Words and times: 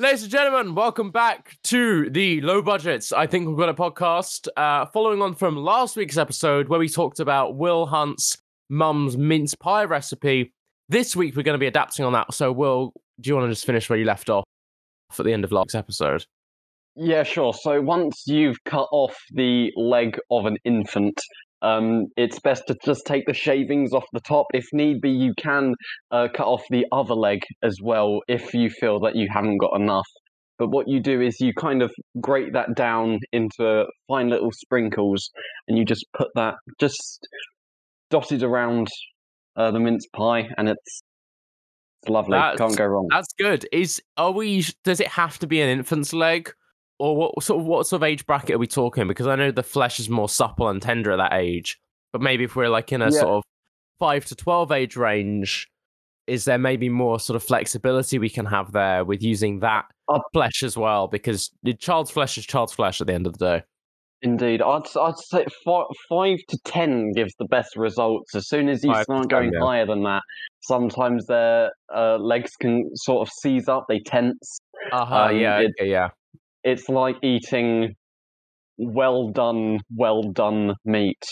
Ladies 0.00 0.22
and 0.22 0.32
gentlemen, 0.32 0.74
welcome 0.74 1.10
back 1.10 1.58
to 1.64 2.08
the 2.08 2.40
Low 2.40 2.62
Budgets. 2.62 3.12
I 3.12 3.26
think 3.26 3.46
we've 3.46 3.58
got 3.58 3.68
a 3.68 3.74
podcast 3.74 4.48
uh, 4.56 4.86
following 4.86 5.20
on 5.20 5.34
from 5.34 5.58
last 5.58 5.94
week's 5.94 6.16
episode 6.16 6.70
where 6.70 6.80
we 6.80 6.88
talked 6.88 7.20
about 7.20 7.56
Will 7.56 7.84
Hunt's 7.84 8.38
mum's 8.70 9.18
mince 9.18 9.54
pie 9.54 9.84
recipe. 9.84 10.54
This 10.88 11.14
week 11.14 11.36
we're 11.36 11.42
going 11.42 11.54
to 11.54 11.58
be 11.58 11.66
adapting 11.66 12.06
on 12.06 12.14
that. 12.14 12.32
So, 12.32 12.50
Will, 12.50 12.94
do 13.20 13.28
you 13.28 13.36
want 13.36 13.50
to 13.50 13.52
just 13.52 13.66
finish 13.66 13.90
where 13.90 13.98
you 13.98 14.06
left 14.06 14.30
off 14.30 14.46
at 15.18 15.26
the 15.26 15.34
end 15.34 15.44
of 15.44 15.52
last 15.52 15.74
episode? 15.74 16.24
Yeah, 16.96 17.22
sure. 17.22 17.52
So 17.52 17.82
once 17.82 18.22
you've 18.26 18.64
cut 18.64 18.88
off 18.92 19.14
the 19.34 19.70
leg 19.76 20.18
of 20.30 20.46
an 20.46 20.56
infant, 20.64 21.20
um, 21.62 22.06
it's 22.16 22.38
best 22.40 22.62
to 22.68 22.76
just 22.84 23.04
take 23.06 23.24
the 23.26 23.34
shavings 23.34 23.92
off 23.92 24.04
the 24.12 24.20
top. 24.20 24.46
If 24.54 24.66
need 24.72 25.00
be, 25.00 25.10
you 25.10 25.34
can 25.36 25.74
uh, 26.10 26.28
cut 26.34 26.46
off 26.46 26.62
the 26.70 26.86
other 26.92 27.14
leg 27.14 27.42
as 27.62 27.76
well 27.82 28.20
if 28.28 28.54
you 28.54 28.70
feel 28.70 29.00
that 29.00 29.16
you 29.16 29.28
haven't 29.30 29.58
got 29.58 29.78
enough. 29.80 30.06
But 30.58 30.68
what 30.70 30.88
you 30.88 31.00
do 31.00 31.20
is 31.22 31.40
you 31.40 31.52
kind 31.54 31.80
of 31.82 31.90
grate 32.20 32.52
that 32.52 32.74
down 32.74 33.18
into 33.32 33.86
fine 34.08 34.28
little 34.28 34.50
sprinkles, 34.52 35.30
and 35.68 35.78
you 35.78 35.84
just 35.84 36.04
put 36.16 36.28
that 36.34 36.54
just 36.78 37.26
dotted 38.10 38.42
around 38.42 38.88
uh, 39.56 39.70
the 39.70 39.80
mince 39.80 40.06
pie, 40.14 40.48
and 40.58 40.68
it's 40.68 41.02
it's 42.02 42.10
lovely. 42.10 42.32
That's- 42.32 42.58
Can't 42.58 42.76
go 42.76 42.86
wrong. 42.86 43.08
That's 43.10 43.32
good. 43.38 43.66
Is 43.72 44.00
are 44.16 44.32
we? 44.32 44.64
Does 44.84 45.00
it 45.00 45.08
have 45.08 45.38
to 45.40 45.46
be 45.46 45.60
an 45.60 45.68
infant's 45.68 46.12
leg, 46.12 46.52
or 47.00 47.16
what 47.16 47.42
sort 47.42 47.60
of 47.60 47.66
what 47.66 47.86
sort 47.86 48.02
of 48.02 48.06
age 48.06 48.26
bracket 48.26 48.54
are 48.56 48.58
we 48.58 48.66
talking? 48.66 49.08
Because 49.08 49.26
I 49.26 49.34
know 49.36 49.50
the 49.50 49.62
flesh 49.62 49.98
is 49.98 50.08
more 50.08 50.28
supple 50.28 50.68
and 50.68 50.80
tender 50.80 51.10
at 51.12 51.16
that 51.16 51.32
age, 51.32 51.78
but 52.12 52.20
maybe 52.20 52.44
if 52.44 52.54
we're 52.56 52.68
like 52.68 52.92
in 52.92 53.02
a 53.02 53.06
Yeah. 53.06 53.10
sort 53.20 53.28
of 53.38 53.42
five 53.98 54.24
to 54.26 54.34
twelve 54.36 54.70
age 54.70 54.96
range, 54.96 55.68
is 56.26 56.44
there 56.44 56.58
maybe 56.58 56.88
more 56.88 57.18
sort 57.18 57.36
of 57.36 57.42
flexibility 57.42 58.18
we 58.18 58.30
can 58.30 58.46
have 58.46 58.72
there 58.72 59.04
with 59.04 59.22
using 59.22 59.60
that 59.60 59.86
Uh, 60.08 60.20
flesh 60.32 60.62
as 60.62 60.76
well? 60.76 61.08
Because 61.08 61.50
the 61.62 61.74
child's 61.74 62.10
flesh 62.10 62.36
is 62.38 62.44
child's 62.46 62.72
flesh 62.72 63.00
at 63.00 63.06
the 63.06 63.14
end 63.14 63.26
of 63.26 63.38
the 63.38 63.44
day. 63.58 63.62
Indeed, 64.22 64.60
I'd 64.60 64.82
I'd 65.00 65.16
say 65.16 65.46
fi- 65.64 65.86
five 66.08 66.38
to 66.48 66.58
ten 66.66 67.12
gives 67.12 67.32
the 67.38 67.46
best 67.46 67.74
results. 67.76 68.34
As 68.34 68.46
soon 68.48 68.68
as 68.68 68.84
you 68.84 68.92
Five 68.92 69.04
start 69.04 69.22
10, 69.22 69.28
going 69.28 69.52
yeah. 69.54 69.60
higher 69.60 69.86
than 69.86 70.02
that, 70.02 70.22
sometimes 70.60 71.24
their 71.26 71.72
uh, 71.94 72.18
legs 72.18 72.54
can 72.60 72.90
sort 72.96 73.26
of 73.26 73.32
seize 73.32 73.66
up, 73.68 73.86
they 73.88 73.98
tense. 74.00 74.60
Uh 74.92 75.06
huh. 75.06 75.16
Um, 75.30 75.38
yeah. 75.38 75.60
it- 75.60 75.72
okay, 75.80 75.90
yeah. 75.90 76.10
It's 76.64 76.88
like 76.88 77.16
eating 77.22 77.94
well 78.78 79.28
done, 79.30 79.80
well 79.94 80.22
done 80.22 80.74
meat. 80.84 81.22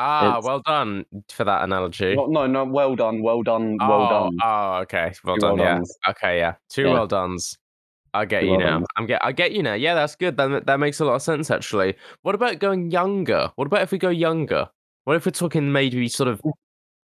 Ah, 0.00 0.28
it's- 0.38 0.44
well 0.44 0.60
done 0.64 1.04
for 1.28 1.44
that 1.44 1.62
analogy. 1.64 2.14
No, 2.14 2.26
no, 2.26 2.46
no, 2.46 2.64
well 2.64 2.94
done, 2.94 3.22
well 3.22 3.42
done, 3.42 3.76
well 3.80 4.02
oh, 4.02 4.08
done. 4.08 4.38
Oh, 4.44 4.74
okay. 4.82 5.12
Well 5.24 5.36
Two 5.36 5.40
done. 5.40 5.56
well 5.58 5.66
yeah. 5.66 5.74
dones. 5.74 5.96
Okay. 6.10 6.38
Yeah. 6.38 6.54
Two 6.70 6.84
Yeah. 6.84 6.92
well 6.92 7.06
dones. 7.06 7.58
I 8.14 8.24
get 8.24 8.40
Two 8.40 8.46
you 8.46 8.52
well 8.52 8.60
now. 8.60 8.70
dones. 8.78 8.86
I'm 8.96 9.06
get. 9.06 9.24
I 9.24 9.32
get 9.32 9.52
you 9.52 9.62
now. 9.62 9.74
Yeah, 9.74 9.94
that's 9.94 10.14
good. 10.14 10.36
That 10.36 10.66
that 10.66 10.78
makes 10.80 11.00
a 11.00 11.04
lot 11.04 11.14
of 11.14 11.22
sense 11.22 11.50
actually. 11.50 11.94
What 12.22 12.34
about 12.34 12.58
going 12.60 12.90
younger? 12.90 13.50
What 13.56 13.66
about 13.66 13.82
if 13.82 13.90
we 13.92 13.98
go 13.98 14.08
younger? 14.08 14.68
What 15.04 15.16
if 15.16 15.26
we're 15.26 15.32
talking 15.32 15.72
maybe 15.72 16.08
sort 16.08 16.28
of 16.28 16.40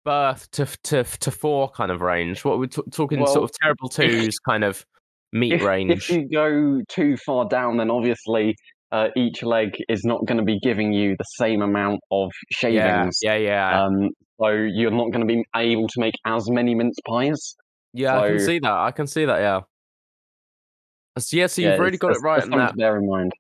birth 0.06 0.50
to 0.52 0.66
to 0.84 1.04
to 1.04 1.32
four 1.32 1.70
kind 1.72 1.92
of 1.92 2.02
range? 2.02 2.46
What 2.46 2.60
we're 2.60 2.68
t- 2.68 2.82
talking 2.92 3.20
Well, 3.20 3.34
sort 3.34 3.44
of 3.46 3.52
terrible 3.62 3.90
twos 4.30 4.38
kind 4.40 4.64
of 4.64 4.86
meat 5.34 5.54
If, 5.54 5.64
range. 5.64 5.92
if 5.92 6.10
you 6.10 6.30
go 6.30 6.82
too 6.88 7.18
far 7.18 7.48
down, 7.50 7.78
then 7.78 7.90
obviously 7.92 8.56
uh, 8.92 9.08
each 9.18 9.44
leg 9.44 9.72
is 9.90 10.06
not 10.06 10.26
going 10.26 10.38
to 10.38 10.44
be 10.44 10.60
giving 10.62 10.94
you 10.94 11.16
the 11.18 11.26
same 11.36 11.62
amount 11.62 12.00
of 12.12 12.32
shavings. 12.52 13.18
Yeah. 13.22 13.36
Yeah. 13.36 13.84
Um, 13.84 14.10
so 14.40 14.50
you're 14.50 14.92
not 14.92 15.12
going 15.12 15.28
to 15.28 15.34
be 15.34 15.44
able 15.56 15.88
to 15.88 16.00
make 16.00 16.14
as 16.26 16.50
many 16.50 16.76
mince 16.76 16.98
pies. 17.08 17.56
yeah. 17.94 18.20
I 18.20 18.30
can 18.30 18.40
see 18.40 18.60
that. 18.60 18.72
I 18.72 18.92
can 18.92 19.08
see 19.08 19.26
that. 19.26 19.40
Yeah. 19.40 19.62
So, 21.20 21.38
yeah, 21.38 21.48
so 21.48 21.62
you've 21.62 21.80
really 21.80 21.98
got 21.98 22.12
it 22.16 22.20
right 22.24 22.38
that's 22.38 22.48
in 22.48 22.54
something 22.54 22.66
that 22.66 22.76
bear 22.76 22.98
in 22.98 23.08
mind. 23.08 23.32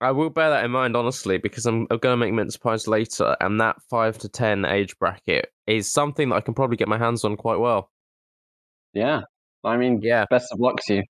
I 0.00 0.12
will 0.12 0.30
bear 0.30 0.48
that 0.50 0.64
in 0.64 0.70
mind, 0.70 0.96
honestly, 0.96 1.38
because 1.38 1.66
I'm, 1.66 1.86
I'm 1.90 1.98
going 1.98 2.12
to 2.12 2.16
make 2.16 2.32
mince 2.32 2.56
pies 2.56 2.86
later, 2.86 3.36
and 3.40 3.60
that 3.60 3.76
five 3.90 4.16
to 4.18 4.28
ten 4.28 4.64
age 4.64 4.96
bracket 4.98 5.50
is 5.66 5.92
something 5.92 6.28
that 6.28 6.36
I 6.36 6.40
can 6.40 6.54
probably 6.54 6.76
get 6.76 6.88
my 6.88 6.96
hands 6.96 7.24
on 7.24 7.36
quite 7.36 7.58
well. 7.58 7.90
Yeah, 8.94 9.22
I 9.64 9.76
mean, 9.76 10.00
Yeah, 10.02 10.24
best 10.30 10.52
of 10.52 10.60
luck 10.60 10.76
to 10.86 10.94
you. 10.94 11.02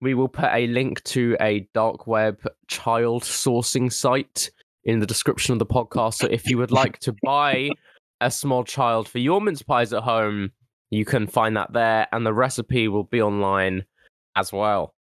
We 0.00 0.14
will 0.14 0.28
put 0.28 0.50
a 0.52 0.66
link 0.66 1.02
to 1.04 1.36
a 1.40 1.68
dark 1.74 2.06
web 2.06 2.38
child 2.68 3.22
sourcing 3.22 3.92
site 3.92 4.50
in 4.84 4.98
the 4.98 5.06
description 5.06 5.52
of 5.52 5.58
the 5.58 5.66
podcast. 5.66 6.14
So 6.14 6.26
if 6.26 6.48
you 6.48 6.56
would 6.58 6.70
like 6.70 6.98
to 7.00 7.14
buy 7.22 7.70
a 8.20 8.30
small 8.30 8.64
child 8.64 9.08
for 9.08 9.18
your 9.18 9.40
mince 9.40 9.62
pies 9.62 9.92
at 9.92 10.02
home, 10.02 10.52
you 10.90 11.04
can 11.04 11.26
find 11.26 11.56
that 11.56 11.72
there, 11.72 12.08
and 12.12 12.26
the 12.26 12.32
recipe 12.32 12.88
will 12.88 13.04
be 13.04 13.22
online 13.22 13.84
as 14.36 14.52
well. 14.52 14.94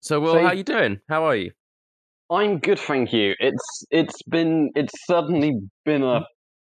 So, 0.00 0.20
Will, 0.20 0.34
So- 0.34 0.40
how 0.40 0.46
are 0.48 0.54
you 0.54 0.64
doing? 0.64 1.00
How 1.08 1.24
are 1.24 1.36
you? 1.36 1.52
I'm 2.30 2.58
good, 2.58 2.78
thank 2.78 3.12
you. 3.14 3.34
It's 3.38 3.84
it's 3.90 4.22
been 4.24 4.70
it's 4.76 4.92
suddenly 5.06 5.60
been 5.86 6.02
a 6.02 6.26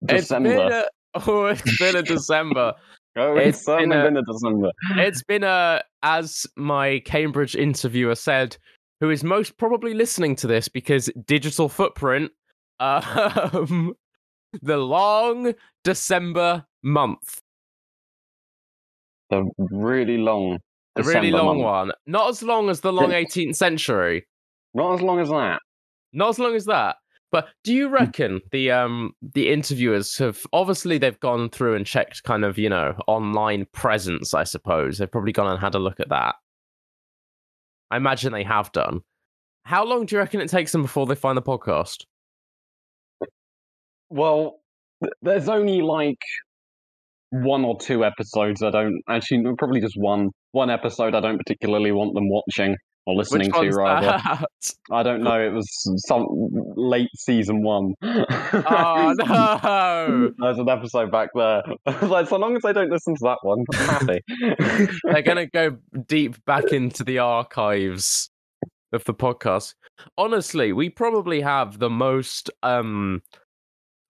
December. 0.05 0.51
It's 0.51 0.59
been 0.59 0.73
a, 0.73 0.85
oh, 1.27 1.47
it's 1.47 1.79
been 1.79 1.97
a 1.97 2.03
December. 2.03 2.75
oh, 3.19 3.37
it's 3.37 3.65
been 3.65 3.93
a- 3.93 4.05
been 4.05 4.17
a 4.17 4.23
December. 4.23 4.71
it's 4.97 5.23
been 5.23 5.45
a, 5.45 5.83
as 6.03 6.47
my 6.57 7.01
Cambridge 7.05 7.55
interviewer 7.57 8.15
said, 8.15 8.57
who 9.01 9.11
is 9.11 9.23
most 9.25 9.57
probably 9.59 9.95
listening 9.95 10.35
to 10.37 10.47
this 10.47 10.69
because 10.69 11.11
digital 11.27 11.69
footprint, 11.69 12.33
um, 12.81 13.95
the 14.63 14.77
long 14.77 15.53
December 15.85 16.65
month, 16.83 17.41
The 19.31 19.51
really 19.71 20.17
long, 20.19 20.59
a 20.97 21.03
really 21.03 21.31
long 21.31 21.59
month. 21.59 21.89
one. 21.89 21.93
Not 22.07 22.31
as 22.31 22.43
long 22.43 22.71
as 22.71 22.81
the 22.81 22.93
long 22.93 23.11
18th 23.11 23.57
century. 23.57 24.27
Not 24.75 24.95
as 24.95 25.03
long 25.03 25.21
as 25.21 25.29
that. 25.29 25.61
Not 26.13 26.31
as 26.31 26.39
long 26.39 26.55
as 26.55 26.65
that. 26.67 26.97
But 27.31 27.49
do 27.63 27.75
you 27.75 27.89
reckon 27.89 28.41
the 28.53 28.71
um 28.71 29.13
the 29.35 29.51
interviewers 29.51 30.17
have 30.19 30.47
obviously 30.53 30.99
they've 30.99 31.21
gone 31.21 31.51
through 31.51 31.75
and 31.75 31.85
checked 31.85 32.23
kind 32.23 32.45
of 32.45 32.59
you 32.59 32.69
know 32.69 32.95
online 33.07 33.67
presence? 33.73 34.35
I 34.35 34.45
suppose 34.45 34.99
they've 34.99 35.11
probably 35.11 35.33
gone 35.33 35.51
and 35.51 35.61
had 35.61 35.75
a 35.75 35.79
look 35.79 36.01
at 36.01 36.09
that. 36.09 36.37
I 37.91 37.97
imagine 37.97 38.33
they 38.33 38.45
have 38.45 38.73
done. 38.73 39.01
How 39.65 39.85
long 39.85 40.07
do 40.07 40.17
you 40.17 40.21
reckon 40.21 40.41
it 40.41 40.49
takes 40.49 40.73
them 40.73 40.83
before 40.83 41.07
they 41.07 41.15
find 41.15 41.37
the 41.37 41.43
podcast? 41.43 42.05
Well, 44.11 44.61
there's 45.21 45.49
only 45.49 45.83
like 45.83 46.19
one 47.31 47.65
or 47.65 47.79
two 47.79 48.05
episodes 48.05 48.63
I 48.63 48.71
don't 48.71 49.03
actually 49.09 49.45
probably 49.59 49.83
just 49.83 49.97
one 49.99 50.31
one 50.53 50.71
episode 50.71 51.15
I 51.15 51.21
don't 51.21 51.37
particularly 51.37 51.93
want 51.93 52.15
them 52.15 52.31
watching 52.31 52.75
or 53.09 53.15
listening 53.15 53.51
to 53.51 53.71
rather. 53.71 54.07
that? 54.07 54.45
I 54.91 55.03
don't 55.03 55.23
know. 55.23 55.41
It 55.41 55.51
was 55.51 55.67
some 56.07 56.27
late 56.77 57.09
season 57.17 57.63
one. 57.63 57.95
oh 58.03 59.15
no! 59.19 60.31
There's 60.39 60.59
an 60.59 60.69
episode 60.69 61.11
back 61.11 61.31
there. 61.35 61.63
like, 62.03 62.29
so 62.29 62.37
long 62.37 62.55
as 62.55 62.67
I 62.67 62.73
don't 62.73 62.91
listen 62.91 63.15
to 63.15 63.21
that 63.23 63.39
one, 63.43 63.65
I'm 63.73 63.89
happy. 63.89 64.21
They're 65.05 65.23
gonna 65.23 65.47
go 65.47 65.79
deep 66.07 66.45
back 66.45 66.71
into 66.71 67.03
the 67.03 67.19
archives 67.19 68.29
of 68.93 69.05
the 69.05 69.15
podcast. 69.15 69.75
Honestly, 70.19 70.75
we 70.75 70.91
probably 70.91 71.41
have 71.41 71.79
the 71.79 71.91
most 71.91 72.51
um 72.63 73.23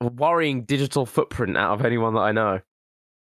worrying 0.00 0.64
digital 0.64 1.06
footprint 1.06 1.56
out 1.56 1.78
of 1.78 1.86
anyone 1.86 2.14
that 2.14 2.20
I 2.20 2.32
know. 2.32 2.60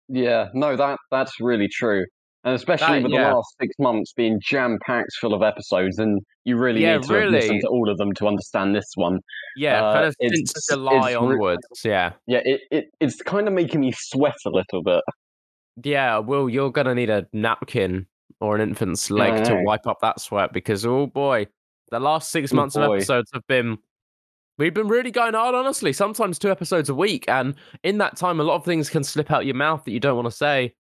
yeah, 0.09 0.49
no, 0.53 0.77
that 0.77 0.99
that's 1.11 1.41
really 1.41 1.69
true. 1.69 2.05
And 2.45 2.55
especially 2.55 2.99
That- 2.99 3.03
with 3.05 3.13
yeah. 3.13 3.29
the 3.31 3.37
last 3.37 3.55
six 3.61 3.75
months 3.79 4.13
being 4.13 4.41
jam 4.43 4.79
packed 4.85 5.13
full 5.21 5.33
of 5.33 5.43
episodes, 5.43 5.99
and 5.99 6.21
you 6.45 6.57
really 6.57 6.83
Yeah, 6.83 6.97
need 6.97 7.05
to 7.07 7.15
really. 7.15 7.61
to 7.61 7.67
all 7.69 7.89
of 7.89 7.99
them 7.99 8.13
to 8.15 8.27
understand 8.27 8.75
this 8.75 8.91
one. 8.97 9.21
Yeah, 9.57 9.81
Uh, 9.85 9.93
kind 9.95 10.07
of 10.07 10.15
it's- 10.19 10.39
since 10.53 10.67
July 10.71 11.15
onwards. 11.15 11.63
Yeah. 11.85 12.13
Yeah, 12.27 12.41
it, 12.45 12.63
it 12.73 12.87
it's 13.01 13.23
kind 13.23 13.47
of 13.47 13.55
making 13.55 13.81
me 13.81 13.93
sweat 13.97 14.35
a 14.45 14.51
little 14.51 14.83
bit. 14.83 15.03
Yeah, 15.85 16.19
well, 16.19 16.49
you're 16.49 16.73
gonna 16.73 16.95
need 16.95 17.11
a 17.11 17.27
napkin 17.33 18.07
or 18.41 18.57
an 18.57 18.61
infant's 18.61 19.09
leg 19.11 19.45
to 19.45 19.63
wipe 19.65 19.87
up 19.87 20.01
that 20.01 20.21
sweat 20.21 20.53
because 20.53 20.85
oh 20.85 21.07
boy, 21.07 21.47
the 21.91 22.01
last 22.01 22.31
six 22.33 22.53
Oh, 22.53 22.57
months 22.57 22.75
of 22.77 22.83
episodes 22.83 23.31
have 23.33 23.47
been 23.47 23.79
we've 24.59 24.75
been 24.75 24.89
really 24.89 25.11
going 25.13 25.35
hard, 25.35 25.55
honestly. 25.55 25.93
Sometimes 25.93 26.39
two 26.41 26.51
episodes 26.51 26.89
a 26.89 26.95
week, 26.95 27.25
and 27.29 27.55
in 27.85 27.99
that 27.99 28.17
time 28.17 28.41
a 28.41 28.43
lot 28.43 28.57
of 28.57 28.65
things 28.65 28.91
can 28.91 29.05
slip 29.05 29.31
out 29.31 29.47
your 29.47 29.55
mouth 29.55 29.85
that 29.85 29.93
you 29.93 30.01
don't 30.01 30.17
want 30.17 30.27
to 30.27 30.31
say. 30.37 30.75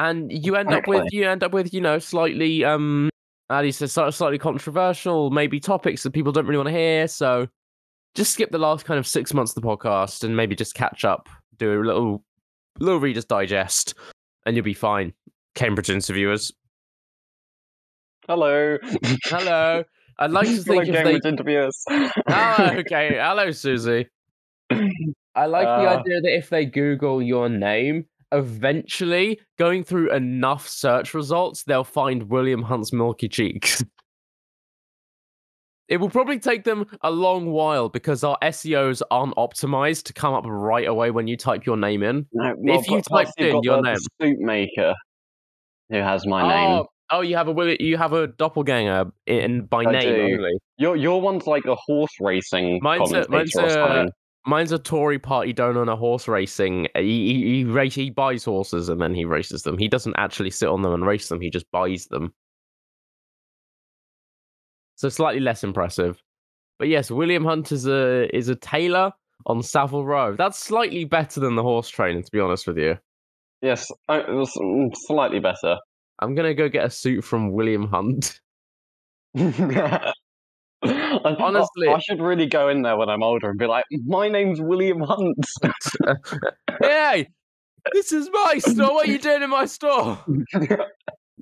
And 0.00 0.32
you 0.32 0.56
end 0.56 0.72
up 0.72 0.88
with 0.88 1.04
you 1.12 1.28
end 1.28 1.42
up 1.42 1.52
with, 1.52 1.74
you 1.74 1.80
know, 1.80 1.98
slightly 1.98 2.64
um 2.64 3.10
how 3.50 3.60
do 3.60 3.66
you 3.66 3.72
say 3.72 3.86
sort 3.86 4.08
of 4.08 4.14
slightly 4.14 4.38
controversial, 4.38 5.30
maybe 5.30 5.60
topics 5.60 6.02
that 6.04 6.12
people 6.12 6.32
don't 6.32 6.46
really 6.46 6.56
want 6.56 6.68
to 6.68 6.72
hear. 6.72 7.06
So 7.06 7.48
just 8.14 8.32
skip 8.32 8.50
the 8.50 8.58
last 8.58 8.86
kind 8.86 8.98
of 8.98 9.06
six 9.06 9.34
months 9.34 9.54
of 9.54 9.62
the 9.62 9.68
podcast 9.68 10.24
and 10.24 10.34
maybe 10.36 10.56
just 10.56 10.74
catch 10.74 11.04
up, 11.04 11.28
do 11.58 11.82
a 11.82 11.84
little 11.84 12.24
little 12.78 12.98
reader's 13.00 13.26
digest, 13.26 13.94
and 14.46 14.56
you'll 14.56 14.64
be 14.64 14.72
fine. 14.74 15.12
Cambridge 15.54 15.90
interviewers. 15.90 16.50
Hello. 18.26 18.78
Hello. 19.24 19.84
I'd 20.18 20.30
like 20.30 20.46
to 20.46 20.52
Hello, 20.62 20.62
think 20.62 20.82
if 20.88 20.92
they. 20.94 21.02
Cambridge 21.02 21.24
interviewers. 21.26 21.84
Oh, 21.90 22.70
okay. 22.78 23.18
Hello, 23.20 23.50
Susie. 23.50 24.06
I 25.34 25.46
like 25.46 25.66
the 25.66 25.90
Uh, 25.90 25.98
idea 25.98 26.20
that 26.22 26.36
if 26.36 26.48
they 26.48 26.64
Google 26.64 27.20
your 27.20 27.48
name 27.48 28.06
eventually, 28.32 29.40
going 29.58 29.84
through 29.84 30.12
enough 30.12 30.68
search 30.68 31.14
results, 31.14 31.64
they'll 31.64 31.84
find 31.84 32.24
William 32.24 32.62
Hunt's 32.62 32.92
Milky 32.92 33.28
Cheeks. 33.28 33.84
it 35.88 35.96
will 35.98 36.08
probably 36.10 36.38
take 36.38 36.64
them 36.64 36.86
a 37.02 37.10
long 37.10 37.50
while 37.50 37.88
because 37.88 38.22
our 38.22 38.38
SEOs 38.42 39.02
aren't 39.10 39.34
optimized 39.36 40.04
to 40.04 40.12
come 40.12 40.32
up 40.34 40.44
right 40.46 40.86
away 40.86 41.10
when 41.10 41.26
you 41.26 41.36
type 41.36 41.66
your 41.66 41.76
name 41.76 42.02
in. 42.02 42.26
No, 42.32 42.54
well, 42.56 42.78
If 42.78 42.88
you 42.88 43.02
typed 43.02 43.32
in 43.38 43.60
your 43.62 43.82
name. 43.82 43.96
suit 44.20 44.38
maker 44.38 44.94
who 45.90 45.96
has 45.96 46.24
my 46.26 46.42
name. 46.42 46.70
Oh, 46.70 46.86
oh, 47.10 47.20
you 47.22 47.36
have 47.36 47.48
a 47.48 47.82
you 47.82 47.96
have 47.96 48.12
a 48.12 48.28
doppelganger 48.28 49.10
in 49.26 49.66
by 49.66 49.82
I 49.82 49.90
name 49.92 50.14
do. 50.14 50.34
only. 50.36 50.52
Your 50.78 50.96
your 50.96 51.20
one's 51.20 51.46
like 51.48 51.64
a 51.66 51.74
horse 51.74 52.12
racing 52.20 52.78
Mine's 52.82 53.12
a- 53.12 53.26
mine's 53.28 53.54
a-. 53.56 54.08
Mine's 54.46 54.72
a 54.72 54.78
Tory 54.78 55.18
party 55.18 55.52
donor 55.52 55.82
on 55.82 55.88
a 55.88 55.96
horse 55.96 56.26
racing. 56.26 56.88
He 56.94 57.34
he 57.34 57.56
he, 57.56 57.64
race, 57.64 57.94
he 57.94 58.10
buys 58.10 58.44
horses 58.44 58.88
and 58.88 59.00
then 59.00 59.14
he 59.14 59.24
races 59.24 59.62
them. 59.62 59.76
He 59.76 59.88
doesn't 59.88 60.16
actually 60.16 60.50
sit 60.50 60.68
on 60.68 60.82
them 60.82 60.94
and 60.94 61.06
race 61.06 61.28
them. 61.28 61.40
He 61.40 61.50
just 61.50 61.70
buys 61.70 62.06
them. 62.06 62.32
So 64.96 65.08
slightly 65.08 65.40
less 65.40 65.62
impressive. 65.62 66.22
But 66.78 66.88
yes, 66.88 67.10
William 67.10 67.44
Hunt 67.44 67.72
is 67.72 67.86
a 67.86 68.34
is 68.34 68.48
a 68.48 68.56
tailor 68.56 69.12
on 69.46 69.62
Savile 69.62 70.04
Row. 70.04 70.36
That's 70.36 70.58
slightly 70.58 71.04
better 71.04 71.40
than 71.40 71.54
the 71.54 71.62
horse 71.62 71.88
trainer, 71.88 72.22
to 72.22 72.30
be 72.30 72.40
honest 72.40 72.66
with 72.66 72.78
you. 72.78 72.96
Yes, 73.62 73.86
I, 74.08 74.20
it 74.20 74.30
was 74.30 74.50
mm, 74.56 74.90
slightly 74.94 75.40
better. 75.40 75.76
I'm 76.18 76.34
gonna 76.34 76.54
go 76.54 76.68
get 76.68 76.86
a 76.86 76.90
suit 76.90 77.22
from 77.22 77.52
William 77.52 77.88
Hunt. 77.88 78.40
I- 80.82 81.36
Honestly- 81.38 81.88
I 81.88 81.98
should 81.98 82.20
really 82.20 82.46
go 82.46 82.68
in 82.68 82.82
there 82.82 82.96
when 82.96 83.08
I'm 83.08 83.22
older 83.22 83.50
and 83.50 83.58
be 83.58 83.66
like, 83.66 83.84
"My 84.06 84.28
name's 84.28 84.60
William 84.60 85.00
Hunt." 85.00 85.46
hey, 86.82 87.28
this 87.92 88.12
is 88.12 88.30
my 88.32 88.58
store. 88.58 88.94
What 88.94 89.08
are 89.08 89.10
you 89.12 89.18
doing 89.28 89.42
in 89.42 89.50
my 89.50 89.66
store? 89.66 90.18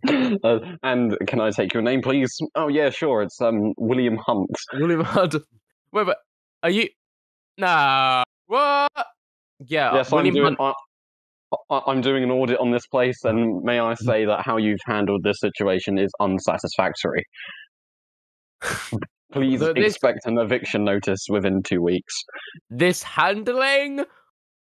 Uh, 0.08 0.58
and 0.82 1.16
can 1.26 1.40
I 1.40 1.50
take 1.50 1.74
your 1.74 1.82
name, 1.82 2.02
please? 2.02 2.36
Oh 2.54 2.68
yeah, 2.68 2.90
sure. 2.90 3.22
It's 3.22 3.40
um 3.40 3.74
William 3.76 4.16
Hunt. 4.16 4.50
William 4.74 5.02
Hunt. 5.02 5.34
Wait, 5.92 6.06
but 6.06 6.18
are 6.62 6.70
you? 6.70 6.88
Nah. 7.58 8.22
What? 8.46 8.90
Yeah. 9.66 9.94
yes, 9.94 10.10
William 10.12 10.34
I'm 10.36 10.42
doing. 10.42 10.56
Hunt. 10.58 10.76
I, 11.70 11.74
I- 11.74 11.82
I'm 11.90 12.00
doing 12.00 12.22
an 12.24 12.30
audit 12.30 12.58
on 12.60 12.70
this 12.70 12.86
place, 12.86 13.24
and 13.24 13.62
may 13.64 13.80
I 13.80 13.94
say 13.94 14.24
that 14.26 14.44
how 14.44 14.56
you've 14.56 14.80
handled 14.86 15.22
this 15.24 15.40
situation 15.40 15.98
is 15.98 16.10
unsatisfactory. 16.20 17.24
Please 19.32 19.60
So 19.60 19.72
this- 19.72 19.94
expect 19.94 20.20
an 20.26 20.38
eviction 20.38 20.84
notice 20.84 21.26
within 21.28 21.62
two 21.62 21.82
weeks. 21.82 22.14
This 22.70 23.02
handling 23.02 24.04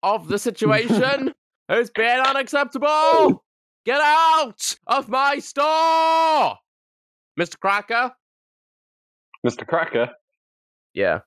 of 0.02 0.28
the 0.28 0.38
situation 0.38 1.32
has 1.68 1.90
been 1.90 2.20
unacceptable. 2.20 3.42
Get 3.86 4.00
out 4.02 4.76
of 4.86 5.08
my 5.08 5.38
store, 5.38 6.56
Mr. 7.38 7.58
Cracker. 7.58 8.12
Mr. 9.46 9.66
Cracker, 9.66 10.10
Yeah. 10.92 11.20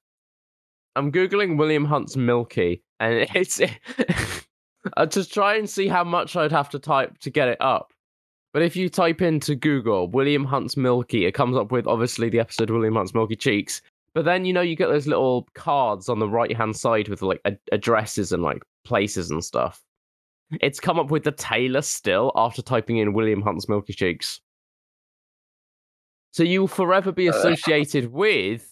I'm 0.95 1.11
googling 1.11 1.57
William 1.57 1.85
Hunt's 1.85 2.15
Milky, 2.15 2.83
and 2.99 3.27
it's 3.35 3.59
uh, 4.97 5.05
to 5.07 5.25
try 5.27 5.55
and 5.55 5.67
see 5.67 5.87
how 5.87 6.03
much 6.03 6.35
I'd 6.35 6.51
have 6.51 6.69
to 6.69 6.79
type 6.79 7.17
to 7.21 7.31
get 7.31 7.47
it 7.47 7.57
up. 7.59 7.91
But 8.53 8.61
if 8.61 8.75
you 8.75 8.87
type 8.87 9.21
into 9.21 9.55
Google 9.55 10.07
William 10.07 10.45
Hunt's 10.45 10.77
Milky, 10.77 11.25
it 11.25 11.33
comes 11.33 11.57
up 11.57 11.71
with 11.71 11.87
obviously 11.87 12.29
the 12.29 12.39
episode 12.39 12.69
William 12.69 12.95
Hunt's 12.95 13.13
Milky 13.13 13.35
Cheeks. 13.35 13.81
But 14.13 14.25
then 14.25 14.45
you 14.45 14.53
know 14.53 14.61
you 14.61 14.75
get 14.75 14.89
those 14.89 15.07
little 15.07 15.47
cards 15.55 16.07
on 16.07 16.19
the 16.19 16.29
right 16.29 16.55
hand 16.55 16.75
side 16.75 17.07
with 17.07 17.23
like 17.23 17.41
ad- 17.45 17.57
addresses 17.71 18.31
and 18.31 18.43
like 18.43 18.61
places 18.85 19.31
and 19.31 19.43
stuff. 19.43 19.81
It's 20.61 20.79
come 20.79 20.99
up 20.99 21.09
with 21.09 21.23
the 21.23 21.31
tailor 21.31 21.81
still 21.81 22.31
after 22.35 22.61
typing 22.61 22.97
in 22.97 23.13
William 23.13 23.41
Hunt's 23.41 23.67
Milky 23.67 23.93
Cheeks. 23.93 24.39
So 26.31 26.43
you 26.43 26.61
will 26.61 26.67
forever 26.67 27.11
be 27.11 27.27
uh. 27.27 27.33
associated 27.33 28.11
with 28.11 28.71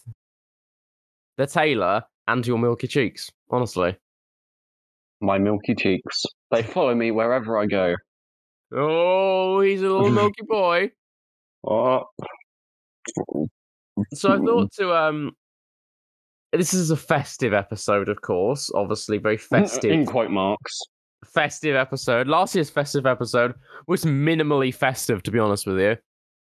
the 1.37 1.47
tailor 1.47 2.03
and 2.27 2.45
your 2.45 2.59
milky 2.59 2.87
cheeks. 2.87 3.31
Honestly. 3.49 3.97
my 5.21 5.39
milky 5.39 5.73
cheeks. 5.73 6.23
They 6.51 6.61
follow 6.61 6.93
me 6.93 7.09
wherever 7.09 7.57
I 7.57 7.65
go. 7.65 7.95
Oh, 8.75 9.61
he's 9.61 9.81
a 9.81 9.89
little 9.89 10.09
milky 10.11 10.43
boy. 10.47 10.91
Oh. 11.67 12.05
So 14.13 14.33
I 14.33 14.37
thought 14.45 14.71
to 14.73 14.93
um, 14.93 15.31
this 16.51 16.73
is 16.73 16.91
a 16.91 16.97
festive 16.97 17.53
episode, 17.53 18.09
of 18.09 18.21
course. 18.21 18.69
Obviously, 18.75 19.17
very 19.17 19.37
festive. 19.37 19.91
In 19.91 20.05
quote 20.05 20.31
marks. 20.31 20.79
festive 21.25 21.75
episode. 21.75 22.27
Last 22.27 22.55
year's 22.55 22.69
festive 22.69 23.05
episode 23.05 23.53
was 23.87 24.05
minimally 24.05 24.73
festive, 24.73 25.23
to 25.23 25.31
be 25.31 25.39
honest 25.39 25.65
with 25.67 25.79
you. 25.79 25.95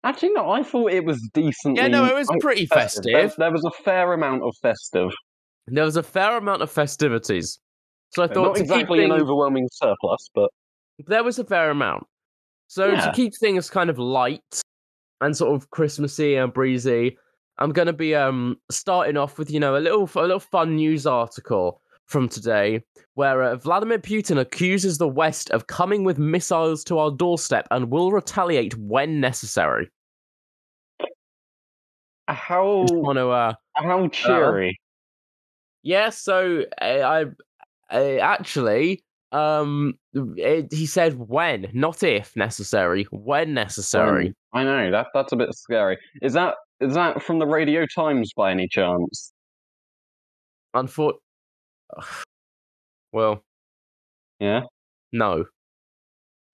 Actually, 0.04 0.30
no, 0.34 0.50
I 0.50 0.62
thought 0.64 0.92
it 0.92 1.04
was 1.04 1.20
decently. 1.32 1.80
Yeah, 1.80 1.88
no, 1.88 2.04
it 2.04 2.14
was 2.14 2.28
pretty 2.40 2.66
There, 2.66 2.78
festive. 2.80 3.34
there 3.38 3.52
was 3.52 3.64
a 3.64 3.70
fair 3.84 4.12
amount 4.12 4.42
of 4.42 4.54
festive. 4.60 5.10
There 5.68 5.84
was 5.84 5.96
a 5.96 6.02
fair 6.02 6.36
amount 6.36 6.60
of 6.62 6.70
festivities. 6.70 7.60
So 8.10 8.22
I 8.24 8.26
thought 8.26 8.48
Not 8.48 8.58
exactly 8.58 9.04
an 9.04 9.12
overwhelming 9.12 9.68
surplus, 9.72 10.28
but 10.34 10.50
there 11.06 11.24
was 11.24 11.38
a 11.38 11.44
fair 11.44 11.70
amount. 11.70 12.06
So 12.68 12.90
to 12.90 13.12
keep 13.12 13.36
things 13.36 13.68
kind 13.68 13.90
of 13.90 13.98
light 13.98 14.62
and 15.20 15.36
sort 15.36 15.54
of 15.54 15.70
Christmassy 15.70 16.36
and 16.36 16.52
breezy, 16.52 17.18
I'm 17.58 17.72
going 17.72 17.86
to 17.86 17.92
be 17.92 18.14
um 18.14 18.56
starting 18.70 19.16
off 19.16 19.38
with 19.38 19.50
you 19.50 19.60
know 19.60 19.76
a 19.76 19.78
little 19.78 20.08
a 20.16 20.22
little 20.22 20.40
fun 20.40 20.76
news 20.76 21.06
article 21.06 21.80
from 22.06 22.28
today 22.28 22.82
where 23.14 23.42
uh, 23.42 23.56
Vladimir 23.56 23.98
Putin 23.98 24.38
accuses 24.40 24.98
the 24.98 25.08
West 25.08 25.50
of 25.50 25.66
coming 25.66 26.02
with 26.02 26.18
missiles 26.18 26.82
to 26.84 26.98
our 26.98 27.10
doorstep 27.10 27.68
and 27.70 27.90
will 27.90 28.10
retaliate 28.10 28.76
when 28.78 29.20
necessary. 29.20 29.90
how 32.28 32.86
want 32.90 33.18
to 33.18 33.28
uh 33.28 33.52
how 33.74 34.08
cheery. 34.08 34.78
Yeah, 35.82 36.10
so 36.10 36.64
I, 36.80 37.02
I, 37.02 37.24
I 37.90 38.18
actually, 38.18 39.02
um, 39.32 39.94
it, 40.14 40.72
he 40.72 40.86
said 40.86 41.14
when, 41.18 41.68
not 41.72 42.02
if 42.02 42.36
necessary, 42.36 43.04
when 43.10 43.54
necessary. 43.54 44.34
I 44.52 44.64
know 44.64 44.90
that 44.90 45.06
that's 45.14 45.32
a 45.32 45.36
bit 45.36 45.54
scary. 45.54 45.98
Is 46.20 46.34
that 46.34 46.54
is 46.80 46.94
that 46.94 47.22
from 47.22 47.38
the 47.38 47.46
Radio 47.46 47.86
Times 47.86 48.32
by 48.36 48.50
any 48.50 48.68
chance? 48.68 49.32
Unfor- 50.76 51.14
well, 53.12 53.42
Yeah. 54.40 54.62
no. 55.12 55.44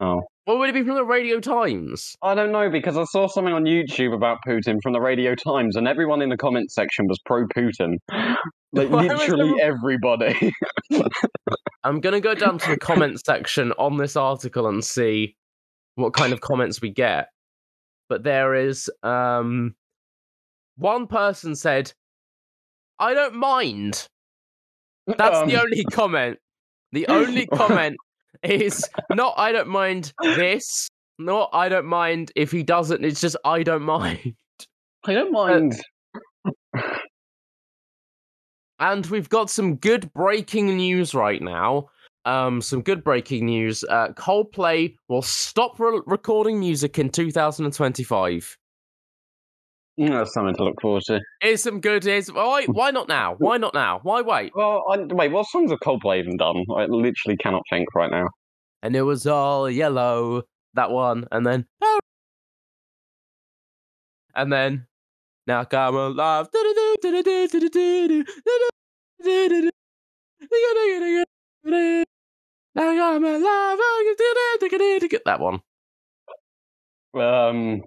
Oh. 0.01 0.23
What 0.45 0.61
would 0.61 0.71
it 0.71 0.75
be 0.75 0.83
from 0.85 0.95
the 0.95 1.05
Radio 1.05 1.41
Times? 1.41 2.15
I 2.23 2.35
don't 2.35 2.53
know 2.53 2.71
because 2.71 2.97
I 2.97 3.05
saw 3.05 3.27
something 3.27 3.53
on 3.53 3.65
YouTube 3.65 4.15
about 4.15 4.39
Putin 4.47 4.79
from 4.83 4.93
the 4.95 5.01
Radio 5.01 5.35
Times, 5.35 5.77
and 5.77 5.87
everyone 5.87 6.23
in 6.23 6.31
the 6.31 6.37
comment 6.39 6.71
section 6.71 7.07
was 7.07 7.19
pro 7.27 7.47
Putin. 7.49 7.97
Like 8.75 8.91
literally 8.91 9.55
everybody. 9.63 10.53
I'm 11.85 12.01
gonna 12.01 12.21
go 12.21 12.35
down 12.35 12.59
to 12.59 12.71
the 12.71 12.77
comment 12.81 13.21
section 13.25 13.73
on 13.73 13.97
this 13.97 14.17
article 14.17 14.67
and 14.69 14.85
see 14.85 15.37
what 15.95 16.13
kind 16.13 16.33
of 16.33 16.41
comments 16.41 16.81
we 16.81 16.91
get. 16.91 17.29
But 18.09 18.23
there 18.25 18.55
is 18.55 18.91
um 19.03 19.75
one 20.77 21.07
person 21.07 21.55
said, 21.57 21.93
"I 22.99 23.15
don't 23.15 23.35
mind." 23.35 24.09
That's 25.07 25.51
the 25.51 25.57
Um, 25.57 25.63
only 25.67 25.85
comment. 25.85 26.39
The 26.93 27.07
only 27.09 27.47
comment 27.47 27.97
is 28.43 28.89
not 29.11 29.35
I 29.37 29.53
don't 29.53 29.69
mind 29.69 30.13
this, 30.23 30.89
not 31.19 31.51
I 31.53 31.69
don't 31.69 31.87
mind 31.87 32.31
if 32.37 32.51
he 32.53 32.63
doesn't. 32.63 33.05
It's 33.05 33.21
just 33.21 33.37
I 33.45 33.63
don't 33.63 33.83
mind. 33.97 34.35
I 35.05 35.15
don't 35.15 35.33
mind. 35.33 35.75
And 38.81 39.07
we've 39.07 39.29
got 39.29 39.51
some 39.51 39.77
good 39.77 40.13
breaking 40.13 40.77
news 40.77 41.15
right 41.15 41.43
now. 41.43 41.89
Um, 42.25 42.61
some 42.61 42.83
good 42.83 43.03
breaking 43.03 43.47
news. 43.47 43.85
Uh, 43.89 44.09
Coldplay 44.09 44.97
will 45.09 45.23
stop 45.23 45.81
re- 45.81 46.01
recording 46.07 46.61
music 46.61 46.99
in 46.99 47.11
2025. 47.11 48.57
Mm, 49.99 50.11
That's 50.11 50.33
something 50.33 50.55
to 50.55 50.65
look 50.65 50.81
forward 50.81 51.03
to. 51.07 51.21
Here's 51.41 51.63
some 51.63 51.81
good. 51.81 52.05
Here's 52.05 52.31
why. 52.31 52.67
Why 52.67 52.91
not 52.91 53.09
now? 53.09 53.35
Why 53.39 53.57
not 53.57 53.75
now? 53.75 53.99
Why 54.03 54.21
wait? 54.21 54.53
Well, 54.55 54.85
I, 54.89 54.99
wait, 54.99 55.33
what 55.33 55.47
songs 55.47 55.71
have 55.71 55.81
Coldplay 55.81 56.21
even 56.21 56.37
done? 56.37 56.65
I 56.77 56.85
literally 56.85 57.37
cannot 57.39 57.63
think 57.71 57.93
right 57.95 58.11
now. 58.11 58.29
And 58.83 58.95
it 58.95 59.03
was 59.03 59.27
all 59.27 59.69
yellow. 59.69 60.43
That 60.75 60.91
one, 60.93 61.27
and 61.33 61.45
then 61.45 61.67
and 64.35 64.53
then 64.53 64.87
now 65.49 65.65
come 65.65 65.97
alive. 65.97 66.47
Now 72.75 73.17
I'm 73.17 73.25
alive. 73.25 73.79
That 74.61 75.09
Get 75.11 75.23
that 75.25 75.41
one. 75.41 75.61
Um, 77.15 77.83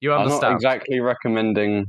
You 0.00 0.12
understand? 0.12 0.44
I'm 0.44 0.50
not 0.50 0.54
exactly 0.56 1.00
recommending 1.00 1.86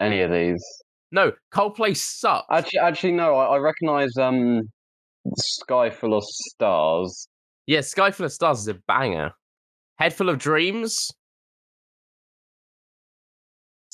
any 0.00 0.20
of 0.20 0.30
these. 0.30 0.62
No, 1.10 1.32
Coldplay 1.52 1.96
suck. 1.96 2.44
Actually, 2.50 2.80
actually, 2.80 3.12
no. 3.12 3.34
I, 3.36 3.56
I 3.56 3.58
recognise 3.58 4.16
um, 4.18 4.62
"Sky 5.36 5.88
Full 5.90 6.14
of 6.14 6.24
Stars." 6.24 7.26
Yeah, 7.66 7.80
Sky 7.80 8.10
Full 8.10 8.26
of 8.26 8.32
Stars 8.32 8.60
is 8.60 8.68
a 8.68 8.74
banger. 8.86 9.32
Head 9.98 10.12
Full 10.12 10.28
of 10.28 10.38
Dreams. 10.38 11.10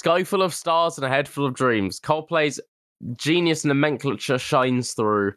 Sky 0.02 0.24
Full 0.24 0.42
of 0.42 0.52
Stars 0.52 0.98
and 0.98 1.04
a 1.06 1.08
Head 1.08 1.28
Full 1.28 1.46
of 1.46 1.54
Dreams. 1.54 2.00
Coldplay's 2.00 2.58
genius 3.16 3.64
nomenclature 3.64 4.36
shines 4.36 4.94
through. 4.94 5.34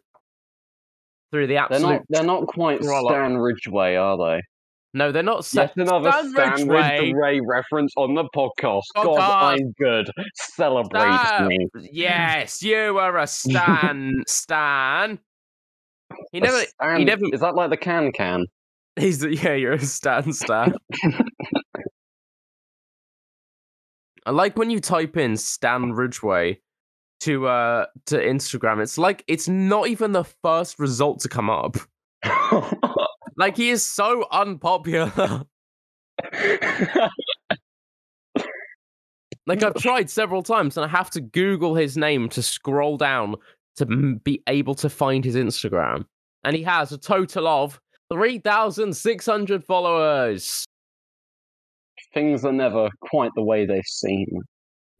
Through 1.31 1.45
the 1.45 1.53
They're 1.53 1.63
absolute. 1.63 1.87
not. 1.93 2.01
They're 2.09 2.23
not 2.23 2.47
quite. 2.47 2.83
Stan 2.83 3.37
Ridgway, 3.37 3.95
are 3.95 4.17
they? 4.17 4.41
No, 4.95 5.11
they're 5.11 5.21
not 5.21 5.45
set. 5.45 5.73
Yet 5.77 5.87
another 5.87 6.11
Stan 6.11 6.31
Stan 6.31 6.67
Ridgway. 6.67 6.99
Ridgway 7.13 7.41
reference 7.45 7.93
on 7.95 8.15
the 8.15 8.23
podcast. 8.35 8.81
God, 8.95 9.05
Podcast. 9.05 9.59
I'm 9.59 9.71
good. 9.73 10.09
Celebrate 10.33 11.19
Stan. 11.25 11.47
me. 11.47 11.67
Yes, 11.91 12.63
you 12.63 12.97
are 12.97 13.17
a 13.19 13.27
Stan. 13.27 14.23
Stan. 14.25 15.19
He 16.31 16.37
A 16.39 16.41
never. 16.41 16.59
Stan- 16.61 17.05
never- 17.05 17.33
Is 17.33 17.41
that 17.41 17.53
like 17.53 17.69
the 17.69 17.77
can 17.77 18.11
can? 18.13 18.45
He's 18.95 19.23
yeah, 19.23 19.53
you're 19.53 19.73
a 19.73 19.79
Stan 19.79 20.33
Stan. 20.33 20.73
I 24.25 24.31
like 24.31 24.57
when 24.57 24.69
you 24.69 24.79
type 24.79 25.17
in 25.17 25.37
Stan 25.37 25.91
Ridgway 25.93 26.59
to 27.21 27.47
uh 27.47 27.85
to 28.07 28.17
Instagram. 28.17 28.81
It's 28.81 28.97
like 28.97 29.23
it's 29.27 29.47
not 29.47 29.87
even 29.87 30.11
the 30.11 30.23
first 30.23 30.79
result 30.79 31.19
to 31.21 31.29
come 31.29 31.49
up. 31.49 31.77
Like 33.37 33.57
he 33.57 33.69
is 33.69 33.85
so 33.85 34.25
unpopular. 34.31 35.43
like 39.45 39.61
I've 39.61 39.75
tried 39.75 40.09
several 40.09 40.41
times, 40.41 40.77
and 40.77 40.85
I 40.85 40.87
have 40.87 41.09
to 41.11 41.21
Google 41.21 41.75
his 41.75 41.97
name 41.97 42.29
to 42.29 42.41
scroll 42.41 42.97
down 42.97 43.35
to 43.77 43.85
m- 43.85 44.21
be 44.23 44.41
able 44.47 44.75
to 44.75 44.89
find 44.89 45.25
his 45.25 45.35
Instagram, 45.35 46.05
and 46.43 46.55
he 46.55 46.63
has 46.63 46.91
a 46.91 46.97
total 46.97 47.47
of 47.47 47.79
three 48.11 48.39
thousand 48.39 48.95
six 48.95 49.25
hundred 49.25 49.65
followers. 49.65 50.65
Things 52.15 52.43
are 52.45 52.51
never 52.51 52.89
quite 53.01 53.31
the 53.35 53.43
way 53.43 53.67
they 53.67 53.83
seem. 53.85 54.25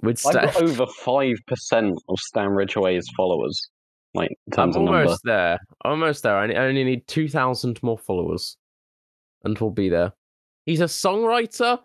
With 0.03 0.23
I've 0.27 0.33
got 0.33 0.61
over 0.61 0.85
five 0.85 1.37
percent 1.47 1.97
of 2.09 2.19
Stan 2.19 2.49
Ridgway's 2.49 3.07
followers. 3.17 3.69
Like 4.13 4.29
in 4.29 4.35
I'm 4.53 4.57
terms 4.57 4.75
of 4.75 4.83
number. 4.83 4.99
almost 4.99 5.21
there. 5.23 5.57
Almost 5.83 6.23
there. 6.23 6.35
I 6.35 6.51
I 6.51 6.67
only 6.67 6.83
need 6.83 7.07
two 7.07 7.27
thousand 7.27 7.81
more 7.81 7.97
followers, 7.97 8.57
and 9.43 9.57
we'll 9.57 9.71
be 9.71 9.89
there. 9.89 10.11
He's 10.65 10.81
a 10.81 10.85
songwriter, 10.85 11.79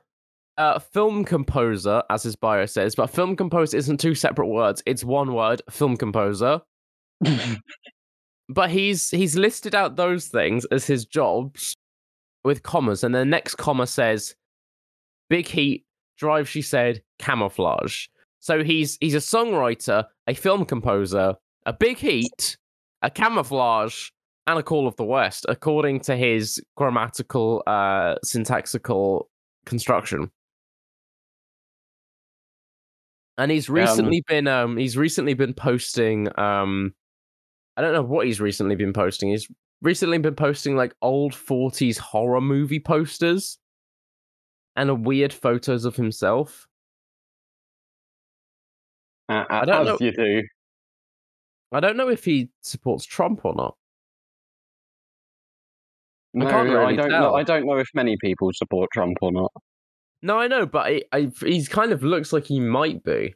a 0.56 0.80
film 0.80 1.24
composer, 1.24 2.02
as 2.10 2.24
his 2.24 2.36
bio 2.36 2.66
says, 2.66 2.94
but 2.94 3.08
film 3.08 3.36
composer 3.36 3.76
isn't 3.76 4.00
two 4.00 4.14
separate 4.14 4.48
words. 4.48 4.82
It's 4.86 5.04
one 5.04 5.32
word. 5.32 5.62
Film 5.70 5.96
composer. 5.96 6.60
but 8.48 8.70
he's 8.70 9.10
he's 9.10 9.36
listed 9.36 9.74
out 9.74 9.96
those 9.96 10.26
things 10.26 10.64
as 10.72 10.86
his 10.86 11.06
jobs 11.06 11.76
with 12.44 12.62
commas, 12.64 13.04
and 13.04 13.14
the 13.14 13.24
next 13.24 13.54
comma 13.56 13.86
says 13.86 14.34
"Big 15.30 15.46
Heat 15.48 15.86
Drive." 16.18 16.46
She 16.46 16.60
said 16.60 17.02
camouflage. 17.18 18.08
So 18.40 18.62
he's 18.62 18.98
he's 19.00 19.14
a 19.14 19.18
songwriter, 19.18 20.04
a 20.26 20.34
film 20.34 20.66
composer, 20.66 21.36
a 21.64 21.72
big 21.72 21.98
heat, 21.98 22.56
a 23.02 23.10
camouflage, 23.10 24.10
and 24.46 24.58
a 24.58 24.62
call 24.62 24.88
of 24.88 24.96
the 24.96 25.04
West, 25.04 25.46
according 25.48 26.00
to 26.00 26.16
his 26.16 26.60
grammatical, 26.76 27.62
uh, 27.66 28.16
syntaxical 28.24 29.26
construction. 29.66 30.30
And 33.38 33.50
he's 33.50 33.70
recently 33.70 34.22
been 34.26 34.46
um 34.46 34.76
he's 34.76 34.96
recently 34.96 35.34
been 35.34 35.54
posting 35.54 36.28
um 36.38 36.92
I 37.76 37.82
don't 37.82 37.94
know 37.94 38.02
what 38.02 38.26
he's 38.26 38.40
recently 38.40 38.74
been 38.74 38.92
posting. 38.92 39.30
He's 39.30 39.48
recently 39.80 40.18
been 40.18 40.34
posting 40.34 40.76
like 40.76 40.94
old 41.00 41.32
40s 41.32 41.96
horror 41.96 42.42
movie 42.42 42.80
posters 42.80 43.58
and 44.80 45.04
weird 45.04 45.32
photos 45.32 45.84
of 45.84 45.96
himself. 45.96 46.66
Uh, 49.28 49.44
I 49.48 49.64
don't 49.64 49.82
as 49.82 49.86
know- 49.86 49.98
you 50.00 50.12
do. 50.12 50.42
I 51.72 51.78
don't 51.80 51.96
know 51.96 52.08
if 52.08 52.24
he 52.24 52.50
supports 52.62 53.04
Trump 53.04 53.44
or 53.44 53.54
not. 53.54 53.76
No, 56.34 56.46
can't 56.48 56.68
I 56.70 56.96
don't 56.96 57.10
tell. 57.10 57.20
know. 57.20 57.34
I 57.36 57.42
don't 57.44 57.64
know 57.66 57.76
if 57.78 57.88
many 57.94 58.16
people 58.20 58.50
support 58.52 58.90
Trump 58.92 59.18
or 59.22 59.30
not. 59.32 59.52
No, 60.22 60.38
I 60.38 60.48
know, 60.48 60.66
but 60.66 60.86
I, 60.86 61.02
I, 61.12 61.30
he's 61.40 61.68
kind 61.68 61.92
of 61.92 62.02
looks 62.02 62.32
like 62.32 62.44
he 62.44 62.58
might 62.60 63.02
be. 63.04 63.34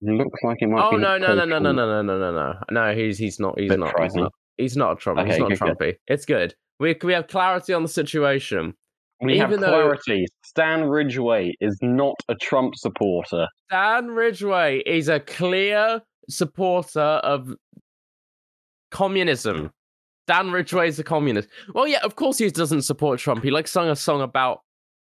Looks 0.00 0.40
like 0.44 0.58
it 0.60 0.68
might 0.68 0.86
Oh 0.86 0.92
be. 0.92 0.98
no, 0.98 1.18
no, 1.18 1.34
no, 1.34 1.44
no, 1.44 1.58
no, 1.58 1.72
no, 1.72 1.86
no, 1.86 2.02
no, 2.02 2.18
no, 2.18 2.32
no. 2.32 2.54
No, 2.70 2.94
he's 2.94 3.18
he's 3.18 3.38
not. 3.40 3.58
He's 3.58 3.70
not. 3.76 4.00
He's 4.00 4.14
not. 4.14 4.32
He's 4.56 4.76
not 4.76 4.92
a 4.92 4.96
Trump. 4.96 5.26
he's 5.26 5.38
not 5.38 5.48
good, 5.50 5.58
good. 5.58 5.78
Trumpy. 5.78 5.94
It's 6.06 6.24
good. 6.24 6.54
We 6.80 6.96
we 7.02 7.12
have 7.12 7.26
clarity 7.28 7.72
on 7.74 7.82
the 7.82 7.88
situation. 7.88 8.74
We 9.20 9.36
have 9.38 9.50
Even 9.50 9.60
though- 9.60 9.68
clarity. 9.68 10.26
Stan 10.44 10.84
Ridgway 10.84 11.52
is 11.60 11.76
not 11.82 12.14
a 12.28 12.34
Trump 12.36 12.74
supporter. 12.76 13.46
Dan 13.70 14.08
Ridgway 14.12 14.78
is 14.86 15.08
a 15.08 15.18
clear 15.20 16.00
supporter 16.28 17.00
of 17.00 17.54
communism. 18.90 19.70
Dan 20.26 20.50
Ridgway 20.52 20.88
is 20.88 20.98
a 20.98 21.04
communist. 21.04 21.48
Well, 21.74 21.86
yeah, 21.88 22.00
of 22.04 22.16
course 22.16 22.38
he 22.38 22.48
doesn't 22.50 22.82
support 22.82 23.18
Trump. 23.18 23.42
He 23.42 23.50
like 23.50 23.66
sung 23.66 23.88
a 23.88 23.96
song 23.96 24.20
about 24.20 24.60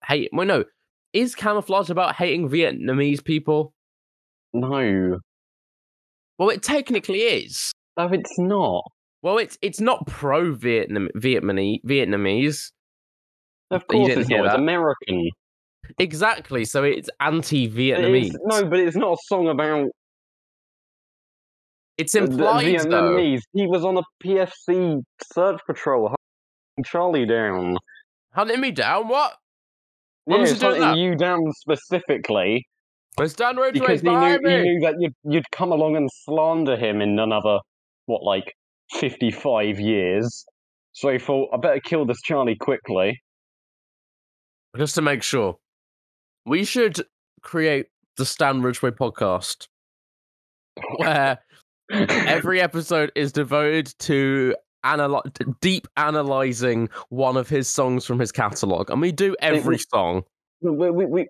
hate. 0.06 0.28
Well, 0.32 0.46
no, 0.46 0.64
is 1.12 1.34
camouflage 1.34 1.90
about 1.90 2.16
hating 2.16 2.48
Vietnamese 2.48 3.24
people? 3.24 3.72
No, 4.52 5.18
Well, 6.38 6.50
it 6.50 6.62
technically 6.62 7.20
is. 7.20 7.72
no, 7.96 8.08
it's 8.12 8.38
not. 8.38 8.84
Well, 9.22 9.38
it's 9.38 9.56
it's 9.62 9.80
not 9.80 10.06
pro 10.06 10.52
Vietnam 10.52 11.08
Vietnamese 11.16 11.82
Vietnamese 11.84 12.70
Of 13.74 13.86
course, 13.86 14.08
didn't 14.08 14.22
it's 14.22 14.30
not. 14.30 14.46
It's. 14.46 14.54
American. 14.54 15.30
exactly. 15.98 16.64
So 16.64 16.84
it's 16.84 17.08
anti-Vietnamese. 17.20 18.32
no, 18.44 18.64
but 18.66 18.78
it's 18.78 18.96
not 18.96 19.12
a 19.12 19.16
song 19.26 19.48
about 19.48 19.88
it's 21.96 22.12
the 22.12 22.20
implied 22.20 22.64
though. 22.64 23.16
Vietnamese. 23.16 23.42
He 23.52 23.66
was 23.66 23.84
on 23.84 23.98
a 23.98 24.02
PFC 24.22 25.02
search 25.32 25.60
patrol, 25.66 26.08
hunting 26.08 26.84
Charlie 26.84 27.26
down. 27.26 27.76
Hunting 28.32 28.60
me 28.60 28.70
down. 28.70 29.08
What? 29.08 29.34
When 30.24 30.38
yeah, 30.38 30.42
was 30.42 30.52
he 30.52 30.58
doing 30.58 30.82
hunting 30.82 31.04
that? 31.04 31.10
you 31.10 31.16
down 31.16 31.52
specifically 31.52 32.66
It's 33.20 33.34
Dan 33.34 33.56
Ridgway's 33.56 33.72
because 33.72 34.00
he 34.00 34.08
knew, 34.08 34.14
behind 34.14 34.46
he 34.46 34.62
knew 34.62 34.80
that 34.80 34.94
you'd 34.98 35.14
you'd 35.24 35.50
come 35.52 35.70
along 35.70 35.96
and 35.96 36.08
slander 36.24 36.76
him 36.76 37.00
in 37.00 37.18
another 37.18 37.58
what 38.06 38.22
like 38.22 38.54
fifty 38.90 39.30
five 39.30 39.78
years. 39.78 40.44
So 40.92 41.10
he 41.10 41.18
thought, 41.18 41.50
I 41.52 41.56
better 41.56 41.80
kill 41.80 42.06
this 42.06 42.20
Charlie 42.22 42.56
quickly. 42.56 43.20
Just 44.76 44.94
to 44.96 45.02
make 45.02 45.22
sure, 45.22 45.56
we 46.46 46.64
should 46.64 47.00
create 47.42 47.86
the 48.16 48.26
Stan 48.26 48.60
Ridgway 48.62 48.90
podcast, 48.90 49.68
where 50.96 51.38
every 51.90 52.60
episode 52.60 53.12
is 53.14 53.30
devoted 53.32 53.92
to 54.00 54.54
analy- 54.84 55.54
deep 55.60 55.86
analyzing 55.96 56.88
one 57.08 57.36
of 57.36 57.48
his 57.48 57.68
songs 57.68 58.04
from 58.04 58.18
his 58.18 58.32
catalog, 58.32 58.90
and 58.90 59.00
we 59.00 59.12
do 59.12 59.36
every 59.40 59.78
song. 59.78 60.22
we, 60.60 60.90
we, 60.90 61.04
we, 61.06 61.28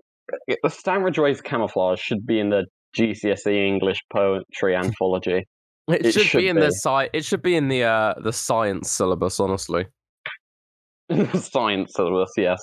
the 0.63 0.71
Stan 0.71 1.03
Ridgway's 1.03 1.41
camouflage 1.43 2.01
should 2.01 2.27
be 2.27 2.41
in 2.41 2.49
the 2.51 2.65
GCSE 2.97 3.55
English 3.67 3.99
poetry 4.11 4.75
anthology. 4.77 5.45
It, 5.89 6.07
It 6.07 6.13
should, 6.13 6.23
should 6.23 6.39
be 6.39 6.49
in 6.49 6.57
the 6.57 6.69
be. 6.69 6.73
sci- 6.75 7.11
It 7.13 7.25
should 7.27 7.43
be 7.43 7.57
in 7.57 7.69
the 7.69 7.83
uh, 7.85 8.15
the 8.23 8.33
science 8.33 8.91
syllabus. 8.91 9.39
Honestly, 9.39 9.85
Science 11.39 11.93
syllabus, 11.95 12.33
yes. 12.39 12.63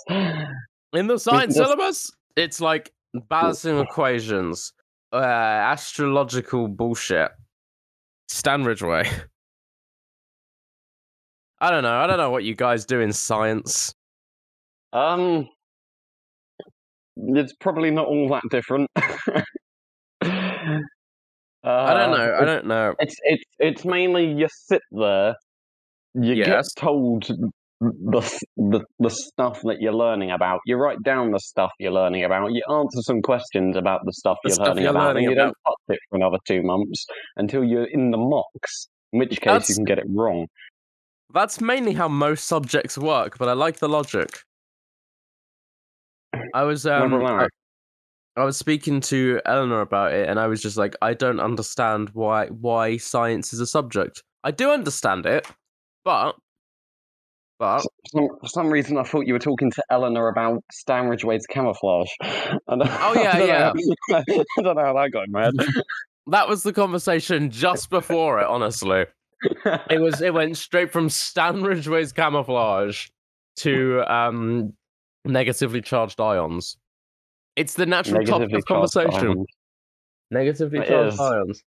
In 0.93 1.07
the 1.07 1.17
science 1.17 1.55
syllabus, 1.55 2.11
it's 2.35 2.61
like 2.61 2.91
balancing 3.29 3.79
equations, 3.79 4.73
uh, 5.13 5.17
astrological 5.17 6.67
bullshit. 6.67 7.31
Stan 8.27 8.63
Ridgway. 8.63 9.09
I 11.59 11.69
don't 11.69 11.83
know. 11.83 11.99
I 11.99 12.07
don't 12.07 12.17
know 12.17 12.31
what 12.31 12.43
you 12.43 12.55
guys 12.55 12.85
do 12.85 13.01
in 13.01 13.11
science. 13.13 13.93
Um, 14.93 15.47
it's 17.17 17.53
probably 17.59 17.91
not 17.91 18.07
all 18.07 18.29
that 18.29 18.43
different. 18.49 18.89
I 18.95 19.03
don't 20.21 20.83
Uh, 21.63 22.17
know. 22.17 22.37
I 22.41 22.45
don't 22.45 22.65
know. 22.65 22.95
It's 22.99 23.15
it's 23.23 23.43
it's 23.59 23.85
mainly 23.85 24.25
you 24.25 24.47
sit 24.49 24.81
there, 24.91 25.35
you 26.15 26.33
Yes. 26.33 26.73
get 26.73 26.81
told 26.81 27.29
the, 27.81 28.21
the 28.57 28.85
the 28.99 29.09
stuff 29.09 29.59
that 29.63 29.81
you're 29.81 29.93
learning 29.93 30.31
about. 30.31 30.59
You 30.65 30.77
write 30.77 31.01
down 31.03 31.31
the 31.31 31.39
stuff 31.39 31.71
you're 31.79 31.91
learning 31.91 32.23
about. 32.23 32.51
You 32.51 32.61
answer 32.69 33.01
some 33.01 33.21
questions 33.21 33.75
about 33.75 34.01
the 34.05 34.13
stuff 34.13 34.37
The 34.43 34.49
you're 34.49 34.55
stuff 34.55 34.67
learning 34.67 34.83
you're 34.83 34.91
about, 34.91 35.07
learning 35.07 35.25
and 35.25 35.31
you 35.31 35.35
don't 35.35 35.55
touch 35.65 35.75
it 35.89 35.99
for 36.09 36.17
another 36.17 36.37
two 36.45 36.61
months 36.61 37.05
until 37.37 37.63
you're 37.63 37.85
in 37.85 38.11
the 38.11 38.17
mocks. 38.17 38.87
In 39.13 39.19
which 39.19 39.31
case, 39.31 39.45
That's- 39.45 39.69
you 39.69 39.75
can 39.75 39.85
get 39.85 39.97
it 39.97 40.05
wrong. 40.09 40.47
That's 41.33 41.61
mainly 41.61 41.93
how 41.93 42.07
most 42.09 42.45
subjects 42.45 42.97
work, 42.97 43.37
but 43.37 43.47
I 43.47 43.53
like 43.53 43.79
the 43.79 43.87
logic. 43.89 44.39
I 46.53 46.63
was 46.63 46.85
um, 46.85 47.13
I. 47.25 47.47
I 48.37 48.45
was 48.45 48.55
speaking 48.57 49.01
to 49.01 49.41
Eleanor 49.45 49.81
about 49.81 50.13
it, 50.13 50.29
and 50.29 50.39
I 50.39 50.47
was 50.47 50.61
just 50.61 50.77
like, 50.77 50.95
I 51.01 51.13
don't 51.13 51.39
understand 51.39 52.11
why 52.13 52.47
why 52.47 52.97
science 52.97 53.53
is 53.53 53.59
a 53.59 53.67
subject. 53.67 54.23
I 54.43 54.51
do 54.51 54.71
understand 54.71 55.25
it, 55.25 55.45
but 56.05 56.35
But 57.61 57.81
For 57.81 57.89
some, 58.07 58.27
for 58.41 58.47
some 58.47 58.69
reason, 58.71 58.97
I 58.97 59.03
thought 59.03 59.27
you 59.27 59.33
were 59.33 59.39
talking 59.39 59.69
to 59.69 59.83
Eleanor 59.91 60.29
about 60.29 60.63
Stan 60.71 61.05
Ridgway's 61.07 61.45
camouflage. 61.45 62.09
And 62.67 62.81
Oh, 62.83 63.13
yeah, 63.15 63.31
I 63.35 63.43
yeah. 63.45 63.73
I 64.15 64.23
don't 64.63 64.75
know 64.75 64.83
how 64.83 64.93
that 64.93 65.11
got 65.13 65.25
in 65.27 65.31
my 65.31 65.43
head. 65.43 65.53
that 66.27 66.49
was 66.49 66.63
the 66.63 66.73
conversation 66.73 67.51
just 67.51 67.91
before 67.91 68.39
it, 68.39 68.47
honestly. 68.47 69.05
It 69.91 70.01
was 70.01 70.21
it 70.21 70.33
went 70.33 70.57
straight 70.57 70.91
from 70.91 71.07
Stan 71.09 71.61
Ridgway's 71.61 72.11
camouflage 72.11 73.09
to 73.57 74.01
um 74.11 74.73
negatively 75.23 75.81
charged 75.81 76.19
ions. 76.19 76.77
It's 77.55 77.75
the 77.75 77.85
natural 77.85 78.25
topic 78.25 78.53
of 78.53 78.65
conversation. 78.65 79.27
ions. 79.27 79.45
Negatively 80.31 80.79
It 80.79 80.87
charged 80.87 81.13
is. 81.13 81.19
ions. 81.19 81.63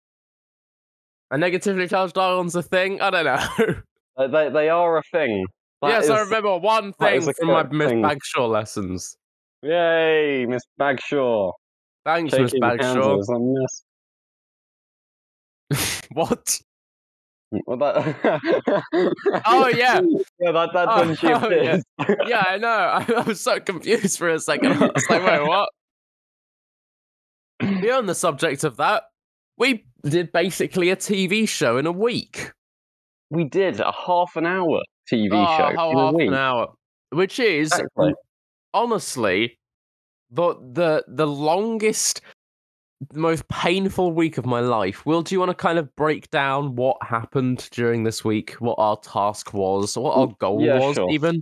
Are 1.31 1.37
negatively 1.39 1.87
charged 1.87 2.17
ions 2.17 2.55
a 2.55 2.61
thing? 2.61 3.01
I 3.01 3.09
don't 3.09 3.25
know. 3.25 3.75
They, 4.27 4.49
they 4.49 4.67
are 4.67 4.97
a 4.97 5.03
thing. 5.13 5.45
That 5.81 5.89
yes, 5.89 6.09
I 6.09 6.19
remember 6.19 6.57
one 6.57 6.91
thing 6.93 7.21
from 7.21 7.47
my 7.47 7.63
Miss. 7.63 7.91
Bagshaw 7.93 8.47
lessons. 8.47 9.15
Yay, 9.63 10.45
Miss 10.47 10.63
Bagshaw. 10.77 11.53
Thanks, 12.05 12.37
Miss 12.37 12.53
Bagshaw. 12.59 13.15
hands 13.15 13.29
on 13.29 13.55
this. 13.55 13.83
what? 16.11 16.59
Mm, 17.53 17.59
well, 17.65 17.77
that... 17.77 18.83
Oh, 19.45 19.67
yeah. 19.67 20.01
yeah, 20.39 20.51
that, 20.51 20.69
that's 20.73 20.91
Oh, 20.91 21.05
when 21.05 21.15
she 21.15 21.27
oh, 21.29 21.49
yeah. 21.49 21.79
Yeah, 22.27 22.43
I 22.47 22.57
know. 22.57 22.67
I, 22.67 23.05
I 23.17 23.21
was 23.21 23.41
so 23.41 23.59
confused 23.59 24.17
for 24.17 24.29
a 24.29 24.39
second. 24.39 24.73
I 24.73 24.87
was 24.87 25.09
like, 25.09 25.23
wait, 25.23 25.47
what? 25.47 25.69
Beyond 27.59 28.07
the 28.07 28.15
subject 28.15 28.63
of 28.63 28.77
that, 28.77 29.03
we 29.57 29.85
did 30.03 30.31
basically 30.31 30.89
a 30.89 30.95
TV 30.95 31.47
show 31.47 31.77
in 31.77 31.85
a 31.85 31.91
week. 31.91 32.51
We 33.29 33.43
did 33.43 33.79
a 33.79 33.91
half 33.91 34.35
an 34.35 34.45
hour 34.45 34.81
TV 35.11 35.29
Oh, 35.33 35.57
show 35.57 35.75
how 35.75 35.91
a 35.91 35.97
half 35.97 36.13
an 36.15 36.33
hour, 36.33 36.67
which 37.11 37.39
is 37.39 37.71
Exactly. 37.71 38.13
honestly 38.73 39.57
the 40.31 40.53
the 40.73 41.03
the 41.07 41.27
longest, 41.27 42.21
most 43.13 43.47
painful 43.47 44.11
week 44.11 44.37
of 44.37 44.45
my 44.45 44.59
life. 44.59 45.05
Will, 45.05 45.21
do 45.21 45.33
you 45.33 45.39
want 45.39 45.49
to 45.49 45.55
kind 45.55 45.79
of 45.79 45.93
break 45.95 46.29
down 46.29 46.75
what 46.75 46.97
happened 47.01 47.67
during 47.71 48.03
this 48.03 48.23
week? 48.23 48.51
What 48.59 48.75
our 48.77 48.97
task 48.97 49.53
was? 49.53 49.97
What 49.97 50.15
our 50.17 50.27
goal 50.39 50.61
Yeah, 50.61 50.79
was? 50.79 50.95
sure. 50.95 51.09
Even. 51.11 51.41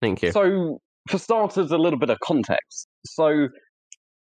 Thank 0.00 0.22
you. 0.22 0.32
So, 0.32 0.78
for 1.08 1.18
starters, 1.18 1.70
a 1.70 1.78
little 1.78 1.98
bit 1.98 2.10
of 2.10 2.18
context. 2.20 2.88
So, 3.06 3.48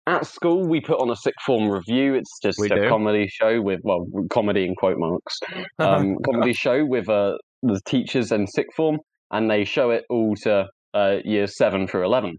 at 0.07 0.27
school, 0.27 0.67
we 0.67 0.81
put 0.81 1.01
on 1.01 1.11
a 1.11 1.17
sixth 1.17 1.43
form 1.45 1.69
review. 1.69 2.15
It's 2.15 2.39
just 2.41 2.59
We 2.61 2.69
a 2.71 2.77
do. 2.77 2.89
comedy 2.89 3.27
show 3.29 3.61
with, 3.61 3.81
well, 3.83 4.07
comedy 4.31 4.65
in 4.65 4.75
quote 4.77 4.99
marks. 4.99 5.39
Um, 5.79 6.17
comedy 6.25 6.53
show 6.65 6.85
with 6.85 7.09
uh, 7.09 7.37
the 7.63 7.81
teachers 7.87 8.33
and 8.33 8.49
sixth 8.49 8.75
form, 8.77 8.99
and 9.31 9.51
they 9.51 9.65
show 9.65 9.91
it 9.91 10.05
all 10.11 10.35
to 10.43 10.67
uh, 10.95 11.17
years 11.25 11.57
seven 11.57 11.87
through 11.87 12.05
11. 12.05 12.37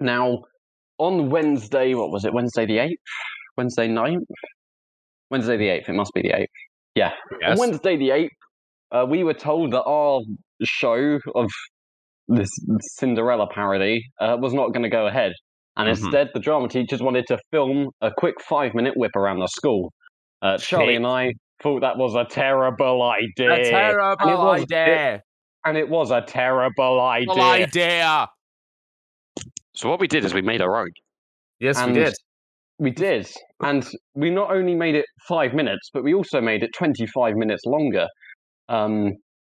Now, 0.00 0.38
on 0.98 1.30
Wednesday, 1.30 1.94
what 1.94 2.10
was 2.10 2.24
it? 2.24 2.32
Wednesday 2.32 2.66
the 2.66 2.76
8th? 2.78 2.90
Wednesday 3.56 3.88
9th? 3.88 4.24
Wednesday 5.30 5.56
the 5.56 5.66
8th. 5.68 5.88
It 5.88 5.94
must 5.94 6.12
be 6.14 6.22
the 6.22 6.30
8th. 6.30 6.46
yes. 6.94 7.12
On 7.46 7.58
Wednesday 7.58 7.96
the 7.96 8.08
8th, 8.10 8.28
uh, 8.92 9.06
we 9.08 9.22
were 9.24 9.34
told 9.34 9.72
that 9.72 9.82
our 9.82 10.20
show 10.64 11.18
of 11.34 11.48
this 12.28 12.50
Cinderella 12.98 13.46
parody 13.52 14.02
uh, 14.20 14.36
was 14.40 14.52
not 14.54 14.72
going 14.72 14.82
to 14.82 14.88
go 14.88 15.06
ahead. 15.06 15.32
And 15.76 15.86
Mhm. 15.88 15.90
instead, 16.02 16.28
the 16.34 16.40
drama 16.40 16.68
teachers 16.68 17.00
wanted 17.02 17.26
to 17.28 17.38
film 17.52 17.90
a 18.00 18.10
quick 18.16 18.40
five 18.42 18.74
minute 18.74 18.94
whip 18.96 19.14
around 19.16 19.38
the 19.40 19.46
school. 19.48 19.92
Uh, 20.42 20.58
Charlie 20.58 20.96
and 20.96 21.06
I 21.06 21.32
thought 21.62 21.80
that 21.80 21.96
was 21.98 22.14
a 22.14 22.24
terrible 22.24 23.02
idea. 23.02 23.52
A 23.52 23.64
terrible 23.70 24.16
And 24.20 24.30
it 24.30 24.38
was- 24.38 24.62
idea. 24.62 25.22
and 25.64 25.76
it 25.76 25.88
was 25.88 26.10
a 26.10 26.22
terrible 26.22 27.00
idea. 27.00 27.42
Idea. 27.42 28.28
So, 29.74 29.88
what 29.88 30.00
we 30.00 30.08
did 30.08 30.24
is 30.24 30.34
we 30.34 30.42
made 30.42 30.60
our 30.62 30.76
own. 30.76 30.90
Yes, 31.58 31.78
And 31.78 31.92
we 31.94 32.00
did. 32.04 32.14
We 32.78 32.90
did. 32.90 33.30
And 33.62 33.86
we 34.14 34.30
not 34.30 34.50
only 34.50 34.74
made 34.74 34.94
it 34.94 35.04
five 35.28 35.52
minutes, 35.54 35.90
but 35.92 36.02
we 36.02 36.14
also 36.14 36.40
made 36.40 36.62
it 36.62 36.70
25 36.76 37.34
minutes 37.36 37.64
longer. 37.66 38.06
Um, 38.68 39.12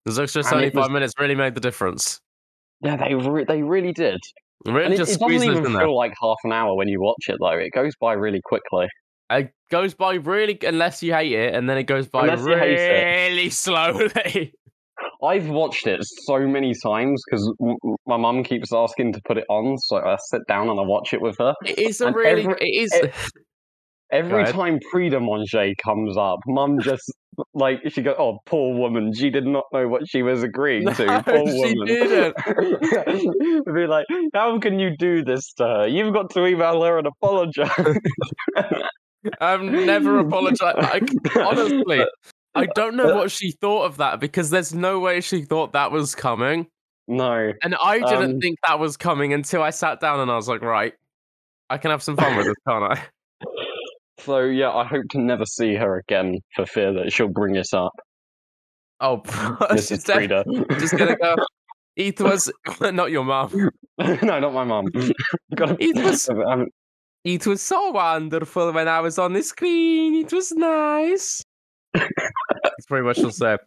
Those 0.06 0.20
extra 0.20 0.39
and 0.39 0.46
it 0.46 0.50
seventy-five 0.50 0.84
was- 0.84 0.89
minutes 0.92 1.13
really 1.20 1.36
made 1.36 1.56
the 1.56 1.62
difference. 1.62 2.20
yeah, 2.82 2.98
they, 2.98 3.16
re- 3.16 3.46
they 3.46 3.63
really 3.63 3.94
did. 3.94 4.20
Really 4.66 4.86
And 4.86 4.94
it, 4.94 4.98
just 4.98 5.13
it 5.16 5.20
doesn't 5.20 5.44
even 5.50 5.66
in 5.66 5.74
there. 5.74 5.82
feel 5.84 5.96
like 5.96 6.13
half 6.22 6.38
an 6.44 6.52
hour 6.52 6.76
when 6.76 6.88
you 6.89 7.02
watch 7.02 7.26
it, 7.28 7.38
though. 7.39 7.52
It 7.58 7.72
goes 7.72 7.94
by 8.00 8.13
really 8.13 8.42
quickly. 8.44 8.88
It 9.29 9.51
goes 9.71 9.93
by 9.93 10.15
really, 10.15 10.57
unless 10.65 11.01
you 11.01 11.13
hate 11.13 11.31
it, 11.31 11.55
and 11.55 11.69
then 11.69 11.77
it 11.77 11.83
goes 11.83 12.07
by 12.07 12.27
Unless 12.27 12.45
you 12.45 12.55
hate 12.57 12.77
it. 12.79 13.27
really 13.29 13.49
slowly. 13.51 14.53
I've 15.23 15.47
watched 15.49 15.88
it 15.88 16.01
so 16.25 16.39
many 16.39 16.73
times 16.83 17.23
because 17.25 17.51
my 18.05 18.17
mum 18.17 18.43
keeps 18.43 18.71
asking 18.73 19.13
to 19.13 19.21
put 19.25 19.38
it 19.38 19.45
on, 19.49 19.77
so 19.77 19.97
I 19.97 20.17
sit 20.29 20.41
down 20.47 20.69
and 20.69 20.79
I 20.79 20.83
watch 20.83 21.13
it 21.13 21.21
with 21.21 21.38
her. 21.39 21.53
It 21.65 21.79
is 21.79 22.01
a 22.01 22.07
And 22.07 22.15
really, 22.15 22.43
every- 22.43 22.55
it 22.59 22.91
is. 22.93 23.21
Every 24.12 24.45
time 24.45 24.77
Prida 24.93 25.19
Manger 25.19 25.73
comes 25.83 26.15
up, 26.17 26.38
mum 26.45 26.79
just 26.81 27.12
like 27.55 27.79
she 27.89 28.03
goes, 28.03 28.15
"Oh, 28.19 28.38
poor 28.45 28.75
woman, 28.77 29.12
she 29.12 29.31
did 29.31 29.47
not 29.47 29.63
know 29.73 29.88
what 29.88 30.07
she 30.07 30.21
was 30.21 30.43
agreeing 30.43 30.86
to." 30.86 31.23
Poor 31.25 31.47
she 31.47 31.53
woman. 31.57 31.88
didn't. 31.88 32.36
Be 33.73 33.88
like, 33.88 34.05
how 34.36 34.59
can 34.59 34.77
you 34.77 34.95
do 34.99 35.23
this 35.23 35.51
to 35.53 35.63
her? 35.63 35.88
You've 35.88 36.13
got 36.13 36.29
to 36.31 36.45
email 36.45 36.83
her 36.83 36.99
and 36.99 37.07
apologize. 37.07 37.71
I've 39.41 39.62
never 39.62 40.19
apologized. 40.19 40.77
Like, 40.77 41.03
honestly, 41.38 42.05
I 42.55 42.65
don't 42.75 42.95
know 42.95 43.15
what 43.15 43.31
she 43.31 43.51
thought 43.51 43.86
of 43.86 43.97
that 43.97 44.19
because 44.19 44.49
there's 44.49 44.73
no 44.73 44.99
way 44.99 45.21
she 45.21 45.43
thought 45.43 45.73
that 45.73 45.91
was 45.91 46.13
coming. 46.15 46.67
no. 47.07 47.51
And 47.63 47.75
I 47.83 47.99
didn't 47.99 48.33
Um, 48.36 48.39
think 48.39 48.59
that 48.67 48.79
was 48.79 48.95
coming 48.97 49.33
until 49.33 49.62
I 49.63 49.71
sat 49.71 49.99
down 49.99 50.19
and 50.19 50.29
I 50.31 50.36
was 50.36 50.47
like, 50.47 50.62
right, 50.62 50.93
I 51.69 51.77
can 51.77 51.91
have 51.91 52.03
some 52.03 52.15
fun 52.15 52.38
with 52.38 52.45
this, 52.45 52.55
can't 52.67 52.83
I? 52.83 53.03
So 54.19 54.39
yeah, 54.41 54.71
I 54.71 54.86
hope 54.86 55.05
to 55.12 55.19
never 55.19 55.45
see 55.45 55.73
her 55.75 55.97
again 55.97 56.39
for 56.55 56.65
fear 56.65 56.93
that 56.93 57.12
she'll 57.12 57.27
bring 57.27 57.55
it 57.55 57.73
up. 57.73 57.91
Oh, 59.01 59.21
she's 59.75 59.89
Mrs. 59.91 60.13
Frida. 60.13 60.43
just 60.79 60.95
gonna 60.95 61.17
go. 61.17 61.36
It 61.95 62.19
was 62.21 62.51
not 62.79 63.12
your 63.12 63.23
mom. 63.25 63.69
no, 63.99 64.39
not 64.39 64.53
my 64.53 64.63
mom. 64.63 64.86
Gotta- 65.55 65.75
was- 65.95 66.29
It 67.23 67.47
was 67.47 67.62
so 67.62 67.91
wonderful 67.91 68.71
when 68.73 68.88
I 68.88 68.99
was 68.99 69.17
on 69.17 69.33
the 69.33 69.43
screen. 69.43 70.15
It 70.15 70.33
was 70.33 70.51
nice. 70.51 71.41
That's 71.93 72.86
pretty 72.88 73.05
much 73.05 73.17
she'll 73.17 73.31
say. 73.31 73.57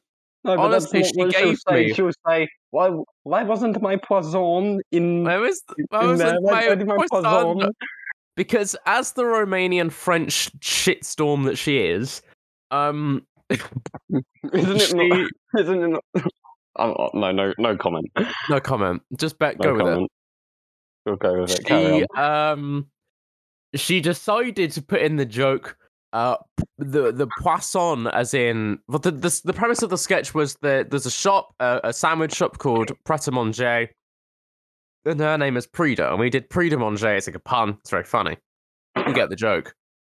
no, 0.45 0.57
but 0.57 0.69
that's 0.69 0.93
Honestly, 0.93 1.01
not 1.01 1.07
she 1.09 1.17
what 1.17 1.35
she'll 1.35 1.49
gave 1.51 1.59
say. 1.69 1.87
me- 1.87 1.93
She'll 1.95 2.11
say, 2.27 2.49
"Why? 2.71 2.91
Why 3.23 3.43
wasn't 3.45 3.81
my 3.81 3.97
poison 3.97 4.81
in?" 4.93 5.25
Where 5.25 5.41
was 5.41 5.63
where 5.89 6.03
in 6.03 6.09
was 6.11 6.19
there? 6.19 6.41
My, 6.41 6.69
why 6.69 6.75
my 6.75 6.85
my 6.85 7.07
poison?" 7.11 7.71
Because 8.37 8.77
as 8.85 9.13
the 9.13 9.23
Romanian 9.23 9.91
French 9.91 10.51
shitstorm 10.61 11.47
that 11.47 11.57
she 11.57 11.79
is, 11.79 12.21
um, 12.71 13.27
Isn't 13.51 14.23
it 14.53 14.81
she, 14.83 14.95
not? 15.09 15.31
Isn't 15.59 15.83
it 15.83 15.89
not? 15.89 16.05
Oh, 16.79 16.93
oh, 16.99 17.11
no, 17.15 17.33
no, 17.33 17.55
no 17.57 17.75
comment. 17.79 18.05
no 18.51 18.61
comment. 18.61 19.01
Just 19.17 19.39
bet, 19.39 19.59
No 19.59 19.69
go 19.69 19.73
with 19.73 19.81
it. 19.81 19.85
comment. 19.87 20.11
We'll 21.07 21.17
go 21.17 21.41
with 21.41 21.51
it. 21.59 21.65
Carry 21.65 22.01
she 22.01 22.07
um 22.21 22.87
she 23.81 24.01
decided 24.01 24.71
to 24.73 24.83
put 24.83 25.01
in 25.01 25.17
the 25.17 25.25
joke 25.25 25.77
uh 26.13 26.37
the 26.79 27.13
the 27.13 27.27
poisson 27.41 28.07
as 28.09 28.33
in 28.33 28.79
well 28.89 28.99
the 28.99 29.11
the, 29.11 29.41
the 29.45 29.53
premise 29.53 29.83
of 29.83 29.91
the 29.91 29.99
sketch 29.99 30.35
was 30.35 30.55
that 30.63 30.91
there's 30.91 31.07
a 31.07 31.11
shop 31.11 31.55
uh, 31.61 31.81
a 31.85 31.93
sandwich 31.93 32.35
shop 32.35 32.59
called 32.59 32.93
Pret 33.05 33.27
a 33.27 33.33
Manger 33.33 33.89
and 35.05 35.21
her 35.21 35.39
name 35.39 35.57
is 35.57 35.67
Prida 35.67 36.11
and 36.11 36.21
we 36.21 36.31
did 36.31 36.49
Prida 36.49 36.79
Manger 36.79 37.15
it's 37.15 37.27
like 37.27 37.37
a 37.37 37.41
pun 37.41 37.77
it's 37.81 37.91
very 37.91 38.05
funny 38.05 38.37
you 38.97 39.13
get 39.13 39.31
the 39.31 39.37
joke 39.37 39.75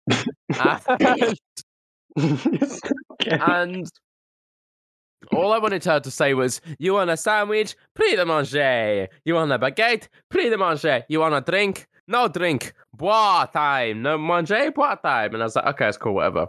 and, 0.10 1.34
and 3.26 3.90
all 5.32 5.52
I 5.52 5.58
wanted 5.58 5.84
her 5.84 6.00
to 6.00 6.10
say 6.10 6.34
was, 6.34 6.60
"You 6.78 6.94
want 6.94 7.10
a 7.10 7.16
sandwich? 7.16 7.76
Prida 7.96 8.26
manger. 8.26 9.08
You 9.24 9.34
want 9.34 9.52
a 9.52 9.58
baguette? 9.58 10.08
Prida 10.32 10.58
manger. 10.58 11.04
You 11.08 11.20
want 11.20 11.34
a 11.34 11.40
drink? 11.40 11.86
No 12.08 12.28
drink. 12.28 12.72
Bois 12.94 13.46
time. 13.46 14.02
No 14.02 14.18
manger. 14.18 14.70
Bois 14.70 14.96
time." 14.96 15.34
And 15.34 15.42
I 15.42 15.46
was 15.46 15.56
like, 15.56 15.66
"Okay, 15.66 15.88
it's 15.88 15.96
cool, 15.98 16.14
whatever." 16.14 16.48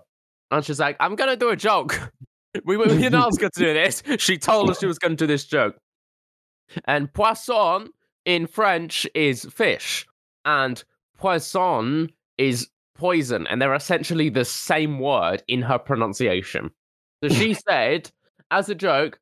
And 0.51 0.63
she's 0.65 0.79
like, 0.79 0.97
"I'm 0.99 1.15
gonna 1.15 1.35
do 1.35 1.49
a 1.49 1.55
joke." 1.55 2.11
we, 2.65 2.77
we 2.77 2.85
didn't 2.87 3.15
ask 3.15 3.39
her 3.41 3.49
to 3.49 3.59
do 3.59 3.73
this. 3.73 4.03
She 4.17 4.37
told 4.37 4.69
us 4.69 4.79
she 4.79 4.85
was 4.85 4.99
gonna 4.99 5.15
do 5.15 5.27
this 5.27 5.45
joke. 5.45 5.77
And 6.85 7.13
poisson 7.13 7.89
in 8.25 8.47
French 8.47 9.07
is 9.13 9.45
fish, 9.45 10.05
and 10.45 10.83
poisson 11.17 12.09
is 12.37 12.69
poison, 12.95 13.47
and 13.47 13.61
they're 13.61 13.73
essentially 13.73 14.29
the 14.29 14.45
same 14.45 14.99
word 14.99 15.43
in 15.47 15.61
her 15.63 15.79
pronunciation. 15.79 16.71
So 17.23 17.29
she 17.29 17.53
said, 17.67 18.11
as 18.51 18.69
a 18.69 18.75
joke, 18.75 19.19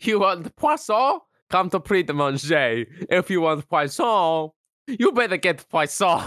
you 0.00 0.20
want 0.20 0.54
poisson? 0.56 1.18
Come 1.50 1.70
to 1.70 1.80
Prida 1.80 2.14
Manger. 2.14 2.86
If 3.10 3.30
you 3.30 3.40
want 3.40 3.68
poisson, 3.68 4.50
you 4.86 5.12
better 5.12 5.36
get 5.36 5.66
poisson. 5.68 6.20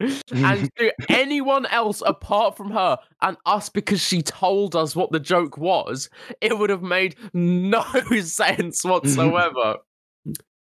and 0.34 0.70
to 0.76 0.92
anyone 1.08 1.66
else 1.66 2.02
apart 2.04 2.56
from 2.56 2.70
her 2.70 2.98
and 3.22 3.36
us 3.46 3.68
because 3.68 4.00
she 4.00 4.22
told 4.22 4.74
us 4.74 4.96
what 4.96 5.12
the 5.12 5.20
joke 5.20 5.56
was, 5.56 6.10
it 6.40 6.58
would 6.58 6.70
have 6.70 6.82
made 6.82 7.16
no 7.32 7.82
sense 8.22 8.84
whatsoever. 8.84 9.76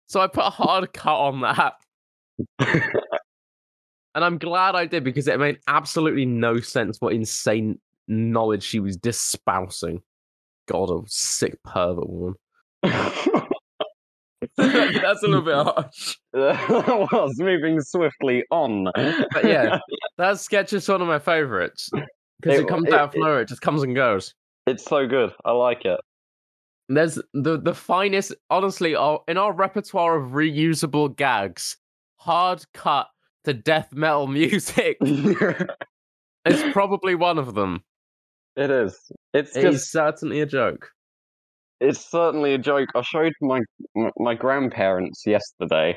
so 0.06 0.20
I 0.20 0.26
put 0.26 0.44
a 0.46 0.50
hard 0.50 0.92
cut 0.92 1.16
on 1.16 1.40
that. 1.40 1.74
and 4.14 4.24
I'm 4.24 4.38
glad 4.38 4.76
I 4.76 4.86
did 4.86 5.04
because 5.04 5.26
it 5.28 5.40
made 5.40 5.58
absolutely 5.66 6.26
no 6.26 6.60
sense 6.60 7.00
what 7.00 7.12
insane 7.12 7.80
knowledge 8.06 8.62
she 8.62 8.80
was 8.80 8.96
dispousing. 8.96 10.02
God, 10.66 10.90
a 10.90 11.00
sick 11.06 11.62
pervert 11.64 12.08
woman. 12.08 12.34
That's 15.02 15.22
a 15.22 15.26
little 15.26 15.42
bit 15.42 15.54
harsh. 15.54 16.16
that 16.32 16.68
was 17.12 17.38
moving 17.38 17.80
swiftly 17.80 18.44
on. 18.50 18.84
But 18.94 19.44
yeah, 19.44 19.78
that 20.18 20.40
sketch 20.40 20.72
is 20.72 20.88
one 20.88 21.00
of 21.00 21.08
my 21.08 21.18
favorites 21.18 21.88
because 22.40 22.58
it, 22.58 22.62
It- 22.64 22.68
comes 22.68 22.88
it- 22.88 22.94
out 22.94 23.14
of 23.14 23.20
nowhere. 23.20 23.40
It 23.42 23.48
just 23.48 23.60
comes 23.62 23.82
and 23.82 23.94
goes. 23.94 24.34
It's 24.66 24.84
so 24.84 25.06
good. 25.06 25.32
I 25.44 25.52
like 25.52 25.84
it. 25.84 26.00
There's 26.90 27.18
the 27.34 27.58
the 27.58 27.74
finest, 27.74 28.34
honestly, 28.50 28.94
our, 28.94 29.20
in 29.28 29.36
our 29.38 29.52
repertoire 29.52 30.16
of 30.16 30.30
reusable 30.32 31.14
gags, 31.14 31.76
hard 32.16 32.64
cut 32.74 33.08
to 33.44 33.52
death 33.54 33.92
metal 33.92 34.26
music 34.26 34.96
it 35.00 35.70
is 36.44 36.62
probably 36.72 37.14
one 37.14 37.38
of 37.38 37.54
them. 37.54 37.82
It 38.56 38.70
is. 38.70 38.98
It's 39.34 39.56
It 39.56 39.62
just. 39.62 39.74
is 39.76 39.90
certainly 39.90 40.40
a 40.40 40.46
joke. 40.46 40.90
It's 41.80 42.10
certainly 42.10 42.54
a 42.54 42.58
joke. 42.58 42.88
I 42.94 43.02
showed 43.02 43.32
my 43.40 43.60
my- 44.16 44.34
grandparents 44.34 45.22
yesterday, 45.26 45.96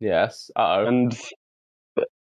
Yes. 0.00 0.50
Uh 0.56 0.60
oh. 0.80 0.86
and 0.86 1.18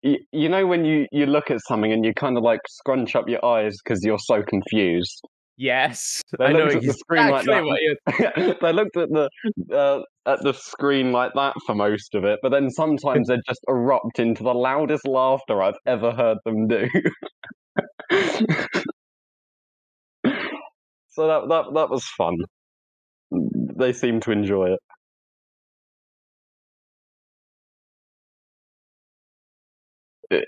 you, 0.02 0.18
you 0.32 0.48
know 0.48 0.66
when 0.66 0.84
you 0.84 1.06
you 1.12 1.26
look 1.26 1.50
at 1.50 1.60
something 1.66 1.92
and 1.92 2.04
you 2.04 2.14
kind 2.14 2.36
of 2.38 2.42
like 2.42 2.60
scrunch 2.68 3.14
up 3.14 3.28
your 3.28 3.44
eyes 3.44 3.76
because 3.84 4.02
you're 4.02 4.18
so 4.18 4.42
confused. 4.42 5.20
Yes. 5.58 6.22
They 6.38 6.46
I 6.46 6.52
know 6.52 6.64
looked 6.64 6.76
at 6.76 6.82
the 6.82 6.92
screen 6.92 7.30
like 7.30 7.46
that. 7.46 7.64
what 7.64 7.80
you're. 7.80 8.54
they 8.62 8.72
looked 8.72 8.96
at 8.96 9.08
the 9.10 9.28
uh, 9.74 10.02
at 10.30 10.42
the 10.42 10.52
screen 10.52 11.12
like 11.12 11.32
that 11.34 11.54
for 11.66 11.74
most 11.74 12.14
of 12.14 12.24
it, 12.24 12.40
but 12.42 12.50
then 12.50 12.70
sometimes 12.70 13.28
they 13.28 13.36
just 13.48 13.60
erupt 13.68 14.18
into 14.18 14.42
the 14.42 14.52
loudest 14.54 15.06
laughter 15.06 15.62
I've 15.62 15.78
ever 15.86 16.12
heard 16.12 16.38
them 16.44 16.68
do. 16.68 16.86
so 21.08 21.26
that 21.26 21.48
that 21.48 21.64
that 21.74 21.90
was 21.90 22.04
fun. 22.16 22.36
They 23.30 23.92
seem 23.92 24.20
to 24.20 24.30
enjoy 24.32 24.72
it. 24.74 24.80
Eh, 30.30 30.40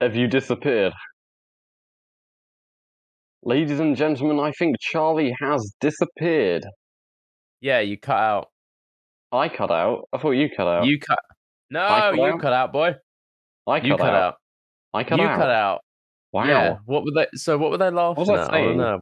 Have 0.00 0.16
you 0.16 0.28
disappeared? 0.28 0.92
Ladies 3.42 3.78
and 3.78 3.96
gentlemen, 3.96 4.40
I 4.40 4.50
think 4.52 4.76
Charlie 4.80 5.34
has 5.40 5.72
disappeared. 5.80 6.64
Yeah, 7.60 7.80
you 7.80 7.98
cut 7.98 8.16
out. 8.16 8.46
I 9.32 9.48
cut 9.48 9.70
out. 9.70 10.08
I 10.12 10.18
thought 10.18 10.32
you 10.32 10.48
cut 10.54 10.66
out. 10.66 10.86
You 10.86 10.98
cut. 10.98 11.18
No, 11.70 11.86
cut 11.86 12.16
you 12.16 12.24
out? 12.24 12.40
cut 12.40 12.52
out, 12.52 12.72
boy. 12.72 12.94
I 13.66 13.80
cut, 13.80 13.86
You 13.86 13.96
cut 13.96 14.06
out. 14.08 14.14
out. 14.14 14.34
I 14.94 15.04
cut 15.04 15.18
you 15.18 15.24
out. 15.24 15.30
You 15.32 15.36
cut 15.36 15.50
out. 15.50 15.80
Wow. 16.32 16.44
Yeah. 16.46 16.76
What 16.86 17.04
were 17.04 17.10
they? 17.14 17.26
So 17.34 17.56
what 17.58 17.70
were 17.70 17.78
they 17.78 17.90
laughing 17.90 18.20
was 18.26 18.30
I 18.30 18.34
at? 18.44 18.54
I 18.54 18.60
don't 18.62 18.76
know. 18.76 19.00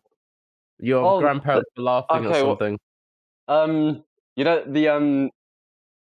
Your 0.79 1.05
Oh, 1.05 1.21
grandparents 1.21 1.71
were 1.77 1.85
laughing 1.85 2.27
okay, 2.27 2.41
or 2.41 2.45
well- 2.47 2.59
something. 2.59 2.79
Um, 3.47 4.05
you 4.37 4.45
know 4.45 4.65
the 4.67 4.89
um, 4.89 5.31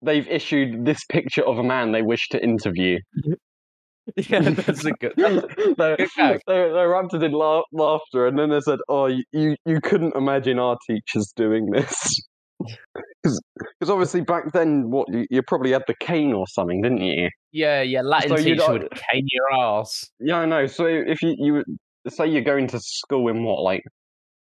they've 0.02 0.28
issued 0.28 0.86
this 0.86 1.04
picture 1.06 1.44
of 1.44 1.58
a 1.58 1.64
man 1.64 1.92
they 1.92 2.02
wish 2.02 2.30
to 2.30 2.42
interview. 2.44 2.98
yeah, 4.16 4.40
that's 4.52 4.86
a 4.86 4.92
good. 4.92 5.14
they, 5.18 5.96
good 5.98 6.10
they, 6.18 6.40
they 6.48 6.60
erupted 6.60 7.24
in 7.24 7.34
la- 7.34 7.64
laughter, 7.74 8.28
and 8.28 8.38
then 8.40 8.50
they 8.50 8.62
said, 8.62 8.80
"Oh, 8.88 9.08
you, 9.08 9.24
you, 9.32 9.56
you 9.66 9.82
couldn't 9.82 10.16
imagine 10.16 10.60
our 10.60 10.78
teachers 10.88 11.32
doing 11.36 11.72
this." 11.72 12.22
Because 13.24 13.90
obviously 13.90 14.22
back 14.22 14.54
then, 14.54 14.90
what 14.90 15.10
you, 15.12 15.26
you 15.30 15.42
probably 15.42 15.72
had 15.72 15.84
the 15.88 15.96
cane 16.00 16.32
or 16.32 16.48
something, 16.48 16.82
didn't 16.82 17.02
you? 17.02 17.30
Yeah, 17.52 17.82
yeah. 17.82 18.02
Latin 18.02 18.30
So 18.30 18.36
teacher 18.38 18.72
would 18.72 18.90
cane 18.92 19.28
your 19.30 19.54
ass. 19.54 20.06
Yeah, 20.20 20.38
I 20.38 20.46
know. 20.46 20.68
So 20.68 20.86
if 20.86 21.22
you 21.22 21.36
you 21.38 21.64
say 22.08 22.28
you're 22.28 22.44
going 22.44 22.68
to 22.68 22.80
school 22.80 23.28
in 23.28 23.44
what 23.44 23.62
like 23.64 23.84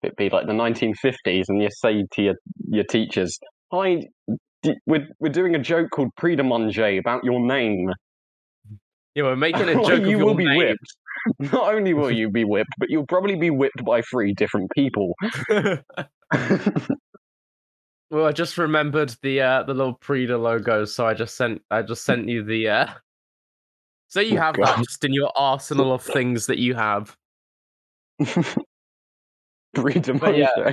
it'd 0.04 0.16
be 0.16 0.28
like 0.30 0.46
the 0.46 0.52
1950s, 0.52 1.44
and 1.48 1.62
you 1.62 1.68
say 1.70 2.04
to 2.12 2.22
your 2.22 2.34
your 2.68 2.84
teachers, 2.84 3.38
"Hi, 3.72 4.02
d- 4.62 4.74
we're 4.86 5.08
we're 5.20 5.32
doing 5.32 5.54
a 5.54 5.58
joke 5.58 5.90
called 5.90 6.10
Prida 6.18 6.46
Manger 6.46 6.98
about 6.98 7.24
your 7.24 7.40
name." 7.44 7.90
Yeah, 9.14 9.24
we're 9.24 9.36
making 9.36 9.68
a 9.68 9.74
joke 9.84 10.00
of 10.02 10.06
you 10.06 10.18
your 10.18 10.26
will 10.26 10.34
be 10.34 10.44
name. 10.46 10.58
whipped. 10.58 10.96
Not 11.52 11.74
only 11.74 11.94
will 11.94 12.10
you 12.10 12.30
be 12.30 12.44
whipped, 12.44 12.74
but 12.78 12.90
you'll 12.90 13.06
probably 13.06 13.36
be 13.36 13.50
whipped 13.50 13.82
by 13.84 14.02
three 14.02 14.34
different 14.34 14.70
people. 14.74 15.14
well, 18.10 18.26
I 18.26 18.32
just 18.32 18.58
remembered 18.58 19.14
the 19.22 19.40
uh 19.40 19.62
the 19.62 19.74
little 19.74 19.96
Prida 19.98 20.38
logo, 20.40 20.84
so 20.84 21.06
I 21.06 21.14
just 21.14 21.36
sent 21.36 21.62
I 21.70 21.82
just 21.82 22.04
sent 22.04 22.28
you 22.28 22.42
the 22.44 22.68
uh 22.68 22.86
so 24.08 24.20
you 24.20 24.38
Oh, 24.38 24.42
have 24.42 24.56
God. 24.56 24.66
that 24.66 24.78
just 24.84 25.04
in 25.04 25.12
your 25.12 25.32
arsenal 25.36 25.92
of 25.92 26.02
things 26.02 26.46
that 26.46 26.58
you 26.58 26.74
have. 26.74 27.16
Prix 29.80 30.00
de 30.00 30.14
But 30.14 30.36
yeah. 30.36 30.72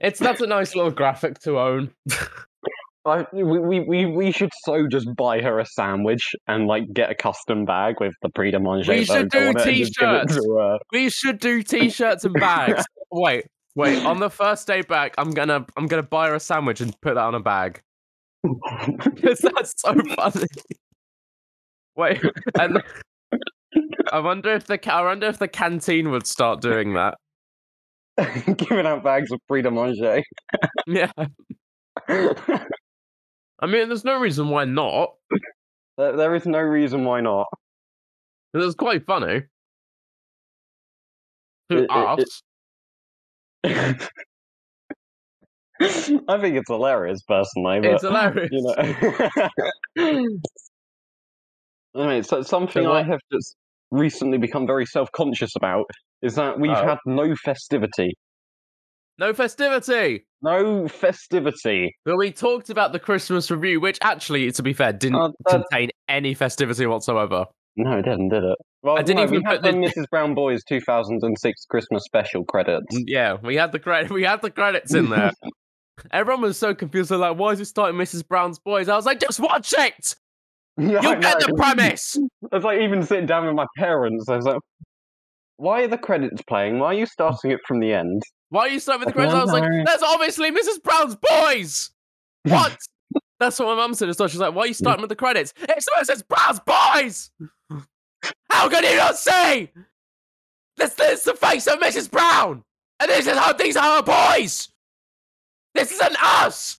It's 0.00 0.20
that's 0.20 0.40
a 0.40 0.46
nice 0.46 0.74
little 0.76 0.90
graphic 0.90 1.38
to 1.40 1.58
own. 1.58 1.90
I, 3.06 3.26
we, 3.32 3.80
we, 3.80 4.06
we, 4.06 4.30
should 4.30 4.50
so 4.62 4.86
just 4.86 5.08
buy 5.16 5.40
her 5.40 5.58
a 5.58 5.64
sandwich 5.64 6.34
and 6.46 6.66
like 6.66 6.84
get 6.92 7.10
a 7.10 7.14
custom 7.14 7.64
bag 7.64 7.94
with 7.98 8.12
the 8.20 8.28
Prida 8.28 8.60
Manger. 8.62 8.92
We 8.92 9.06
should 9.06 9.30
do 9.30 9.48
on 9.48 9.56
it 9.56 9.64
give 9.64 9.66
it 9.66 10.28
t-shirts. 10.28 10.38
We 10.92 11.08
should 11.08 11.40
do 11.40 11.62
t-shirts 11.62 12.24
and 12.24 12.34
bags. 12.34 12.84
wait, 13.10 13.46
wait. 13.74 14.04
On 14.04 14.20
the 14.20 14.28
first 14.28 14.66
day 14.66 14.82
back, 14.82 15.14
I'm 15.16 15.30
gonna 15.30 15.64
I'm 15.78 15.86
gonna 15.86 16.02
buy 16.02 16.28
her 16.28 16.34
a 16.34 16.40
sandwich 16.40 16.82
and 16.82 16.94
put 17.00 17.14
that 17.14 17.24
on 17.24 17.34
a 17.34 17.40
bag 17.40 17.80
because 18.42 19.38
that's 19.54 19.74
so 19.78 19.94
funny. 20.14 20.46
Wait, 21.96 22.22
and 22.58 22.82
I 24.12 24.18
wonder 24.20 24.52
if 24.54 24.66
the 24.66 24.78
I 24.92 25.02
wonder 25.02 25.26
if 25.28 25.38
the 25.38 25.48
canteen 25.48 26.10
would 26.10 26.26
start 26.26 26.60
doing 26.60 26.94
that. 26.94 27.16
Giving 28.56 28.86
out 28.86 29.02
bags 29.04 29.30
of 29.30 29.40
Prida 29.50 29.72
Manger. 29.72 30.22
Yeah, 30.86 31.10
I 32.08 33.66
mean, 33.66 33.88
there's 33.88 34.04
no 34.04 34.18
reason 34.18 34.48
why 34.48 34.64
not. 34.64 35.10
there, 35.98 36.16
there 36.16 36.34
is 36.34 36.46
no 36.46 36.58
reason 36.60 37.04
why 37.04 37.20
not. 37.20 37.46
It 38.54 38.58
was 38.58 38.74
quite 38.74 39.04
funny. 39.06 39.42
It- 41.70 41.86
To 41.88 42.18
it- 42.18 42.26
it- 43.64 44.10
I 46.28 46.38
think 46.40 46.56
it's 46.56 46.68
hilarious 46.68 47.22
personally, 47.22 47.80
but 47.80 47.92
it's 47.92 48.02
hilarious. 48.02 48.50
you 48.52 48.62
know. 49.96 50.38
I 51.94 52.06
mean, 52.06 52.22
so 52.22 52.42
something 52.42 52.82
So 52.82 52.90
I 52.92 52.96
what- 53.00 53.06
have 53.06 53.20
just 53.32 53.56
recently 53.90 54.38
become 54.38 54.66
very 54.66 54.86
self-conscious 54.86 55.56
about 55.56 55.84
is 56.22 56.34
that 56.36 56.58
we've 56.58 56.70
Oh. 56.70 56.84
had 56.86 56.98
no 57.06 57.34
festivity. 57.36 58.12
No 59.18 59.34
festivity. 59.34 60.24
No 60.42 60.88
festivity. 60.88 61.94
But 62.04 62.16
we 62.16 62.32
talked 62.32 62.70
about 62.70 62.92
the 62.92 62.98
Christmas 62.98 63.50
review, 63.50 63.80
which 63.80 63.98
actually, 64.02 64.50
to 64.52 64.62
be 64.62 64.72
fair, 64.72 64.92
didn't 64.92 65.16
Uh, 65.20 65.28
that- 65.46 65.50
contain 65.70 65.90
any 66.08 66.32
festivity 66.34 66.86
whatsoever. 66.86 67.44
No, 67.76 67.98
it 67.98 68.02
didn't, 68.02 68.30
did 68.30 68.42
it? 68.44 68.58
Well, 68.82 68.98
I 68.98 69.02
didn't 69.02 69.16
no, 69.18 69.22
even 69.24 69.36
we 69.36 69.42
had 69.44 69.50
put 69.56 69.62
the 69.62 69.72
the- 69.72 69.76
Mrs. 70.04 70.04
Brown 70.10 70.34
Boys 70.34 70.64
2006 70.64 71.66
Christmas 71.66 72.04
special 72.04 72.44
credits. 72.44 72.94
Mm, 72.96 73.04
Yeah, 73.06 73.36
we 73.42 73.56
had 73.56 73.72
the 73.72 73.78
credit. 73.78 74.10
We 74.10 74.22
had 74.24 74.40
the 74.42 74.50
credits 74.50 74.94
in 74.94 75.10
there. 75.10 75.32
Everyone 76.12 76.40
was 76.42 76.58
so 76.58 76.74
confused. 76.74 77.10
They're 77.10 77.18
like, 77.18 77.36
"Why 77.36 77.50
is 77.52 77.60
it 77.60 77.66
starting 77.66 78.00
Mrs. 78.00 78.26
Brown's 78.26 78.58
Boys?" 78.58 78.88
I 78.88 78.96
was 78.96 79.04
like, 79.04 79.20
"Just 79.20 79.38
watch 79.38 79.74
it. 79.76 80.16
Yeah, 80.90 81.02
You 81.02 81.10
I 81.10 81.14
get 81.16 81.40
the 81.40 81.54
premise." 81.54 82.16
I 82.52 82.56
was 82.56 82.64
like 82.64 82.80
even 82.80 83.02
sitting 83.02 83.26
down 83.26 83.46
with 83.46 83.54
my 83.54 83.66
parents. 83.76 84.28
I 84.28 84.36
was 84.36 84.44
like, 84.44 84.60
"Why 85.56 85.82
are 85.82 85.88
the 85.88 85.98
credits 85.98 86.42
playing? 86.42 86.78
Why 86.78 86.86
are 86.88 86.94
you 86.94 87.06
starting 87.06 87.50
it 87.50 87.60
from 87.66 87.80
the 87.80 87.92
end?" 87.92 88.22
Why 88.48 88.62
are 88.62 88.68
you 88.68 88.80
starting 88.80 89.06
with 89.06 89.14
the 89.14 89.20
credits? 89.20 89.34
I 89.34 89.42
was 89.42 89.52
like, 89.52 89.64
"That's 89.86 90.02
obviously 90.02 90.50
Mrs. 90.50 90.82
Brown's 90.82 91.16
Boys." 91.16 91.90
What? 92.44 92.76
That's 93.38 93.58
what 93.58 93.66
my 93.66 93.74
mum 93.74 93.92
said. 93.94 94.14
So 94.16 94.26
she's 94.26 94.40
like, 94.40 94.54
"Why 94.54 94.62
are 94.62 94.66
you 94.68 94.74
starting 94.74 95.02
with 95.02 95.10
the 95.10 95.16
credits?" 95.16 95.52
It's 95.60 95.86
Mrs. 95.98 96.26
Brown's 96.26 96.60
Boys. 96.60 97.30
How 98.50 98.68
can 98.68 98.84
you 98.84 98.96
not 98.96 99.16
see? 99.16 99.70
This, 100.76 100.94
this 100.94 101.18
is 101.20 101.24
the 101.24 101.34
face 101.34 101.66
of 101.66 101.78
Mrs. 101.78 102.10
Brown, 102.10 102.64
and 102.98 103.10
this 103.10 103.26
is 103.26 103.36
how 103.36 103.52
these 103.52 103.76
are 103.76 103.96
her 103.96 104.02
boys. 104.02 104.68
This 105.74 105.92
isn't 105.92 106.16
us. 106.22 106.78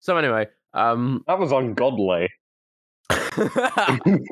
So 0.00 0.16
anyway, 0.16 0.48
um, 0.74 1.24
That 1.26 1.38
was 1.38 1.52
ungodly. 1.52 2.28
it 3.10 4.22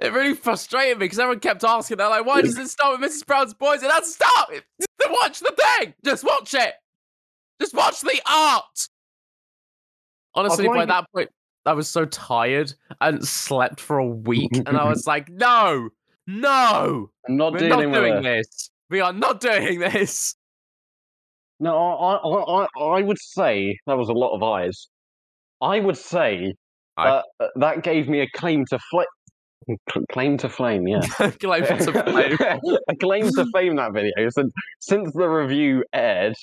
really 0.00 0.34
frustrated 0.34 0.98
me 0.98 1.04
because 1.04 1.18
everyone 1.18 1.40
kept 1.40 1.64
asking. 1.64 1.98
They're 1.98 2.08
like, 2.08 2.26
"Why 2.26 2.42
does 2.42 2.58
it 2.58 2.68
start 2.68 3.00
with 3.00 3.10
Mrs. 3.10 3.26
Brown's 3.26 3.54
boys?" 3.54 3.82
And 3.82 3.90
that's 3.90 4.14
stop. 4.14 4.50
Just 4.50 5.10
watch 5.10 5.40
the 5.40 5.54
thing. 5.56 5.94
Just 6.04 6.24
watch 6.24 6.54
it. 6.54 6.74
Just 7.60 7.74
watch 7.74 8.00
the 8.00 8.20
art. 8.30 8.88
Honestly, 10.34 10.66
by 10.68 10.86
that 10.86 11.06
point, 11.14 11.30
I 11.66 11.72
was 11.72 11.88
so 11.88 12.04
tired 12.06 12.72
and 13.00 13.26
slept 13.26 13.80
for 13.80 13.98
a 13.98 14.06
week, 14.06 14.50
and 14.54 14.76
I 14.76 14.88
was 14.88 15.06
like, 15.06 15.28
no, 15.28 15.90
no, 16.26 17.10
I'm 17.28 17.36
not 17.36 17.52
we're 17.52 17.68
not 17.68 17.76
dealing 17.76 17.90
with 17.90 18.00
doing 18.00 18.18
it. 18.18 18.22
this. 18.22 18.70
We 18.88 19.00
are 19.00 19.12
not 19.12 19.40
doing 19.40 19.78
this. 19.80 20.34
No, 21.60 21.76
I, 21.76 22.16
I, 22.16 22.98
I, 22.98 23.02
would 23.02 23.18
say 23.20 23.76
that 23.86 23.96
was 23.98 24.08
a 24.08 24.12
lot 24.14 24.34
of 24.34 24.42
eyes. 24.42 24.88
I 25.60 25.78
would 25.80 25.96
say 25.96 26.54
I- 26.96 27.04
that 27.04 27.24
uh, 27.44 27.48
that 27.56 27.82
gave 27.82 28.08
me 28.08 28.20
a 28.20 28.28
claim 28.34 28.64
to 28.70 28.78
flame. 28.90 29.06
Claim 30.10 30.38
to 30.38 30.48
flame, 30.48 30.88
yeah. 30.88 31.00
Claim 31.40 31.64
to 31.66 31.92
flame. 32.04 32.38
a 32.88 32.96
claim 32.96 33.28
to 33.30 33.46
fame 33.54 33.76
that 33.76 33.92
video. 33.92 34.28
Since 34.30 34.52
since 34.80 35.12
the 35.12 35.28
review 35.28 35.84
aired, 35.92 36.34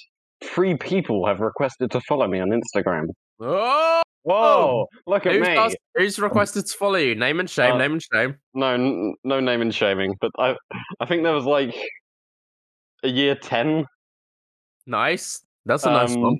three 0.43 0.77
people 0.77 1.25
have 1.25 1.39
requested 1.39 1.89
to 1.91 2.01
follow 2.01 2.27
me 2.27 2.39
on 2.39 2.49
Instagram. 2.51 3.07
Oh, 3.39 4.01
Whoa! 4.23 4.87
Look 5.07 5.25
at 5.25 5.33
who's, 5.33 5.47
me. 5.47 5.55
asked- 5.55 5.77
who's 5.95 6.19
requested 6.19 6.67
to 6.67 6.77
follow 6.77 6.97
you? 6.97 7.15
Name 7.15 7.39
and 7.39 7.49
shame. 7.49 7.73
Uh, 7.73 7.77
name 7.77 7.93
and 7.93 8.03
shame. 8.13 8.35
No, 8.53 8.67
n- 8.73 9.15
no 9.23 9.39
name 9.39 9.61
and 9.61 9.73
shaming, 9.73 10.15
but 10.21 10.31
I, 10.37 10.55
I 10.99 11.05
think 11.07 11.23
there 11.23 11.33
was 11.33 11.45
like 11.45 11.75
a 13.03 13.09
year 13.09 13.35
ten. 13.35 13.85
Nice. 14.87 15.41
That's 15.65 15.85
a 15.85 15.91
nice 15.91 16.15
um, 16.15 16.21
one. 16.21 16.37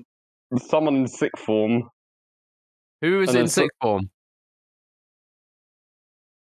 Someone 0.58 0.96
in 0.96 1.06
sixth 1.06 1.44
form. 1.44 1.88
Who 3.02 3.20
is 3.20 3.28
in 3.30 3.34
then 3.36 3.48
so- 3.48 3.68
form? 3.80 4.10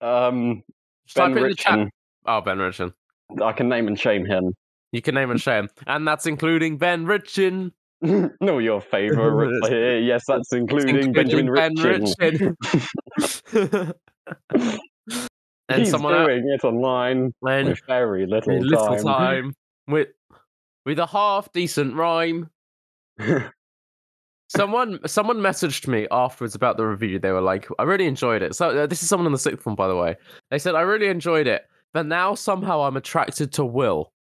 Um, 0.01 0.63
Just 1.07 1.17
type 1.17 1.35
Ben 1.35 1.39
it 1.39 1.43
in 1.45 1.49
the 1.51 1.55
chat. 1.55 1.89
Oh, 2.27 2.41
Ben 2.43 2.59
Richin. 2.59 2.93
I 3.43 3.53
can 3.53 3.69
name 3.69 3.87
and 3.87 3.99
shame 3.99 4.27
him. 4.27 4.53
You 4.93 5.01
can 5.01 5.15
name 5.15 5.31
and 5.31 5.41
shame, 5.41 5.69
and 5.87 6.07
that's 6.07 6.27
including 6.27 6.77
Ben 6.77 7.07
Richin. 7.07 7.73
no, 8.03 8.59
your 8.59 8.81
favourite 8.81 9.61
player. 9.63 9.99
Yes, 10.01 10.25
that's 10.29 10.53
including, 10.53 11.13
Benjamin 11.13 11.53
Ben 11.55 11.73
and 15.69 15.75
He's 15.75 15.91
someone 15.91 16.15
else, 16.15 16.29
doing 16.29 16.49
it 16.49 16.65
online 16.65 17.33
when 17.41 17.67
with 17.67 17.81
very 17.87 18.27
little, 18.27 18.59
little 18.59 18.97
time. 18.97 19.05
time 19.05 19.55
with 19.89 20.09
with 20.85 20.99
a 20.99 21.07
half 21.07 21.53
decent 21.53 21.95
rhyme. 21.95 22.51
Someone 24.49 25.01
someone 25.07 25.39
messaged 25.39 25.89
me 25.89 26.07
afterwards 26.11 26.55
about 26.55 26.77
the 26.77 26.87
review. 26.87 27.19
They 27.19 27.33
were 27.33 27.41
like, 27.41 27.67
"I 27.79 27.83
really 27.83 28.07
enjoyed 28.07 28.43
it." 28.43 28.55
So 28.55 28.69
uh, 28.71 28.87
this 28.87 29.03
is 29.03 29.09
someone 29.09 29.27
on 29.27 29.33
the 29.33 29.39
sixth 29.39 29.65
one, 29.65 29.75
by 29.75 29.89
the 29.89 29.97
way. 29.97 30.17
They 30.51 30.59
said, 30.59 30.75
"I 30.75 30.83
really 30.83 31.09
enjoyed 31.09 31.47
it, 31.47 31.63
but 31.93 32.07
now 32.07 32.35
somehow 32.35 32.83
I'm 32.83 32.97
attracted 32.97 33.53
to 33.55 33.65
Will." 33.65 34.13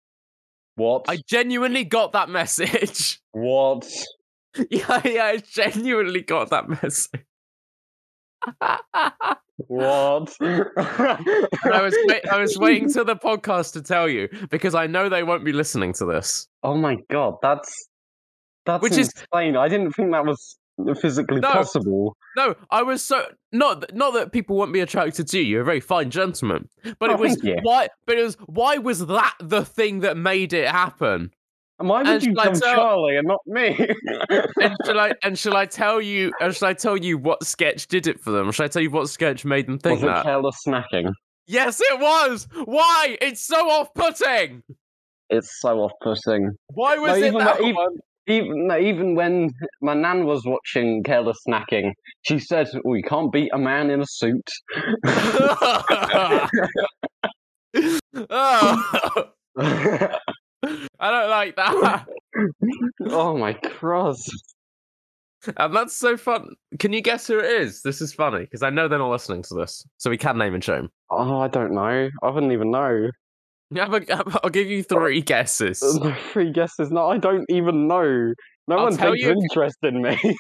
what? 0.77 1.05
I 1.09 1.19
genuinely 1.29 1.85
got 1.85 2.13
that 2.13 2.29
message. 2.41 3.21
What? 3.33 3.87
yeah, 4.71 5.01
yeah, 5.05 5.25
I 5.25 5.37
genuinely 5.39 6.23
got 6.23 6.51
that 6.51 6.69
message. 6.69 7.25
What? 9.69 10.35
I 10.41 11.81
was 11.81 11.95
wait- 12.07 12.29
I 12.29 12.41
was 12.41 12.59
waiting 12.59 12.93
till 12.93 13.05
the 13.05 13.15
podcast 13.15 13.73
to 13.75 13.83
tell 13.83 14.09
you 14.09 14.29
because 14.51 14.75
I 14.75 14.89
know 14.89 15.09
they 15.09 15.23
won't 15.23 15.45
be 15.45 15.53
listening 15.53 15.93
to 15.95 16.05
this. 16.05 16.49
Oh 16.65 16.77
my 16.77 16.97
god, 17.09 17.35
that's 17.41 17.89
that's 18.67 18.83
Which 18.83 18.99
is- 18.99 19.13
insane. 19.33 19.57
I 19.57 19.69
didn't 19.69 19.93
think 19.93 20.11
that 20.11 20.27
was 20.27 20.59
physically 21.01 21.41
No. 21.41 21.51
possible. 21.53 22.17
No, 22.37 22.57
I 22.71 22.83
was 22.83 23.01
so 23.03 23.27
not 23.53 23.95
not 23.95 24.13
that 24.15 24.33
people 24.33 24.57
won't 24.57 24.73
be 24.73 24.81
attracted 24.81 25.29
to 25.29 25.39
you. 25.39 25.45
You're 25.45 25.63
a 25.63 25.65
very 25.65 25.81
fine 25.81 26.11
gentleman, 26.11 26.69
but 26.99 27.11
Oh, 27.11 27.13
it 27.15 27.19
was 27.21 27.39
why. 27.63 27.89
But 28.07 28.19
it 28.19 28.25
was 28.25 28.35
why 28.47 28.79
was 28.79 29.07
that 29.07 29.35
the 29.41 29.65
thing 29.65 30.01
that 30.01 30.17
made 30.17 30.53
it 30.53 30.69
happen? 30.69 31.31
And 31.81 31.89
why 31.89 31.99
would 32.03 32.07
And 32.09 32.23
you 32.23 32.35
I 32.39 32.45
tell 32.51 32.61
Charlie 32.75 33.17
and 33.17 33.27
not 33.27 33.41
me? 33.47 33.77
And 34.61 34.77
shall 34.87 35.01
I 35.01 35.13
and 35.23 35.39
shall 35.39 35.57
I 35.57 35.67
tell 35.67 36.01
you? 36.01 36.33
And 36.41 36.55
shall 36.55 36.69
I 36.69 36.75
tell 36.75 36.97
you 36.97 37.19
what 37.19 37.45
sketch 37.45 37.89
did 37.89 38.07
it 38.07 38.21
for 38.21 38.31
them? 38.31 38.53
Shall 38.53 38.67
I 38.67 38.69
tell 38.69 38.83
you 38.83 38.91
what 38.91 39.09
sketch 39.09 39.45
made 39.45 39.67
them 39.67 39.79
think 39.79 39.97
was 40.01 40.05
it 40.05 40.07
that? 40.07 40.25
careless 40.25 40.61
snacking? 40.67 41.13
Yes, 41.47 41.81
it 41.81 41.99
was. 41.99 42.47
Why? 42.65 43.19
It's 43.21 43.45
so 43.47 43.69
off-putting. 43.69 44.63
It's 45.31 45.61
so 45.61 45.81
off-putting. 45.81 46.53
Why 46.69 46.97
was 46.97 47.09
No, 47.11 47.15
it 47.17 47.27
even 47.27 47.39
that 47.41 47.61
even- 47.61 47.75
one? 47.75 47.97
Even 48.27 48.71
even 48.81 49.15
when 49.15 49.51
my 49.83 49.93
nan 49.93 50.25
was 50.25 50.47
watching 50.47 51.03
Careless 51.03 51.37
Snacking, 51.47 51.93
she 52.23 52.39
said, 52.39 52.67
"Oh, 52.87 52.97
can't 53.07 53.31
beat 53.31 53.51
a 53.53 53.59
man 53.59 53.91
in 53.91 54.01
a 54.01 54.07
suit." 54.09 54.49
oh, 58.31 59.29
I 61.01 61.11
don't 61.11 61.31
like 61.31 61.57
that. 61.57 62.07
oh 63.11 63.37
my 63.37 63.53
cross! 63.55 64.29
And 65.59 65.75
that's 65.77 65.95
so 65.95 66.17
fun. 66.17 66.55
Can 66.79 66.93
you 66.93 67.03
guess 67.03 67.27
who 67.27 67.39
it 67.39 67.45
is? 67.45 67.83
This 67.83 68.01
is 68.01 68.13
funny 68.15 68.41
because 68.41 68.63
I 68.63 68.71
know 68.71 68.89
they're 68.89 68.99
not 68.99 69.11
listening 69.11 69.43
to 69.45 69.55
this, 69.55 69.85
so 69.99 70.09
we 70.11 70.17
can 70.17 70.39
name 70.39 70.55
and 70.55 70.65
shame. 70.65 70.89
Oh, 71.11 71.39
I 71.39 71.49
don't 71.49 71.73
know. 71.73 72.09
I 72.23 72.31
wouldn't 72.31 72.53
even 72.53 72.71
know. 72.71 73.11
Have 73.77 73.93
a- 73.95 74.41
I'll 74.45 74.51
give 74.51 74.69
you 74.69 74.83
three 74.83 75.21
guesses. 75.21 75.83
Uh, 75.83 76.15
three 76.33 76.53
guesses. 76.53 76.91
No, 76.91 77.09
I 77.09 77.19
don't 77.19 77.45
even 77.49 77.89
know. 77.89 78.33
No 78.69 78.77
I'll 78.79 78.85
one 78.85 78.97
takes 78.97 79.21
you- 79.23 79.31
interest 79.31 79.77
in 79.83 80.01
me. 80.03 80.17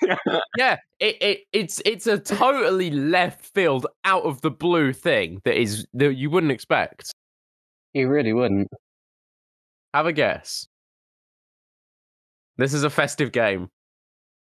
Yeah, 0.56 0.76
it, 1.00 1.16
it 1.20 1.38
it's 1.52 1.82
it's 1.84 2.06
a 2.06 2.16
totally 2.18 2.90
left 2.90 3.44
field, 3.54 3.86
out 4.04 4.22
of 4.22 4.40
the 4.40 4.50
blue 4.52 4.92
thing 4.92 5.40
that 5.44 5.60
is 5.60 5.84
that 5.94 6.14
you 6.14 6.30
wouldn't 6.30 6.52
expect. 6.52 7.12
you 7.92 8.08
really 8.08 8.32
wouldn't. 8.32 8.68
Have 9.94 10.06
a 10.06 10.12
guess. 10.12 10.66
This 12.58 12.74
is 12.74 12.82
a 12.82 12.90
festive 12.90 13.30
game. 13.30 13.68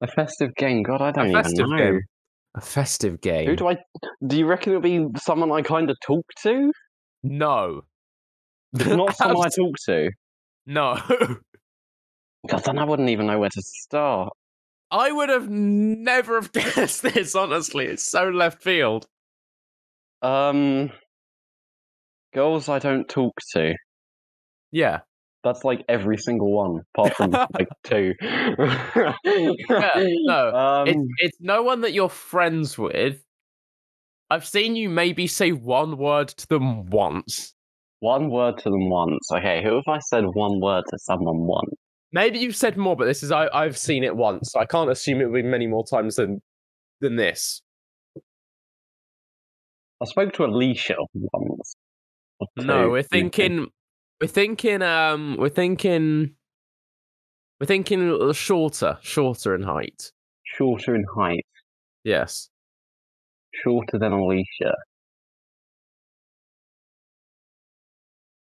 A 0.01 0.07
festive 0.07 0.55
game. 0.55 0.81
God, 0.81 0.99
I 0.99 1.09
A 1.09 1.13
don't 1.13 1.29
even 1.29 1.43
festive 1.43 1.69
know. 1.69 1.77
game. 1.77 2.01
A 2.55 2.61
festive 2.61 3.21
game. 3.21 3.47
Who 3.47 3.55
do 3.55 3.67
I? 3.67 3.77
Do 4.25 4.35
you 4.35 4.47
reckon 4.47 4.73
it'll 4.73 4.81
be 4.81 5.19
someone 5.19 5.51
I 5.51 5.61
kind 5.61 5.91
of 5.91 5.97
talk 6.03 6.25
to? 6.41 6.71
No. 7.21 7.83
It's 8.73 8.85
not 8.87 9.15
someone 9.15 9.45
I 9.45 9.49
talk 9.49 9.75
to. 9.85 10.09
No. 10.65 10.97
God, 12.49 12.63
then 12.65 12.79
I 12.79 12.83
wouldn't 12.83 13.09
even 13.09 13.27
know 13.27 13.37
where 13.37 13.49
to 13.49 13.61
start. 13.61 14.33
I 14.89 15.11
would 15.11 15.29
have 15.29 15.49
never 15.49 16.41
have 16.41 16.51
guessed 16.51 17.03
this, 17.03 17.35
honestly. 17.35 17.85
It's 17.85 18.03
so 18.03 18.29
left 18.29 18.63
field. 18.63 19.05
Um, 20.23 20.91
girls 22.33 22.69
I 22.69 22.79
don't 22.79 23.07
talk 23.07 23.33
to. 23.53 23.75
Yeah. 24.71 25.01
That's 25.43 25.63
like 25.65 25.83
every 25.89 26.17
single 26.17 26.53
one, 26.53 26.81
apart 26.95 27.15
from 27.15 27.31
like 27.53 27.67
two. 27.83 28.13
no, 28.21 30.49
Um, 30.55 30.87
It's 30.87 31.07
it's 31.19 31.37
no 31.41 31.63
one 31.63 31.81
that 31.81 31.93
you're 31.93 32.09
friends 32.09 32.77
with. 32.77 33.21
I've 34.29 34.45
seen 34.45 34.75
you 34.75 34.89
maybe 34.89 35.27
say 35.27 35.51
one 35.51 35.97
word 35.97 36.29
to 36.29 36.47
them 36.47 36.89
once. 36.89 37.53
one 37.99 38.29
word 38.29 38.57
to 38.59 38.69
them 38.69 38.89
once. 38.89 39.29
Okay, 39.33 39.61
who 39.63 39.75
have 39.75 39.87
I 39.87 39.99
said 39.99 40.23
one 40.33 40.59
word 40.61 40.83
to 40.89 40.97
someone 40.99 41.45
once? 41.45 41.73
Maybe 42.11 42.39
you've 42.39 42.55
said 42.55 42.77
more, 42.77 42.95
but 42.95 43.05
this 43.05 43.23
is 43.23 43.31
I, 43.31 43.47
I've 43.53 43.77
seen 43.77 44.03
it 44.03 44.15
once. 44.15 44.51
So 44.51 44.59
I 44.59 44.65
can't 44.65 44.89
assume 44.89 45.19
it 45.21 45.25
will 45.25 45.33
be 45.33 45.41
many 45.43 45.67
more 45.67 45.85
times 45.85 46.15
than 46.15 46.41
than 47.01 47.15
this. 47.17 47.61
I 50.01 50.05
spoke 50.05 50.33
to 50.33 50.45
Alicia 50.45 50.95
once. 51.13 51.75
No, 52.57 52.89
we're 52.89 53.03
thinking 53.03 53.67
we're 54.23 54.27
thinking 54.27 54.81
um 54.81 55.35
we're 55.37 55.49
thinking 55.49 56.33
we're 57.59 57.67
thinking 57.67 58.31
shorter, 58.31 58.97
shorter 59.01 59.53
in 59.53 59.63
height. 59.63 60.13
shorter 60.45 60.95
in 60.95 61.03
height, 61.13 61.45
Yes. 62.05 62.47
shorter 63.53 63.99
than 63.99 64.13
Alicia. 64.13 64.73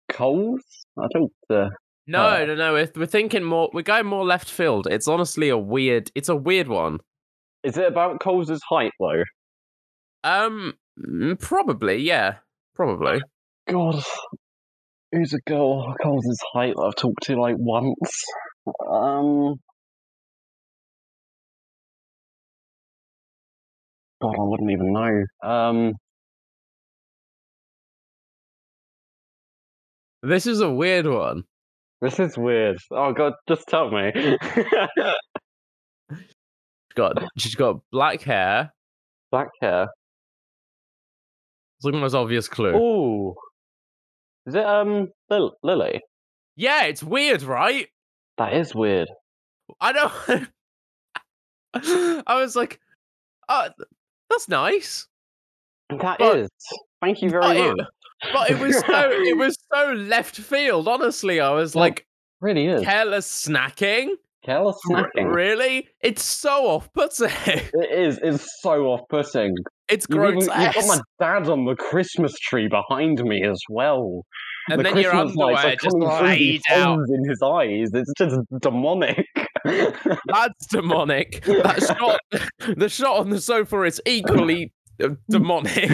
Coles? 0.10 0.62
I 0.98 1.08
don't. 1.14 1.32
Uh, 1.50 1.70
No, 2.08 2.26
Uh, 2.28 2.46
no, 2.46 2.56
no. 2.56 2.74
We're, 2.74 2.92
we're 2.96 3.06
thinking 3.06 3.44
more. 3.44 3.70
We're 3.74 3.82
going 3.82 4.06
more 4.06 4.24
left 4.24 4.50
field. 4.50 4.88
It's 4.90 5.10
honestly 5.10 5.50
a 5.50 5.58
weird. 5.58 6.10
It's 6.16 6.30
a 6.30 6.36
weird 6.38 6.70
one. 6.70 7.00
is 7.64 7.78
it 7.78 7.86
about 7.88 8.22
Coles' 8.22 8.62
height 8.70 8.94
though? 9.00 9.24
Um, 10.24 10.76
mm, 10.98 11.38
probably. 11.40 11.98
Yeah, 11.98 12.36
probably. 12.76 13.22
God, 13.68 14.02
who's 15.16 15.34
a 15.34 15.40
girl 15.50 15.94
Coles's 16.02 16.40
height 16.54 16.74
that 16.76 16.84
I've 16.84 16.96
talked 16.96 17.24
to 17.24 17.40
like 17.40 17.56
once? 17.58 18.24
Um. 18.90 19.56
God, 24.22 24.36
I 24.40 24.44
wouldn't 24.44 24.72
even 24.72 24.94
know. 24.94 25.24
Um, 25.48 25.94
This 30.26 30.48
is 30.48 30.60
a 30.60 30.72
weird 30.72 31.06
one. 31.06 31.44
this 32.02 32.20
is 32.20 32.36
weird. 32.36 32.78
Oh 32.90 33.14
God, 33.14 33.34
just 33.48 33.68
tell 33.68 33.92
me. 33.92 34.12
She's 36.10 36.96
got 36.96 37.24
she's 37.38 37.56
got 37.56 37.76
black 37.92 38.22
hair. 38.22 38.72
Black 39.30 39.50
hair. 39.62 39.84
It's 41.78 41.84
like 41.86 41.94
the 41.94 42.00
most 42.00 42.16
obvious 42.16 42.48
clue. 42.48 42.74
Oh, 42.74 43.36
is 44.46 44.56
it 44.56 44.66
um 44.66 45.10
Lil- 45.30 45.56
Lily? 45.64 46.02
Yeah, 46.56 46.84
it's 46.86 47.04
weird, 47.04 47.44
right? 47.44 47.88
That 48.38 48.54
is 48.54 48.74
weird. 48.76 49.08
I 49.82 49.92
don't. 49.94 50.48
I 52.28 52.36
was 52.42 52.56
like, 52.56 52.80
uh, 53.50 53.70
that's 54.30 54.48
nice. 54.48 55.08
That 55.90 56.18
But- 56.20 56.38
is. 56.38 56.50
Thank 57.02 57.22
you 57.22 57.30
very 57.30 57.42
But 57.42 57.58
it, 57.58 57.76
much. 57.78 57.88
but 58.34 58.50
it 58.52 58.60
was 58.60 58.80
so 58.80 59.12
it 59.12 59.38
was 59.44 59.58
so 59.72 59.92
left 59.92 60.38
field. 60.38 60.88
Honestly, 60.88 61.40
I 61.40 61.52
was 61.52 61.76
Well, 61.76 61.84
like 61.84 62.08
really 62.42 62.66
is. 62.68 62.84
careless 62.84 63.28
snacking. 63.48 64.10
Careless 64.46 64.78
R- 64.92 65.10
snacking. 65.16 65.34
Really? 65.34 65.88
It's 66.02 66.24
so 66.24 66.68
off-putting. 66.68 67.30
It 67.48 67.92
is. 67.92 68.20
It's 68.22 68.48
so 68.62 68.86
off-putting. 68.88 69.54
It's 69.90 70.06
even, 70.10 70.20
grotesque. 70.40 70.76
you've 70.78 70.88
got 70.88 70.88
my 70.88 71.02
dad 71.40 71.50
on 71.50 71.66
the 71.66 71.76
Christmas 71.76 72.34
tree 72.40 72.68
behind 72.68 73.24
me 73.24 73.44
as 73.44 73.60
well. 73.70 74.24
and 74.70 74.80
the 74.80 74.84
then 74.84 74.98
your 74.98 75.14
lights 75.14 75.38
are 75.38 75.44
underwear 75.44 75.76
just 75.76 75.96
coming 75.96 76.10
through 76.18 76.28
these 76.38 76.62
laid 76.70 76.78
out. 76.78 77.00
in 77.10 77.30
his 77.30 77.42
eyes. 77.44 77.90
It's 77.94 78.14
just 78.18 78.36
demonic. 78.62 79.26
That's 79.66 80.68
demonic. 80.70 81.44
That 81.46 81.96
shot, 81.98 82.20
the 82.78 82.90
shot 82.90 83.18
on 83.18 83.30
the 83.30 83.42
sofa 83.42 83.82
is 83.84 84.02
equally 84.06 84.72
uh, 85.04 85.10
demonic. 85.30 85.90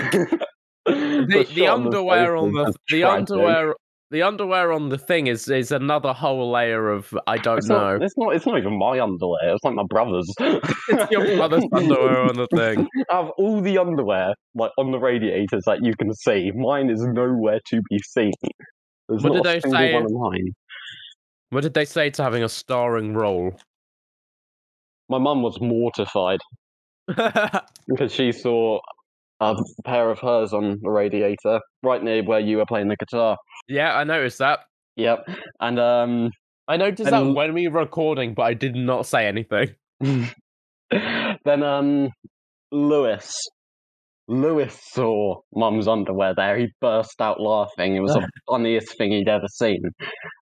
The, 0.86 1.48
the 1.54 1.68
underwear 1.68 2.36
on 2.36 2.54
the 2.54 2.74
the 2.90 3.04
underwear 3.04 3.76
the 4.12 4.22
underwear 4.22 4.72
on 4.74 4.90
the 4.90 4.98
thing 4.98 5.28
is 5.28 5.48
is 5.48 5.72
another 5.72 6.14
whole 6.14 6.52
layer 6.52 6.90
of 6.90 7.18
I 7.28 7.38
don't 7.38 7.58
It's 7.60 7.68
know. 7.70 7.94
not, 7.98 8.04
it's 8.04 8.18
not. 8.18 8.36
It's 8.36 8.46
not 8.46 8.58
even 8.58 8.78
my 8.78 9.00
underwear. 9.00 9.54
It's 9.56 9.64
like 9.64 9.74
my 9.74 9.86
brother's. 9.90 10.32
It's 10.40 11.12
your 11.12 11.36
brother's 11.38 11.64
underwear 11.74 12.22
on 12.24 12.36
the 12.36 12.48
thing. 12.54 12.88
Of 13.10 13.30
all 13.38 13.62
the 13.62 13.78
underwear, 13.78 14.34
like 14.54 14.72
on 14.78 14.92
the 14.92 15.00
radiators 15.00 15.64
that 15.66 15.80
you 15.84 15.96
can 15.96 16.14
see, 16.14 16.52
mine 16.52 16.90
is 16.90 17.02
nowhere 17.02 17.60
to 17.68 17.82
be 17.90 18.00
seen. 18.00 18.34
There's 19.08 19.24
What 19.24 19.34
did 19.34 19.44
they 19.44 19.60
say? 19.62 19.94
one 19.94 20.06
of 20.06 20.12
mine. 20.12 20.52
What 21.50 21.64
did 21.64 21.74
they 21.74 21.86
say 21.86 22.10
to 22.12 22.24
having 22.24 22.44
a 22.44 22.50
starring 22.50 23.14
role? 23.14 23.56
My 25.10 25.18
mum 25.18 25.42
was 25.42 25.60
mortified 25.62 26.40
because 27.08 28.12
she 28.14 28.32
saw 28.32 28.80
a 29.42 29.56
pair 29.86 30.10
of 30.10 30.20
hers 30.20 30.54
on 30.54 30.78
the 30.82 30.90
radiator 30.90 31.60
right 31.84 32.04
near 32.04 32.24
where 32.24 32.40
you 32.40 32.58
were 32.58 32.66
playing 32.66 32.88
the 32.88 32.96
guitar. 32.96 33.36
Yeah, 33.72 33.96
I 33.96 34.04
noticed 34.04 34.40
that. 34.40 34.60
Yep, 34.98 35.28
and 35.60 35.80
um, 35.80 36.32
I 36.68 36.78
noticed 36.78 37.12
And 37.12 37.30
that 37.30 37.34
when 37.34 37.54
we 37.54 37.68
were 37.68 37.80
recording, 37.82 38.34
but 38.34 38.44
I 38.44 38.54
did 38.54 38.76
not 38.76 39.06
say 39.06 39.26
anything. 39.28 39.70
then 40.02 41.64
um, 41.64 42.10
Lewis. 42.72 43.36
Lewis 44.28 44.80
saw 44.94 45.42
Mum's 45.56 45.88
underwear 45.88 46.34
there. 46.36 46.58
He 46.58 46.68
burst 46.80 47.20
out 47.20 47.42
laughing. 47.42 47.96
It 47.96 48.00
was 48.02 48.14
the 48.14 48.30
funniest 48.50 48.98
thing 48.98 49.12
he'd 49.12 49.28
ever 49.28 49.48
seen. 49.50 49.82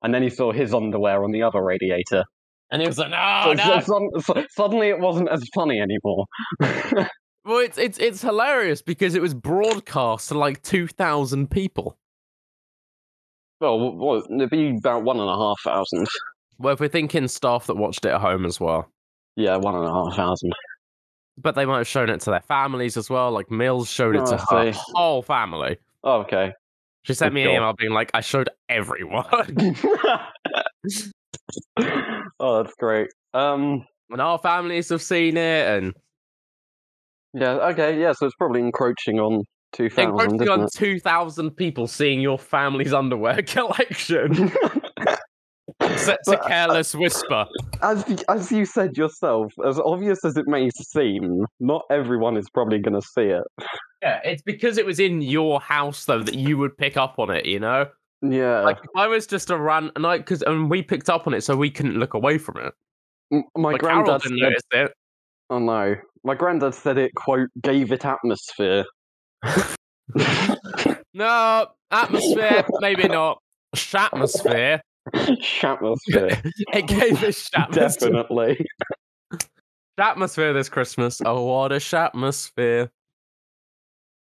And 0.02 0.12
then 0.12 0.22
he 0.22 0.28
saw 0.28 0.52
his 0.52 0.74
underwear 0.74 1.24
on 1.24 1.30
the 1.30 1.42
other 1.42 1.62
radiator. 1.62 2.24
And 2.70 2.82
he 2.82 2.88
was 2.88 2.98
like, 2.98 3.10
So- 3.10 3.52
"No, 3.54 3.80
so 3.80 3.98
no!" 3.98 4.20
sud- 4.20 4.24
so- 4.24 4.46
suddenly 4.50 4.88
it 4.88 4.98
wasn't 5.00 5.30
as 5.30 5.42
funny 5.54 5.80
anymore. 5.80 6.26
Well, 7.44 7.60
it's 7.60 7.78
it's 7.78 7.98
it's 7.98 8.20
hilarious 8.20 8.82
because 8.82 9.14
it 9.14 9.22
was 9.22 9.32
broadcast 9.32 10.28
to 10.28 10.36
like 10.36 10.60
two 10.62 10.86
thousand 10.86 11.50
people. 11.50 11.96
Well, 13.60 13.78
what, 13.96 14.24
it'd 14.30 14.50
be 14.50 14.76
about 14.76 15.02
one 15.04 15.18
and 15.20 15.28
a 15.28 15.34
half 15.36 15.56
thousand. 15.64 16.06
Well, 16.58 16.74
if 16.74 16.80
we're 16.80 16.88
thinking 16.88 17.28
staff 17.28 17.66
that 17.66 17.76
watched 17.76 18.04
it 18.04 18.08
at 18.10 18.20
home 18.20 18.44
as 18.44 18.58
well, 18.60 18.90
Yeah, 19.36 19.56
one 19.56 19.74
and 19.76 19.84
a 19.84 19.92
half 19.92 20.14
thousand. 20.16 20.52
but 21.36 21.54
they 21.54 21.64
might 21.64 21.78
have 21.78 21.86
shown 21.88 22.10
it 22.10 22.20
to 22.22 22.30
their 22.30 22.40
families 22.42 22.96
as 22.96 23.08
well. 23.08 23.30
Like 23.30 23.50
Mills 23.50 23.88
showed 23.90 24.16
it 24.16 24.22
Oh, 24.24 24.30
to 24.36 24.36
her 24.38 24.72
whole 24.74 25.22
family. 25.22 25.78
Oh, 26.02 26.20
okay. 26.22 26.52
She 27.04 27.14
sent 27.14 27.30
Good 27.30 27.34
me 27.36 27.42
an 27.42 27.48
God. 27.48 27.54
email 27.56 27.72
being 27.78 27.92
like, 27.92 28.10
"I 28.12 28.20
showed 28.20 28.50
everyone," 28.68 29.24
oh, 32.40 32.62
that's 32.62 32.74
great. 32.78 33.08
Um, 33.34 33.84
and 34.10 34.20
our 34.20 34.38
families 34.38 34.88
have 34.90 35.02
seen 35.02 35.36
it, 35.36 35.66
and 35.68 35.92
yeah, 37.34 37.52
okay, 37.70 38.00
yeah, 38.00 38.12
so 38.12 38.26
it's 38.26 38.34
probably 38.36 38.60
encroaching 38.60 39.20
on 39.20 39.42
2000, 39.72 40.08
encroaching 40.08 40.42
isn't 40.42 40.48
on 40.60 40.68
two 40.74 40.98
thousand 41.00 41.50
people 41.52 41.86
seeing 41.86 42.20
your 42.20 42.38
family's 42.38 42.92
underwear 42.92 43.42
collection. 43.46 44.50
it? 45.00 45.18
Set 45.98 46.18
to 46.24 46.32
But, 46.32 46.44
uh, 46.44 46.48
careless 46.48 46.94
whisper. 46.94 47.46
as 47.82 48.24
as 48.28 48.50
you 48.50 48.64
said 48.64 48.96
yourself, 48.96 49.52
as 49.66 49.78
obvious 49.78 50.24
as 50.24 50.36
it 50.36 50.46
may 50.48 50.70
seem, 50.70 51.44
not 51.60 51.82
everyone 51.90 52.36
is 52.36 52.48
probably 52.50 52.78
going 52.78 53.00
to 53.00 53.06
see 53.06 53.24
it. 53.26 53.44
Yeah, 54.02 54.20
it's 54.24 54.42
because 54.42 54.78
it 54.78 54.86
was 54.86 54.98
in 54.98 55.20
your 55.22 55.60
house 55.60 56.04
though 56.06 56.22
that 56.22 56.34
you 56.34 56.56
would 56.58 56.76
pick 56.78 56.96
up 56.96 57.18
on 57.18 57.30
it. 57.30 57.44
You 57.46 57.60
know, 57.60 57.86
Yeah, 58.22 58.60
like 58.62 58.78
I 58.96 59.06
was 59.06 59.26
just 59.26 59.50
a 59.50 59.56
run, 59.58 59.92
and 59.94 60.06
I 60.06 60.18
because 60.18 60.42
and 60.42 60.70
we 60.70 60.82
picked 60.82 61.10
up 61.10 61.26
on 61.26 61.34
it, 61.34 61.42
so 61.42 61.54
we 61.56 61.70
couldn't 61.70 61.98
look 61.98 62.14
away 62.14 62.38
from 62.38 62.56
it. 62.58 62.72
M- 63.32 63.44
my 63.56 63.76
Carol 63.76 64.04
granddad. 64.04 64.22
didn't 64.22 64.38
Said, 64.38 64.42
notice 64.44 64.62
it. 64.72 64.92
oh 65.50 65.58
no, 65.58 65.96
my 66.24 66.34
granddad 66.34 66.74
said 66.74 66.96
it. 66.96 67.14
Quote 67.14 67.50
gave 67.62 67.92
it 67.92 68.04
atmosphere. 68.06 68.84
No 71.14 71.66
atmosphere, 71.90 72.64
maybe 72.80 73.08
not. 73.08 73.40
Shatmosphere. 73.76 74.80
Atmosphere, 75.62 76.42
it 76.74 76.86
gave 76.86 77.22
us 77.24 77.48
shatmosphere. 77.50 77.72
definitely. 77.72 78.66
Shatmosphere 79.98 80.54
this 80.54 80.68
Christmas. 80.68 81.20
Oh, 81.24 81.42
what 81.44 81.72
a 81.72 81.76
shatmosphere. 81.76 82.88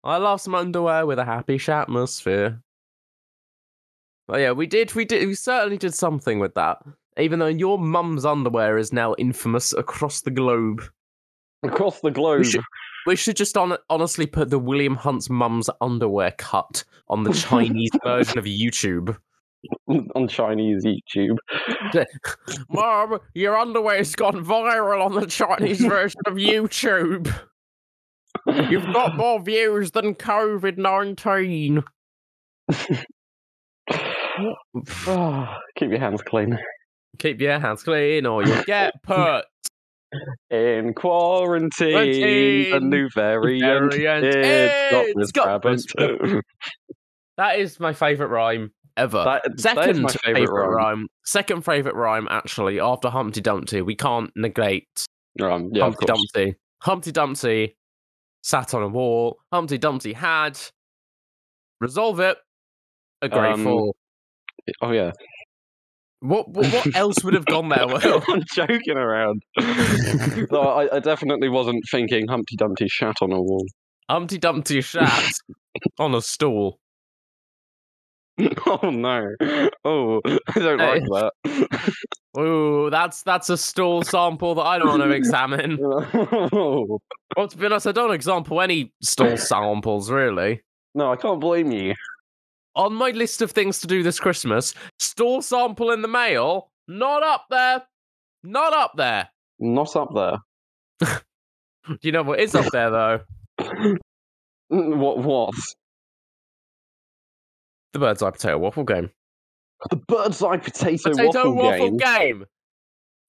I 0.02 0.16
love 0.16 0.40
some 0.40 0.54
underwear 0.54 1.04
with 1.06 1.18
a 1.18 1.24
happy 1.24 1.58
shatmosphere. 1.58 2.60
But 4.26 4.40
yeah, 4.40 4.52
we 4.52 4.66
did, 4.66 4.94
we 4.94 5.04
did, 5.04 5.26
we 5.26 5.34
certainly 5.34 5.76
did 5.76 5.92
something 5.94 6.38
with 6.38 6.54
that. 6.54 6.78
Even 7.18 7.40
though 7.40 7.46
your 7.46 7.78
mum's 7.78 8.24
underwear 8.24 8.78
is 8.78 8.92
now 8.92 9.14
infamous 9.18 9.72
across 9.74 10.22
the 10.22 10.30
globe. 10.30 10.82
Across 11.64 12.00
the 12.00 12.10
globe. 12.10 12.44
should- 12.46 12.62
We 13.06 13.16
should 13.16 13.36
just 13.36 13.56
on, 13.56 13.76
honestly 13.88 14.26
put 14.26 14.50
the 14.50 14.58
William 14.58 14.94
Hunt's 14.94 15.30
mum's 15.30 15.70
underwear 15.80 16.32
cut 16.32 16.84
on 17.08 17.24
the 17.24 17.32
Chinese 17.32 17.90
version 18.04 18.38
of 18.38 18.44
YouTube. 18.44 19.16
on 20.14 20.28
Chinese 20.28 20.84
YouTube. 20.84 21.36
Mom, 22.70 23.18
your 23.34 23.56
underwear's 23.56 24.14
gone 24.14 24.44
viral 24.44 25.04
on 25.04 25.14
the 25.14 25.26
Chinese 25.26 25.80
version 25.84 26.20
of 26.26 26.34
YouTube. 26.34 27.32
You've 28.46 28.92
got 28.92 29.16
more 29.16 29.40
views 29.42 29.90
than 29.90 30.14
COVID 30.14 30.76
19. 30.78 31.82
Ah, 35.06 35.58
keep 35.76 35.90
your 35.90 35.98
hands 35.98 36.22
clean. 36.22 36.56
Keep 37.18 37.40
your 37.40 37.58
hands 37.58 37.82
clean 37.82 38.24
or 38.24 38.42
you'll 38.42 38.62
get 38.62 39.02
put. 39.02 39.44
In 40.50 40.92
quarantine, 40.94 41.92
Quarantine, 41.92 42.90
new 42.90 43.08
variant. 43.14 43.92
variant. 43.92 44.24
It's 44.24 45.32
got 45.32 45.64
Miss 45.64 45.86
Rabbit. 45.96 46.44
That 47.36 47.58
is 47.58 47.80
my 47.80 47.94
favourite 47.94 48.28
rhyme 48.30 48.70
ever. 48.98 49.24
That- 49.24 49.42
that 49.44 49.60
Second 49.60 50.02
my 50.02 50.08
favourite 50.10 50.40
favourite 50.46 50.66
rhyme. 50.68 51.06
Second 51.24 51.64
favourite 51.64 51.96
rhyme, 51.96 52.26
actually, 52.30 52.78
after 52.80 53.08
Humpty 53.08 53.40
Dumpty. 53.40 53.80
We 53.80 53.94
can't 53.94 54.30
negate 54.36 54.88
Um, 55.40 55.70
yeah, 55.72 55.84
Humpty. 55.84 56.04
Dumpty. 56.06 56.54
Humpty 56.82 57.12
Dumpty 57.12 57.76
sat 58.42 58.74
on 58.74 58.82
a 58.82 58.88
wall. 58.88 59.38
Humpty 59.52 59.78
Dumpty 59.78 60.12
had 60.12 60.58
resolve 61.80 62.20
it. 62.20 62.36
A 63.22 63.30
Um, 63.34 63.64
fall. 63.64 63.96
Oh 64.82 64.90
yeah. 64.90 65.12
What, 66.20 66.48
what 66.50 66.72
what 66.72 66.86
else 66.96 67.22
would 67.24 67.34
have 67.34 67.46
gone 67.46 67.68
there? 67.68 67.86
Will? 67.88 68.22
I'm 68.28 68.42
joking 68.54 68.96
around. 68.96 69.42
no, 70.50 70.60
I, 70.62 70.96
I 70.96 71.00
definitely 71.00 71.48
wasn't 71.48 71.84
thinking 71.90 72.26
Humpty 72.28 72.56
Dumpty 72.56 72.86
shat 72.88 73.16
on 73.22 73.32
a 73.32 73.40
wall. 73.40 73.66
Humpty 74.08 74.38
Dumpty 74.38 74.80
shat 74.80 75.32
on 75.98 76.14
a 76.14 76.20
stool. 76.22 76.78
oh 78.66 78.90
no. 78.90 79.26
Oh, 79.84 80.20
I 80.24 80.58
don't 80.58 80.78
Hey. 80.78 81.00
like 81.00 81.32
that. 81.44 81.92
Ooh, 82.38 82.88
that's 82.90 83.22
that's 83.22 83.50
a 83.50 83.56
stool 83.56 84.02
sample 84.02 84.54
that 84.54 84.62
I 84.62 84.78
don't 84.78 84.88
want 84.88 85.02
to 85.02 85.10
examine. 85.10 85.78
Oh, 85.82 86.98
Well, 87.36 87.48
to 87.48 87.56
be 87.56 87.66
honest, 87.66 87.86
I 87.86 87.92
don't 87.92 88.12
example 88.14 88.60
any 88.62 88.92
stool 89.02 89.36
samples 89.36 90.10
really. 90.10 90.62
no, 90.94 91.12
I 91.12 91.16
can't 91.16 91.40
blame 91.40 91.70
you. 91.70 91.94
On 92.76 92.94
my 92.94 93.10
list 93.10 93.42
of 93.42 93.50
things 93.50 93.80
to 93.80 93.86
do 93.86 94.02
this 94.02 94.20
Christmas, 94.20 94.74
store 94.98 95.42
sample 95.42 95.90
in 95.90 96.02
the 96.02 96.08
mail, 96.08 96.70
not 96.88 97.22
up 97.22 97.46
there. 97.50 97.82
Not 98.44 98.72
up 98.72 98.92
there. 98.96 99.28
Not 99.58 99.94
up 99.96 100.10
there. 100.14 100.38
Do 101.88 101.98
you 102.02 102.12
know 102.12 102.22
what 102.22 102.40
is 102.40 102.54
up 102.54 102.66
there 102.72 102.90
though? 102.90 103.20
What 104.72 105.18
what? 105.18 105.52
The 107.92 107.98
bird's 107.98 108.22
eye 108.22 108.30
potato 108.30 108.56
waffle 108.58 108.84
game. 108.84 109.10
The 109.90 109.96
bird's 109.96 110.40
eye 110.42 110.58
potato, 110.58 111.10
Potato 111.10 111.50
waffle, 111.50 111.54
waffle 111.56 111.90
game. 111.90 111.98
game. 111.98 112.44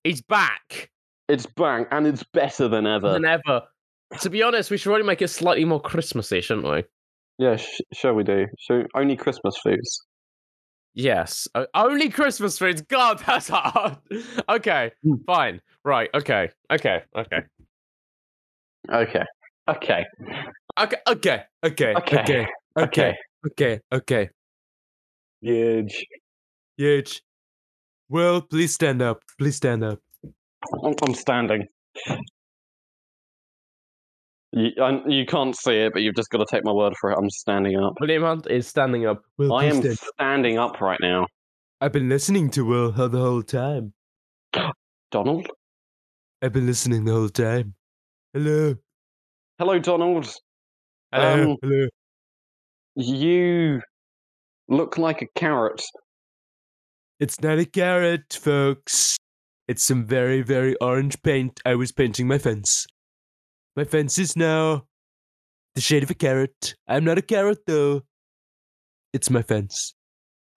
He's 0.03 0.21
back 0.21 0.91
It's 1.27 1.45
back 1.47 1.87
and 1.91 2.05
it's 2.05 2.23
better 2.33 2.67
than 2.67 2.85
ever. 2.85 3.13
than 3.13 3.25
ever. 3.25 3.63
To 4.19 4.29
be 4.29 4.43
honest, 4.43 4.69
we 4.69 4.77
should 4.77 4.89
probably 4.89 5.07
make 5.07 5.21
it 5.23 5.29
slightly 5.29 5.65
more 5.65 5.81
Christmassy, 5.81 6.41
shouldn't 6.41 6.67
we? 6.69 6.83
Yeah, 7.41 7.55
sh- 7.55 7.81
shall 7.91 8.13
we 8.13 8.23
do? 8.23 8.45
So 8.59 8.83
only 8.93 9.15
Christmas 9.17 9.57
foods. 9.63 10.05
Yes. 10.93 11.47
O- 11.55 11.65
only 11.73 12.09
Christmas 12.09 12.59
foods. 12.59 12.83
God, 12.83 13.17
that's 13.25 13.47
hard. 13.49 13.97
okay, 14.47 14.91
Hmm. 15.03 15.15
fine. 15.25 15.59
Right. 15.83 16.09
Okay. 16.13 16.49
Okay. 16.71 17.01
Okay. 17.17 17.39
Okay. 18.93 19.23
Okay. 19.67 20.05
Okay, 20.79 20.97
okay, 21.09 21.43
okay, 21.65 21.93
Okay. 21.97 22.47
okay, 22.77 23.15
okay, 23.47 23.79
okay. 23.91 24.29
Huge. 25.41 26.05
Huge. 26.77 27.21
Well, 28.09 28.41
please 28.41 28.73
stand 28.73 29.01
up. 29.01 29.23
Please 29.39 29.55
stand 29.55 29.83
up. 29.83 29.99
I'm 30.83 31.15
standing. 31.15 31.65
You, 34.53 34.71
I, 34.81 35.01
you 35.07 35.25
can't 35.25 35.55
see 35.55 35.77
it, 35.77 35.93
but 35.93 36.01
you've 36.01 36.15
just 36.15 36.29
got 36.29 36.39
to 36.39 36.45
take 36.45 36.65
my 36.65 36.73
word 36.73 36.93
for 36.99 37.11
it. 37.11 37.17
I'm 37.17 37.29
standing 37.29 37.77
up. 37.77 37.93
William 38.01 38.23
Hunt 38.23 38.47
is 38.49 38.67
standing 38.67 39.05
up. 39.05 39.23
Well, 39.37 39.53
I 39.53 39.65
am 39.65 39.81
stand- 39.81 39.97
standing 39.97 40.57
up 40.57 40.81
right 40.81 40.99
now. 41.01 41.27
I've 41.79 41.93
been 41.93 42.09
listening 42.09 42.49
to 42.51 42.65
Will 42.65 42.91
the 42.91 43.09
whole 43.09 43.43
time. 43.43 43.93
Donald? 45.11 45.47
I've 46.41 46.53
been 46.53 46.65
listening 46.65 47.05
the 47.05 47.13
whole 47.13 47.29
time. 47.29 47.75
Hello. 48.33 48.75
Hello, 49.57 49.79
Donald. 49.79 50.33
Hello. 51.13 51.51
Um, 51.51 51.57
Hello. 51.61 51.87
You 52.95 53.81
look 54.67 54.97
like 54.97 55.21
a 55.21 55.27
carrot. 55.35 55.81
It's 57.19 57.39
not 57.41 57.59
a 57.59 57.65
carrot, 57.65 58.33
folks. 58.33 59.17
It's 59.67 59.83
some 59.83 60.05
very, 60.05 60.41
very 60.41 60.75
orange 60.81 61.21
paint. 61.21 61.61
I 61.65 61.75
was 61.75 61.91
painting 61.91 62.27
my 62.27 62.37
fence. 62.37 62.85
My 63.75 63.83
fence 63.85 64.17
is 64.17 64.35
now 64.35 64.83
the 65.75 65.81
shade 65.81 66.03
of 66.03 66.09
a 66.09 66.13
carrot. 66.13 66.75
I'm 66.87 67.03
not 67.05 67.17
a 67.17 67.21
carrot, 67.21 67.59
though. 67.65 68.01
It's 69.13 69.29
my 69.29 69.41
fence. 69.41 69.93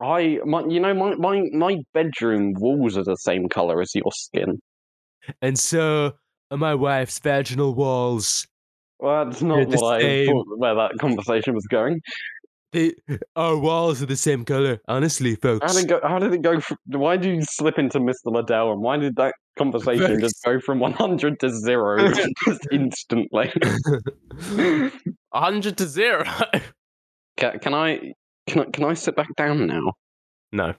I, 0.01 0.41
my, 0.45 0.65
you 0.67 0.81
know, 0.81 0.95
my, 0.95 1.15
my, 1.15 1.43
my 1.53 1.79
bedroom 1.93 2.55
walls 2.57 2.97
are 2.97 3.05
the 3.05 3.17
same 3.17 3.49
color 3.49 3.81
as 3.81 3.95
your 3.95 4.11
skin. 4.12 4.61
And 5.41 5.59
so 5.59 6.12
are 6.51 6.57
my 6.57 6.75
wife's 6.75 7.19
vaginal 7.19 7.75
walls. 7.75 8.47
Well, 8.99 9.25
that's 9.25 9.41
They're 9.41 9.49
not 9.49 9.71
the 9.71 9.77
what 9.77 10.03
I 10.03 10.27
thought 10.27 10.47
where 10.59 10.75
that 10.75 10.93
conversation 11.01 11.55
was 11.55 11.67
going. 11.67 12.01
They, 12.73 12.93
our 13.37 13.57
walls 13.57 14.03
are 14.03 14.07
the 14.07 14.17
same 14.17 14.45
color, 14.45 14.81
honestly, 14.89 15.33
How 15.43 15.59
folks. 15.59 15.75
did 15.75 15.85
it 15.85 15.89
go? 15.89 16.01
How 16.03 16.19
did 16.19 16.35
it 16.35 16.43
go? 16.43 16.59
From, 16.59 16.77
why 16.89 17.17
did 17.17 17.37
you 17.37 17.43
slip 17.43 17.79
into 17.79 18.01
Mr. 18.01 18.15
Liddell, 18.27 18.73
and 18.73 18.83
why 18.83 18.97
did 18.97 19.15
that 19.17 19.35
conversation 19.57 20.21
just 20.21 20.43
go 20.45 20.59
from 20.61 20.81
100 20.81 21.41
to 21.41 21.51
zero 21.51 22.13
just 22.47 22.67
instantly? 22.73 23.53
100 25.31 25.79
to 25.79 25.87
0. 25.87 26.25
Can, 27.37 27.59
can 27.59 27.75
I? 27.75 28.13
Can 28.47 28.61
I? 28.61 28.65
Can 28.67 28.85
I 28.85 28.95
sit 28.95 29.17
back 29.17 29.35
down 29.37 29.67
now? 29.67 29.93
no, 30.53 30.75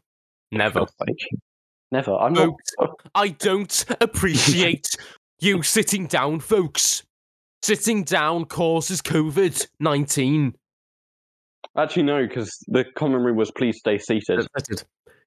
never. 0.51 0.79
For 0.79 0.79
God's 0.79 0.93
sake. 1.07 1.39
Never. 1.91 2.15
I'm 2.17 2.33
not. 2.33 2.53
I 3.13 3.29
don't 3.29 3.85
appreciate 4.01 4.87
you 5.39 5.61
sitting 5.63 6.07
down, 6.07 6.39
folks. 6.39 7.03
Sitting 7.61 8.03
down 8.03 8.45
causes 8.45 9.01
COVID 9.01 9.67
19. 9.79 10.53
Actually, 11.77 12.03
no, 12.03 12.25
because 12.25 12.57
the 12.67 12.85
common 12.95 13.21
room 13.21 13.35
was 13.35 13.51
please 13.51 13.77
stay 13.79 13.97
seated. 13.97 14.47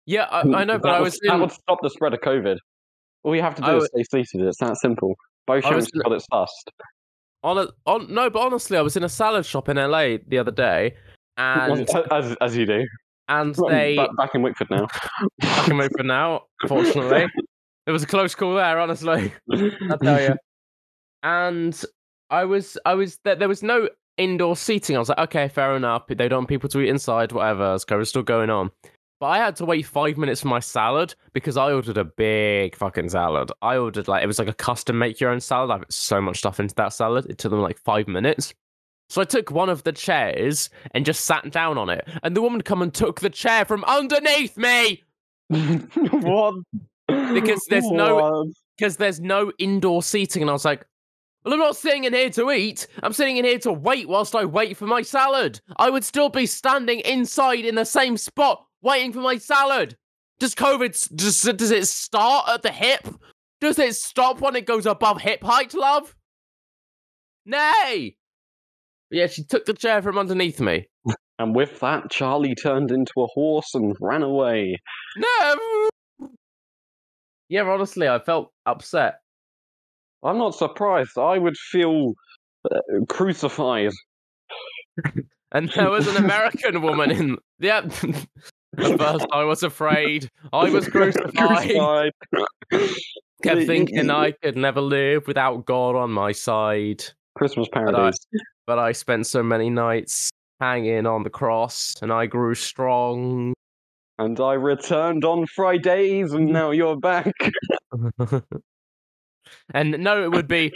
Yeah, 0.07 0.27
I, 0.31 0.43
hmm, 0.43 0.55
I 0.55 0.65
know, 0.65 0.79
but 0.79 0.85
that 0.85 0.95
I 0.95 0.99
would- 1.01 1.05
was 1.05 1.21
that 1.25 1.39
would 1.39 1.53
stop 1.53 1.79
the 1.83 1.91
spread 1.91 2.15
of 2.15 2.21
COVID. 2.21 2.57
All 3.25 3.35
you 3.35 3.43
have 3.43 3.55
to 3.57 3.63
do 3.63 3.69
I 3.69 3.77
is 3.77 3.89
stay 4.07 4.25
seated. 4.25 4.47
It's 4.47 4.59
that 4.59 4.77
simple. 4.79 5.15
I 5.49 5.57
was 5.57 5.65
Beauchamp's 5.65 5.91
got 5.91 6.13
it 6.13 6.25
sussed. 6.33 6.71
On 7.43 7.59
a, 7.59 7.69
on, 7.87 8.13
no, 8.13 8.29
but 8.31 8.41
honestly, 8.41 8.77
I 8.77 8.83
was 8.83 8.97
in 8.97 9.05
a 9.05 9.09
salad 9.09 9.47
shop 9.47 9.69
in 9.69 9.77
LA 9.77 10.17
the 10.27 10.39
other 10.39 10.51
day, 10.51 10.95
and 11.37 11.89
as, 12.11 12.37
as 12.41 12.57
you 12.57 12.67
do. 12.67 12.85
and 13.29 13.57
Well, 13.57 13.71
they 13.71 13.97
back, 13.97 14.11
back 14.17 14.35
in 14.35 14.43
Wickford 14.43 14.71
now. 14.71 14.89
I 15.43 15.65
can 15.65 15.77
move 15.77 15.91
for 15.97 16.03
now. 16.03 16.43
Fortunately, 16.67 17.27
it 17.87 17.91
was 17.93 18.03
a 18.03 18.07
close 18.07 18.35
call 18.35 18.55
there. 18.55 18.79
Honestly, 18.81 19.33
I 19.53 19.97
tell 20.03 20.21
you. 20.21 20.37
And 21.23 21.85
I 22.31 22.45
was, 22.45 22.77
I 22.85 22.95
was, 22.95 23.19
there, 23.25 23.37
there 23.37 23.49
was 23.49 23.63
no 23.63 23.89
indoor 24.19 24.57
seating. 24.57 24.97
I 24.97 24.99
was 24.99 25.09
like, 25.09 25.19
okay, 25.19 25.49
fair 25.49 25.77
enough. 25.77 26.07
They 26.09 26.29
don't 26.29 26.39
want 26.39 26.49
people 26.49 26.69
to 26.71 26.81
eat 26.81 26.89
inside, 26.89 27.33
whatever. 27.33 27.75
It's 27.75 28.09
still 28.09 28.23
going 28.23 28.51
on. 28.51 28.71
But 29.21 29.27
I 29.27 29.39
had 29.39 29.57
to 29.57 29.65
wait 29.65 29.85
five 29.85 30.17
minutes 30.17 30.43
for 30.43 30.49
my 30.49 30.61
salad 30.61 31.15
because 31.33 31.57
I 31.57 31.73
ordered 31.73 31.99
a 31.99 32.05
big 32.05 32.77
fucking 32.77 33.09
salad. 33.09 33.51
I 33.63 33.77
ordered 33.77 34.07
like 34.07 34.23
it 34.23 34.29
was 34.29 34.39
like 34.39 34.49
a 34.49 34.53
custom 34.55 34.99
make 34.99 35.19
your 35.19 35.31
own 35.31 35.41
salad. 35.41 35.71
I 35.71 35.79
put 35.79 35.93
so 35.93 36.21
much 36.21 36.39
stuff 36.39 36.61
into 36.61 36.75
that 36.77 36.93
salad. 36.93 37.27
It 37.29 37.39
took 37.39 37.51
them 37.51 37.61
like 37.61 37.79
five 37.79 38.07
minutes. 38.07 38.55
So 39.11 39.21
I 39.21 39.25
took 39.25 39.51
one 39.51 39.71
of 39.71 39.83
the 39.83 39.93
chairs 39.93 40.71
and 40.93 41.05
just 41.05 41.25
sat 41.25 41.51
down 41.51 41.79
on 41.79 41.89
it. 41.89 42.07
And 42.23 42.37
the 42.37 42.43
woman 42.43 42.61
come 42.61 42.83
and 42.83 42.93
took 42.95 43.21
the 43.21 43.31
chair 43.31 43.65
from 43.65 43.83
underneath 43.85 44.57
me 44.57 45.03
what? 45.49 46.55
Because 47.07 47.65
there's 47.71 47.91
no- 47.91 48.53
because 48.77 48.97
there's 48.99 49.19
no 49.19 49.51
indoor 49.59 50.03
seating. 50.05 50.43
And 50.43 50.51
I 50.51 50.53
was 50.53 50.65
like, 50.65 50.85
well, 51.45 51.55
I'm 51.55 51.61
not 51.61 51.77
sitting 51.77 52.05
in 52.05 52.13
here 52.13 52.31
to 52.31 52.51
eat. 52.53 52.87
I'm 53.03 53.13
sitting 53.13 53.39
in 53.39 53.45
here 53.45 53.59
to 53.61 53.73
wait 53.73 54.09
whilst 54.09 54.37
I 54.37 54.45
wait 54.45 54.77
for 54.77 54.87
my 54.87 55.03
salad. 55.03 55.61
I 55.79 55.91
would 55.91 56.05
still 56.05 56.29
be 56.29 56.47
standing 56.47 57.01
inside 57.01 57.65
in 57.65 57.75
the 57.75 57.85
same 57.85 58.17
spot 58.17 58.65
waiting 58.83 59.13
for 59.13 59.21
my 59.21 59.39
salad. 59.39 59.97
Does 60.39 60.55
COVID, 60.55 61.17
does, 61.17 61.43
does 61.43 61.71
it 61.71 61.89
start 61.89 62.49
at 62.49 62.63
the 62.63 62.71
hip? 62.71 63.09
Does 63.61 63.79
it 63.79 63.97
stop 63.97 64.41
when 64.41 64.55
it 64.55 64.67
goes 64.67 64.87
above 64.87 65.21
hip 65.21 65.43
height, 65.43 65.75
love? 65.75 66.15
Nay. 67.45 68.17
Yeah, 69.11 69.27
she 69.27 69.43
took 69.43 69.65
the 69.65 69.75
chair 69.75 70.03
from 70.03 70.19
underneath 70.19 70.61
me. 70.61 70.87
And 71.41 71.55
with 71.55 71.79
that, 71.79 72.11
Charlie 72.11 72.57
turned 72.57 72.91
into 72.91 73.13
a 73.19 73.29
horse 73.29 73.73
and 73.73 73.95
ran 74.01 74.25
away. 74.25 74.77
No. 75.17 75.89
Yeah, 77.49 77.63
honestly, 77.63 78.09
I 78.09 78.19
felt 78.19 78.51
upset. 78.67 79.21
I'm 80.25 80.37
not 80.37 80.57
surprised. 80.57 81.17
I 81.17 81.39
would 81.39 81.57
feel 81.57 82.15
uh, 82.69 83.05
crucified. 83.09 83.93
And 85.53 85.71
there 85.71 85.91
was 85.91 86.07
an 86.07 86.23
American 86.23 86.83
woman 86.83 87.11
in. 87.11 87.37
Yep. 87.61 87.93
At 88.77 88.99
first, 88.99 89.27
I 89.33 89.45
was 89.45 89.63
afraid. 89.63 90.29
I 90.53 90.69
was 90.71 90.89
crucified. 90.91 92.13
Kept 93.43 93.67
thinking 93.67 94.11
I 94.11 94.33
could 94.33 94.57
never 94.57 94.81
live 94.81 95.27
without 95.27 95.65
God 95.65 95.95
on 95.97 96.11
my 96.11 96.33
side. 96.33 97.05
Christmas 97.37 97.69
I- 97.75 98.13
But 98.67 98.79
I 98.79 98.93
spent 98.93 99.27
so 99.27 99.43
many 99.43 99.71
nights 99.71 100.31
hanging 100.61 101.07
on 101.07 101.23
the 101.23 101.31
cross, 101.31 101.95
and 102.03 102.13
I 102.13 102.27
grew 102.27 102.55
strong. 102.55 103.55
And 104.19 104.39
I 104.41 104.55
returned 104.55 105.25
on 105.25 105.47
Fridays, 105.47 106.33
and 106.33 106.47
now 106.47 106.73
you're 106.73 106.97
back. 106.97 107.33
and 109.73 109.99
no, 109.99 110.25
it 110.25 110.33
would 110.33 110.49
be 110.49 110.73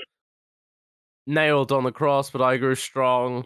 nailed 1.27 1.73
on 1.73 1.83
the 1.83 1.93
cross, 1.93 2.31
but 2.31 2.41
I 2.41 2.57
grew 2.57 2.77
strong. 2.77 3.45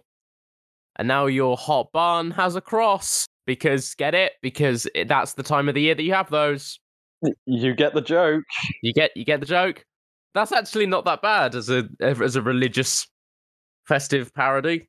And 0.96 1.08
now 1.08 1.26
your 1.26 1.56
hot 1.56 1.90
bun 1.92 2.32
has 2.32 2.54
a 2.56 2.60
cross 2.60 3.26
because 3.46 3.94
get 3.94 4.14
it 4.14 4.32
because 4.42 4.86
that's 5.06 5.34
the 5.34 5.42
time 5.42 5.68
of 5.68 5.74
the 5.74 5.80
year 5.82 5.94
that 5.94 6.02
you 6.02 6.12
have 6.14 6.30
those. 6.30 6.78
You 7.46 7.74
get 7.74 7.94
the 7.94 8.02
joke. 8.02 8.44
You 8.82 8.92
get 8.92 9.10
you 9.16 9.24
get 9.24 9.40
the 9.40 9.46
joke. 9.46 9.84
That's 10.34 10.52
actually 10.52 10.86
not 10.86 11.04
that 11.06 11.22
bad 11.22 11.54
as 11.54 11.70
a 11.70 11.88
as 12.00 12.36
a 12.36 12.42
religious 12.42 13.06
festive 13.86 14.34
parody. 14.34 14.88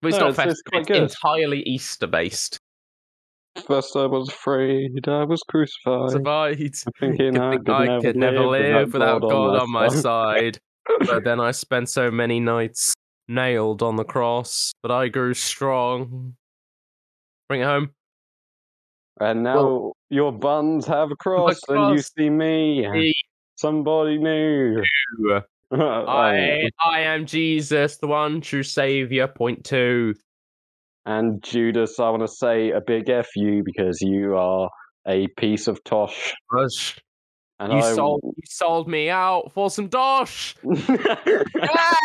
But 0.00 0.08
it's 0.08 0.18
No, 0.18 0.26
not 0.26 0.30
it's- 0.38 0.46
festive. 0.46 0.64
it's 0.72 0.90
It's, 0.90 1.14
entirely 1.14 1.62
Easter 1.62 2.06
based. 2.06 2.58
First 3.66 3.96
I 3.96 4.06
was 4.06 4.28
afraid 4.28 5.08
I 5.08 5.24
was 5.24 5.42
crucified. 5.48 6.10
Survived. 6.10 6.84
Thinking 7.00 7.36
I 7.38 7.50
Think 7.50 7.66
could, 7.66 7.74
I 7.74 7.84
never, 7.86 8.00
could 8.00 8.16
never 8.16 8.46
live 8.46 8.92
without 8.92 9.20
God 9.22 9.60
on 9.60 9.70
my 9.70 9.88
side. 9.88 10.58
but 11.06 11.24
then 11.24 11.40
I 11.40 11.50
spent 11.50 11.88
so 11.88 12.10
many 12.10 12.38
nights 12.38 12.94
nailed 13.26 13.82
on 13.82 13.96
the 13.96 14.04
cross, 14.04 14.72
but 14.82 14.90
I 14.92 15.08
grew 15.08 15.34
strong. 15.34 16.34
Bring 17.48 17.62
it 17.62 17.64
home. 17.64 17.90
And 19.20 19.42
now 19.42 19.92
your 20.10 20.32
buns 20.32 20.86
have 20.86 21.08
crossed, 21.18 21.66
cross, 21.66 21.88
and 21.88 21.96
you 21.96 22.02
see 22.02 22.30
me. 22.30 22.88
Me. 22.88 23.14
Somebody 23.56 24.18
new. 24.18 24.82
Oh, 25.70 25.76
oh, 25.76 26.06
I 26.06 26.70
I 26.82 27.00
am 27.00 27.26
Jesus, 27.26 27.98
the 27.98 28.06
one 28.06 28.40
true 28.40 28.62
savior. 28.62 29.28
Point 29.28 29.64
two. 29.64 30.14
And 31.04 31.42
Judas, 31.42 32.00
I 32.00 32.08
want 32.08 32.22
to 32.22 32.28
say 32.28 32.70
a 32.70 32.80
big 32.80 33.10
F 33.10 33.28
you 33.36 33.62
because 33.62 34.00
you 34.00 34.34
are 34.34 34.70
a 35.06 35.26
piece 35.36 35.68
of 35.68 35.84
tosh. 35.84 36.34
And 37.60 37.72
You 37.72 37.80
I... 37.80 37.94
sold 37.94 38.22
you 38.24 38.42
sold 38.46 38.88
me 38.88 39.10
out 39.10 39.52
for 39.52 39.70
some 39.70 39.88
dosh. 39.88 40.54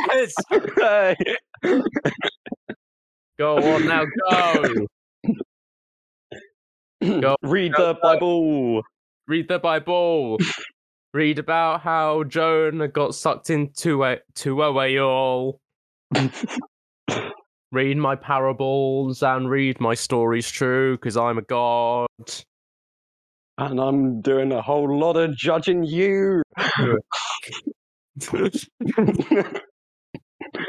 Yes. 0.09 0.33
Go 3.39 3.57
on 3.57 3.87
now, 3.87 4.03
go. 4.29 4.63
Go- 7.03 7.35
Read 7.43 7.73
the 7.75 7.97
Bible. 8.01 8.81
Read 9.27 9.47
the 9.47 9.59
Bible. 9.59 10.37
Read 11.13 11.37
about 11.37 11.81
how 11.81 12.23
Jonah 12.23 12.87
got 12.87 13.13
sucked 13.13 13.49
into 13.49 14.03
a 14.03 14.17
to 14.35 14.63
a 14.63 14.71
whale. 14.71 15.59
read 17.71 17.97
my 17.97 18.15
parables 18.15 19.21
and 19.21 19.49
read 19.49 19.79
my 19.79 19.93
stories 19.93 20.49
true, 20.49 20.97
because 20.97 21.15
I'm 21.17 21.37
a 21.37 21.43
god. 21.43 22.07
And 23.57 23.79
I'm 23.79 24.21
doing 24.21 24.51
a 24.51 24.61
whole 24.61 24.97
lot 24.99 25.15
of 25.15 25.35
judging 25.37 25.83
you. 25.83 26.41
we 26.81 26.87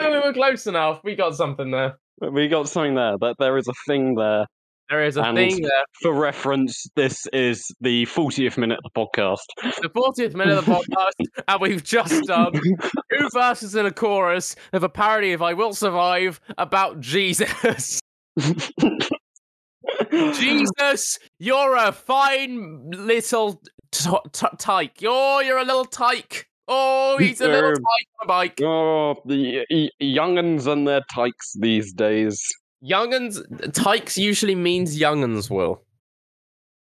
were 0.01 0.33
close 0.35 0.67
enough. 0.67 1.01
We 1.05 1.15
got 1.15 1.35
something 1.35 1.71
there. 1.71 1.99
We 2.21 2.49
got 2.49 2.69
something 2.69 2.95
there. 2.95 3.17
That 3.19 3.37
there 3.39 3.57
is 3.57 3.69
a 3.69 3.75
thing 3.87 4.15
there. 4.15 4.47
There 4.91 5.03
is 5.05 5.17
a 5.17 5.23
And- 5.23 5.37
thing 5.37 5.63
there. 5.63 5.85
For 6.03 6.13
reference, 6.13 6.87
this 6.95 7.27
is 7.33 7.65
the 7.81 8.05
40th 8.07 8.59
minute 8.59 8.79
of 8.85 8.91
the 8.93 9.01
podcast. 9.01 9.39
The 9.81 9.89
40th 9.89 10.35
minute 10.35 10.59
of 10.59 10.67
the 10.67 10.73
podcast, 10.73 11.43
and 11.49 11.61
we've 11.61 11.83
just 11.83 12.25
done 12.25 12.53
two 12.53 13.29
verses 13.33 13.75
in 13.75 13.87
a 13.87 13.91
chorus 13.91 14.55
of 14.75 14.83
a 14.83 14.89
parody 14.89 15.33
of 15.33 15.41
I 15.43 15.55
Will 15.55 15.73
Survive 15.73 16.41
about 16.59 17.01
Jesus. 17.01 17.99
Jesus, 20.33 21.19
you're 21.39 21.77
a 21.77 21.93
fine 21.93 22.91
little 22.91 23.61
t- 23.91 24.11
t- 24.33 24.47
tyke. 24.59 24.99
Oh, 25.07 25.41
you're 25.41 25.59
a 25.59 25.65
little 25.65 25.85
tyke. 25.85 26.49
Oh, 26.67 27.17
he's 27.19 27.41
a 27.43 27.49
little 27.49 27.73
tyke 27.73 28.09
on 28.21 28.25
a 28.25 28.27
bike. 28.27 28.61
Oh, 28.63 29.17
the 29.27 29.65
y- 29.71 29.89
young'uns 30.01 30.67
and 30.67 30.89
their 30.89 31.03
tykes 31.15 31.53
these 31.59 31.93
days. 31.93 32.41
Young'uns, 32.87 33.41
tykes 33.73 34.19
usually 34.19 34.55
means 34.55 34.99
young'uns, 35.01 35.49
Will. 35.49 35.81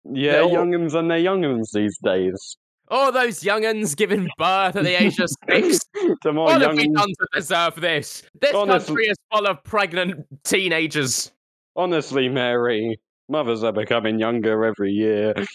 Yeah, 0.05 0.31
They're 0.31 0.43
all- 0.43 0.51
young'uns 0.53 0.93
and 0.93 1.11
their 1.11 1.17
young'uns 1.17 1.71
these 1.73 1.97
days. 2.01 2.55
Oh, 2.89 3.11
those 3.11 3.43
young'uns 3.43 3.93
giving 3.95 4.29
birth 4.37 4.77
at 4.77 4.83
the 4.83 5.01
age 5.01 5.19
of 5.19 5.29
six. 5.49 5.79
to 6.23 6.31
more 6.31 6.45
What 6.45 6.61
have 6.61 6.75
we 6.77 6.83
young'uns. 6.83 6.95
done 6.97 7.07
to 7.09 7.27
deserve 7.33 7.75
this? 7.75 8.23
This 8.39 8.53
Honestly- 8.55 8.87
country 8.87 9.05
is 9.07 9.17
full 9.33 9.47
of 9.47 9.61
pregnant 9.65 10.25
teenagers. 10.45 11.31
Honestly, 11.75 12.29
Mary, 12.29 12.97
mothers 13.27 13.63
are 13.63 13.73
becoming 13.73 14.17
younger 14.17 14.63
every 14.65 14.91
year. 14.91 15.33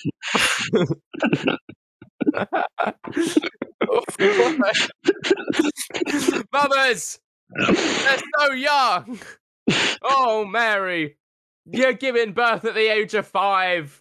Mothers, 6.53 7.19
they're 7.55 8.19
so 8.39 8.53
young. 8.53 9.19
Oh, 10.03 10.45
Mary, 10.45 11.17
you're 11.65 11.93
giving 11.93 12.33
birth 12.33 12.65
at 12.65 12.75
the 12.75 12.93
age 12.93 13.15
of 13.15 13.27
five. 13.27 14.01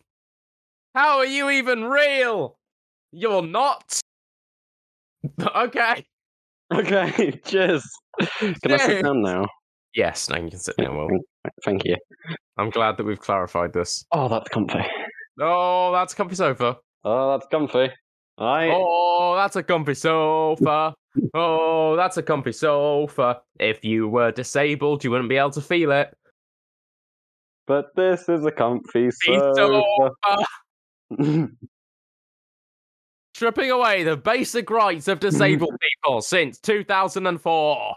How 0.94 1.18
are 1.18 1.26
you 1.26 1.50
even 1.50 1.86
real? 1.86 2.58
You're 3.12 3.42
not. 3.42 4.00
Okay. 5.56 6.06
Okay, 6.72 7.32
cheers. 7.46 7.84
Can 8.40 8.72
I 8.72 8.78
sit 8.78 9.04
down 9.04 9.24
now? 9.24 9.48
Yes, 9.96 10.30
now 10.30 10.38
you 10.38 10.50
can 10.50 10.60
sit 10.60 10.78
down, 10.78 10.96
Will. 10.98 11.08
Thank 11.64 11.84
you. 11.86 11.96
I'm 12.58 12.70
glad 12.70 12.98
that 12.98 13.06
we've 13.06 13.20
clarified 13.20 13.74
this. 13.74 14.06
Oh, 14.12 14.28
that's 14.28 14.50
comfy. 14.50 14.86
Oh, 15.42 15.92
that's 15.94 16.14
a 16.14 16.16
comfy 16.16 16.36
sofa. 16.36 16.78
Oh, 17.04 17.32
that's 17.32 17.48
comfy. 17.50 17.90
I. 18.38 18.70
Oh, 18.72 19.36
that's 19.36 19.56
a 19.56 19.64
comfy 19.64 19.94
sofa. 19.96 20.94
Oh, 21.34 21.96
that's 21.96 22.18
a 22.18 22.24
comfy 22.24 22.52
sofa. 22.52 23.42
If 23.60 23.84
you 23.84 24.08
were 24.08 24.32
disabled, 24.32 25.04
you 25.04 25.12
wouldn't 25.12 25.30
be 25.30 25.38
able 25.38 25.52
to 25.52 25.62
feel 25.62 25.92
it. 25.92 26.16
But 27.68 27.96
this 27.96 28.30
is 28.30 28.46
a 28.46 28.52
comfy 28.52 29.10
sofa. 29.12 30.12
Stripping 33.36 33.72
away 33.72 34.04
the 34.04 34.16
basic 34.16 34.70
rights 34.70 35.08
of 35.08 35.20
disabled 35.20 35.76
people 36.04 36.22
since 36.22 36.58
2004. 36.60 37.96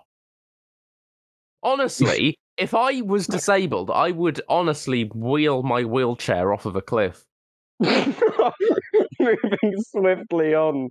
Honestly, 1.63 2.37
if 2.57 2.75
I 2.75 3.03
was 3.03 3.27
disabled, 3.27 3.91
I 3.91 4.11
would 4.11 4.41
honestly 4.49 5.05
wheel 5.05 5.63
my 5.63 5.85
wheelchair 5.85 6.53
off 6.53 6.67
of 6.67 6.75
a 6.77 6.83
cliff. 6.83 7.25
Moving 9.21 9.75
swiftly 9.91 10.55
on. 10.55 10.89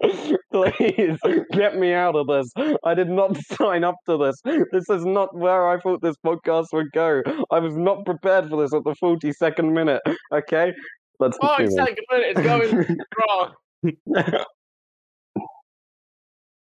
Please 0.51 1.17
get 1.53 1.77
me 1.77 1.93
out 1.93 2.15
of 2.15 2.27
this. 2.27 2.51
I 2.83 2.93
did 2.93 3.09
not 3.09 3.37
sign 3.53 3.83
up 3.83 3.95
to 4.07 4.17
this. 4.17 4.41
This 4.71 4.89
is 4.89 5.05
not 5.05 5.35
where 5.35 5.69
I 5.69 5.79
thought 5.79 6.01
this 6.01 6.17
podcast 6.25 6.67
would 6.73 6.91
go. 6.91 7.21
I 7.51 7.59
was 7.59 7.75
not 7.75 8.05
prepared 8.05 8.49
for 8.49 8.61
this 8.61 8.73
at 8.73 8.83
the 8.83 8.95
42nd 9.01 9.71
minute. 9.71 10.01
Okay? 10.33 10.73
Let's 11.19 11.37
continue. 11.37 11.71
second 11.71 12.05
minute 12.11 12.37
is 12.37 12.43
going 12.43 12.97
wrong. 14.13 14.43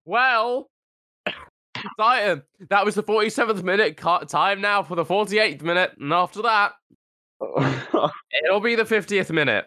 Well, 0.05 0.69
Titan, 1.97 2.43
that 2.69 2.85
was 2.85 2.95
the 2.95 3.03
47th 3.03 3.63
minute. 3.63 3.97
Cut 3.97 4.27
time 4.27 4.59
now 4.61 4.83
for 4.83 4.95
the 4.95 5.05
48th 5.05 5.61
minute. 5.61 5.91
And 5.97 6.11
after 6.11 6.41
that, 6.41 6.73
it'll 8.45 8.59
be 8.59 8.75
the 8.75 8.83
50th 8.83 9.31
minute. 9.31 9.65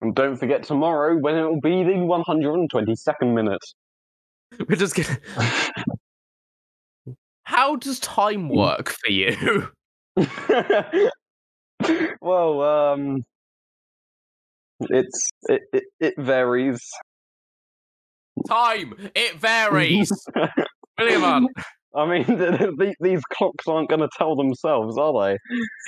And 0.00 0.14
don't 0.14 0.36
forget 0.36 0.62
tomorrow 0.62 1.16
when 1.18 1.36
it 1.36 1.44
will 1.44 1.60
be 1.60 1.82
the 1.82 1.92
122nd 1.92 3.34
minute. 3.34 3.64
We're 4.68 4.76
just 4.76 4.94
gonna. 4.94 5.18
How 7.44 7.76
does 7.76 7.98
time 8.00 8.48
work 8.48 8.90
for 8.90 9.10
you? 9.10 9.68
well, 12.20 12.62
um, 12.62 13.24
it's 14.80 15.30
it, 15.48 15.62
it, 15.72 15.84
it 15.98 16.14
varies. 16.16 16.80
Time, 18.48 18.94
it 19.14 19.36
varies. 19.36 20.10
William, 20.98 21.22
Hunt, 21.22 21.50
I 21.94 22.06
mean, 22.06 22.24
th- 22.24 22.58
th- 22.58 22.70
th- 22.78 22.96
these 23.00 23.20
clocks 23.32 23.66
aren't 23.66 23.88
going 23.88 24.00
to 24.00 24.08
tell 24.16 24.36
themselves, 24.36 24.96
are 24.96 25.12
they? 25.12 25.38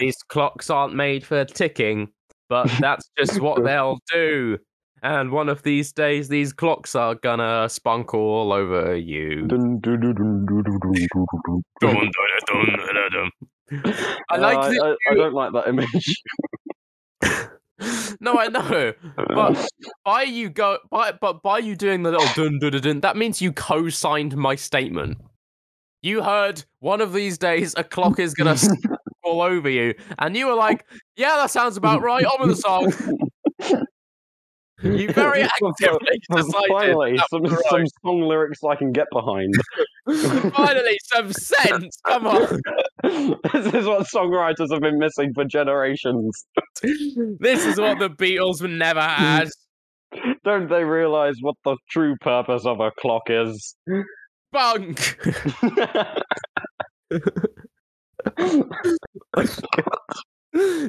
these 0.01 0.17
clocks 0.29 0.69
aren't 0.69 0.95
made 0.95 1.25
for 1.25 1.45
ticking, 1.45 2.09
but 2.53 2.71
that's 2.81 3.09
just 3.19 3.41
what 3.41 3.65
they'll 3.65 3.99
do. 4.13 4.59
And 5.03 5.33
one 5.33 5.49
of 5.49 5.63
these 5.63 5.91
days, 5.91 6.29
these 6.29 6.53
clocks 6.53 6.95
are 6.95 7.15
gonna 7.15 7.67
spunk 7.71 8.13
all 8.13 8.53
over 8.53 8.95
you. 8.95 9.47
I 14.29 14.37
like. 14.37 14.59
Uh, 14.59 14.85
I, 14.85 14.97
I, 15.11 15.15
don't 15.15 15.33
like 15.33 15.53
that 15.55 15.67
image. 15.67 16.23
no, 18.21 18.39
I 18.39 18.49
know, 18.49 18.93
but 19.17 19.67
by 20.05 20.25
you 20.25 20.51
go, 20.51 20.77
by, 20.91 21.13
but 21.13 21.43
by 21.43 21.57
you 21.59 21.75
doing 21.75 22.03
the 22.03 22.11
little 22.11 22.29
dun 22.35 22.59
dun 22.59 22.83
dun, 22.83 23.01
that 23.01 23.17
means 23.17 23.41
you 23.41 23.51
co-signed 23.51 24.37
my 24.37 24.57
statement. 24.57 25.17
You 26.03 26.23
heard 26.23 26.65
one 26.81 27.01
of 27.01 27.15
these 27.15 27.39
days 27.39 27.75
a 27.79 27.83
clock 27.83 28.19
is 28.19 28.35
gonna 28.35 28.59
all 29.25 29.43
over 29.43 29.69
you, 29.69 29.95
and 30.19 30.37
you 30.37 30.47
were 30.47 30.55
like, 30.55 30.85
"Yeah, 31.17 31.37
that 31.37 31.51
sounds 31.51 31.77
about 31.77 32.03
right." 32.03 32.25
On 32.25 32.41
with 32.41 32.57
the 32.57 32.63
song. 32.63 32.93
You 34.83 35.13
very 35.13 35.43
actively 35.43 36.21
decided. 36.31 36.69
Finally, 36.69 37.19
some, 37.31 37.47
some 37.47 37.85
song 38.05 38.23
lyrics 38.23 38.59
I 38.69 38.75
can 38.75 38.91
get 38.91 39.07
behind. 39.13 39.55
Finally, 40.55 40.99
some 41.05 41.33
sense. 41.33 41.97
Come 42.07 42.27
on. 42.27 42.61
this 43.53 43.75
is 43.75 43.87
what 43.87 44.07
songwriters 44.09 44.73
have 44.73 44.81
been 44.81 44.99
missing 44.99 45.33
for 45.35 45.45
generations. 45.45 46.47
This 46.83 47.65
is 47.65 47.79
what 47.79 48.01
the 48.01 48.11
Beatles 48.11 48.61
never 48.69 49.01
had. 49.01 49.49
Don't 50.45 50.69
they 50.69 50.85
realize 50.85 51.37
what 51.41 51.55
the 51.65 51.77
true 51.91 52.17
purpose 52.21 52.67
of 52.67 52.81
a 52.81 52.91
clock 52.99 53.23
is? 53.29 53.77
Bunk. 54.51 55.17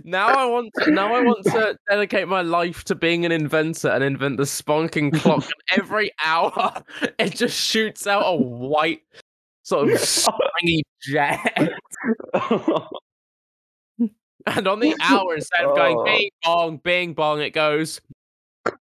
Now 0.04 0.28
I 0.28 0.46
want 0.46 0.72
to, 0.80 0.92
now 0.92 1.14
I 1.14 1.22
want 1.22 1.44
to 1.46 1.78
dedicate 1.90 2.28
my 2.28 2.42
life 2.42 2.84
to 2.86 2.96
being 2.96 3.26
an 3.26 3.32
inventor 3.32 3.88
and 3.90 4.04
invent 4.04 4.38
the 4.38 4.44
spunking 4.44 5.14
clock. 5.14 5.44
and 5.44 5.54
every 5.82 6.12
hour, 6.24 6.84
it 7.20 7.36
just 7.36 7.58
shoots 7.60 8.06
out 8.08 8.24
a 8.26 8.36
white 8.36 9.04
sort 9.64 9.90
of 9.90 10.00
springy 10.00 10.84
jet. 11.02 11.74
And 14.46 14.68
on 14.68 14.82
the 14.82 14.94
hour, 15.02 15.36
instead 15.36 15.64
of 15.64 15.74
going 15.78 15.98
Oh. 15.98 16.04
bing 16.04 16.30
bong, 16.44 16.78
bing 16.84 17.14
bong, 17.14 17.40
it 17.42 17.52
goes. 17.52 18.02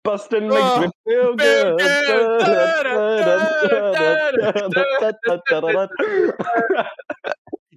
Busting 0.06 0.48
makes 0.48 0.62
Oh, 0.62 0.82
me 0.82 0.88
feel 1.06 1.36
feel 1.38 1.78
good. 1.78 1.82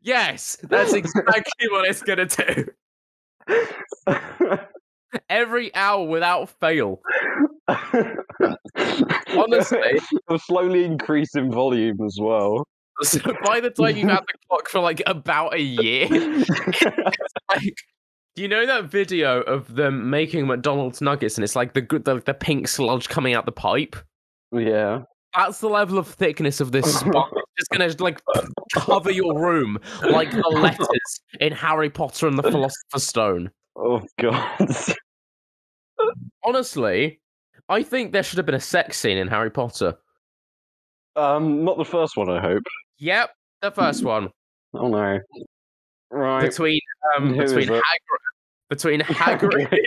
Yes, 0.03 0.59
that's 0.63 0.93
exactly 0.93 1.69
what 1.71 1.89
it's 1.89 2.03
gonna 2.03 2.27
do. 2.27 2.67
Every 5.29 5.75
hour 5.75 6.07
without 6.07 6.49
fail. 6.49 7.01
Honestly. 9.37 9.79
It'll 10.29 10.39
slowly 10.39 10.85
increase 10.85 11.35
in 11.35 11.51
volume 11.51 11.99
as 12.05 12.19
well. 12.21 12.67
So 13.03 13.19
by 13.45 13.61
the 13.61 13.71
time 13.71 13.97
you've 13.97 14.11
had 14.11 14.21
the 14.21 14.39
clock 14.49 14.69
for 14.69 14.81
like 14.81 15.03
about 15.07 15.55
a 15.55 15.61
year, 15.61 16.09
like, 17.49 17.77
do 18.35 18.43
you 18.43 18.49
know 18.49 18.67
that 18.67 18.85
video 18.85 19.41
of 19.43 19.75
them 19.75 20.11
making 20.11 20.47
McDonald's 20.47 21.01
nuggets 21.01 21.37
and 21.37 21.45
it's 21.45 21.57
like 21.57 21.75
the 21.75 21.81
good 21.81 22.05
the, 22.05 22.21
the 22.21 22.35
pink 22.35 22.69
sludge 22.69 23.09
coming 23.09 23.35
out 23.35 23.47
the 23.47 23.53
pipe? 23.53 23.97
yeah. 24.53 25.03
That's 25.35 25.61
the 25.61 25.69
level 25.69 25.97
of 25.97 26.07
thickness 26.07 26.61
of 26.61 26.73
this 26.73 27.01
sponge. 27.01 27.33
It's 27.57 27.69
just 27.69 27.71
gonna 27.71 28.05
like 28.05 28.21
cover 28.75 29.11
your 29.11 29.39
room 29.41 29.79
like 30.11 30.31
the 30.31 30.41
letters 30.51 31.21
in 31.41 31.53
Harry 31.53 31.91
Potter 31.91 32.27
and 32.27 32.39
the 32.39 32.43
Philosopher's 32.43 33.07
Stone. 33.07 33.51
Oh 33.77 34.03
god. 34.19 34.69
Honestly, 36.45 37.21
I 37.69 37.83
think 37.83 38.13
there 38.13 38.23
should 38.23 38.39
have 38.39 38.47
been 38.47 38.55
a 38.55 38.61
sex 38.61 38.99
scene 38.99 39.17
in 39.17 39.29
Harry 39.29 39.51
Potter. 39.51 39.97
Um, 41.17 41.65
not 41.65 41.77
the 41.79 41.85
first 41.85 42.17
one, 42.17 42.29
I 42.31 42.41
hope. 42.41 42.63
Yep, 42.99 43.31
the 43.61 43.71
first 43.71 44.05
one 44.05 44.31
Oh 44.75 44.89
no. 44.89 45.19
Right. 46.11 46.43
between 46.43 46.81
um 47.17 47.35
Who 47.35 47.41
between? 47.43 47.69
Hagrid, 47.69 47.81
between 48.71 49.01
Hagrid, 49.01 49.85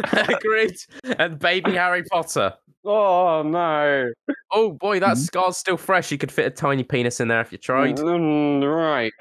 Hagrid 0.00 0.86
and 1.18 1.38
baby 1.38 1.72
Harry 1.72 2.04
Potter. 2.04 2.54
Oh 2.84 3.42
no. 3.44 4.10
Oh 4.52 4.72
boy, 4.72 5.00
that 5.00 5.18
scar's 5.18 5.58
still 5.58 5.76
fresh. 5.76 6.10
You 6.10 6.16
could 6.18 6.32
fit 6.32 6.46
a 6.46 6.50
tiny 6.50 6.82
penis 6.82 7.20
in 7.20 7.28
there 7.28 7.40
if 7.42 7.52
you 7.52 7.58
tried. 7.58 7.98
Mm, 7.98 8.62
right. 8.74 9.12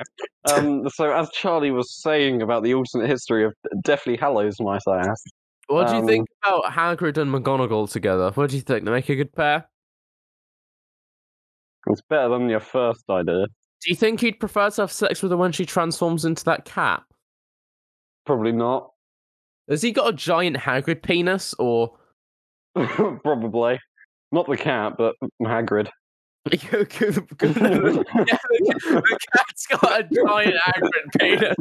Um, 0.54 0.88
so, 0.90 1.12
as 1.12 1.30
Charlie 1.32 1.72
was 1.72 2.02
saying 2.02 2.42
about 2.42 2.64
the 2.64 2.74
alternate 2.74 3.10
history 3.10 3.44
of 3.44 3.54
Deathly 3.84 4.16
Hallows, 4.16 4.62
might 4.62 4.82
I 4.88 5.00
ask? 5.00 5.24
What 5.68 5.88
do 5.88 5.96
you 5.96 6.00
Um, 6.00 6.08
think 6.08 6.28
about 6.44 6.64
Hagrid 6.72 7.18
and 7.18 7.32
McGonagall 7.32 7.92
together? 7.92 8.32
What 8.32 8.50
do 8.50 8.56
you 8.56 8.62
think? 8.62 8.86
They 8.86 8.92
make 8.92 9.10
a 9.10 9.16
good 9.16 9.34
pair. 9.34 9.68
It's 11.88 12.02
better 12.10 12.30
than 12.30 12.50
your 12.50 12.60
first 12.60 13.04
idea. 13.10 13.46
Do 13.82 13.90
you 13.90 13.96
think 13.96 14.22
he'd 14.22 14.40
prefer 14.40 14.70
to 14.70 14.82
have 14.82 14.92
sex 14.92 15.22
with 15.22 15.32
her 15.32 15.38
when 15.38 15.52
she 15.52 15.66
transforms 15.66 16.26
into 16.26 16.44
that 16.46 16.66
cat? 16.66 17.04
Probably 18.26 18.52
not. 18.52 18.92
Has 19.70 19.82
he 19.82 19.92
got 19.92 20.10
a 20.10 20.14
giant 20.14 20.58
Hagrid 20.58 21.04
penis, 21.04 21.54
or 21.60 21.98
Probably. 23.24 23.80
Not 24.32 24.48
the 24.48 24.58
cat, 24.58 24.94
but 24.98 25.16
Hagrid. 25.42 25.90
the, 26.46 26.56
the 27.40 29.18
cat's 29.36 29.68
got 29.68 30.02
a 30.02 30.04
giant 30.14 30.56
Hagrid 30.66 31.08
penis? 31.20 31.56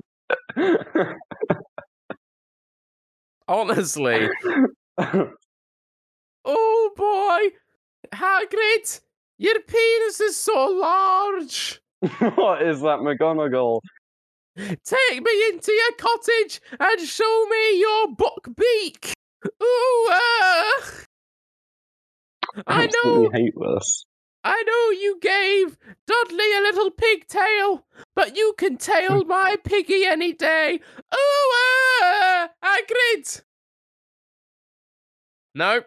Honestly, 3.49 4.29
oh 6.45 6.91
boy, 6.97 7.49
Hagrid, 8.13 9.01
your 9.39 9.61
penis 9.61 10.21
is 10.21 10.37
so 10.37 10.67
large. 10.67 11.81
what 12.37 12.63
is 12.63 12.81
that, 12.83 13.01
McGonagall? 13.01 13.81
Take 14.57 15.23
me 15.23 15.49
into 15.51 15.73
your 15.73 15.93
cottage 15.99 16.61
and 16.79 17.01
show 17.01 17.47
me 17.49 17.81
your 17.81 18.09
Buckbeak. 18.09 19.13
Ooh, 19.47 20.11
uh. 20.11 20.83
I 22.67 22.89
know, 23.05 23.31
hate 23.33 23.55
this. 23.57 24.05
I 24.45 24.63
know 24.63 24.91
you 25.01 25.19
gave 25.21 25.77
Dudley 26.07 26.53
a 26.57 26.61
little 26.63 26.91
pigtail, 26.91 27.85
but 28.17 28.37
you 28.37 28.55
can 28.59 28.77
tail 28.79 29.25
my 29.25 29.57
piggy 29.65 30.05
any 30.05 30.33
day. 30.33 30.81
Ooh, 31.15 31.55
uh, 32.05 32.49
Hagrid. 32.65 33.43
No. 35.55 35.83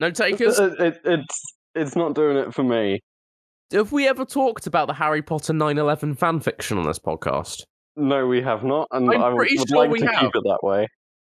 No 0.00 0.10
takers. 0.10 0.58
It, 0.58 0.80
it, 0.80 1.00
it's 1.04 1.42
it's 1.74 1.96
not 1.96 2.14
doing 2.14 2.36
it 2.36 2.54
for 2.54 2.62
me. 2.62 3.00
Have 3.72 3.92
we 3.92 4.06
ever 4.08 4.24
talked 4.24 4.66
about 4.66 4.86
the 4.86 4.94
Harry 4.94 5.22
Potter 5.22 5.52
9/11 5.52 6.16
fanfiction 6.18 6.78
on 6.78 6.84
this 6.86 6.98
podcast? 6.98 7.62
No, 7.96 8.26
we 8.26 8.42
have 8.42 8.64
not, 8.64 8.88
and 8.90 9.08
I'm 9.08 9.22
I 9.22 9.28
would 9.32 9.48
sure 9.48 9.78
like 9.78 9.90
we 9.90 10.00
to 10.00 10.06
have. 10.06 10.20
keep 10.20 10.34
it 10.34 10.42
that 10.44 10.58
way. 10.62 10.88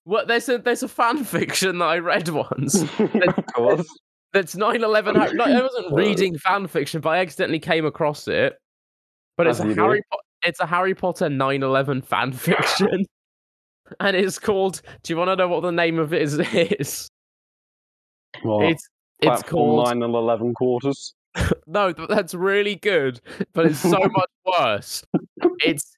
Well, 0.08 0.24
there's 0.24 0.48
a 0.48 0.56
there's 0.56 0.82
a 0.82 0.88
fan 0.88 1.22
fiction 1.24 1.78
that 1.78 1.84
I 1.84 1.98
read 1.98 2.30
once. 2.30 2.80
of 2.98 3.46
course. 3.54 3.86
That's 4.32 4.54
9/11. 4.54 5.34
No, 5.34 5.44
I 5.44 5.60
wasn't 5.62 5.92
reading 5.94 6.38
fan 6.38 6.66
fiction, 6.66 7.02
but 7.02 7.10
I 7.10 7.18
accidentally 7.18 7.58
came 7.60 7.84
across 7.84 8.26
it. 8.26 8.54
But 9.36 9.48
it's 9.48 9.60
As 9.60 9.66
a. 9.66 9.74
Harry 9.74 10.00
po- 10.10 10.18
it's 10.46 10.60
a 10.60 10.66
Harry 10.66 10.94
Potter 10.94 11.26
9/11 11.26 12.02
fan 12.06 12.32
fiction, 12.32 13.04
and 14.00 14.16
it's 14.16 14.38
called. 14.38 14.80
Do 15.02 15.12
you 15.12 15.18
want 15.18 15.28
to 15.28 15.36
know 15.36 15.48
what 15.48 15.60
the 15.60 15.72
name 15.72 15.98
of 15.98 16.14
it 16.14 16.22
is? 16.22 16.38
is? 16.38 17.08
Well, 18.42 18.62
It's 18.62 18.88
it's 19.20 19.42
called 19.42 19.84
nine 19.84 20.02
and 20.02 20.14
eleven 20.14 20.54
quarters. 20.54 21.12
no. 21.66 21.92
th- 21.92 22.08
That's 22.08 22.32
really 22.34 22.76
good, 22.76 23.20
but 23.52 23.66
it's 23.66 23.78
so 23.80 23.98
much 23.98 24.30
worse. 24.46 25.04
It's 25.60 25.96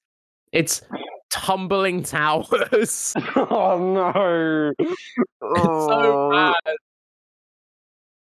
it's 0.53 0.83
tumbling 1.31 2.03
towers. 2.03 3.15
oh 3.37 3.79
no! 3.79 4.73
It's 4.79 5.01
Oh, 5.43 5.89
so 5.89 6.31
bad. 6.31 6.75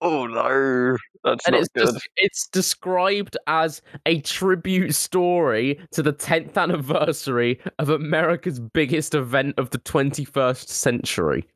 oh 0.02 0.28
no! 0.28 0.98
That's 1.24 1.46
and 1.48 1.54
not 1.54 1.60
it's 1.62 1.70
good. 1.70 1.86
just, 1.94 2.10
it's 2.18 2.48
described 2.48 3.38
as 3.48 3.82
a 4.06 4.22
tribute 4.22 4.94
story 4.94 5.80
to 5.92 6.04
the 6.04 6.14
10th 6.14 6.56
anniversary 6.58 7.60
of 7.80 7.90
America's 7.90 8.60
biggest 8.60 9.16
event 9.16 9.56
of 9.58 9.72
the 9.72 9.80
21st 9.80 10.68
century. 10.68 11.48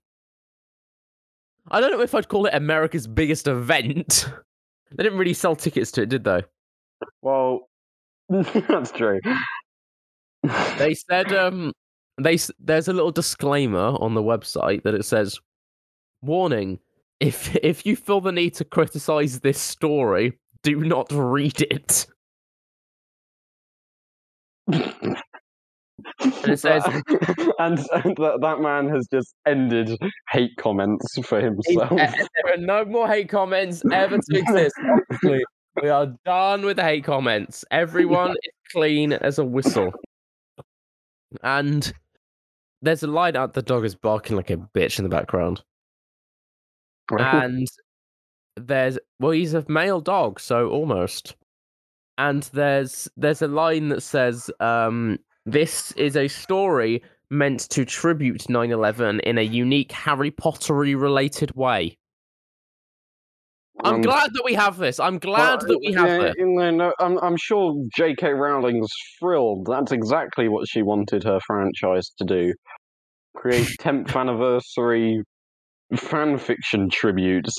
I 1.72 1.80
don't 1.82 1.92
know 1.92 2.02
if 2.02 2.16
I'd 2.16 2.30
call 2.30 2.48
it 2.48 2.54
America's 2.56 3.08
biggest 3.08 3.48
event. 3.48 4.28
They 4.92 5.04
didn't 5.04 5.20
really 5.20 5.36
sell 5.36 5.56
tickets 5.56 5.92
to 5.92 6.02
it, 6.02 6.10
did 6.10 6.24
they? 6.24 6.42
Well, 7.22 7.70
that's 8.30 8.92
true. 8.92 9.20
They 10.78 10.94
said 10.94 11.34
um 11.34 11.74
they 12.22 12.38
there's 12.60 12.88
a 12.88 12.94
little 12.94 13.12
disclaimer 13.12 13.96
on 14.00 14.14
the 14.14 14.24
website 14.24 14.84
that 14.84 14.94
it 14.96 15.06
says 15.06 15.40
warning 16.22 16.80
if 17.20 17.56
if 17.58 17.86
you 17.86 17.96
feel 17.96 18.22
the 18.22 18.32
need 18.32 18.54
to 18.56 18.66
criticize 18.66 19.40
this 19.42 19.60
story, 19.60 20.38
do 20.64 20.80
not 20.80 21.12
read 21.12 21.62
it. 21.62 22.08
it 26.22 26.60
says- 26.60 26.84
and, 27.60 27.80
and 27.80 28.18
that, 28.18 28.38
that 28.42 28.60
man 28.62 28.88
has 28.90 29.08
just 29.12 29.34
ended 29.46 29.98
hate 30.32 30.56
comments 30.58 31.06
for 31.26 31.42
himself. 31.42 31.90
there 31.90 32.54
are 32.54 32.58
no 32.58 32.86
more 32.86 33.08
hate 33.08 33.30
comments 33.30 33.84
ever 33.92 34.18
to 34.18 34.38
exist. 34.38 34.76
We 35.82 35.88
are 35.88 36.08
done 36.26 36.66
with 36.66 36.76
the 36.78 36.84
hate 36.84 37.06
comments. 37.06 37.64
Everyone 37.72 38.32
is 38.32 38.52
clean 38.72 39.14
as 39.14 39.40
a 39.40 39.46
whistle. 39.46 39.94
And 41.44 41.92
there's 42.82 43.04
a 43.04 43.08
line 43.08 43.36
out 43.36 43.54
the 43.54 43.62
dog 43.62 43.86
is 43.86 43.96
barking 43.96 44.36
like 44.38 44.50
a 44.50 44.58
bitch 44.58 45.00
in 45.00 45.04
the 45.04 45.10
background. 45.10 45.64
And 47.44 47.68
there's 48.58 49.00
well, 49.20 49.32
he's 49.32 49.54
a 49.54 49.66
male 49.68 50.02
dog, 50.02 50.40
so 50.40 50.70
almost. 50.70 51.36
And 52.18 52.44
there's 52.54 53.10
there's 53.18 53.42
a 53.42 53.48
line 53.48 53.90
that 53.90 54.02
says, 54.02 54.52
um, 54.60 55.20
this 55.46 55.92
is 55.94 56.18
a 56.18 56.28
story 56.28 57.04
meant 57.32 57.70
to 57.70 57.86
tribute 57.86 58.46
9-11 58.50 59.20
in 59.22 59.38
a 59.38 59.44
unique 59.44 59.92
Harry 59.92 60.32
Pottery 60.32 60.96
related 60.96 61.56
way. 61.56 61.99
I'm 63.84 63.96
Um, 63.96 64.02
glad 64.02 64.32
that 64.34 64.44
we 64.44 64.54
have 64.56 64.78
this. 64.78 65.00
I'm 65.00 65.20
glad 65.20 65.60
Well, 65.62 65.68
that 65.70 65.80
we 65.80 65.94
have 65.94 66.08
yeah, 66.08 66.18
this. 66.20 66.36
know, 66.38 66.70
no, 66.72 66.94
I'm, 67.00 67.18
I'm 67.20 67.38
sure 67.38 67.76
J.K. 67.96 68.32
Rowling's 68.32 68.92
thrilled. 69.20 69.66
That's 69.68 69.92
exactly 69.92 70.50
what 70.50 70.68
she 70.68 70.82
wanted 70.82 71.24
her 71.24 71.40
franchise 71.46 72.10
to 72.18 72.26
do: 72.26 72.54
create 73.36 73.68
10th 73.80 74.16
anniversary 74.20 75.24
fan 75.96 76.38
fiction 76.38 76.90
tributes. 76.90 77.56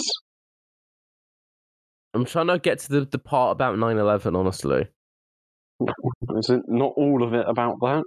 I'm 2.13 2.25
trying 2.25 2.49
to 2.49 2.59
get 2.59 2.81
to 2.81 2.89
the, 2.89 3.05
the 3.05 3.19
part 3.19 3.53
about 3.53 3.77
9-11, 3.77 4.37
honestly. 4.37 4.89
Is 6.37 6.51
it 6.51 6.63
not 6.67 6.93
all 6.97 7.23
of 7.23 7.33
it 7.33 7.47
about 7.49 7.77
that? 7.81 8.03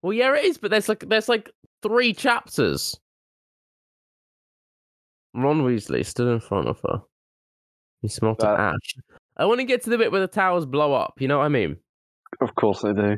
Well, 0.00 0.12
yeah, 0.12 0.34
it 0.34 0.44
is, 0.44 0.58
but 0.58 0.70
there's 0.70 0.88
like 0.88 1.08
there's 1.08 1.28
like 1.28 1.50
three 1.82 2.14
chapters. 2.14 2.98
Ron 5.34 5.62
Weasley 5.62 6.04
stood 6.04 6.28
in 6.32 6.40
front 6.40 6.68
of 6.68 6.80
her. 6.80 7.02
He 8.02 8.08
smelt 8.08 8.38
That- 8.40 8.58
ash. 8.58 8.96
I 9.36 9.44
want 9.46 9.60
to 9.60 9.64
get 9.64 9.82
to 9.84 9.90
the 9.90 9.98
bit 9.98 10.12
where 10.12 10.20
the 10.20 10.26
towers 10.28 10.66
blow 10.66 10.92
up. 10.92 11.20
You 11.20 11.28
know 11.28 11.38
what 11.38 11.44
I 11.44 11.48
mean? 11.48 11.76
Of 12.40 12.54
course 12.54 12.82
they 12.82 12.92
do. 12.92 13.16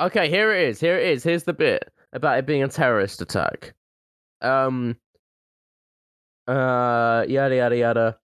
Okay, 0.00 0.28
here 0.28 0.52
it 0.52 0.68
is. 0.68 0.80
Here 0.80 0.98
it 0.98 1.06
is. 1.08 1.24
Here's 1.24 1.44
the 1.44 1.52
bit 1.52 1.90
about 2.12 2.38
it 2.38 2.46
being 2.46 2.62
a 2.62 2.68
terrorist 2.68 3.22
attack. 3.22 3.74
Um. 4.42 4.96
Uh. 6.46 7.24
Yada 7.28 7.56
yada 7.56 7.76
yada. 7.76 8.18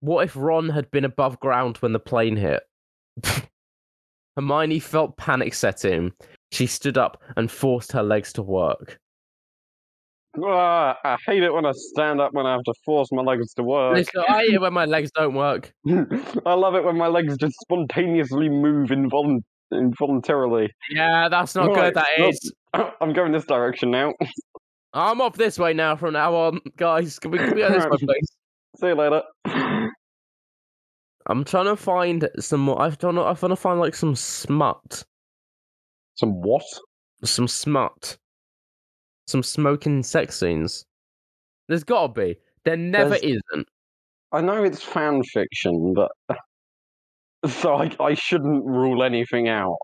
What 0.00 0.24
if 0.24 0.36
Ron 0.36 0.68
had 0.68 0.90
been 0.90 1.04
above 1.04 1.40
ground 1.40 1.78
when 1.78 1.92
the 1.92 1.98
plane 2.00 2.36
hit? 2.36 2.62
Hermione 4.36 4.80
felt 4.80 5.16
panic 5.16 5.54
set 5.54 5.84
in. 5.84 6.12
She 6.52 6.66
stood 6.66 6.98
up 6.98 7.22
and 7.36 7.50
forced 7.50 7.92
her 7.92 8.02
legs 8.02 8.32
to 8.34 8.42
work. 8.42 9.00
Ah, 10.42 10.96
I 11.04 11.16
hate 11.26 11.42
it 11.42 11.52
when 11.52 11.64
I 11.64 11.72
stand 11.72 12.20
up 12.20 12.32
when 12.32 12.46
I 12.46 12.52
have 12.52 12.62
to 12.64 12.74
force 12.84 13.08
my 13.12 13.22
legs 13.22 13.54
to 13.54 13.62
work. 13.62 13.96
Listen, 13.96 14.22
I 14.28 14.42
hate 14.42 14.54
it 14.54 14.60
when 14.60 14.72
my 14.72 14.84
legs 14.84 15.10
don't 15.14 15.34
work. 15.34 15.72
I 15.88 16.54
love 16.54 16.74
it 16.74 16.84
when 16.84 16.96
my 16.96 17.06
legs 17.06 17.36
just 17.36 17.54
spontaneously 17.60 18.48
move 18.48 18.88
invol- 18.90 19.40
involuntarily. 19.72 20.70
Yeah, 20.90 21.28
that's 21.28 21.54
not 21.54 21.68
Right, 21.68 21.92
good. 21.92 21.94
That 21.94 22.28
is. 22.28 22.52
I'm 23.00 23.12
going 23.12 23.32
this 23.32 23.44
direction 23.46 23.90
now. 23.90 24.12
I'm 24.92 25.20
off 25.20 25.36
this 25.36 25.58
way 25.58 25.72
now 25.72 25.96
from 25.96 26.14
now 26.14 26.34
on, 26.34 26.60
guys. 26.76 27.18
Can 27.18 27.30
we, 27.30 27.38
can 27.38 27.54
we 27.54 27.60
go 27.60 27.70
this 27.70 27.84
way, 27.90 27.96
please? 27.98 28.32
See 28.80 28.86
you 28.88 28.94
later. 28.94 29.22
I'm 31.26 31.44
trying 31.44 31.64
to 31.66 31.76
find 31.76 32.28
some 32.38 32.60
more. 32.60 32.80
I 32.82 32.90
don't 32.90 33.14
know. 33.14 33.22
I 33.22 33.32
want 33.32 33.40
to 33.50 33.56
find 33.56 33.80
like 33.80 33.94
some 33.94 34.14
smut, 34.14 35.04
Some 36.16 36.42
what? 36.42 36.64
some 37.24 37.48
smut, 37.48 38.18
some 39.26 39.42
smoking 39.42 40.02
sex 40.02 40.38
scenes. 40.38 40.84
There's 41.68 41.84
got 41.84 42.14
to 42.14 42.20
be. 42.20 42.36
There 42.64 42.76
never 42.76 43.10
There's- 43.10 43.22
isn't. 43.52 43.68
I 44.32 44.40
know 44.40 44.64
it's 44.64 44.82
fan 44.82 45.22
fiction, 45.22 45.94
but 45.94 46.10
so 47.48 47.74
I, 47.76 47.94
I 48.00 48.14
shouldn't 48.14 48.64
rule 48.64 49.04
anything 49.04 49.48
out. 49.48 49.76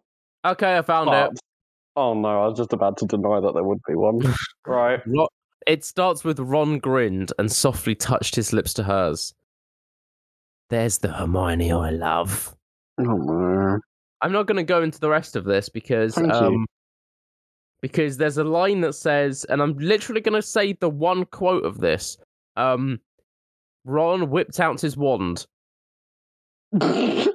Okay, 0.45 0.77
I 0.77 0.83
found 0.83 1.07
But 1.07 1.33
it. 1.33 1.41
oh 1.97 2.15
no, 2.15 2.43
I 2.43 2.47
was 2.49 2.59
just 2.59 2.73
about 2.73 2.97
to 2.99 3.07
deny 3.07 3.39
that 3.41 3.55
there 3.55 3.63
would 3.63 3.81
be 3.87 3.95
one. 3.95 4.21
right. 4.67 5.01
It 5.67 5.85
starts 5.85 6.25
with 6.25 6.41
Ron 6.41 6.79
grinned 6.79 7.33
and 7.39 7.53
softly 7.53 7.95
touched 7.95 8.35
his 8.35 8.53
lips 8.53 8.75
to 8.75 8.83
hers. 8.83 9.35
There's 10.71 10.99
the 10.99 11.09
Hermione 11.13 11.71
I 11.71 11.91
love. 11.91 12.57
Oh. 12.99 13.79
I'm 14.23 14.33
not 14.33 14.47
going 14.47 14.57
to 14.57 14.63
go 14.65 14.83
into 14.83 14.99
the 15.01 15.11
rest 15.11 15.37
of 15.37 15.45
this 15.45 15.69
because 15.69 16.17
um 16.19 16.67
because 17.81 18.17
there's 18.17 18.39
a 18.39 18.45
line 18.45 18.81
that 18.83 18.95
says 18.95 19.45
and 19.49 19.63
I'm 19.63 19.77
literally 19.79 20.21
going 20.21 20.41
to 20.41 20.47
say 20.47 20.73
the 20.75 20.91
one 20.91 21.25
quote 21.27 21.65
of 21.65 21.79
this. 21.79 22.19
Um 22.57 23.01
Ron 23.85 24.31
whipped 24.31 24.61
out 24.61 24.81
his 24.81 24.97
wand. 24.97 25.47
and... 26.73 27.31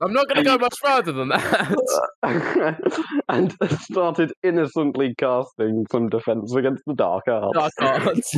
I'm 0.00 0.12
not 0.12 0.28
going 0.28 0.38
to 0.38 0.44
go 0.44 0.58
much 0.58 0.76
further 0.82 1.12
than 1.12 1.28
that. 1.28 1.76
and 3.28 3.56
started 3.80 4.32
innocently 4.42 5.14
casting 5.18 5.86
some 5.90 6.08
defense 6.08 6.54
against 6.54 6.82
the 6.86 6.94
dark 6.94 7.24
arts. 7.28 7.56
Dark 7.56 7.72
arts. 7.80 8.36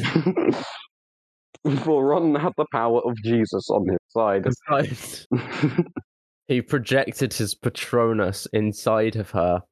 For 1.83 2.07
Ron 2.07 2.35
had 2.37 2.53
the 2.57 2.66
power 2.73 3.01
of 3.05 3.16
Jesus 3.25 3.69
on 3.71 3.89
his 3.89 3.99
side. 4.11 4.45
Besides, 4.45 5.27
he 6.49 6.62
projected 6.62 7.32
his 7.32 7.55
Patronus 7.55 8.46
inside 8.53 9.16
of 9.16 9.30
her. 9.30 9.62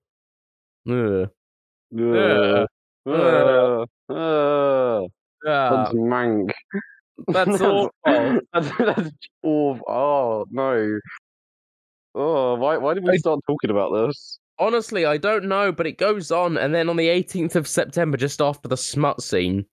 Ugh. 0.89 1.31
Ugh. 1.99 2.67
Ugh. 3.07 3.89
Ugh. 4.09 5.11
That's 5.43 5.95
mank. 5.95 6.51
that's 7.29 7.61
awful. 7.61 7.91
That's, 8.53 8.71
that's 8.79 9.11
awful. 9.43 9.85
Oh 9.89 10.45
no. 10.51 10.99
Oh, 12.15 12.55
why? 12.55 12.77
Why 12.77 12.95
did 12.95 13.05
we 13.05 13.19
start 13.19 13.41
talking 13.47 13.71
about 13.71 13.91
this? 13.93 14.39
Honestly, 14.59 15.05
I 15.05 15.19
don't 15.19 15.45
know, 15.45 15.71
but 15.71 15.87
it 15.87 15.99
goes 15.99 16.31
on, 16.31 16.57
and 16.57 16.75
then 16.75 16.89
on 16.89 16.97
the 16.97 17.09
18th 17.09 17.57
of 17.57 17.69
September, 17.69 18.17
just 18.17 18.41
after 18.41 18.69
the 18.69 18.77
smut 18.77 19.23
scene, 19.23 19.67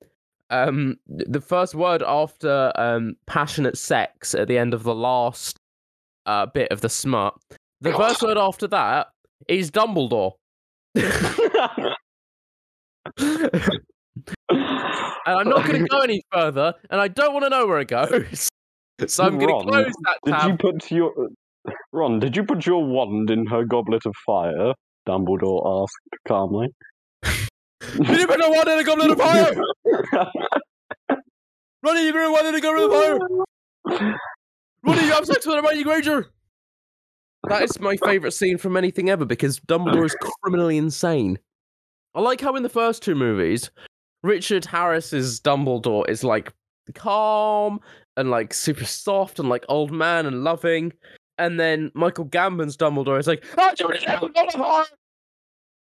um, 0.50 0.98
the 1.08 1.40
first 1.40 1.74
word 1.74 2.04
after 2.06 2.74
um, 2.76 3.16
passionate 3.26 3.78
sex 3.78 4.36
at 4.36 4.50
the 4.50 4.58
end 4.58 4.74
of 4.74 4.84
the 4.84 4.94
last 4.94 5.58
uh, 6.26 6.46
bit 6.48 6.72
of 6.72 6.82
the 6.82 6.90
smut, 6.90 7.36
the 7.82 7.94
first 7.98 8.22
word 8.22 8.38
after 8.38 8.68
that 8.68 9.08
is 9.48 9.72
Dumbledore. 9.72 10.34
And 15.26 15.38
I'm 15.40 15.50
not 15.50 15.66
going 15.66 15.82
to 15.82 15.88
go 15.88 16.00
any 16.00 16.22
further, 16.32 16.74
and 16.90 17.00
I 17.00 17.08
don't 17.08 17.34
want 17.34 17.46
to 17.46 17.50
know 17.50 17.66
where 17.68 17.80
it 17.80 17.88
goes. 17.88 18.50
So 19.08 19.24
I'm 19.24 19.38
going 19.40 19.48
to 19.48 19.72
close 19.72 19.94
that 20.04 20.18
tab. 20.26 20.42
Did 20.42 20.52
you 20.52 20.58
put 20.58 20.92
your 20.92 21.30
Ron? 21.92 22.20
Did 22.20 22.36
you 22.36 22.44
put 22.44 22.66
your 22.66 22.86
wand 22.86 23.30
in 23.32 23.46
her 23.48 23.64
goblet 23.66 24.06
of 24.06 24.14
fire? 24.26 24.74
Dumbledore 25.08 25.84
asked 25.84 25.96
calmly. 26.28 26.68
Did 27.24 28.20
you 28.20 28.28
put 28.28 28.44
a 28.44 28.50
one 28.50 28.70
in 28.70 28.80
a 28.80 28.84
goblet 28.84 29.12
of 29.12 29.18
fire? 29.18 29.54
Ronnie, 31.84 32.06
you 32.06 32.14
put 32.14 32.22
a 32.22 32.32
one 32.32 32.46
in 32.46 32.56
a 32.56 32.62
goblet 32.62 32.86
of 32.86 32.92
fire? 33.90 34.16
Ronnie, 34.86 35.06
you 35.06 35.12
have 35.12 35.26
sex 35.26 35.46
with 35.46 35.56
Hermione 35.56 35.84
Granger? 35.84 36.28
That 37.48 37.64
is 37.64 37.80
my 37.80 37.98
favourite 37.98 38.34
scene 38.34 38.58
from 38.58 38.78
anything 38.78 39.10
ever 39.10 39.26
because 39.26 39.60
Dumbledore 39.62 40.06
is 40.06 40.16
criminally 40.42 40.78
insane. 40.78 41.38
I 42.16 42.22
like 42.22 42.40
how 42.42 42.56
in 42.56 42.64
the 42.64 42.70
first 42.70 43.04
two 43.04 43.16
movies, 43.16 43.72
Richard 44.24 44.66
Harris's 44.66 45.42
Dumbledore 45.42 46.10
is 46.10 46.24
like 46.24 46.54
calm 46.96 47.80
and 48.18 48.30
like 48.30 48.54
super 48.54 48.86
soft 48.86 49.40
and 49.40 49.50
like 49.50 49.66
old 49.68 49.92
man 49.92 50.26
and 50.26 50.44
loving. 50.44 50.94
And 51.38 51.60
then 51.60 51.92
Michael 51.96 52.26
Gambon's 52.26 52.78
Dumbledore 52.78 53.20
is 53.20 53.28
like. 53.28 53.46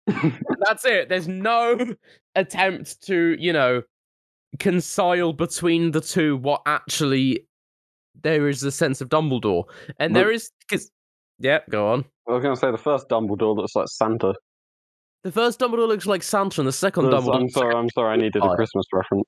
That's 0.07 0.85
it. 0.85 1.09
There's 1.09 1.27
no 1.27 1.95
attempt 2.35 3.01
to, 3.07 3.35
you 3.39 3.53
know, 3.53 3.81
reconcile 4.53 5.33
between 5.33 5.91
the 5.91 6.01
two 6.01 6.37
what 6.37 6.61
actually 6.65 7.45
there 8.23 8.47
is 8.47 8.63
a 8.63 8.71
sense 8.71 9.01
of 9.01 9.09
Dumbledore. 9.09 9.63
And 9.99 10.15
there 10.15 10.31
is 10.31 10.51
because 10.67 10.91
yeah, 11.39 11.59
go 11.69 11.87
on. 11.91 12.05
I 12.27 12.33
was 12.33 12.43
going 12.43 12.53
to 12.55 12.59
say 12.59 12.71
the 12.71 12.77
first 12.77 13.09
Dumbledore 13.09 13.55
looks 13.55 13.75
like 13.75 13.87
Santa. 13.87 14.33
The 15.23 15.31
first 15.31 15.59
Dumbledore 15.59 15.87
looks 15.87 16.05
like 16.05 16.23
Santa, 16.23 16.61
and 16.61 16.67
the 16.67 16.71
second 16.73 17.05
Dumbledore. 17.05 17.35
I'm 17.35 17.49
sorry. 17.49 17.75
I'm 17.75 17.89
sorry. 17.89 18.13
I 18.13 18.15
needed 18.17 18.43
a 18.43 18.55
Christmas 18.55 18.85
reference. 18.93 19.25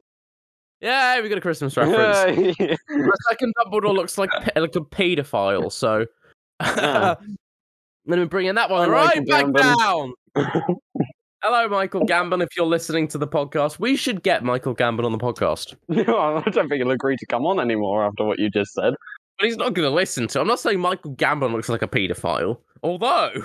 Yeah, 0.79 1.21
we 1.21 1.29
got 1.29 1.37
a 1.37 1.41
Christmas 1.41 1.77
reference. 1.77 2.37
Yay. 2.37 2.53
the 2.87 3.17
second 3.29 3.53
Dumbledore 3.57 3.93
looks 3.93 4.17
like 4.17 4.29
like 4.55 4.75
a 4.75 4.81
paedophile. 4.81 5.71
So, 5.71 6.05
Yeah. 6.61 7.15
let 8.07 8.19
me 8.19 8.25
bring 8.25 8.47
in 8.47 8.55
that 8.55 8.69
one 8.69 8.89
right 8.89 9.25
back 9.27 9.45
Gambon. 9.45 9.77
down. 9.77 10.13
Hello, 11.43 11.67
Michael 11.67 12.05
Gambon. 12.05 12.43
If 12.43 12.49
you're 12.55 12.67
listening 12.67 13.07
to 13.07 13.17
the 13.17 13.27
podcast, 13.27 13.79
we 13.79 13.95
should 13.95 14.21
get 14.21 14.43
Michael 14.43 14.75
Gambon 14.75 15.05
on 15.05 15.11
the 15.11 15.17
podcast. 15.17 15.75
I 15.89 16.47
don't 16.51 16.69
think 16.69 16.83
he'll 16.83 16.91
agree 16.91 17.15
to 17.17 17.25
come 17.25 17.47
on 17.47 17.59
anymore 17.59 18.05
after 18.05 18.23
what 18.25 18.37
you 18.37 18.51
just 18.51 18.73
said. 18.73 18.93
But 19.39 19.47
he's 19.47 19.57
not 19.57 19.73
going 19.73 19.89
to 19.89 19.93
listen 19.93 20.27
to. 20.27 20.39
I'm 20.39 20.45
not 20.45 20.59
saying 20.59 20.79
Michael 20.79 21.15
Gambon 21.15 21.51
looks 21.51 21.67
like 21.67 21.81
a 21.81 21.87
paedophile, 21.87 22.57
although. 22.83 23.31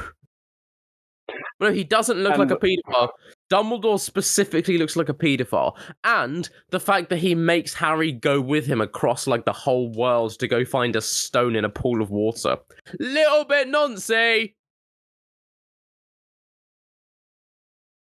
No, 1.58 1.72
he 1.72 1.82
doesn't 1.82 2.18
look 2.18 2.36
like 2.38 2.52
a 2.52 2.56
paedophile. 2.56 3.08
Dumbledore 3.50 3.98
specifically 3.98 4.78
looks 4.78 4.94
like 4.94 5.08
a 5.08 5.14
paedophile, 5.14 5.76
and 6.04 6.48
the 6.70 6.78
fact 6.78 7.08
that 7.10 7.16
he 7.16 7.34
makes 7.34 7.74
Harry 7.74 8.12
go 8.12 8.40
with 8.40 8.64
him 8.64 8.80
across 8.80 9.26
like 9.26 9.44
the 9.44 9.52
whole 9.52 9.90
world 9.90 10.38
to 10.38 10.46
go 10.46 10.64
find 10.64 10.94
a 10.94 11.00
stone 11.00 11.56
in 11.56 11.64
a 11.64 11.68
pool 11.68 12.00
of 12.00 12.10
water, 12.10 12.58
little 13.00 13.44
bit 13.44 13.66
noncy. 13.66 14.54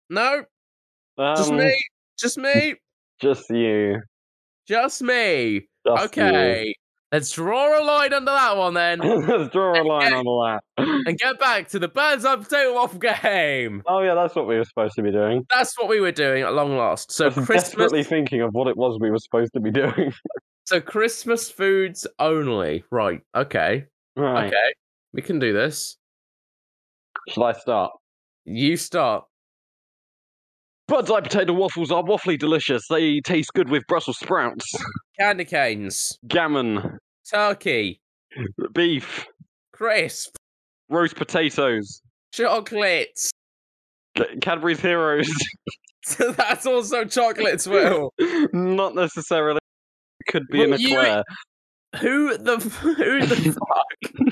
No, 0.09 0.43
just 1.35 1.51
Um, 1.51 1.57
me, 1.57 1.73
just 2.19 2.37
me, 2.37 2.75
Just 3.19 3.49
you. 3.49 4.01
just 4.67 5.01
me. 5.01 5.67
Just 5.87 6.05
okay, 6.05 6.73
let's 7.11 7.31
draw 7.31 7.81
a 7.81 7.83
line 7.83 8.13
under 8.13 8.31
that 8.31 8.57
one 8.57 8.73
then. 8.73 8.99
Let's 9.27 9.51
draw 9.53 9.79
a 9.79 9.83
line 9.83 10.13
on 10.13 10.25
all 10.27 10.43
that. 10.45 10.63
and 11.07 11.17
get 11.17 11.39
back 11.39 11.67
to 11.69 11.79
the 11.79 11.87
Birds 11.87 12.25
Eye 12.25 12.35
Potato 12.35 12.73
Waffle 12.73 12.99
game. 12.99 13.83
Oh 13.87 14.01
yeah, 14.01 14.15
that's 14.15 14.35
what 14.35 14.47
we 14.47 14.57
were 14.57 14.63
supposed 14.63 14.95
to 14.95 15.03
be 15.03 15.11
doing. 15.11 15.45
That's 15.49 15.77
what 15.77 15.87
we 15.89 15.99
were 15.99 16.11
doing 16.11 16.43
at 16.43 16.53
long 16.53 16.75
last. 16.77 17.11
So 17.11 17.25
I 17.25 17.27
was 17.27 17.35
Christmas, 17.35 17.63
desperately 17.63 18.03
thinking 18.03 18.41
of 18.41 18.53
what 18.53 18.67
it 18.67 18.75
was 18.75 18.97
we 18.99 19.11
were 19.11 19.19
supposed 19.19 19.53
to 19.53 19.59
be 19.59 19.71
doing. 19.71 20.11
so 20.65 20.81
Christmas 20.81 21.49
foods 21.51 22.07
only. 22.19 22.83
Right. 22.91 23.21
Okay. 23.35 23.85
right. 24.15 24.47
Okay. 24.47 24.73
We 25.13 25.21
can 25.21 25.39
do 25.39 25.53
this. 25.53 25.97
Shall 27.29 27.43
I 27.43 27.53
start? 27.53 27.91
You 28.45 28.75
start. 28.77 29.25
Bird's 30.87 31.09
eye 31.09 31.21
potato 31.21 31.53
waffles 31.53 31.91
are 31.91 32.03
waffly 32.03 32.37
delicious. 32.37 32.87
They 32.89 33.19
taste 33.21 33.51
good 33.53 33.69
with 33.69 33.83
Brussels 33.87 34.19
sprouts, 34.19 34.65
Candy 35.19 35.45
canes, 35.45 36.17
gammon, 36.27 36.99
turkey, 37.29 37.99
beef, 38.73 39.25
crisp, 39.73 40.35
roast 40.89 41.15
potatoes, 41.15 42.01
chocolates. 42.33 43.31
C- 44.17 44.37
Cadbury's 44.41 44.79
Heroes. 44.79 45.27
So 46.03 46.31
that's 46.37 46.65
also 46.67 47.03
chocolates, 47.05 47.65
Will. 47.67 48.13
Not 48.53 48.93
necessarily. 48.95 49.59
Could 50.29 50.47
be 50.51 50.59
Well, 50.59 50.73
an 50.73 50.79
you- 50.79 50.89
eclair. 50.99 51.23
Who 52.01 52.37
the 52.37 52.55
f- 52.57 52.63
who 52.77 53.25
the 53.25 53.57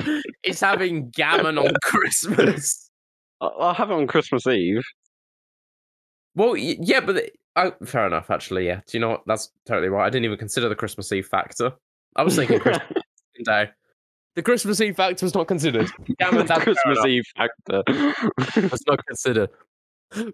fuck 0.06 0.22
is 0.44 0.60
having 0.60 1.10
gammon 1.12 1.58
on 1.58 1.74
Christmas? 1.82 2.90
I- 3.42 3.46
I'll 3.48 3.74
have 3.74 3.90
it 3.90 3.94
on 3.94 4.06
Christmas 4.08 4.46
Eve. 4.48 4.84
Well, 6.36 6.56
yeah, 6.58 7.00
but 7.00 7.30
oh, 7.56 7.74
fair 7.86 8.08
enough. 8.08 8.30
Actually, 8.32 8.66
yeah. 8.66 8.82
Do 8.88 8.98
you 8.98 9.00
know 9.00 9.10
what? 9.10 9.24
That's 9.28 9.52
totally 9.66 9.90
right. 9.90 10.06
I 10.06 10.10
didn't 10.10 10.26
even 10.26 10.38
consider 10.38 10.70
the 10.70 10.76
Christmas 10.76 11.12
Eve 11.12 11.28
factor. 11.28 11.72
I 12.16 12.24
was 12.24 12.36
thinking 12.36 12.60
Christmas 12.60 13.04
Day. 13.46 13.70
The 14.36 14.42
Christmas 14.42 14.82
Eve 14.82 14.96
factor 14.96 15.26
was 15.26 15.36
not 15.36 15.48
considered. 15.48 15.90
Gammon, 16.20 16.46
that's 16.48 16.64
fair 16.64 16.74
Christmas 16.74 16.98
enough. 16.98 17.08
Eve 17.08 17.24
factor. 17.38 17.84
was 18.72 18.84
not 18.88 19.06
considered. 19.06 19.50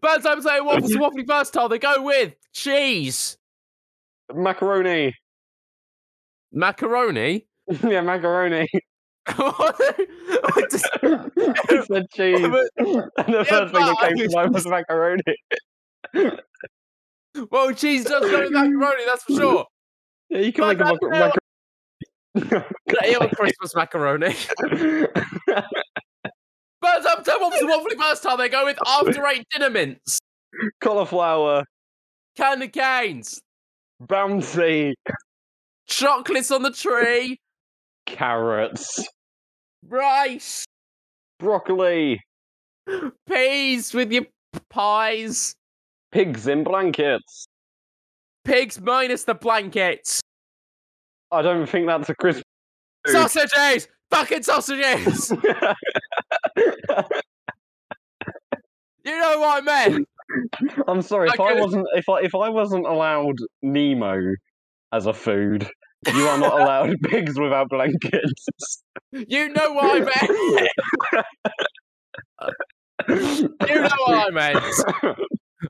Bad 0.01 0.23
time 0.23 0.41
saying 0.41 0.65
waffles 0.65 0.91
and 0.91 1.01
waffly 1.01 1.25
versatile. 1.27 1.67
They 1.69 1.79
go 1.79 2.01
with 2.01 2.33
cheese, 2.53 3.37
macaroni. 4.33 5.15
macaroni. 6.51 7.45
yeah, 7.87 8.01
macaroni. 8.01 8.67
What? 9.35 9.77
What 9.77 10.69
does- 10.69 10.83
I 11.03 11.83
said 11.87 12.09
cheese. 12.11 12.39
And 12.41 12.53
the 12.53 13.09
Yeah, 13.27 13.43
first 13.43 13.73
thing 13.73 13.85
that 13.85 13.95
but- 14.01 14.07
came 14.09 14.17
to 14.29 14.35
mind 14.35 14.53
was 14.53 14.67
macaroni. 14.67 15.23
Well, 17.51 17.71
cheese 17.73 18.05
does 18.05 18.29
go 18.29 18.39
with 18.41 18.51
macaroni. 18.51 19.03
That's 19.05 19.23
for 19.23 19.33
sure. 19.33 19.65
Yeah, 20.29 20.39
you 20.39 20.53
can 20.53 20.63
But 20.63 20.77
make 20.77 20.81
a 20.81 20.83
that's 20.83 20.99
mac- 21.01 21.35
macaroni. 22.35 22.65
Uh, 22.65 23.05
yeah, 23.05 23.27
Christmas 23.35 23.75
macaroni. 23.75 24.35
But 26.81 27.03
time 27.03 27.23
saying 27.25 27.37
waffles 27.41 27.61
and 27.61 27.69
waffly 27.69 27.97
versatile. 27.97 28.37
They 28.37 28.47
go 28.47 28.63
with 28.63 28.77
after 28.87 29.27
eight 29.27 29.45
dinner 29.51 29.69
mints. 29.69 30.17
Cauliflower. 30.79 31.65
candy 32.37 32.69
canes, 32.69 33.41
Bouncy. 34.01 34.93
chocolates 35.87 36.51
on 36.51 36.63
the 36.63 36.71
tree, 36.71 37.37
Carrots. 38.05 39.05
rice, 39.85 40.63
Broccoli. 41.37 42.21
peas 43.27 43.93
with 43.93 44.11
your 44.13 44.25
pies, 44.69 45.53
Pigs 46.11 46.47
in 46.47 46.63
blankets. 46.63 47.45
pigs 48.43 48.79
minus 48.81 49.25
the 49.25 49.35
blankets, 49.35 50.21
I 51.31 51.41
don't 51.41 51.67
think 51.67 51.87
that's 51.87 52.09
a 52.09 52.15
Christmas. 52.15 52.43
food. 53.05 53.13
sausages, 53.13 53.87
fucking 54.09 54.43
sausages. 54.43 55.29
you 55.35 55.37
know 59.05 59.39
what 59.39 59.57
I 59.57 59.61
meant? 59.61 60.07
I'm 60.87 61.01
sorry 61.01 61.29
if 61.29 61.39
I 61.39 61.51
I 61.51 61.59
wasn't 61.59 61.85
if 61.95 62.09
I 62.09 62.21
if 62.21 62.35
I 62.35 62.49
wasn't 62.49 62.85
allowed 62.85 63.37
Nemo 63.61 64.19
as 64.91 65.05
a 65.05 65.13
food, 65.13 65.69
you 66.13 66.27
are 66.27 66.37
not 66.37 66.59
allowed 66.59 66.95
pigs 67.03 67.39
without 67.39 67.69
blankets. 67.69 68.83
You 69.11 69.49
know 69.49 69.73
what 69.73 70.01
I 70.01 70.05
meant. 70.05 70.69
You 73.07 73.81
know 73.81 73.89
what 74.05 74.27
I 74.27 74.29
meant. 74.29 75.17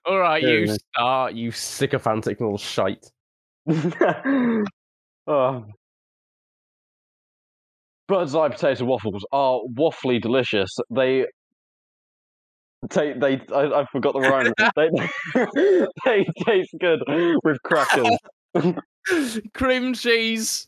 All 0.06 0.20
right, 0.20 0.42
you 0.42 0.66
Yeah. 0.66 0.76
start, 0.94 1.34
you 1.34 1.52
sycophantic 1.52 2.40
little 2.40 2.58
shite. 2.58 3.06
oh. 5.28 5.66
Bird's 8.08 8.34
eye 8.36 8.50
potato 8.50 8.86
waffles 8.86 9.26
are 9.32 9.60
waffly 9.74 10.20
delicious. 10.22 10.70
They 10.90 11.28
take 12.90 13.20
they 13.20 13.40
I, 13.54 13.82
I 13.82 13.86
forgot 13.92 14.14
the 14.14 14.22
rhyme. 14.22 14.52
they 14.76 15.86
they 16.06 16.26
taste 16.46 16.74
good 16.80 17.02
with 17.44 17.62
crackers, 17.64 18.18
Cream 19.54 19.94
cheese, 19.94 20.68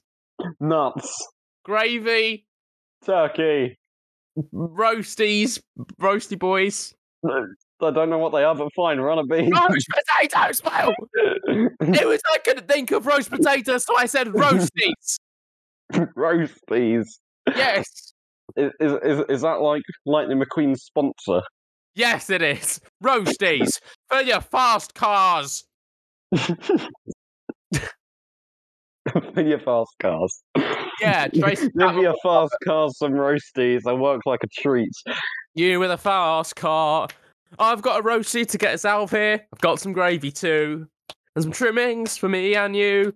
nuts, 0.60 1.28
gravy, 1.66 2.46
turkey. 3.04 3.78
roasties, 4.54 5.60
roasty 6.00 6.38
boys, 6.38 6.94
I 7.84 7.92
don't 7.92 8.10
know 8.10 8.18
what 8.18 8.32
they 8.32 8.44
are, 8.44 8.54
but 8.56 8.70
fine, 8.76 9.00
run 9.00 9.20
a 9.20 9.24
bean. 9.26 9.52
roast 9.54 9.88
potatoes. 9.90 10.62
Well, 10.64 10.94
it 11.16 12.08
was 12.08 12.22
I 12.34 12.38
couldn't 12.40 12.68
think 12.68 12.92
of 12.92 13.06
roast 13.06 13.30
potatoes, 13.30 13.86
so 13.86 13.96
I 13.98 14.06
said 14.06 14.28
roasties. 14.28 15.20
Roast, 16.16 16.54
please. 16.68 17.20
Yes, 17.56 18.14
Is, 18.56 18.72
is 18.80 18.94
is 19.04 19.26
is 19.30 19.42
that 19.42 19.62
like 19.62 19.82
Lightning 20.06 20.42
McQueen's 20.42 20.84
sponsor? 20.84 21.42
yes, 21.96 22.30
it 22.30 22.42
is 22.42 22.80
roasties 23.04 23.80
for 24.10 24.22
your 24.22 24.42
fast 24.42 24.94
cars. 24.94 25.64
For 29.34 29.42
your 29.42 29.60
fast 29.60 29.90
cars. 30.00 30.44
Yeah, 31.02 31.28
Tracy 31.28 31.70
Give 31.78 31.96
your 31.96 32.16
fast 32.22 32.54
cars 32.64 32.98
some 33.00 33.14
roasties. 33.14 33.82
They 33.84 33.94
work 33.94 34.22
like 34.28 34.42
a 34.44 34.48
treat. 34.62 34.92
You 35.56 35.80
with 35.80 35.90
a 35.92 35.98
fast 35.98 36.56
car. 36.56 37.08
Oh, 37.60 37.66
I've 37.66 37.82
got 37.82 38.00
a 38.00 38.04
roasty 38.04 38.46
to 38.48 38.58
get 38.58 38.74
us 38.74 38.86
out 38.86 39.04
of 39.04 39.12
here. 39.12 39.46
I've 39.54 39.62
got 39.62 39.80
some 39.80 39.94
gravy 39.94 40.32
too. 40.32 40.88
And 41.36 41.44
some 41.44 41.52
trimmings 41.52 42.18
for 42.18 42.30
me 42.30 42.56
and 42.56 42.76
you. 42.76 43.14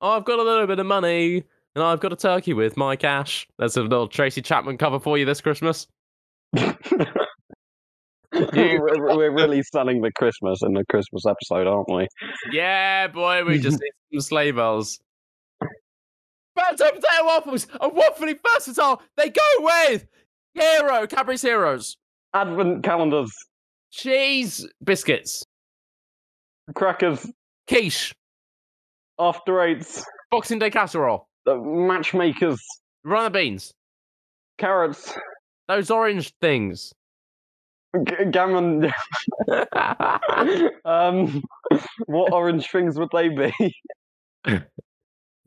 Oh, 0.00 0.10
I've 0.10 0.24
got 0.24 0.38
a 0.38 0.42
little 0.42 0.66
bit 0.66 0.78
of 0.78 0.86
money. 0.86 1.44
And 1.74 1.82
I've 1.82 2.00
got 2.00 2.12
a 2.12 2.16
turkey 2.16 2.52
with 2.52 2.76
my 2.76 2.96
cash. 2.96 3.48
There's 3.58 3.76
a 3.76 3.82
little 3.82 4.08
Tracy 4.08 4.42
Chapman 4.42 4.78
cover 4.78 5.00
for 5.00 5.16
you 5.16 5.24
this 5.24 5.40
Christmas. 5.40 5.86
we're, 6.52 6.76
we're 8.32 9.34
really 9.34 9.62
selling 9.62 10.02
the 10.02 10.12
Christmas 10.12 10.62
in 10.62 10.74
the 10.74 10.84
Christmas 10.90 11.24
episode, 11.26 11.66
aren't 11.66 11.90
we? 11.90 12.08
Yeah, 12.50 13.08
boy, 13.08 13.44
we 13.44 13.58
just 13.58 13.80
need 13.80 13.92
some 14.12 14.20
sleigh 14.20 14.50
bells. 14.50 15.00
Bantam 16.54 16.88
potato 16.88 17.24
waffles 17.24 17.66
are 17.80 17.90
waffly 17.90 18.38
versatile. 18.52 19.00
They 19.16 19.30
go 19.30 19.40
with 19.60 20.06
Hero, 20.54 21.06
Cadbury's 21.06 21.40
Heroes, 21.40 21.96
Advent 22.34 22.84
calendars, 22.84 23.32
cheese 23.92 24.66
biscuits, 24.82 25.44
crackers, 26.74 27.30
quiche, 27.68 28.14
after 29.18 29.60
eights, 29.62 30.04
Boxing 30.30 30.58
Day 30.58 30.70
casserole, 30.70 31.28
uh, 31.46 31.54
matchmakers, 31.56 32.60
runner 33.04 33.30
beans, 33.30 33.72
carrots, 34.58 35.14
those 35.68 35.90
orange 35.90 36.32
things. 36.40 36.92
g- 38.06 38.24
gammon. 38.30 38.92
um, 40.84 41.42
what 42.06 42.32
orange 42.32 42.70
things 42.70 42.98
would 42.98 43.10
they 43.12 43.28
be? 43.28 43.52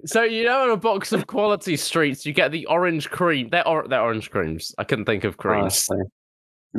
so 0.06 0.22
you 0.22 0.46
know, 0.46 0.66
in 0.66 0.70
a 0.70 0.78
box 0.78 1.12
of 1.12 1.28
quality 1.28 1.76
streets, 1.76 2.26
you 2.26 2.34
get 2.34 2.52
the 2.52 2.66
orange 2.68 3.10
cream. 3.10 3.50
They're 3.50 3.68
or- 3.68 3.88
they're 3.88 4.02
orange 4.02 4.30
creams. 4.30 4.74
I 4.78 4.84
couldn't 4.84 5.06
think 5.06 5.24
of 5.24 5.38
creams. 5.38 5.90
Ah, 5.92 5.96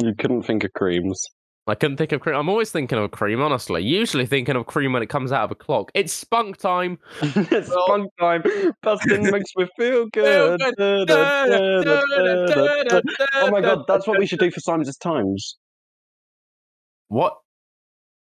you 0.00 0.14
couldn't 0.14 0.42
think 0.44 0.62
of 0.64 0.72
creams. 0.72 1.26
I 1.68 1.74
couldn't 1.74 1.96
think 1.96 2.12
of 2.12 2.20
cream. 2.20 2.36
I'm 2.36 2.48
always 2.48 2.70
thinking 2.70 2.96
of 2.96 3.10
cream, 3.10 3.40
honestly. 3.40 3.82
Usually 3.82 4.24
thinking 4.24 4.54
of 4.54 4.66
cream 4.66 4.92
when 4.92 5.02
it 5.02 5.08
comes 5.08 5.32
out 5.32 5.42
of 5.42 5.50
a 5.50 5.56
clock. 5.56 5.90
It's 5.94 6.12
spunk 6.12 6.58
time. 6.58 6.98
it's 7.22 7.68
spunk 7.68 8.10
time. 8.20 8.44
Busting 8.82 9.24
makes 9.32 9.50
me 9.56 9.66
feel 9.76 10.06
good. 10.12 10.60
Oh 10.62 11.04
my 13.50 13.60
god, 13.60 13.84
that's 13.88 14.06
what 14.06 14.18
we 14.18 14.26
should 14.26 14.38
do 14.38 14.50
for 14.50 14.60
Simons' 14.60 14.96
Times. 14.96 15.56
What? 17.08 17.36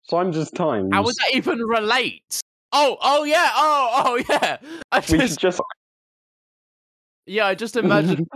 Simons' 0.04 0.52
Times. 0.52 0.90
How 0.92 1.04
would 1.04 1.16
that 1.16 1.36
even 1.36 1.60
relate? 1.60 2.42
Oh, 2.72 2.98
oh 3.02 3.24
yeah, 3.24 3.50
oh, 3.56 4.04
oh 4.06 4.24
yeah. 4.30 4.58
I 4.92 5.00
we 5.00 5.18
just, 5.18 5.40
should 5.40 5.40
just. 5.40 5.62
yeah, 7.26 7.48
I 7.48 7.56
just 7.56 7.78
imagined. 7.78 8.28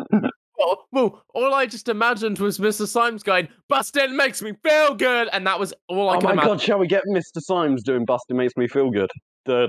Well, 0.58 0.86
well, 0.92 1.24
all 1.34 1.54
I 1.54 1.66
just 1.66 1.90
imagined 1.90 2.40
was 2.40 2.60
Mr. 2.60 2.88
Symes 2.88 3.24
going, 3.24 3.48
"Bustin 3.70 4.16
makes 4.16 4.42
me 4.42 4.54
feel 4.64 4.96
good," 4.96 5.30
and 5.32 5.46
that 5.48 5.60
was 5.60 5.74
all 5.88 6.10
I 6.10 6.18
oh 6.18 6.20
could 6.20 6.36
my 6.36 6.44
god, 6.44 6.62
shall 6.62 6.80
we 6.80 6.88
get 6.88 7.04
Mr. 7.10 7.40
Symes 7.40 7.84
doing 7.84 8.06
Busting 8.06 8.38
Makes 8.38 8.58
Me 8.58 8.68
Feel 8.68 8.90
Good? 8.90 9.10
Yeah, 9.48 9.68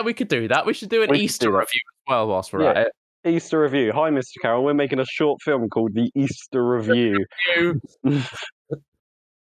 we 0.00 0.14
could 0.14 0.28
do 0.28 0.48
that. 0.48 0.66
We 0.66 0.74
should 0.74 0.88
do 0.88 1.02
an 1.02 1.10
We 1.10 1.20
Easter 1.20 1.46
do 1.46 1.52
review 1.52 1.64
as 1.64 2.08
well 2.08 2.26
whilst 2.28 2.52
we're 2.52 2.62
Yeah. 2.62 2.70
at 2.70 2.76
it. 2.88 2.92
Easter 3.26 3.62
Review. 3.62 3.90
Hi, 3.92 4.10
Mr. 4.10 4.34
Carroll. 4.42 4.64
We're 4.64 4.74
making 4.74 4.98
a 4.98 5.04
short 5.06 5.40
film 5.42 5.70
called 5.70 5.94
The 5.94 6.10
Easter 6.14 6.62
Review. 6.62 7.24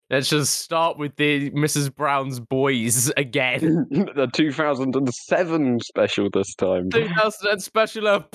Let's 0.10 0.30
just 0.30 0.60
start 0.62 0.98
with 0.98 1.16
the 1.16 1.50
Mrs. 1.52 1.94
Brown's 1.94 2.40
Boys 2.40 3.12
again. 3.18 3.88
the 3.90 4.30
2007 4.32 5.80
special 5.80 6.30
this 6.32 6.54
time. 6.56 6.90
2007 6.92 7.60
special 7.62 8.08
of 8.08 8.28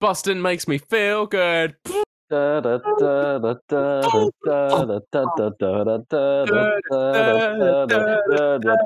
Bustin 0.00 0.42
makes 0.42 0.66
me 0.66 0.78
feel 0.78 1.26
good. 1.26 1.76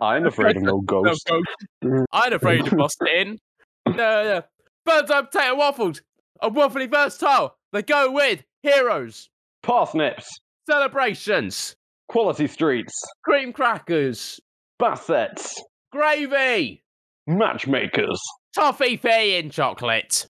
I'm 0.03 0.27
afraid 0.27 0.57
of 0.57 0.63
no 0.63 0.81
ghost. 0.81 1.31
I'm 2.13 2.33
afraid 2.33 2.67
of 2.67 2.77
Boston. 2.77 3.39
Birds 3.87 5.11
up 5.11 5.31
potato 5.33 5.55
waffles. 5.57 6.03
I'm 6.41 6.55
waffly 6.55 6.91
versatile. 6.91 7.57
They 7.73 7.83
go 7.83 8.11
with 8.11 8.45
heroes. 8.63 9.29
Parsnips, 9.69 10.41
celebrations, 10.67 11.77
quality 12.09 12.47
streets, 12.47 12.99
cream 13.23 13.53
crackers, 13.53 14.41
Bassetts, 14.79 15.61
gravy, 15.93 16.83
matchmakers, 17.27 18.19
toffee 18.55 18.97
fee 18.97 19.37
in 19.37 19.51
chocolate, 19.51 20.27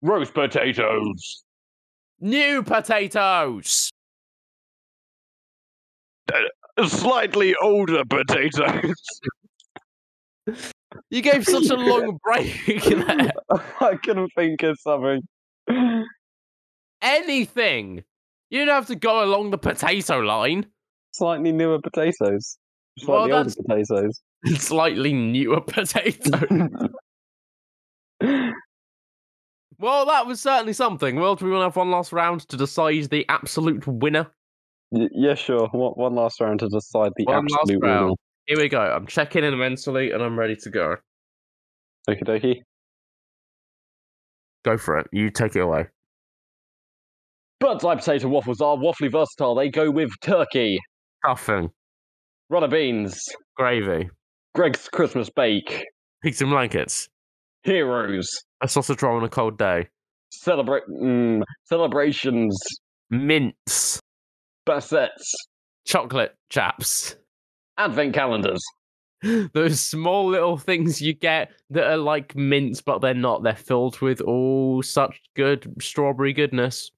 roast 0.00 0.32
potatoes. 0.32 1.42
new 2.20 2.62
potatoes. 2.62 3.90
Uh, 6.32 6.86
slightly 6.86 7.56
older 7.60 8.04
potatoes. 8.08 8.94
You 11.10 11.20
gave 11.20 11.44
such 11.44 11.68
a 11.70 11.74
long 11.74 12.16
break 12.24 12.84
there. 12.84 13.32
I 13.80 13.96
couldn't 13.96 14.30
think 14.36 14.62
of 14.62 14.78
something. 14.80 15.20
Anything. 17.02 18.04
You 18.50 18.64
don't 18.64 18.74
have 18.74 18.86
to 18.86 18.96
go 18.96 19.24
along 19.24 19.50
the 19.50 19.58
potato 19.58 20.18
line. 20.20 20.66
Slightly 21.12 21.52
newer 21.52 21.80
potatoes. 21.80 22.58
Well, 23.06 23.26
Slightly 23.26 23.32
older 23.32 23.50
that's- 23.50 23.56
potatoes. 23.56 24.22
Slightly 24.62 25.12
newer 25.12 25.60
potatoes. 25.60 26.90
Well, 29.78 30.06
that 30.06 30.26
was 30.26 30.40
certainly 30.40 30.72
something. 30.72 31.16
Well, 31.16 31.36
do 31.36 31.44
we 31.44 31.50
want 31.50 31.60
to 31.60 31.64
have 31.66 31.76
one 31.76 31.90
last 31.90 32.10
round 32.12 32.48
to 32.48 32.56
decide 32.56 33.10
the 33.10 33.26
absolute 33.28 33.86
winner? 33.86 34.26
Y- 34.90 35.08
yeah, 35.12 35.34
sure. 35.34 35.68
One, 35.68 35.92
one 35.92 36.14
last 36.14 36.40
round 36.40 36.60
to 36.60 36.68
decide 36.68 37.12
the 37.16 37.24
One 37.24 37.46
absolute 37.60 37.82
winner. 37.82 38.10
Here 38.46 38.56
we 38.58 38.68
go. 38.70 38.80
I'm 38.80 39.06
checking 39.06 39.44
in 39.44 39.58
mentally 39.58 40.12
and 40.12 40.22
I'm 40.22 40.38
ready 40.38 40.56
to 40.56 40.70
go. 40.70 40.96
Okie 42.08 42.22
dokie. 42.24 42.62
Go 44.64 44.78
for 44.78 44.98
it. 44.98 45.08
You 45.12 45.30
take 45.30 45.54
it 45.56 45.60
away. 45.60 45.88
Bird's 47.58 47.84
eye 47.84 47.94
potato 47.94 48.28
waffles 48.28 48.60
are 48.60 48.76
waffly 48.76 49.10
versatile. 49.10 49.54
They 49.54 49.68
go 49.70 49.90
with 49.90 50.10
turkey, 50.22 50.78
Stuffing, 51.24 51.70
runner 52.50 52.68
beans, 52.68 53.18
gravy, 53.56 54.10
Greggs 54.54 54.88
Christmas 54.88 55.30
bake, 55.30 55.84
pigs 56.22 56.40
and 56.42 56.50
blankets, 56.50 57.08
heroes, 57.62 58.28
a 58.60 58.68
sausage 58.68 59.02
roll 59.02 59.16
on 59.16 59.24
a 59.24 59.28
cold 59.28 59.56
day, 59.58 59.88
celebrate 60.30 60.82
mm, 60.88 61.42
celebrations, 61.64 62.58
mints, 63.10 64.00
Bassetts, 64.66 65.32
chocolate 65.86 66.34
chaps. 66.50 67.16
advent 67.78 68.14
calendars. 68.14 68.62
Those 69.54 69.80
small 69.80 70.28
little 70.28 70.58
things 70.58 71.00
you 71.00 71.14
get 71.14 71.50
that 71.70 71.90
are 71.90 71.96
like 71.96 72.36
mints, 72.36 72.82
but 72.82 72.98
they're 73.00 73.14
not. 73.14 73.42
They're 73.42 73.54
filled 73.54 73.98
with 74.02 74.20
all 74.20 74.82
such 74.82 75.20
good 75.34 75.72
strawberry 75.80 76.34
goodness. 76.34 76.90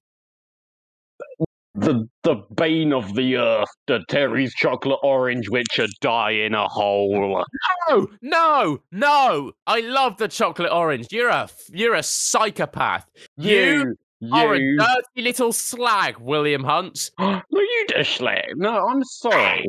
The 1.75 2.09
the 2.23 2.35
bane 2.55 2.91
of 2.91 3.13
the 3.15 3.37
earth, 3.37 3.69
the 3.87 4.03
Terry's 4.09 4.53
chocolate 4.53 4.99
orange, 5.03 5.49
which 5.49 5.67
should 5.71 5.91
die 6.01 6.31
in 6.31 6.53
a 6.53 6.67
hole. 6.67 7.43
No, 7.87 8.07
no, 8.21 8.79
no! 8.91 9.51
I 9.67 9.81
love 9.81 10.17
the 10.17 10.27
chocolate 10.27 10.71
orange. 10.71 11.07
You're 11.11 11.29
a 11.29 11.47
you're 11.71 11.95
a 11.95 12.03
psychopath. 12.03 13.05
You 13.37 13.95
You, 14.19 14.33
Are 14.33 14.55
a 14.55 14.77
dirty 14.77 15.21
little 15.21 15.53
slag, 15.53 16.17
William 16.19 16.63
Hunt. 16.63 17.11
no, 17.19 17.41
you 17.51 17.85
dish 17.87 18.17
slag. 18.17 18.43
No, 18.55 18.85
I'm 18.87 19.03
sorry. 19.03 19.65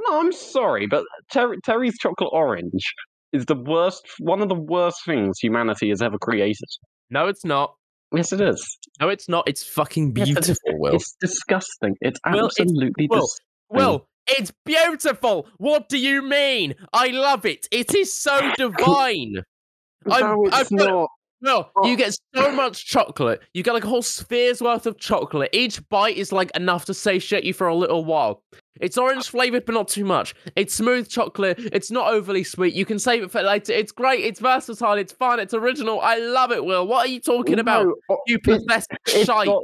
No, 0.00 0.20
I'm 0.20 0.32
sorry, 0.32 0.86
but 0.86 1.04
Ter- 1.30 1.56
Terry's 1.64 1.96
chocolate 1.98 2.30
orange 2.32 2.92
is 3.32 3.46
the 3.46 3.54
worst, 3.54 4.06
one 4.18 4.42
of 4.42 4.48
the 4.48 4.54
worst 4.54 5.04
things 5.04 5.38
humanity 5.38 5.90
has 5.90 6.02
ever 6.02 6.18
created. 6.18 6.68
No, 7.10 7.28
it's 7.28 7.44
not. 7.44 7.74
Yes, 8.16 8.32
it 8.32 8.40
is. 8.40 8.78
No, 9.00 9.08
it's 9.08 9.28
not. 9.28 9.48
It's 9.48 9.64
fucking 9.66 10.14
Yes, 10.16 10.28
it 10.28 10.30
is. 10.30 10.58
beautiful, 10.58 10.58
Will. 10.80 10.94
It's 10.96 11.16
disgusting. 11.20 11.96
It's 12.00 12.18
Will, 12.26 12.46
it's- 12.46 12.60
absolutely 12.60 13.08
Will, 13.10 13.20
dis- 13.20 13.40
Will, 13.70 14.06
it's 14.26 14.52
beautiful. 14.64 15.46
What 15.58 15.88
do 15.88 15.98
you 15.98 16.22
mean? 16.22 16.74
I 16.92 17.08
love 17.08 17.44
it. 17.46 17.66
It 17.70 17.94
is 17.94 18.16
so 18.16 18.38
divine. 18.58 19.36
I'm- 20.10 20.20
No, 20.20 20.44
it's 20.46 20.54
I've 20.56 20.70
got- 20.70 20.88
not. 20.88 21.08
Well, 21.42 21.70
you 21.84 21.92
oh. 21.92 21.96
get 21.96 22.14
so 22.34 22.52
much 22.52 22.86
chocolate. 22.86 23.42
You 23.52 23.62
get 23.62 23.74
like 23.74 23.84
a 23.84 23.88
whole 23.88 24.00
sphere's 24.00 24.62
worth 24.62 24.86
of 24.86 24.98
chocolate. 24.98 25.50
Each 25.52 25.86
bite 25.90 26.16
is 26.16 26.32
like 26.32 26.50
enough 26.56 26.86
to 26.86 26.94
satiate 26.94 27.44
you 27.44 27.52
for 27.52 27.66
a 27.66 27.74
little 27.74 28.02
while. 28.02 28.42
It's 28.80 28.98
orange 28.98 29.28
flavored, 29.28 29.64
but 29.66 29.72
not 29.74 29.88
too 29.88 30.04
much. 30.04 30.34
It's 30.56 30.74
smooth 30.74 31.08
chocolate. 31.08 31.58
It's 31.72 31.90
not 31.90 32.12
overly 32.12 32.42
sweet. 32.44 32.74
You 32.74 32.84
can 32.84 32.98
save 32.98 33.22
it 33.22 33.30
for 33.30 33.42
later. 33.42 33.72
It's 33.72 33.92
great. 33.92 34.24
It's 34.24 34.40
versatile. 34.40 34.94
It's 34.94 35.12
fun. 35.12 35.38
It's 35.40 35.54
original. 35.54 36.00
I 36.00 36.16
love 36.18 36.50
it, 36.52 36.64
Will. 36.64 36.86
What 36.86 37.06
are 37.06 37.10
you 37.10 37.20
talking 37.20 37.58
about? 37.58 37.86
No, 37.86 37.94
o- 38.10 38.18
You 38.26 38.36
it- 38.36 38.42
pathetic 38.42 38.98
it's 39.06 39.26
shite. 39.26 39.46
got- 39.46 39.62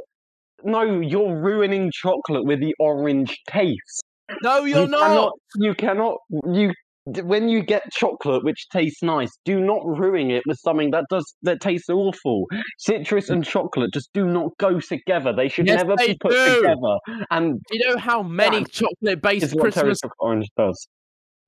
no, 0.63 0.83
you're 1.01 1.35
ruining 1.35 1.91
chocolate 1.91 2.45
with 2.45 2.59
the 2.59 2.73
orange 2.79 3.37
taste. 3.49 4.03
No, 4.43 4.63
you're 4.63 4.81
you 4.83 4.87
not. 4.87 4.99
Cannot, 5.01 5.33
you 5.55 5.73
cannot. 5.75 6.17
You 6.53 6.71
when 7.05 7.49
you 7.49 7.63
get 7.63 7.83
chocolate 7.91 8.43
which 8.43 8.67
tastes 8.69 9.01
nice, 9.01 9.29
do 9.43 9.59
not 9.59 9.85
ruin 9.85 10.29
it 10.29 10.43
with 10.45 10.59
something 10.59 10.91
that 10.91 11.05
does 11.09 11.33
that 11.41 11.59
tastes 11.61 11.89
awful. 11.89 12.45
Citrus 12.77 13.29
and 13.29 13.43
chocolate 13.43 13.91
just 13.93 14.09
do 14.13 14.25
not 14.27 14.51
go 14.59 14.79
together. 14.79 15.33
They 15.33 15.49
should 15.49 15.67
Yes, 15.67 15.77
never 15.77 15.95
they 15.95 16.09
be 16.09 16.17
put 16.19 16.31
do. 16.31 16.55
together. 16.57 16.97
And 17.31 17.59
Do 17.71 17.77
you 17.77 17.89
know 17.89 17.97
how 17.97 18.21
many 18.21 18.59
what 18.59 18.71
Terry's 18.73 19.53
Christmas? 19.53 19.99
chocolate 20.01 20.11
orange 20.19 20.47
does. 20.57 20.87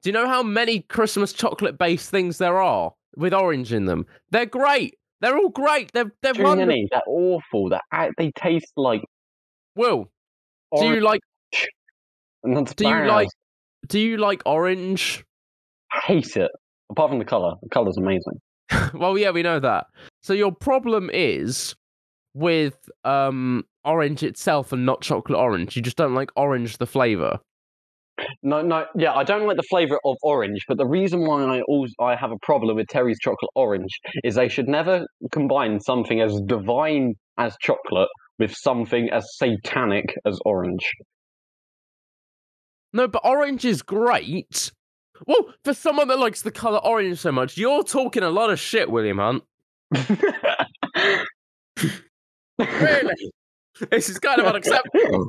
Do 0.01 0.09
you 0.09 0.13
know 0.13 0.27
how 0.27 0.43
many 0.43 0.81
Christmas 0.81 1.31
chocolate-based 1.31 2.09
things 2.09 2.37
there 2.37 2.59
are 2.59 2.91
with 3.15 3.33
orange 3.33 3.71
in 3.71 3.85
them? 3.85 4.05
They're 4.31 4.45
great. 4.45 4.95
They're 5.21 5.37
all 5.37 5.49
great. 5.49 5.91
They're 5.93 6.11
they're 6.21 6.33
Too 6.33 6.43
wonderful. 6.43 6.67
many. 6.67 6.87
They're 6.91 7.01
awful. 7.07 7.69
They're, 7.69 8.11
they 8.17 8.31
taste 8.31 8.73
like. 8.75 9.01
Will, 9.75 10.09
do 10.77 10.85
you 10.87 10.99
like 10.99 11.21
do 12.75 12.87
you 12.87 13.05
like 13.07 13.29
do 13.87 13.99
you 13.99 14.17
like 14.17 14.41
orange? 14.45 15.23
Hate 16.05 16.35
it. 16.37 16.51
Apart 16.89 17.11
from 17.11 17.19
the 17.19 17.25
color, 17.25 17.53
the 17.61 17.69
color's 17.69 17.97
amazing. 17.97 18.39
well, 18.93 19.17
yeah, 19.17 19.31
we 19.31 19.43
know 19.43 19.59
that. 19.59 19.87
So 20.21 20.33
your 20.33 20.51
problem 20.51 21.09
is 21.13 21.75
with 22.33 22.89
um 23.03 23.63
orange 23.85 24.23
itself 24.23 24.71
and 24.71 24.85
not 24.85 25.01
chocolate 25.01 25.37
orange. 25.37 25.75
You 25.75 25.81
just 25.81 25.97
don't 25.97 26.15
like 26.15 26.31
orange 26.35 26.77
the 26.77 26.87
flavor. 26.87 27.39
No, 28.43 28.61
no, 28.61 28.85
yeah, 28.95 29.13
I 29.13 29.23
don't 29.23 29.47
like 29.47 29.57
the 29.57 29.63
flavor 29.63 29.99
of 30.05 30.17
orange, 30.21 30.59
but 30.67 30.77
the 30.77 30.85
reason 30.85 31.25
why 31.25 31.43
I 31.43 31.61
also 31.61 31.93
I 31.99 32.15
have 32.15 32.31
a 32.31 32.37
problem 32.41 32.75
with 32.75 32.87
Terry's 32.87 33.19
chocolate 33.19 33.49
orange 33.55 33.99
is 34.23 34.35
they 34.35 34.49
should 34.49 34.67
never 34.67 35.05
combine 35.31 35.79
something 35.79 36.21
as 36.21 36.39
divine 36.45 37.15
as 37.37 37.55
chocolate 37.59 38.09
with 38.37 38.53
something 38.53 39.09
as 39.09 39.25
satanic 39.37 40.15
as 40.25 40.39
orange. 40.45 40.87
No, 42.93 43.07
but 43.07 43.21
orange 43.25 43.65
is 43.65 43.81
great. 43.81 44.71
Well, 45.27 45.53
for 45.63 45.73
someone 45.73 46.07
that 46.09 46.19
likes 46.19 46.41
the 46.41 46.51
color 46.51 46.79
orange 46.79 47.19
so 47.19 47.31
much, 47.31 47.57
you're 47.57 47.83
talking 47.83 48.23
a 48.23 48.29
lot 48.29 48.49
of 48.49 48.59
shit, 48.59 48.89
William 48.91 49.17
Hunt. 49.17 49.43
Really? 52.59 53.31
this 53.89 54.09
is 54.09 54.19
kind 54.19 54.39
of 54.39 54.45
unacceptable. 54.45 55.25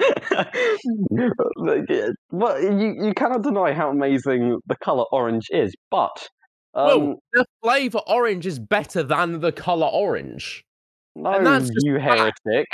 well, 2.30 2.62
you 2.62 3.06
you 3.06 3.12
cannot 3.14 3.42
deny 3.42 3.72
how 3.72 3.90
amazing 3.90 4.60
the 4.66 4.76
color 4.76 5.04
orange 5.12 5.46
is, 5.50 5.74
but 5.90 6.28
um, 6.74 6.86
Well, 6.86 7.18
the 7.32 7.44
flavor 7.62 8.00
orange 8.06 8.46
is 8.46 8.58
better 8.58 9.02
than 9.02 9.40
the 9.40 9.52
color 9.52 9.86
orange. 9.88 10.62
no, 11.16 11.42
that's 11.42 11.70
you 11.82 11.98
heretic. 11.98 12.66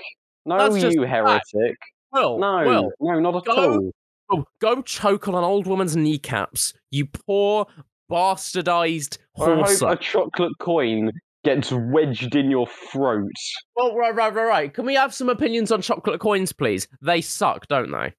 No, 0.45 0.75
you 0.75 1.03
heretic. 1.03 1.77
Well, 2.13 2.39
No, 2.39 2.65
well, 2.67 2.93
no, 3.01 3.21
not 3.21 3.37
at 3.37 3.45
go- 3.45 3.73
all. 3.73 3.91
Oh, 4.31 4.45
go 4.61 4.83
choke 4.83 5.29
on 5.29 5.35
an 5.35 5.45
old 5.45 5.67
woman's 5.67 5.97
kneecaps, 5.97 6.75
you 6.91 7.07
poor 7.07 7.67
bastardized 8.11 9.19
I 9.37 9.45
hope 9.45 9.59
horse. 9.67 9.83
a 9.83 9.97
chocolate 9.97 10.59
coin 10.59 11.11
gets 11.45 11.71
wedged 11.73 12.35
in 12.35 12.51
your 12.51 12.67
throat. 12.67 13.31
Well, 13.77 13.95
right, 13.95 14.15
right, 14.15 14.35
right, 14.35 14.45
right. 14.45 14.75
Can 14.75 14.87
we 14.87 14.95
have 14.95 15.15
some 15.15 15.29
opinions 15.29 15.71
on 15.71 15.83
chocolate 15.83 16.21
coins, 16.21 16.53
please? 16.53 16.89
They 17.03 17.21
suck, 17.21 17.69
don't 17.69 17.91
they? 17.91 18.15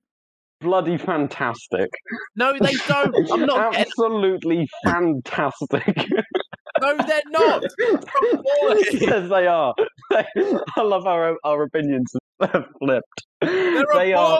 Bloody 0.62 0.98
fantastic. 0.98 1.90
No, 2.36 2.54
they 2.54 2.74
don't. 2.88 3.14
I'm 3.32 3.46
not. 3.46 3.76
Absolutely 3.80 4.68
fantastic. 4.84 5.86
No, 6.82 6.98
they're 6.98 7.22
not. 7.30 7.64
yes, 8.94 9.30
they 9.30 9.48
are. 9.48 9.74
I 10.12 10.82
love 10.82 11.06
our 11.06 11.38
our 11.44 11.64
opinions 11.64 12.12
have 12.42 12.66
flipped. 12.80 13.26
They're 13.42 13.86
they 13.94 14.14
are 14.14 14.40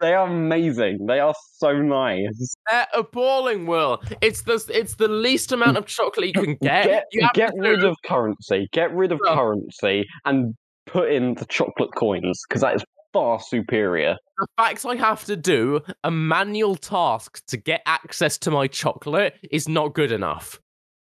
they 0.00 0.14
are 0.14 0.26
amazing. 0.26 1.06
They 1.06 1.20
are 1.20 1.34
so 1.58 1.80
nice. 1.80 2.54
They're 2.68 2.86
appalling, 2.94 3.66
Will. 3.66 4.02
It's 4.20 4.42
the 4.42 4.64
it's 4.72 4.96
the 4.96 5.08
least 5.08 5.52
amount 5.52 5.76
of 5.76 5.86
chocolate 5.86 6.34
you 6.34 6.42
can 6.42 6.56
get. 6.62 6.84
Get, 6.84 7.04
you 7.12 7.28
get 7.34 7.52
rid 7.56 7.84
of 7.84 7.96
currency. 8.04 8.68
Get 8.72 8.94
rid 8.94 9.12
of 9.12 9.20
currency 9.20 10.06
and 10.24 10.54
put 10.86 11.10
in 11.10 11.34
the 11.34 11.46
chocolate 11.46 11.94
coins 11.94 12.42
because 12.48 12.62
that 12.62 12.76
is 12.76 12.84
far 13.12 13.40
superior. 13.40 14.16
the 14.38 14.46
fact 14.58 14.84
I 14.84 14.94
have 14.96 15.24
to 15.24 15.36
do 15.36 15.80
a 16.04 16.10
manual 16.10 16.76
task 16.76 17.44
to 17.46 17.56
get 17.56 17.82
access 17.86 18.36
to 18.38 18.50
my 18.50 18.66
chocolate 18.66 19.34
is 19.50 19.68
not 19.68 19.94
good 19.94 20.12
enough. 20.12 20.60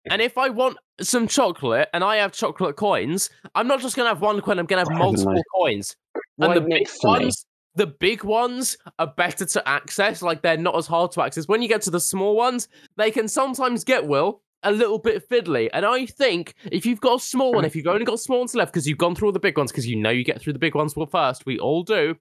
And 0.10 0.22
if 0.22 0.38
I 0.38 0.50
want 0.50 0.78
some 1.02 1.28
chocolate 1.28 1.90
and 1.94 2.04
I 2.04 2.18
have 2.18 2.32
chocolate 2.32 2.76
coins, 2.76 3.30
I'm 3.54 3.68
not 3.68 3.82
just 3.82 3.96
gonna 3.96 4.10
have 4.10 4.22
one 4.22 4.42
coin. 4.42 4.60
I'm 4.60 4.66
gonna 4.66 4.82
have 4.82 4.92
I 4.92 4.98
multiple 4.98 5.42
coins. 5.54 5.96
And 6.40 6.50
Right 6.50 6.56
the 6.56 6.62
big 6.62 6.88
to 6.88 7.08
ones, 7.08 7.46
the 7.76 7.88
big 7.88 8.24
ones 8.24 8.78
are 9.00 9.08
better 9.08 9.46
to 9.46 9.68
access. 9.68 10.22
Like 10.22 10.42
they're 10.42 10.58
not 10.58 10.76
as 10.76 10.88
hard 10.88 11.12
to 11.14 11.22
access. 11.22 11.48
When 11.48 11.62
you 11.62 11.68
get 11.68 11.82
to 11.84 11.92
the 11.92 12.00
small 12.00 12.36
ones, 12.36 12.68
they 12.98 13.12
can 13.12 13.28
sometimes 13.28 13.84
get 13.84 14.08
will 14.08 14.42
a 14.64 14.72
little 14.72 14.98
bit 14.98 15.30
fiddly. 15.30 15.70
And 15.74 15.86
I 15.86 16.06
think 16.06 16.56
if 16.72 16.86
you've 16.86 17.02
got 17.02 17.22
a 17.22 17.24
small 17.24 17.54
one, 17.54 17.66
if 17.66 17.76
you've 17.76 17.88
only 17.88 18.06
got 18.06 18.20
small 18.20 18.40
ones 18.40 18.56
left 18.56 18.74
because 18.74 18.88
you've 18.88 18.98
gone 18.98 19.16
through 19.16 19.30
all 19.30 19.34
the 19.34 19.40
big 19.40 19.58
ones, 19.58 19.72
because 19.72 19.88
you 19.88 19.96
know 19.96 20.10
you 20.10 20.24
get 20.24 20.42
through 20.42 20.54
the 20.54 20.60
big 20.60 20.76
ones 20.76 20.96
well 20.96 21.06
first, 21.06 21.46
we 21.46 21.60
all 21.60 21.84
do. 21.84 22.16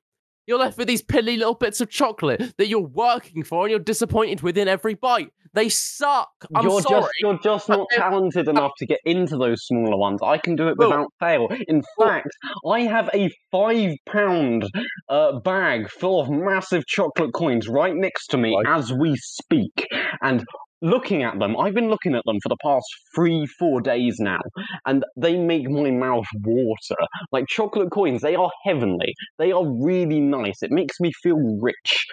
You're 0.47 0.59
left 0.59 0.77
with 0.77 0.89
these 0.89 1.03
pilly 1.03 1.37
little 1.37 1.55
bits 1.55 1.81
of 1.81 1.89
chocolate 1.89 2.55
that 2.59 2.69
you're 2.69 2.81
working 2.81 3.43
for, 3.45 3.65
and 3.65 3.71
you're 3.71 3.79
disappointed 3.79 4.43
within 4.43 4.69
every 4.69 4.95
bite. 4.95 5.31
They 5.55 5.69
suck. 5.69 6.33
I'm 6.55 6.65
you're 6.65 6.83
sorry. 6.83 7.03
just 7.03 7.13
you're 7.21 7.39
just 7.39 7.69
not 7.69 7.87
talented 7.93 8.49
enough 8.49 8.73
to 8.79 8.87
get 8.87 8.99
into 9.05 9.37
those 9.37 9.65
smaller 9.65 9.97
ones. 9.97 10.21
I 10.23 10.37
can 10.37 10.57
do 10.57 10.69
it 10.69 10.77
without 10.77 11.13
fail. 11.21 11.49
In 11.69 11.83
fact, 11.99 12.29
I 12.69 12.81
have 12.81 13.09
a 13.15 13.31
five 13.53 13.93
pound 14.07 14.69
uh, 15.09 15.39
bag 15.41 15.89
full 15.89 16.21
of 16.21 16.29
massive 16.29 16.87
chocolate 16.87 17.33
coins 17.33 17.69
right 17.69 17.95
next 17.95 18.29
to 18.29 18.37
me 18.37 18.61
as 18.67 18.93
we 18.93 19.17
speak, 19.17 19.87
and. 20.23 20.45
Looking 20.83 21.23
at 21.23 21.39
them, 21.39 21.57
I've 21.57 21.75
been 21.75 21.89
looking 21.89 22.15
at 22.15 22.23
them 22.27 22.39
for 22.43 22.49
the 22.51 22.59
past 22.63 22.87
three, 23.15 23.47
four 23.47 23.81
days 23.81 24.17
now, 24.21 24.41
and 24.87 25.05
they 25.17 25.37
make 25.39 25.69
my 25.71 25.91
mouth 25.91 26.27
water. 26.43 26.97
Like 27.33 27.47
chocolate 27.49 27.91
coins, 27.91 28.21
they 28.23 28.35
are 28.37 28.51
heavenly. 28.65 29.15
They 29.39 29.53
are 29.53 29.65
really 29.67 30.21
nice. 30.21 30.63
It 30.63 30.71
makes 30.71 31.01
me 31.01 31.13
feel 31.23 31.39
rich, 31.61 32.07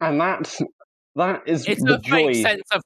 and 0.00 0.20
that's 0.20 0.60
that 1.16 1.42
is 1.46 1.66
It's 1.66 1.84
the 1.84 1.94
a 1.94 1.98
joy. 1.98 2.34
fake 2.34 2.34
sense 2.34 2.62
of. 2.72 2.82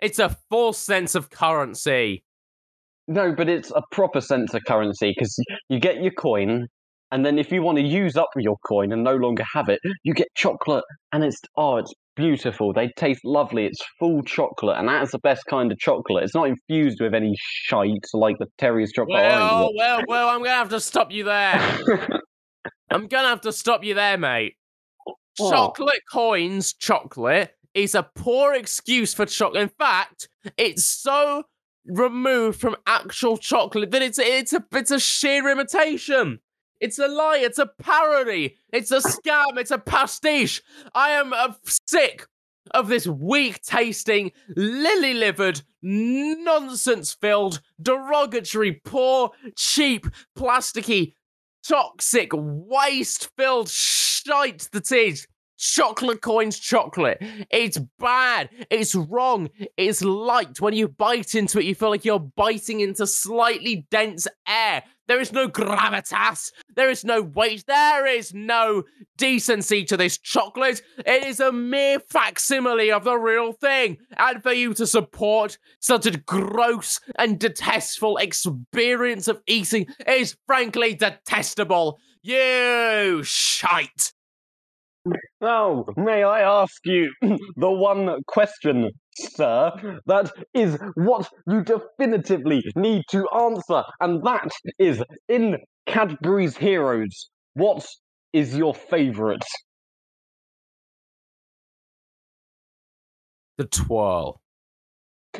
It's 0.00 0.18
a 0.18 0.30
false 0.50 0.78
sense 0.78 1.14
of 1.14 1.30
currency. 1.30 2.24
No, 3.08 3.34
but 3.34 3.48
it's 3.48 3.70
a 3.70 3.82
proper 3.90 4.20
sense 4.20 4.54
of 4.54 4.64
currency 4.64 5.12
because 5.16 5.36
you 5.68 5.78
get 5.80 6.02
your 6.02 6.12
coin 6.12 6.68
And 7.10 7.24
then 7.24 7.38
if 7.38 7.52
you 7.52 7.62
want 7.62 7.78
to 7.78 7.84
use 7.84 8.16
up 8.16 8.30
your 8.36 8.56
coin 8.66 8.92
and 8.92 9.04
no 9.04 9.16
longer 9.16 9.44
have 9.54 9.68
it, 9.68 9.80
you 10.04 10.14
get 10.14 10.28
chocolate, 10.36 10.84
and 11.12 11.24
it's 11.24 11.40
oh, 11.56 11.76
it's 11.78 11.92
beautiful. 12.16 12.72
They 12.72 12.88
taste 12.96 13.24
lovely. 13.24 13.66
It's 13.66 13.80
full 13.98 14.22
chocolate, 14.22 14.76
and 14.78 14.88
that's 14.88 15.12
the 15.12 15.18
best 15.18 15.44
kind 15.46 15.70
of 15.72 15.78
chocolate. 15.78 16.24
It's 16.24 16.34
not 16.34 16.48
infused 16.48 17.00
with 17.00 17.14
any 17.14 17.34
shite 17.38 18.06
like 18.12 18.38
the 18.38 18.46
Terry's 18.58 18.92
chocolate 18.92 19.22
Well, 19.22 19.70
well, 19.76 20.00
well, 20.08 20.28
I'm 20.28 20.38
gonna 20.38 20.50
have 20.50 20.70
to 20.70 20.80
stop 20.80 21.12
you 21.12 21.24
there. 21.24 21.80
I'm 22.90 23.06
gonna 23.06 23.28
have 23.28 23.42
to 23.42 23.52
stop 23.52 23.84
you 23.84 23.94
there, 23.94 24.18
mate. 24.18 24.54
Chocolate 25.36 26.02
coins, 26.12 26.72
chocolate 26.74 27.56
is 27.74 27.94
a 27.94 28.08
poor 28.14 28.54
excuse 28.54 29.12
for 29.12 29.26
chocolate. 29.26 29.62
In 29.62 29.68
fact, 29.68 30.28
it's 30.56 30.84
so 30.84 31.44
removed 31.86 32.60
from 32.60 32.76
actual 32.86 33.36
chocolate 33.36 33.90
that 33.90 34.00
it's 34.00 34.18
it's 34.18 34.52
a 34.52 34.64
it's 34.72 34.90
a 34.90 35.00
sheer 35.00 35.48
imitation. 35.50 36.40
It's 36.84 36.98
a 36.98 37.08
lie. 37.08 37.38
It's 37.38 37.58
a 37.58 37.64
parody. 37.64 38.58
It's 38.70 38.90
a 38.90 38.98
scam. 38.98 39.56
It's 39.56 39.70
a 39.70 39.78
pastiche. 39.78 40.60
I 40.94 41.12
am 41.12 41.32
uh, 41.32 41.54
sick 41.64 42.26
of 42.72 42.88
this 42.88 43.06
weak 43.06 43.62
tasting, 43.62 44.32
lily 44.54 45.14
livered, 45.14 45.62
nonsense 45.80 47.14
filled, 47.14 47.62
derogatory, 47.80 48.82
poor, 48.84 49.30
cheap, 49.56 50.06
plasticky, 50.36 51.14
toxic, 51.66 52.28
waste 52.34 53.30
filled 53.34 53.70
shite 53.70 54.68
that 54.72 54.92
is 54.92 55.26
chocolate 55.56 56.20
coins 56.20 56.58
chocolate. 56.58 57.18
It's 57.50 57.78
bad. 57.98 58.50
It's 58.70 58.94
wrong. 58.94 59.50
It's 59.76 60.02
light. 60.02 60.60
When 60.60 60.74
you 60.74 60.88
bite 60.88 61.34
into 61.34 61.58
it, 61.58 61.64
you 61.64 61.74
feel 61.74 61.90
like 61.90 62.04
you're 62.04 62.18
biting 62.18 62.80
into 62.80 63.06
slightly 63.06 63.86
dense 63.90 64.26
air. 64.46 64.82
There 65.06 65.20
is 65.20 65.32
no 65.32 65.48
gravitas. 65.48 66.50
There 66.74 66.88
is 66.88 67.04
no 67.04 67.20
weight. 67.20 67.64
There 67.66 68.06
is 68.06 68.32
no 68.32 68.84
decency 69.18 69.84
to 69.84 69.98
this 69.98 70.16
chocolate. 70.16 70.80
It 70.98 71.24
is 71.24 71.40
a 71.40 71.52
mere 71.52 72.00
facsimile 72.00 72.90
of 72.90 73.04
the 73.04 73.16
real 73.16 73.52
thing. 73.52 73.98
And 74.16 74.42
for 74.42 74.52
you 74.52 74.72
to 74.74 74.86
support 74.86 75.58
such 75.78 76.06
a 76.06 76.16
gross 76.16 77.00
and 77.16 77.38
detestful 77.38 78.16
experience 78.16 79.28
of 79.28 79.42
eating 79.46 79.86
is 80.06 80.36
frankly 80.46 80.94
detestable. 80.94 81.98
You 82.22 83.20
shite. 83.24 84.13
Now, 85.40 85.84
may 85.96 86.22
I 86.24 86.40
ask 86.40 86.80
you 86.84 87.12
the 87.56 87.70
one 87.70 88.22
question, 88.26 88.90
sir? 89.16 90.00
That 90.06 90.30
is 90.54 90.78
what 90.94 91.28
you 91.46 91.62
definitively 91.62 92.62
need 92.74 93.04
to 93.10 93.28
answer, 93.28 93.82
and 94.00 94.24
that 94.24 94.50
is 94.78 95.02
in 95.28 95.58
Cadbury's 95.86 96.56
Heroes, 96.56 97.28
what 97.54 97.86
is 98.32 98.56
your 98.56 98.74
favourite? 98.74 99.44
The 103.58 103.64
twirl. 103.66 104.40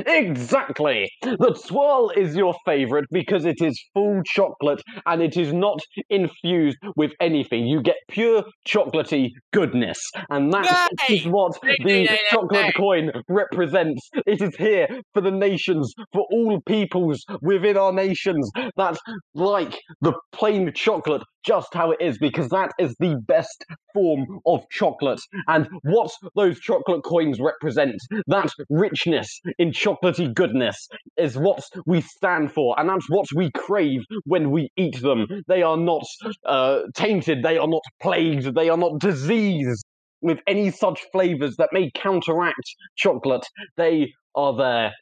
Exactly! 0.07 1.11
The 1.22 1.59
twirl 1.68 2.11
is 2.11 2.34
your 2.36 2.55
favourite 2.64 3.05
because 3.11 3.45
it 3.45 3.61
is 3.61 3.80
full 3.95 4.22
chocolate 4.24 4.82
and 5.07 5.22
it 5.22 5.36
is 5.36 5.53
not 5.53 5.80
infused 6.11 6.78
with 6.97 7.12
anything. 7.20 7.66
You 7.66 7.82
get 7.82 7.97
pure 8.09 8.45
chocolatey 8.66 9.30
goodness, 9.53 10.01
and 10.30 10.53
that 10.53 10.90
is 11.09 11.24
Nay! 11.24 11.30
what 11.30 11.59
the 11.62 12.18
chocolate 12.30 12.74
coin 12.74 13.12
represents. 13.28 14.09
It 14.26 14.42
is 14.42 14.57
here 14.57 14.88
for 15.12 15.20
the 15.20 15.30
nations, 15.30 15.92
for 16.12 16.26
all 16.30 16.61
peoples 16.62 17.24
within 17.40 17.76
our 17.76 17.92
nations 17.92 18.51
that 18.76 18.99
like 19.34 19.80
the 20.01 20.14
plain 20.32 20.72
chocolate 20.74 21.22
just 21.45 21.74
how 21.74 21.90
it 21.90 22.01
is, 22.01 22.18
because 22.18 22.49
that 22.49 22.72
is 22.78 22.95
the 22.99 23.16
best 23.26 23.64
form 23.92 24.40
of 24.47 24.64
chocolate. 24.70 25.20
And 25.47 25.68
what 25.82 26.11
those 26.34 26.59
chocolate 26.59 27.05
coins 27.05 27.38
represent, 27.38 27.97
that 28.26 28.51
richness 28.70 29.40
in 29.59 29.72
chocolatey 29.85 30.32
goodness, 30.32 30.89
is 31.16 31.37
what 31.37 31.62
we 31.87 32.01
stand 32.01 32.53
for, 32.53 32.78
and 32.78 32.89
that's 32.89 33.09
what 33.09 33.26
we 33.35 33.51
crave 33.53 34.03
when 34.24 34.51
we 34.51 34.70
eat 34.76 35.01
them. 35.03 35.26
They 35.49 35.62
are 35.62 35.76
not 35.76 36.05
uh, 36.47 36.80
tainted, 36.95 37.43
they 37.43 37.59
are 37.59 37.68
not 37.68 37.82
plagued, 38.01 38.55
they 38.55 38.68
are 38.68 38.76
not 38.76 39.01
diseased 39.01 39.85
with 40.20 40.39
any 40.47 40.70
such 40.70 41.03
flavors 41.12 41.57
that 41.57 41.68
may 41.72 41.91
counteract 41.95 42.64
chocolate. 42.97 43.47
They 43.76 44.12
are 44.35 44.57
there. 44.57 44.93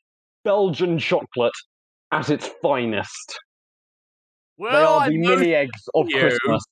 Belgian 0.45 0.99
chocolate 0.99 1.53
at 2.11 2.29
its 2.29 2.51
finest. 2.61 3.39
They 4.59 4.67
are 4.67 5.09
the 5.09 5.17
mini 5.17 5.55
eggs 5.55 5.83
of 5.95 6.09
you. 6.09 6.19
Christmas. 6.19 6.63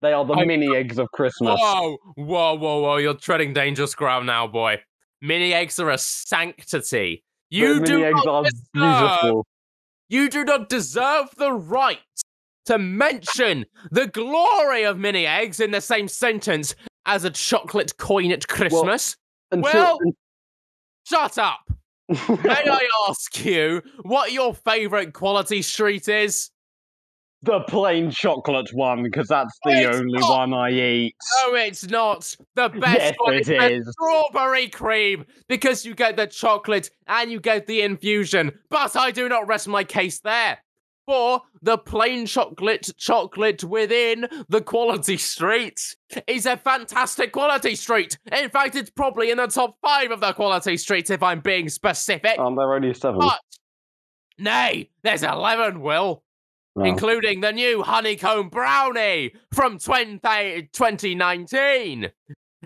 They 0.00 0.12
are 0.12 0.24
the 0.24 0.34
I 0.34 0.44
mini 0.44 0.74
eggs 0.74 0.98
of 0.98 1.08
Christmas. 1.12 1.58
Whoa, 1.60 1.98
whoa, 2.14 2.54
whoa, 2.54 2.80
whoa! 2.80 2.96
You're 2.96 3.14
treading 3.14 3.52
dangerous 3.52 3.94
ground 3.94 4.26
now, 4.26 4.46
boy. 4.46 4.80
Mini 5.20 5.52
eggs 5.52 5.78
are 5.78 5.90
a 5.90 5.98
sanctity. 5.98 7.24
You 7.50 7.80
do 7.84 8.10
not 8.10 8.44
deserve, 8.44 8.62
beautiful. 8.74 9.46
You 10.08 10.28
do 10.28 10.44
not 10.44 10.68
deserve 10.68 11.28
the 11.36 11.52
right 11.52 11.98
to 12.66 12.78
mention 12.78 13.64
the 13.90 14.06
glory 14.06 14.84
of 14.84 14.98
mini 14.98 15.26
eggs 15.26 15.60
in 15.60 15.70
the 15.70 15.80
same 15.80 16.08
sentence 16.08 16.74
as 17.06 17.24
a 17.24 17.30
chocolate 17.30 17.96
coin 17.96 18.30
at 18.30 18.46
Christmas. 18.48 19.16
Until, 19.50 19.72
well- 19.72 19.98
Shut 21.08 21.38
up. 21.38 21.60
May 22.08 22.16
I 22.70 22.86
ask 23.08 23.44
you 23.44 23.82
what 24.02 24.32
your 24.32 24.54
favorite 24.54 25.14
quality 25.14 25.62
street 25.62 26.08
is? 26.08 26.50
The 27.42 27.60
plain 27.60 28.10
chocolate 28.10 28.70
one, 28.72 29.02
because 29.02 29.28
that's 29.28 29.56
the 29.64 29.70
It's 29.70 29.96
only 29.96 30.18
not. 30.18 30.30
one 30.50 30.54
I 30.54 30.70
eat. 30.70 31.14
No, 31.46 31.54
it's 31.54 31.86
not. 31.88 32.36
The 32.56 32.68
best 32.80 32.98
Yes, 32.98 33.14
one 33.18 33.34
it 33.34 33.48
is 33.48 33.84
the 33.84 33.92
strawberry 33.92 34.68
cream 34.68 35.24
because 35.48 35.84
you 35.86 35.94
get 35.94 36.16
the 36.16 36.26
chocolate 36.26 36.90
and 37.06 37.30
you 37.30 37.38
get 37.40 37.66
the 37.66 37.82
infusion. 37.82 38.58
But 38.70 38.96
I 38.96 39.10
do 39.12 39.28
not 39.28 39.46
rest 39.46 39.68
my 39.68 39.84
case 39.84 40.20
there. 40.20 40.58
For 41.06 41.40
the 41.62 41.78
plain 41.78 42.26
chocolate, 42.26 42.90
chocolate 42.98 43.64
within 43.64 44.28
the 44.50 44.60
quality 44.60 45.16
street 45.16 45.80
is 46.26 46.44
a 46.44 46.58
fantastic 46.58 47.32
quality 47.32 47.76
street. 47.76 48.18
In 48.30 48.50
fact, 48.50 48.76
it's 48.76 48.90
probably 48.90 49.30
in 49.30 49.38
the 49.38 49.46
top 49.46 49.76
five 49.80 50.10
of 50.10 50.20
the 50.20 50.34
quality 50.34 50.76
streets 50.76 51.08
if 51.08 51.22
I'm 51.22 51.40
being 51.40 51.70
specific. 51.70 52.38
Um, 52.38 52.56
there 52.56 52.66
are 52.66 52.74
only 52.74 52.92
seven. 52.92 53.20
But, 53.20 53.38
nay, 54.38 54.90
there's 55.02 55.22
11, 55.22 55.80
Will 55.80 56.22
Including 56.86 57.40
the 57.40 57.52
new 57.52 57.82
honeycomb 57.82 58.48
brownie 58.48 59.32
from 59.52 59.78
20, 59.78 60.18
2019. 60.72 62.10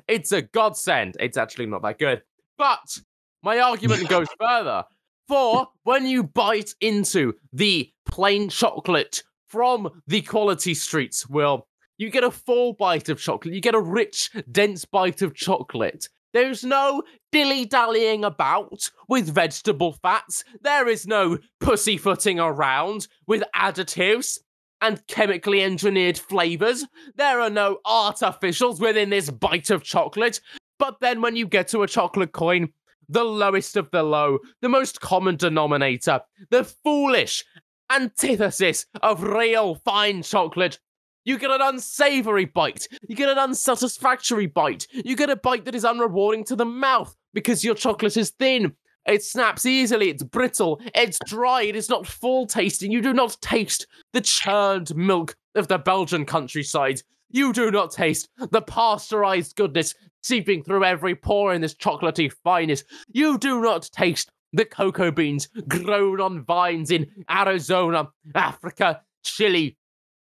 It's 0.09 0.33
a 0.33 0.43
godsend. 0.43 1.17
It's 1.21 1.37
actually 1.37 1.67
not 1.67 1.83
that 1.83 1.99
good. 1.99 2.23
But 2.59 2.99
my 3.43 3.59
argument 3.59 4.09
goes 4.09 4.29
further. 4.39 4.85
For 5.29 5.69
when 5.85 6.07
you 6.07 6.25
bite 6.25 6.75
into 6.81 7.35
the 7.53 7.91
plain 8.07 8.49
chocolate 8.49 9.23
from 9.49 10.03
the 10.07 10.23
quality 10.23 10.75
streets, 10.75 11.29
Will, 11.29 11.67
you 11.99 12.11
get 12.11 12.25
a 12.25 12.31
full 12.31 12.73
bite 12.75 13.09
of 13.09 13.21
chocolate. 13.21 13.55
You 13.55 13.61
get 13.61 13.75
a 13.75 13.81
rich, 13.81 14.31
dense 14.51 14.85
bite 14.85 15.23
of 15.23 15.35
chocolate. 15.35 16.09
There's 16.33 16.65
no 16.65 17.03
dilly 17.33 17.65
dallying 17.65 18.25
about 18.25 18.91
with 19.09 19.35
vegetable 19.35 19.93
fats. 19.93 20.45
There 20.61 20.87
is 20.87 21.07
no 21.07 21.39
pussyfooting 21.61 22.39
around 22.39 23.09
with 23.27 23.43
additives 23.57 24.39
and 24.81 25.05
chemically 25.07 25.63
engineered 25.63 26.19
flavors. 26.19 26.85
There 27.17 27.41
are 27.41 27.51
no 27.51 27.79
artificials 27.87 28.81
within 28.81 29.11
this 29.11 29.31
bite 29.31 29.71
of 29.71 29.83
chocolate. 29.83 30.41
But 30.79 31.01
then 31.01 31.23
when 31.23 31.37
you 31.37 31.47
get 31.47 31.69
to 31.69 31.83
a 31.83 31.89
chocolate 31.89 32.33
coin, 32.33 32.69
the 33.09 33.25
lowest 33.25 33.77
of 33.77 33.91
the 33.91 34.03
low, 34.03 34.39
the 34.61 34.69
most 34.69 35.01
common 35.01 35.37
denominator, 35.37 36.21
the 36.51 36.65
foolish 36.65 37.45
antithesis 37.91 38.87
of 39.03 39.23
real 39.23 39.77
fine 39.77 40.23
chocolate. 40.23 40.79
You 41.25 41.39
get 41.39 41.53
an 41.53 41.61
unsavory 41.63 42.47
bite. 42.47 42.89
You 43.09 43.15
get 43.15 43.29
an 43.29 43.39
unsatisfactory 43.39 44.47
bite. 44.47 44.89
You 44.93 45.15
get 45.15 45.31
a 45.31 45.37
bite 45.37 45.65
that 45.67 45.75
is 45.75 45.85
unrewarding 45.85 46.45
to 46.47 46.57
the 46.57 46.65
mouth 46.65 47.17
because 47.33 47.65
your 47.65 47.75
chocolate 47.75 48.17
is 48.17 48.31
thin. 48.31 48.73
It 49.07 49.25
snaps 49.25 49.67
easily, 49.67 50.11
it's 50.11 50.23
brittle, 50.23 50.81
it's 50.95 51.19
dry, 51.27 51.63
it 51.63 51.75
is 51.75 51.89
not 51.89 52.07
full 52.07 52.47
tasting. 52.47 52.93
You 52.93 53.01
do 53.01 53.13
not 53.13 53.37
taste 53.41 53.87
the 54.13 54.21
churned 54.21 54.95
milk 54.95 55.37
of 55.57 55.67
the 55.67 55.79
Belgian 55.79 56.25
countryside. 56.25 57.03
You 57.31 57.53
do 57.53 57.71
not 57.71 57.91
taste 57.91 58.29
the 58.51 58.63
pasteurized 58.63 59.57
goodness 59.57 59.95
seeping 60.23 60.63
through 60.63 60.85
every 60.85 61.17
pore 61.17 61.53
in 61.53 61.61
this 61.61 61.75
chocolatey 61.75 62.33
fineness. 62.45 62.85
You 63.09 63.39
do 63.39 63.61
not 63.61 63.91
taste 63.93 64.31
the 64.53 64.65
cocoa 64.65 65.11
beans 65.11 65.49
grown 65.67 66.21
on 66.21 66.45
vines 66.45 66.91
in 66.91 67.07
Arizona, 67.31 68.09
Africa, 68.35 69.01
Chile, 69.25 69.77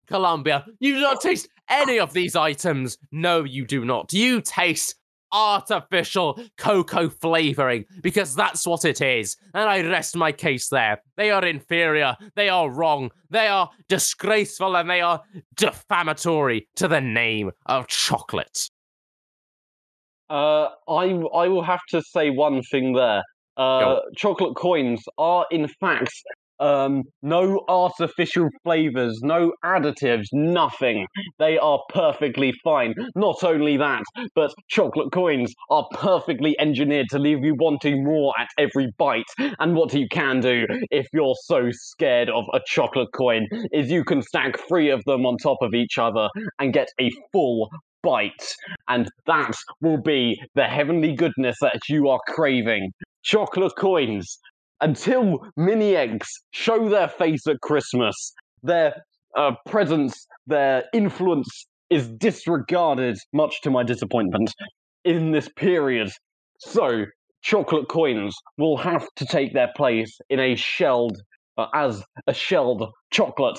Colombia. 0.07 0.65
You 0.79 0.95
do 0.95 1.01
not 1.01 1.21
taste 1.21 1.49
any 1.69 1.99
of 1.99 2.13
these 2.13 2.37
items. 2.37 2.99
No, 3.11 3.45
you 3.45 3.67
do 3.67 3.85
not. 3.85 4.13
You 4.13 4.41
taste 4.41 4.95
artificial 5.33 6.39
cocoa 6.57 7.09
flavoring 7.09 7.85
because 8.03 8.35
that's 8.35 8.67
what 8.67 8.85
it 8.85 9.01
is. 9.01 9.37
And 9.55 9.69
I 9.69 9.83
rest 9.83 10.17
my 10.17 10.33
case 10.33 10.69
there. 10.69 11.03
They 11.17 11.31
are 11.31 11.45
inferior, 11.45 12.17
they 12.35 12.49
are 12.49 12.71
wrong, 12.71 13.11
they 13.31 13.49
are 13.49 13.71
disgraceful, 13.89 14.77
and 14.77 14.89
they 14.89 15.01
are 15.01 15.23
defamatory 15.57 16.69
to 16.77 16.89
the 16.89 17.01
name 17.01 17.51
of 17.67 17.87
chocolate. 17.89 18.71
Uh, 20.31 20.69
I 20.89 21.05
I 21.35 21.49
will 21.49 21.63
have 21.63 21.85
to 21.91 22.01
say 22.03 22.31
one 22.31 22.63
thing 22.63 22.95
there. 22.95 23.23
Uh, 23.57 24.01
chocolate 24.17 24.57
coins 24.57 25.05
are 25.19 25.45
in 25.51 25.69
fact 25.69 26.11
um, 26.61 27.05
no 27.23 27.63
artificial 27.69 28.49
flavors, 28.63 29.21
no 29.23 29.53
additives, 29.65 30.27
nothing. 30.33 31.07
They 31.39 31.59
are 31.59 31.81
perfectly 31.91 32.53
fine. 32.65 32.95
Not 33.15 33.43
only 33.43 33.77
that, 33.77 34.03
but 34.35 34.55
chocolate 34.69 35.13
coins 35.13 35.53
are 35.71 35.87
perfectly 35.93 36.59
engineered 36.59 37.09
to 37.11 37.19
leave 37.19 37.45
you 37.45 37.55
wanting 37.59 38.05
more 38.05 38.33
at 38.39 38.49
every 38.59 38.93
bite. 38.99 39.25
And 39.59 39.75
what 39.75 39.93
you 39.95 40.07
can 40.09 40.41
do 40.41 40.67
if 40.91 41.07
you're 41.13 41.37
so 41.45 41.71
scared 41.73 42.31
of 42.31 42.45
a 42.53 42.61
chocolate 42.67 43.13
coin 43.15 43.47
is 43.73 43.91
you 43.91 44.05
can 44.05 44.23
stack 44.23 44.59
three 44.69 44.91
of 44.91 45.03
them 45.05 45.27
on 45.27 45.37
top 45.39 45.59
of 45.63 45.75
each 45.75 45.99
other 45.99 46.29
and 46.59 46.73
get 46.73 46.89
a 47.01 47.11
full 47.33 47.69
bite. 48.03 48.55
And 48.89 49.09
that 49.27 49.55
will 49.81 50.01
be 50.01 50.41
the 50.55 50.65
heavenly 50.65 51.15
goodness 51.15 51.57
that 51.61 51.81
you 51.89 52.09
are 52.09 52.21
craving. 52.29 52.93
Chocolate 53.25 53.75
coins 53.79 54.39
until 54.83 55.41
mini 55.57 55.97
eggs 55.97 56.29
show 56.51 56.89
their 56.89 57.09
face 57.09 57.47
at 57.47 57.61
Christmas, 57.61 58.35
their 58.63 58.95
uh, 59.37 59.53
presence, 59.67 60.27
their 60.47 60.85
influence 60.93 61.67
is 61.89 62.09
disregarded, 62.09 63.17
much 63.33 63.61
to 63.63 63.71
my 63.71 63.83
disappointment, 63.83 64.53
in 65.05 65.31
this 65.31 65.49
period. 65.57 66.11
So, 66.59 67.05
chocolate 67.43 67.89
coins 67.89 68.35
will 68.59 68.77
have 68.77 69.07
to 69.17 69.27
take 69.27 69.55
their 69.55 69.71
place 69.77 70.19
in 70.29 70.41
a 70.41 70.55
shelled, 70.55 71.17
uh, 71.57 71.67
as 71.75 72.03
a 72.27 72.35
shelled 72.35 72.85
chocolate, 73.11 73.59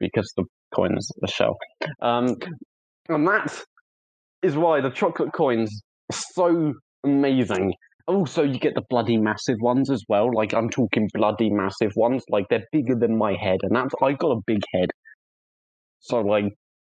because 0.00 0.32
the 0.36 0.44
coin 0.74 0.96
is 0.96 1.10
a 1.22 1.28
shell. 1.28 1.56
Um, 2.00 2.36
and 3.08 3.26
that 3.26 3.62
is 4.42 4.56
why 4.56 4.80
the 4.80 4.90
chocolate 4.90 5.32
coins 5.32 5.82
are 6.12 6.18
so 6.34 6.72
amazing. 7.04 7.72
Also, 8.06 8.42
you 8.42 8.58
get 8.58 8.74
the 8.74 8.82
bloody 8.90 9.16
massive 9.16 9.58
ones 9.60 9.90
as 9.90 10.02
well. 10.08 10.28
Like 10.34 10.52
I'm 10.54 10.68
talking 10.70 11.08
bloody 11.14 11.50
massive 11.50 11.92
ones. 11.96 12.24
Like 12.28 12.46
they're 12.50 12.66
bigger 12.72 12.94
than 12.94 13.16
my 13.16 13.34
head, 13.34 13.60
and 13.62 13.74
that's 13.74 13.94
I've 14.02 14.18
got 14.18 14.32
a 14.32 14.40
big 14.46 14.62
head. 14.74 14.90
So 16.00 16.20
like 16.20 16.46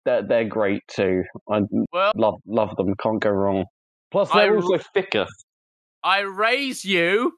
they're 0.04 0.22
they're 0.26 0.48
great 0.48 0.82
too. 0.88 1.22
I 1.50 1.60
Well, 1.92 2.12
love 2.16 2.34
love 2.46 2.76
them. 2.76 2.94
Can't 3.00 3.20
go 3.20 3.30
wrong. 3.30 3.64
Plus 4.10 4.30
they're 4.32 4.50
r- 4.50 4.56
also 4.62 4.78
thicker. 4.94 5.26
I 6.02 6.20
raise 6.20 6.84
you 6.84 7.32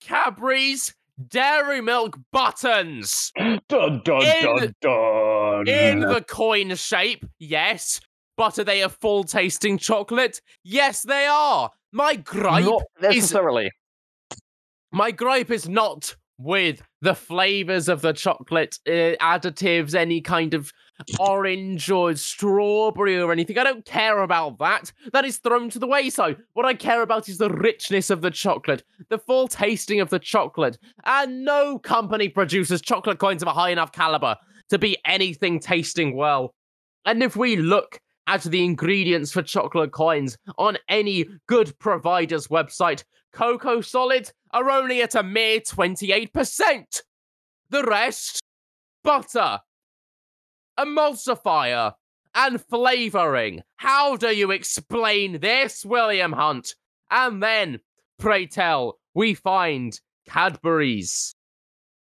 Cadbury's 0.00 0.94
Dairy 1.28 1.80
Milk 1.80 2.18
buttons 2.32 3.30
Dun 3.68 4.00
dun 4.04 4.22
In- 4.22 4.42
dun 4.42 4.74
dun. 4.80 5.68
in 5.68 6.00
the 6.00 6.24
coin 6.26 6.74
shape. 6.74 7.24
Yes. 7.38 8.00
But 8.36 8.58
are 8.58 8.64
they 8.64 8.82
a 8.82 8.88
full 8.88 9.24
tasting 9.24 9.76
chocolate? 9.78 10.40
Yes, 10.64 11.02
they 11.02 11.26
are. 11.26 11.70
My 11.92 12.16
gripe 12.16 12.64
Not 12.64 12.82
necessarily. 13.00 13.70
My 14.90 15.10
gripe 15.10 15.50
is 15.50 15.68
not 15.68 16.16
with 16.38 16.82
the 17.00 17.14
flavors 17.14 17.88
of 17.88 18.02
the 18.02 18.12
chocolate 18.12 18.78
uh, 18.86 19.16
additives, 19.20 19.94
any 19.94 20.20
kind 20.20 20.54
of 20.54 20.72
orange 21.18 21.90
or 21.90 22.14
strawberry 22.16 23.18
or 23.20 23.32
anything. 23.32 23.58
I 23.58 23.64
don't 23.64 23.84
care 23.84 24.20
about 24.20 24.58
that. 24.58 24.92
That 25.12 25.24
is 25.24 25.38
thrown 25.38 25.70
to 25.70 25.78
the 25.78 25.86
wayside. 25.86 26.38
What 26.54 26.66
I 26.66 26.74
care 26.74 27.02
about 27.02 27.28
is 27.28 27.38
the 27.38 27.50
richness 27.50 28.10
of 28.10 28.22
the 28.22 28.30
chocolate, 28.30 28.82
the 29.08 29.18
full 29.18 29.48
tasting 29.48 30.00
of 30.00 30.10
the 30.10 30.18
chocolate. 30.18 30.78
And 31.04 31.44
no 31.44 31.78
company 31.78 32.28
produces 32.28 32.80
chocolate 32.80 33.18
coins 33.18 33.42
of 33.42 33.48
a 33.48 33.52
high 33.52 33.70
enough 33.70 33.92
caliber 33.92 34.36
to 34.70 34.78
be 34.78 34.98
anything 35.04 35.60
tasting 35.60 36.16
well. 36.16 36.54
And 37.04 37.22
if 37.22 37.36
we 37.36 37.56
look 37.56 38.00
at 38.26 38.42
the 38.42 38.64
ingredients 38.64 39.32
for 39.32 39.42
chocolate 39.42 39.92
coins 39.92 40.36
on 40.58 40.78
any 40.88 41.26
good 41.46 41.78
provider's 41.78 42.48
website, 42.48 43.04
cocoa 43.32 43.80
solids 43.80 44.32
are 44.52 44.70
only 44.70 45.02
at 45.02 45.14
a 45.14 45.22
mere 45.22 45.60
28%. 45.60 47.02
The 47.70 47.82
rest, 47.84 48.40
butter, 49.02 49.60
emulsifier, 50.78 51.94
and 52.34 52.60
flavoring. 52.60 53.62
How 53.76 54.16
do 54.16 54.28
you 54.28 54.50
explain 54.50 55.40
this, 55.40 55.84
William 55.84 56.32
Hunt? 56.32 56.74
And 57.10 57.42
then, 57.42 57.80
pray 58.18 58.46
tell, 58.46 58.98
we 59.14 59.34
find 59.34 59.98
Cadbury's 60.28 61.34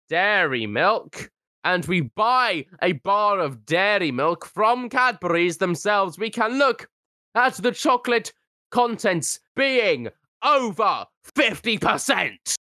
dairy 0.08 0.66
milk 0.66 1.31
and 1.64 1.84
we 1.86 2.00
buy 2.00 2.66
a 2.80 2.92
bar 2.92 3.40
of 3.40 3.64
dairy 3.64 4.10
milk 4.10 4.44
from 4.44 4.88
Cadbury's 4.88 5.58
themselves, 5.58 6.18
we 6.18 6.30
can 6.30 6.58
look 6.58 6.88
at 7.34 7.54
the 7.54 7.72
chocolate 7.72 8.32
contents 8.70 9.40
being 9.54 10.08
over 10.44 11.06
50%. 11.36 12.56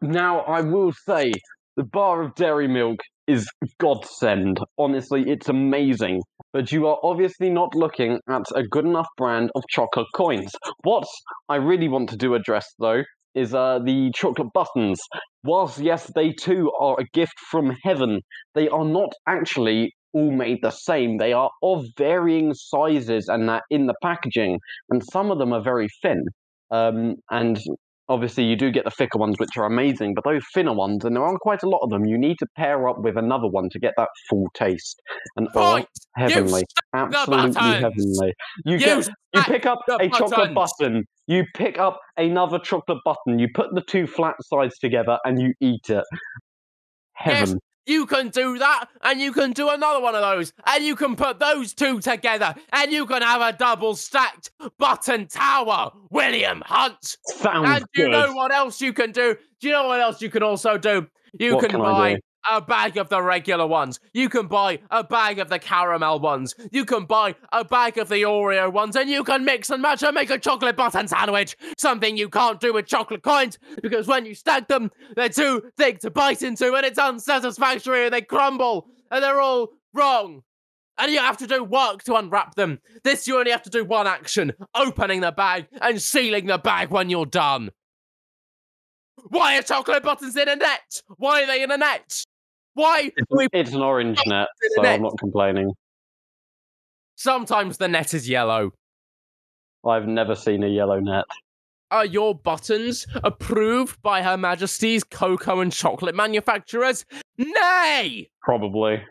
Now, 0.00 0.40
I 0.40 0.62
will 0.62 0.92
say 0.92 1.32
the 1.76 1.84
bar 1.84 2.22
of 2.22 2.34
dairy 2.34 2.68
milk 2.68 2.98
is 3.26 3.48
godsend. 3.78 4.58
Honestly, 4.78 5.24
it's 5.28 5.48
amazing. 5.48 6.22
But 6.52 6.72
you 6.72 6.86
are 6.86 6.98
obviously 7.02 7.50
not 7.50 7.74
looking 7.74 8.18
at 8.28 8.42
a 8.54 8.62
good 8.62 8.84
enough 8.84 9.06
brand 9.16 9.50
of 9.54 9.62
chocolate 9.70 10.08
coins. 10.14 10.50
What 10.82 11.06
I 11.48 11.56
really 11.56 11.88
want 11.88 12.10
to 12.10 12.16
do 12.16 12.34
address, 12.34 12.66
though, 12.78 13.02
is 13.34 13.54
uh, 13.54 13.78
the 13.84 14.10
chocolate 14.14 14.52
buttons. 14.52 15.00
Whilst, 15.44 15.78
yes, 15.78 16.10
they 16.14 16.32
too 16.32 16.70
are 16.78 16.96
a 17.00 17.04
gift 17.12 17.38
from 17.50 17.76
heaven, 17.82 18.20
they 18.54 18.68
are 18.68 18.84
not 18.84 19.12
actually 19.26 19.92
all 20.12 20.30
made 20.30 20.58
the 20.62 20.70
same. 20.70 21.18
They 21.18 21.32
are 21.32 21.50
of 21.62 21.86
varying 21.96 22.52
sizes 22.54 23.28
and 23.28 23.48
that 23.48 23.62
in 23.70 23.86
the 23.86 23.94
packaging, 24.02 24.58
and 24.90 25.02
some 25.12 25.30
of 25.30 25.38
them 25.38 25.52
are 25.52 25.62
very 25.62 25.88
thin. 26.02 26.24
Um, 26.70 27.16
and 27.30 27.60
obviously 28.08 28.44
you 28.44 28.56
do 28.56 28.70
get 28.70 28.84
the 28.84 28.90
thicker 28.90 29.18
ones 29.18 29.36
which 29.38 29.56
are 29.56 29.64
amazing 29.64 30.12
but 30.14 30.24
those 30.24 30.42
thinner 30.52 30.72
ones 30.72 31.04
and 31.04 31.16
there 31.16 31.24
aren't 31.24 31.40
quite 31.40 31.62
a 31.62 31.68
lot 31.68 31.78
of 31.82 31.90
them 31.90 32.04
you 32.04 32.18
need 32.18 32.36
to 32.38 32.46
pair 32.56 32.88
up 32.88 32.98
with 32.98 33.16
another 33.16 33.46
one 33.46 33.68
to 33.70 33.78
get 33.78 33.94
that 33.96 34.08
full 34.28 34.46
taste 34.54 35.00
and 35.36 35.48
oh 35.54 35.82
heavenly 36.16 36.62
absolutely 36.94 37.62
heavenly 37.62 38.34
you 38.64 38.72
You 38.72 38.78
get 38.78 39.08
you 39.34 39.42
pick 39.44 39.66
up 39.66 39.78
a 39.88 40.08
chocolate 40.08 40.54
button 40.54 41.04
you 41.26 41.44
pick 41.54 41.78
up 41.78 42.00
another 42.16 42.58
chocolate 42.58 42.98
button 43.04 43.38
you 43.38 43.48
put 43.54 43.74
the 43.74 43.82
two 43.82 44.06
flat 44.06 44.36
sides 44.42 44.78
together 44.78 45.18
and 45.24 45.40
you 45.40 45.52
eat 45.60 45.88
it 45.88 46.04
heaven 47.14 47.58
You 47.84 48.06
can 48.06 48.28
do 48.28 48.58
that, 48.58 48.86
and 49.02 49.20
you 49.20 49.32
can 49.32 49.50
do 49.52 49.68
another 49.68 50.00
one 50.00 50.14
of 50.14 50.20
those, 50.20 50.52
and 50.66 50.84
you 50.84 50.94
can 50.94 51.16
put 51.16 51.40
those 51.40 51.74
two 51.74 51.98
together, 52.00 52.54
and 52.72 52.92
you 52.92 53.06
can 53.06 53.22
have 53.22 53.42
a 53.42 53.56
double 53.56 53.96
stacked 53.96 54.52
button 54.78 55.26
tower, 55.26 55.90
William 56.10 56.62
Hunt. 56.64 57.16
sounds 57.26 57.68
and 57.68 57.84
do 57.92 58.02
you 58.02 58.08
good 58.08 58.12
know 58.12 58.32
what 58.34 58.52
else 58.52 58.80
you 58.80 58.92
can 58.92 59.10
do? 59.10 59.36
Do 59.60 59.66
you 59.66 59.72
know 59.72 59.88
what 59.88 60.00
else 60.00 60.22
you 60.22 60.30
can 60.30 60.44
also 60.44 60.78
do? 60.78 61.08
You 61.40 61.58
can, 61.58 61.70
can 61.70 61.80
buy? 61.80 62.20
A 62.50 62.60
bag 62.60 62.96
of 62.96 63.08
the 63.08 63.22
regular 63.22 63.66
ones. 63.66 64.00
You 64.12 64.28
can 64.28 64.46
buy 64.46 64.80
a 64.90 65.04
bag 65.04 65.38
of 65.38 65.48
the 65.48 65.58
caramel 65.58 66.20
ones. 66.20 66.54
You 66.70 66.84
can 66.84 67.04
buy 67.04 67.34
a 67.52 67.64
bag 67.64 67.98
of 67.98 68.08
the 68.08 68.22
Oreo 68.22 68.72
ones, 68.72 68.96
and 68.96 69.08
you 69.08 69.24
can 69.24 69.44
mix 69.44 69.70
and 69.70 69.82
match 69.82 70.02
and 70.02 70.14
make 70.14 70.30
a 70.30 70.38
chocolate 70.38 70.76
button 70.76 71.08
sandwich. 71.08 71.56
Something 71.78 72.16
you 72.16 72.28
can't 72.28 72.60
do 72.60 72.72
with 72.72 72.86
chocolate 72.86 73.22
coins 73.22 73.58
because 73.82 74.06
when 74.06 74.26
you 74.26 74.34
stack 74.34 74.68
them, 74.68 74.90
they're 75.16 75.28
too 75.28 75.70
thick 75.76 76.00
to 76.00 76.10
bite 76.10 76.42
into, 76.42 76.74
and 76.74 76.86
it's 76.86 76.98
unsatisfactory, 76.98 78.04
and 78.04 78.14
they 78.14 78.22
crumble, 78.22 78.88
and 79.10 79.22
they're 79.22 79.40
all 79.40 79.68
wrong. 79.94 80.42
And 80.98 81.10
you 81.10 81.18
have 81.18 81.38
to 81.38 81.46
do 81.46 81.64
work 81.64 82.04
to 82.04 82.16
unwrap 82.16 82.54
them. 82.54 82.78
This 83.02 83.26
you 83.26 83.38
only 83.38 83.50
have 83.50 83.62
to 83.62 83.70
do 83.70 83.84
one 83.84 84.06
action 84.06 84.52
opening 84.74 85.20
the 85.20 85.32
bag 85.32 85.66
and 85.80 86.00
sealing 86.00 86.46
the 86.46 86.58
bag 86.58 86.90
when 86.90 87.08
you're 87.08 87.26
done. 87.26 87.70
Why 89.28 89.56
are 89.56 89.62
chocolate 89.62 90.02
buttons 90.02 90.36
in 90.36 90.48
a 90.48 90.56
net? 90.56 91.02
Why 91.16 91.42
are 91.42 91.46
they 91.46 91.62
in 91.62 91.70
a 91.70 91.76
net? 91.76 92.24
Why? 92.74 93.10
we- 93.30 93.48
it's 93.52 93.72
an 93.72 93.82
orange 93.82 94.18
net 94.26 94.48
so 94.76 94.82
net. 94.82 94.94
i'm 94.96 95.02
not 95.02 95.18
complaining 95.18 95.72
Sometimes 97.16 97.76
the 97.76 97.88
net 97.88 98.14
is 98.14 98.28
yellow. 98.28 98.72
i've 99.86 100.06
never 100.06 100.34
seen 100.34 100.62
a 100.62 100.68
yellow 100.68 100.98
net 101.00 101.24
Are 101.90 102.06
your 102.06 102.34
buttons 102.34 103.06
approved 103.22 104.00
by 104.02 104.22
Her 104.22 104.36
Majesty's 104.38 105.04
cocoa 105.04 105.60
and 105.60 105.70
chocolate 105.72 106.14
manufacturers? 106.14 107.04
Nay! 107.36 108.30
probably 108.42 109.02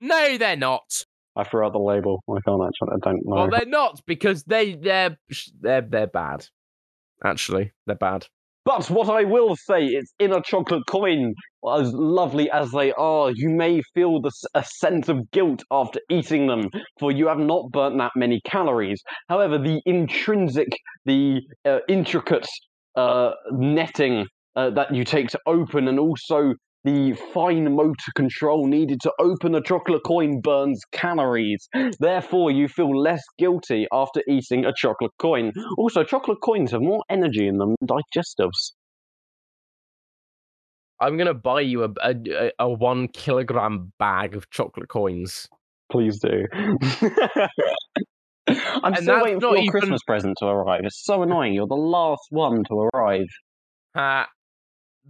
No, 0.00 0.38
they're 0.38 0.56
not. 0.56 1.04
i 1.36 1.44
threw 1.44 1.64
out 1.66 1.72
the 1.72 1.78
label 1.78 2.22
i 2.28 2.40
can't 2.46 2.62
actually 2.66 2.94
i 2.94 2.98
don't 3.10 3.24
know 3.26 3.34
Well, 3.36 3.50
they're 3.50 3.66
not 3.66 4.00
because 4.06 4.44
they 4.44 4.74
they're 4.74 5.18
they're 5.60 5.82
they're 5.82 6.06
bad. 6.06 6.46
Actually, 7.22 7.72
they're 7.86 7.96
bad. 7.96 8.26
But 8.64 8.90
what 8.90 9.08
I 9.08 9.24
will 9.24 9.56
say, 9.56 9.86
it's 9.86 10.12
in 10.18 10.32
a 10.32 10.42
chocolate 10.42 10.82
coin. 10.86 11.34
As 11.66 11.92
lovely 11.92 12.50
as 12.50 12.70
they 12.72 12.92
are, 12.92 13.30
you 13.34 13.48
may 13.50 13.80
feel 13.94 14.20
the, 14.20 14.30
a 14.54 14.64
sense 14.64 15.08
of 15.08 15.30
guilt 15.30 15.62
after 15.70 16.00
eating 16.10 16.46
them, 16.46 16.68
for 16.98 17.10
you 17.10 17.26
have 17.26 17.38
not 17.38 17.70
burnt 17.70 17.98
that 17.98 18.12
many 18.16 18.40
calories. 18.46 19.02
However, 19.28 19.58
the 19.58 19.80
intrinsic, 19.86 20.68
the 21.04 21.40
uh, 21.64 21.78
intricate 21.88 22.46
uh, 22.96 23.32
netting 23.52 24.26
uh, 24.56 24.70
that 24.70 24.94
you 24.94 25.04
take 25.04 25.28
to 25.28 25.38
open, 25.46 25.88
and 25.88 25.98
also 25.98 26.54
the 26.84 27.12
fine 27.34 27.74
motor 27.74 28.12
control 28.16 28.66
needed 28.66 29.00
to 29.02 29.12
open 29.20 29.54
a 29.54 29.60
chocolate 29.62 30.02
coin 30.04 30.40
burns 30.40 30.80
calories. 30.92 31.68
Therefore, 31.98 32.50
you 32.50 32.68
feel 32.68 32.98
less 32.98 33.22
guilty 33.38 33.86
after 33.92 34.22
eating 34.28 34.64
a 34.64 34.72
chocolate 34.74 35.12
coin. 35.18 35.52
Also, 35.78 36.02
chocolate 36.04 36.38
coins 36.42 36.70
have 36.72 36.80
more 36.82 37.02
energy 37.10 37.46
in 37.46 37.58
them 37.58 37.74
than 37.80 37.88
digestives. 37.88 38.72
I'm 41.00 41.16
gonna 41.16 41.34
buy 41.34 41.62
you 41.62 41.84
a 41.84 41.88
a, 42.02 42.52
a- 42.58 42.68
one 42.68 43.08
kilogram 43.08 43.92
bag 43.98 44.34
of 44.36 44.50
chocolate 44.50 44.88
coins. 44.88 45.48
Please 45.90 46.20
do. 46.20 46.44
I'm 48.48 48.94
And 48.94 48.96
still 48.98 49.22
waiting 49.22 49.40
for 49.40 49.48
your 49.48 49.58
even- 49.58 49.70
Christmas 49.70 50.02
present 50.06 50.36
to 50.40 50.46
arrive. 50.46 50.80
It's 50.84 51.04
so 51.04 51.22
annoying. 51.22 51.54
You're 51.54 51.66
the 51.66 51.74
last 51.74 52.22
one 52.30 52.62
to 52.68 52.88
arrive. 52.94 53.26
Uh, 53.94 54.24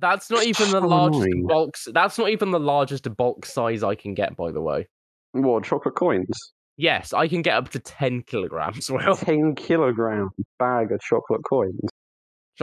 that's 0.00 0.30
not 0.30 0.44
even 0.44 0.70
the 0.70 0.80
So 0.80 0.86
largest 0.86 1.26
annoying. 1.26 1.46
bulk. 1.46 1.76
That's 1.92 2.18
not 2.18 2.30
even 2.30 2.50
the 2.50 2.60
largest 2.60 3.14
bulk 3.16 3.46
size 3.46 3.82
I 3.82 3.94
can 3.94 4.14
get. 4.14 4.36
By 4.36 4.50
the 4.52 4.60
way, 4.60 4.88
What, 5.32 5.64
chocolate 5.64 5.94
coins? 5.94 6.28
yes, 6.76 7.12
I 7.12 7.28
can 7.28 7.42
get 7.42 7.54
up 7.54 7.68
to 7.70 7.78
ten 7.78 8.22
kilograms. 8.22 8.90
Well, 8.90 9.16
10 9.16 9.54
kilogram 9.54 10.30
bag 10.58 10.92
of 10.92 11.00
chocolate 11.00 11.42
coins. 11.48 11.80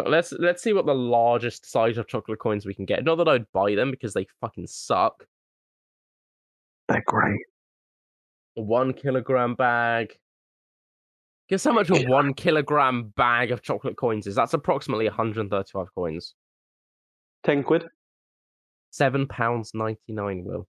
Let's 0.05 0.31
let's 0.33 0.61
see 0.61 0.73
what 0.73 0.85
the 0.85 0.93
largest 0.93 1.65
size 1.71 1.97
of 1.97 2.07
chocolate 2.07 2.37
coins 2.39 2.65
we 2.67 2.75
can 2.75 2.85
get. 2.85 3.03
Not 3.03 3.15
that 3.15 3.27
I'd 3.27 3.51
buy 3.51 3.73
them 3.73 3.89
because 3.89 4.13
they 4.13 4.27
fucking 4.41 4.67
suck. 4.67 5.25
They're 6.87 7.03
great. 7.05 7.39
A 8.57 8.61
one 8.61 8.93
kilogram 8.93 9.55
bag. 9.55 10.17
Guess 11.49 11.63
how 11.63 11.71
much 11.71 11.89
a 11.89 12.05
one 12.07 12.33
kilogram 12.33 13.13
bag 13.15 13.51
of 13.51 13.61
chocolate 13.61 13.97
coins 13.97 14.27
is? 14.27 14.35
That's 14.35 14.53
approximately 14.53 15.05
135 15.07 15.87
coins. 15.95 16.35
10 17.47 17.63
quid? 17.63 17.85
Seven 18.91 19.25
pounds 19.27 19.71
ninety 19.73 19.99
nine. 20.09 20.43
Will 20.43 20.67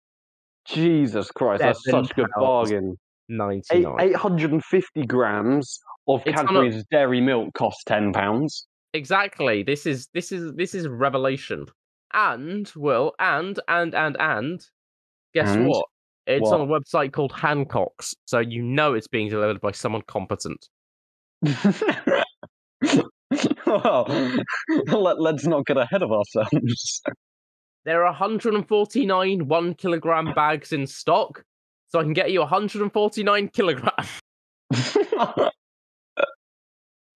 Jesus 0.66 1.30
Christ, 1.30 1.60
that's 1.60 1.82
such 1.84 2.10
a 2.12 2.14
good 2.14 2.28
bargain. 2.36 2.96
ninety 3.28 3.66
Eight, 3.78 3.82
nine. 3.82 3.96
850 4.00 5.02
grams 5.06 5.80
of 6.06 6.22
It's 6.24 6.38
on 6.38 6.44
a- 6.44 6.48
Cadbury's 6.48 6.84
dairy 6.90 7.20
milk 7.20 7.52
costs 7.54 7.82
£10. 7.88 8.64
Exactly. 8.94 9.62
This 9.64 9.86
is 9.86 10.08
this 10.14 10.30
is 10.32 10.52
this 10.54 10.72
is 10.74 10.86
revelation. 10.88 11.66
And 12.14 12.70
Will 12.76 13.12
and 13.18 13.58
and 13.68 13.94
and 13.94 14.16
and 14.20 14.60
guess 15.34 15.48
And? 15.50 15.66
what? 15.68 15.84
It's 16.26 16.48
on 16.50 16.60
a 16.60 16.66
website 16.66 17.12
called 17.12 17.32
Hancock's, 17.32 18.14
so 18.26 18.38
you 18.38 18.62
know 18.62 18.92
it's 18.94 19.08
being 19.08 19.28
delivered 19.30 19.60
by 19.62 19.72
someone 19.72 20.02
competent. 20.06 20.68
well, 23.66 24.06
let, 24.86 25.20
let's 25.20 25.46
not 25.46 25.66
get 25.66 25.76
ahead 25.76 26.02
of 26.02 26.12
ourselves. 26.12 27.02
There 27.84 28.02
are 28.04 28.10
149 28.10 29.48
one 29.48 29.74
kilogram 29.74 30.34
bags 30.34 30.72
in 30.74 30.86
stock, 30.86 31.42
so 31.86 31.98
I 31.98 32.02
can 32.02 32.12
get 32.12 32.30
you 32.32 32.40
149 32.40 33.48
kilograms. 33.48 34.20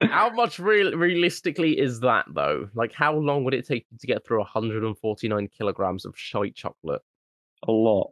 How 0.03 0.31
much 0.31 0.59
real 0.59 0.97
realistically 0.97 1.79
is 1.79 2.01
that 2.01 2.25
though? 2.33 2.71
Like, 2.75 2.95
how 2.95 3.15
long 3.15 3.45
would 3.45 3.53
it 3.53 3.67
take 3.67 3.85
you 3.91 3.99
to 3.99 4.07
get 4.07 4.25
through 4.25 4.39
149 4.39 5.49
kilograms 5.59 6.07
of 6.07 6.15
shite 6.17 6.55
chocolate? 6.55 7.03
a 7.67 7.73
lot. 7.73 8.11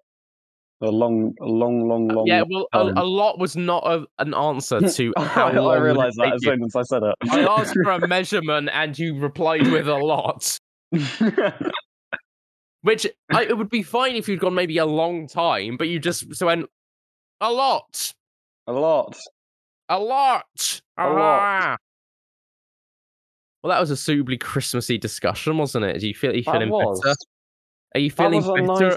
A 0.83 0.87
long, 0.91 1.35
a 1.43 1.45
long, 1.45 1.87
long, 1.87 2.09
long. 2.09 2.27
yeah, 2.27 2.43
well, 2.49 2.67
a, 2.73 2.85
a 3.03 3.05
lot 3.05 3.39
was 3.39 3.55
not 3.55 3.83
a, 3.87 4.07
an 4.19 4.33
answer 4.33 4.81
to 4.89 5.13
how 5.19 5.49
I, 5.49 5.53
long. 5.53 5.67
would 5.67 5.77
it 5.77 5.81
realised 5.83 6.17
that 6.19 6.33
as 6.35 6.43
soon 6.43 6.65
as 6.65 6.75
I 6.75 6.83
said 6.83 7.03
it. 7.03 7.15
I 7.31 7.41
asked 7.41 7.75
for 7.75 7.91
a 7.91 8.09
measurement, 8.09 8.71
and 8.73 8.99
you 8.99 9.19
replied 9.19 9.71
with 9.71 9.89
a 9.89 9.97
lot. 9.97 10.59
Which 12.83 13.07
I, 13.31 13.45
it 13.45 13.59
would 13.59 13.69
be 13.69 13.83
fine 13.83 14.17
if 14.17 14.27
you'd 14.27 14.41
gone 14.41 14.55
maybe 14.55 14.79
a 14.79 14.87
long 14.87 15.27
time, 15.29 15.77
but 15.77 15.89
you 15.89 15.99
just 15.99 16.35
so 16.35 16.47
went 16.47 16.65
a 17.43 17.53
lot, 17.53 18.15
a 18.67 18.73
lot. 18.73 19.19
a 19.91 19.99
lot, 19.99 20.81
A 20.97 21.05
lot. 21.09 21.41
ah." 21.43 21.77
Well, 23.63 23.71
that 23.71 23.81
was 23.81 23.91
a 23.91 23.97
suitably 23.99 24.39
Christmassy 24.39 24.97
discussion, 24.97 25.59
wasn't 25.59 25.85
it? 25.85 26.01
Do 26.01 26.09
you 26.09 26.15
feel 26.15 26.31
are 26.31 26.35
you 26.37 26.43
feeling 26.43 26.71
better? 26.71 27.15
Are 27.95 28.01
you 28.01 28.11
feeling 28.11 28.41
better? 28.41 28.89
nice. 28.89 28.97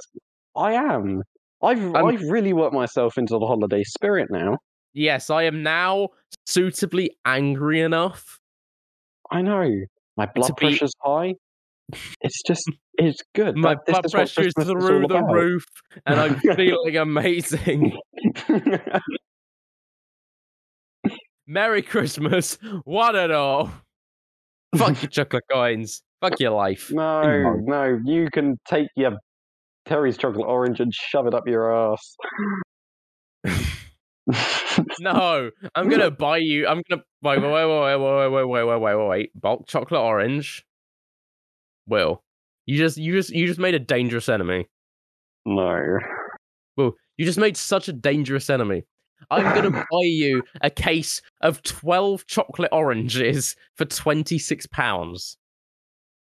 I 0.56 0.74
am. 0.76 1.24
I've 1.64 1.96
I'm- 1.96 2.06
I've 2.08 2.22
really 2.30 2.54
worked 2.54 2.74
myself 2.74 3.18
into 3.18 3.38
the 3.40 3.46
holiday 3.48 3.84
spirit 3.84 4.28
now. 4.30 4.58
Yes, 4.94 5.30
I 5.30 5.44
am 5.44 5.64
now 5.64 6.10
suitably 6.46 7.12
angry 7.26 7.80
enough. 7.82 8.40
I 9.32 9.42
know. 9.42 9.70
My 10.18 10.28
blood 10.28 10.56
be- 10.58 10.68
pressure's 10.68 10.94
high. 11.02 11.34
It's 12.22 12.42
just 12.44 12.70
it's 12.96 13.22
good. 13.34 13.58
My 13.58 13.74
That- 13.76 13.86
blood 13.88 14.06
pressure 14.12 14.42
is 14.48 14.54
through 14.60 15.08
the 15.08 15.16
about. 15.18 15.34
roof, 15.34 15.66
and 16.06 16.20
I'm 16.20 16.36
feeling 16.56 16.98
amazing. 16.98 17.98
Merry 21.46 21.82
Christmas, 21.82 22.58
one 22.86 23.16
and 23.16 23.32
all. 23.34 23.70
Fuck 24.78 25.02
your 25.02 25.10
chocolate 25.12 25.44
coins. 25.52 26.02
Fuck 26.22 26.40
your 26.40 26.52
life. 26.52 26.90
no, 26.92 27.54
no, 27.66 28.00
you 28.06 28.30
can 28.32 28.58
take 28.66 28.88
your 28.96 29.18
Terry's 29.86 30.18
chocolate 30.18 30.48
orange 30.48 30.80
and 30.80 30.94
shove 30.94 31.28
it 31.28 31.34
up 31.34 31.48
your 31.48 31.74
ass. 31.94 32.16
No, 35.00 35.52
I'm 35.76 35.90
gonna 35.90 36.12
buy 36.12 36.38
you. 36.38 36.66
I'm 36.68 36.82
gonna 36.90 37.04
wait, 37.22 37.42
wait, 37.42 37.52
wait, 37.52 37.66
wait, 37.66 37.98
wait, 37.98 38.30
wait, 38.30 38.46
wait, 38.46 38.64
wait, 38.64 38.64
wait, 38.64 38.96
wait, 38.96 39.08
wait. 39.08 39.42
Bulk 39.42 39.68
chocolate 39.68 40.02
orange. 40.02 40.66
Will 41.88 42.24
you 42.66 42.78
just 42.78 42.98
you 42.98 43.14
just 43.14 43.30
you 43.32 43.46
just 43.46 43.60
made 43.60 43.76
a 43.76 43.80
dangerous 43.80 44.30
enemy. 44.30 44.68
no. 45.46 46.00
Will 46.78 46.94
you 47.18 47.26
just 47.26 47.38
made 47.38 47.58
such 47.58 47.88
a 47.88 47.94
dangerous 47.94 48.50
enemy. 48.50 48.86
I'm 49.30 49.54
gonna 49.56 49.72
buy 49.72 50.04
you 50.04 50.44
a 50.62 50.70
case 50.70 51.22
of 51.42 51.62
twelve 51.64 52.26
chocolate 52.26 52.70
oranges 52.72 53.56
for 53.76 53.86
twenty 53.86 54.38
six 54.40 54.66
pounds. 54.66 55.38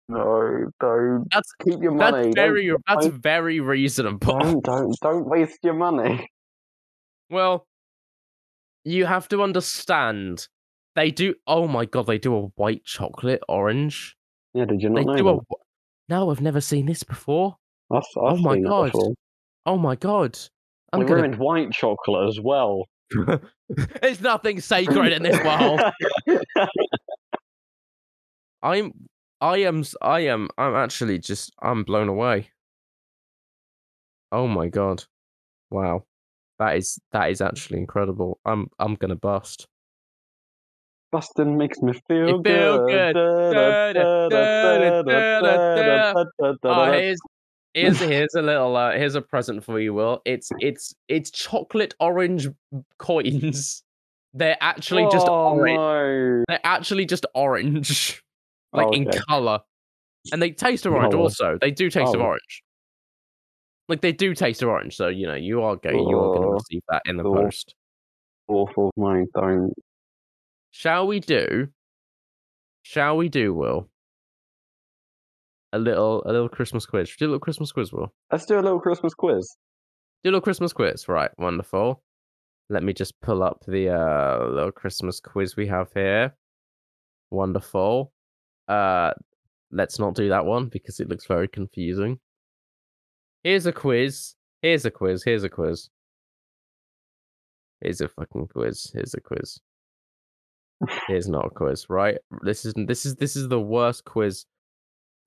No, 0.09 0.65
don't 0.79 1.27
That's 1.31 1.51
keep 1.63 1.81
your 1.81 1.91
money. 1.91 2.23
that's 2.23 2.35
very 2.35 2.71
that's 2.87 3.05
don't- 3.07 3.21
very 3.21 3.59
reasonable. 3.59 4.39
Don't, 4.39 4.63
don't, 4.63 4.95
don't 5.01 5.29
waste 5.29 5.59
your 5.63 5.75
money. 5.75 6.27
Well, 7.29 7.67
you 8.83 9.05
have 9.05 9.27
to 9.29 9.43
understand. 9.43 10.47
They 10.95 11.11
do. 11.11 11.35
Oh 11.45 11.67
my 11.67 11.85
god, 11.85 12.07
they 12.07 12.17
do 12.17 12.35
a 12.35 12.41
white 12.55 12.83
chocolate 12.85 13.41
orange. 13.47 14.15
Yeah, 14.55 14.65
did 14.65 14.81
you 14.81 14.89
They 14.93 15.03
not 15.03 15.17
do 15.17 15.23
know 15.23 15.41
a. 15.51 15.55
No, 16.09 16.31
I've 16.31 16.41
never 16.41 16.59
seen 16.59 16.87
this 16.87 17.03
before. 17.03 17.57
I've, 17.93 18.01
oh 18.17 18.25
I've 18.25 18.39
my 18.39 18.55
seen 18.55 18.63
God. 18.63 18.91
Oh 19.67 19.77
my 19.77 19.95
god. 19.95 20.39
I'm 20.91 21.01
We 21.01 21.05
gonna. 21.05 21.21
ruined 21.21 21.37
white 21.37 21.71
chocolate 21.71 22.29
as 22.29 22.39
well. 22.41 22.85
There's 24.01 24.21
nothing 24.21 24.59
sacred 24.59 25.13
in 25.13 25.21
this 25.21 25.39
world. 25.43 25.81
I'm. 28.63 28.91
I 29.41 29.57
am. 29.57 29.83
I 30.01 30.19
am. 30.21 30.49
I'm 30.57 30.75
actually 30.75 31.19
just. 31.19 31.53
I'm 31.61 31.83
blown 31.83 32.09
away. 32.09 32.49
Oh 34.31 34.47
my 34.47 34.67
god! 34.67 35.03
Wow, 35.71 36.05
that 36.59 36.77
is 36.77 36.99
that 37.11 37.31
is 37.31 37.41
actually 37.41 37.79
incredible. 37.79 38.39
I'm 38.45 38.69
I'm 38.79 38.95
gonna 38.95 39.15
bust. 39.15 39.67
Bustin 41.11 41.57
makes 41.57 41.81
me 41.81 41.93
feel 42.07 42.27
You 42.27 42.41
feel 42.43 42.85
good. 42.85 43.17
Oh, 46.63 46.91
here's 47.73 47.99
here's 47.99 48.35
a 48.35 48.41
little 48.41 48.75
uh, 48.75 48.91
here's 48.91 49.15
a 49.15 49.21
present 49.21 49.63
for 49.63 49.79
you, 49.79 49.93
Will. 49.93 50.21
It's 50.25 50.49
it's 50.59 50.93
it's 51.07 51.31
chocolate 51.31 51.95
orange 51.99 52.47
coins. 52.99 53.83
They're 54.33 54.57
actually 54.61 55.07
just 55.11 55.27
oh, 55.27 55.55
orange. 55.55 55.77
No. 55.77 56.43
They're 56.47 56.59
actually 56.63 57.05
just 57.05 57.25
orange, 57.33 58.21
like 58.73 58.87
Oh, 58.87 58.91
in 58.93 59.09
color, 59.27 59.59
and 60.31 60.41
they 60.41 60.51
taste 60.51 60.85
of 60.85 60.93
orange. 60.93 61.13
Oh. 61.13 61.19
Also, 61.21 61.57
they 61.59 61.71
do 61.71 61.89
taste 61.89 62.13
of 62.15 62.21
Oh. 62.21 62.25
orange. 62.25 62.63
Like 63.87 64.01
they 64.01 64.11
do 64.11 64.35
taste 64.35 64.61
of 64.61 64.69
orange. 64.69 64.95
So 64.95 65.07
you 65.07 65.25
know 65.27 65.35
you 65.35 65.61
are 65.63 65.75
going 65.75 65.97
you 66.07 66.17
are 66.19 66.27
going 66.35 66.41
to 66.41 66.47
Oh. 66.47 66.51
receive 66.51 66.81
that 66.89 67.01
in 67.05 67.17
the 67.17 67.23
Oh. 67.23 67.33
post. 67.33 67.75
Awful. 68.47 68.91
No, 68.97 69.25
don't. 69.33 69.73
Shall 70.71 71.07
we 71.07 71.19
do? 71.19 71.69
Shall 72.83 73.17
we 73.17 73.29
do, 73.29 73.53
Will? 73.53 73.89
A 75.73 75.79
little 75.79 76.23
a 76.25 76.31
little 76.31 76.49
Christmas 76.49 76.85
quiz. 76.85 77.15
Do 77.17 77.25
a 77.25 77.27
little 77.27 77.39
Christmas 77.39 77.71
quiz, 77.71 77.91
Will. 77.93 78.11
Let's 78.31 78.45
do 78.45 78.59
a 78.59 78.61
little 78.61 78.79
Christmas 78.79 79.13
quiz. 79.13 79.55
Do 80.23 80.29
a 80.29 80.31
little 80.31 80.41
Christmas 80.41 80.73
quiz. 80.73 81.07
Right, 81.07 81.31
wonderful. 81.37 82.03
Let 82.71 82.83
me 82.83 82.93
just 82.93 83.19
pull 83.21 83.41
up 83.41 83.63
the 83.67 83.89
uh, 83.89 84.47
little 84.47 84.71
Christmas 84.71 85.19
quiz 85.19 85.55
we 85.55 85.67
have 85.67 85.91
here. 85.93 86.35
Wonderful. 87.31 88.11
Uh, 88.69 89.11
let's 89.71 89.99
not 89.99 90.15
do 90.15 90.29
that 90.29 90.45
one 90.45 90.67
because 90.67 90.99
it 90.99 91.09
looks 91.09 91.25
very 91.25 91.47
confusing. 91.47 92.19
Here's 93.43 93.65
a 93.65 93.73
quiz. 93.73 94.35
Here's 94.61 94.85
a 94.85 94.91
quiz. 94.91 95.23
Here's 95.23 95.43
a 95.43 95.49
quiz. 95.49 95.89
Here's 97.81 98.01
a 98.01 98.07
fucking 98.07 98.47
quiz. 98.47 98.91
Here's 98.93 99.13
a 99.13 99.21
quiz. 99.21 99.59
Here's 101.07 101.27
not 101.27 101.47
a 101.47 101.49
quiz, 101.49 101.89
right? 101.89 102.17
This 102.41 102.65
is 102.65 102.73
this 102.75 103.05
is 103.05 103.15
this 103.15 103.35
is 103.35 103.47
the 103.47 103.59
worst 103.59 104.05
quiz. 104.05 104.45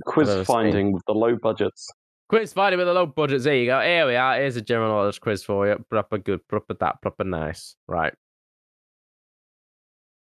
Quiz 0.07 0.47
finding 0.47 0.93
with 0.93 1.03
the 1.07 1.13
low 1.13 1.37
budgets. 1.37 1.91
Quiz 2.29 2.53
finding 2.53 2.79
with 2.79 2.87
the 2.87 2.95
low 2.95 3.07
budgets. 3.07 3.45
There 3.45 3.55
you 3.55 3.67
go. 3.67 3.81
Here 3.81 4.07
we 4.07 4.17
are. 4.17 4.37
Here's 4.37 4.57
a 4.57 4.63
general 4.63 4.91
knowledge 4.91 5.21
quiz 5.21 5.43
for 5.43 5.67
you. 5.67 5.85
Proper 5.91 6.19
good, 6.19 6.47
proper 6.49 6.75
that, 6.75 7.03
proper 7.03 7.25
nice. 7.25 7.77
Right. 7.87 8.15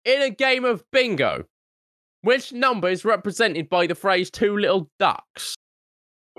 In 0.05 0.21
a 0.21 0.29
game 0.29 0.63
of 0.63 0.83
bingo, 0.91 1.43
which 2.21 2.53
number 2.53 2.89
is 2.89 3.05
represented 3.05 3.69
by 3.69 3.87
the 3.87 3.95
phrase 3.95 4.29
two 4.29 4.57
little 4.57 4.89
ducks? 4.99 5.55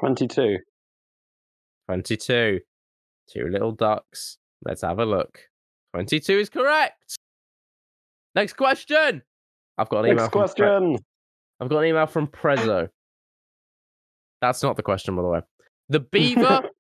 22. 0.00 0.58
22. 1.88 2.60
Two 3.32 3.48
little 3.50 3.72
ducks. 3.72 4.38
Let's 4.64 4.82
have 4.82 4.98
a 4.98 5.04
look. 5.04 5.40
22 5.94 6.38
is 6.38 6.48
correct. 6.48 7.16
Next 8.34 8.54
question. 8.54 9.22
I've 9.78 9.88
got 9.88 10.00
an 10.00 10.12
email 10.12 10.24
Next 10.24 10.32
from 10.32 10.40
Pre- 10.40 10.40
question. 10.40 10.96
I've 11.60 11.68
got 11.68 11.78
an 11.78 11.84
email 11.86 12.06
from 12.06 12.26
Prezzo. 12.26 12.88
That's 14.40 14.62
not 14.62 14.76
the 14.76 14.82
question, 14.82 15.16
by 15.16 15.22
the 15.22 15.28
way. 15.28 15.40
The 15.88 16.00
beaver. 16.00 16.62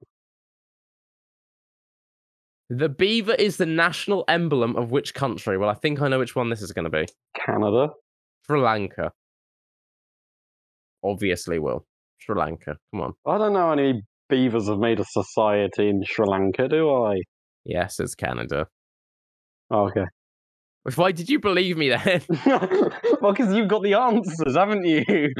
the 2.70 2.88
beaver 2.88 3.34
is 3.34 3.56
the 3.56 3.66
national 3.66 4.24
emblem 4.28 4.76
of 4.76 4.90
which 4.90 5.14
country? 5.14 5.58
Well, 5.58 5.68
I 5.68 5.74
think 5.74 6.00
I 6.00 6.08
know 6.08 6.18
which 6.18 6.36
one 6.36 6.50
this 6.50 6.62
is 6.62 6.72
going 6.72 6.84
to 6.84 6.90
be. 6.90 7.06
Canada. 7.34 7.90
Sri 8.48 8.60
Lanka. 8.60 9.12
Obviously, 11.04 11.58
will. 11.58 11.84
Sri 12.18 12.34
Lanka. 12.34 12.76
Come 12.92 13.02
on. 13.02 13.12
I 13.26 13.38
don't 13.38 13.52
know 13.52 13.70
any 13.72 14.02
beavers 14.28 14.68
have 14.68 14.78
made 14.78 15.00
a 15.00 15.04
society 15.04 15.88
in 15.88 16.02
Sri 16.04 16.26
Lanka, 16.26 16.68
do 16.68 16.90
I? 16.90 17.20
Yes, 17.64 18.00
it's 18.00 18.14
Canada. 18.14 18.66
Oh, 19.70 19.88
okay. 19.88 20.06
Why 20.94 21.12
did 21.12 21.28
you 21.28 21.38
believe 21.38 21.76
me 21.76 21.90
then? 21.90 22.22
well, 23.20 23.32
because 23.32 23.52
you've 23.54 23.68
got 23.68 23.82
the 23.82 23.94
answers, 23.94 24.56
haven't 24.56 24.86
you? 24.86 25.04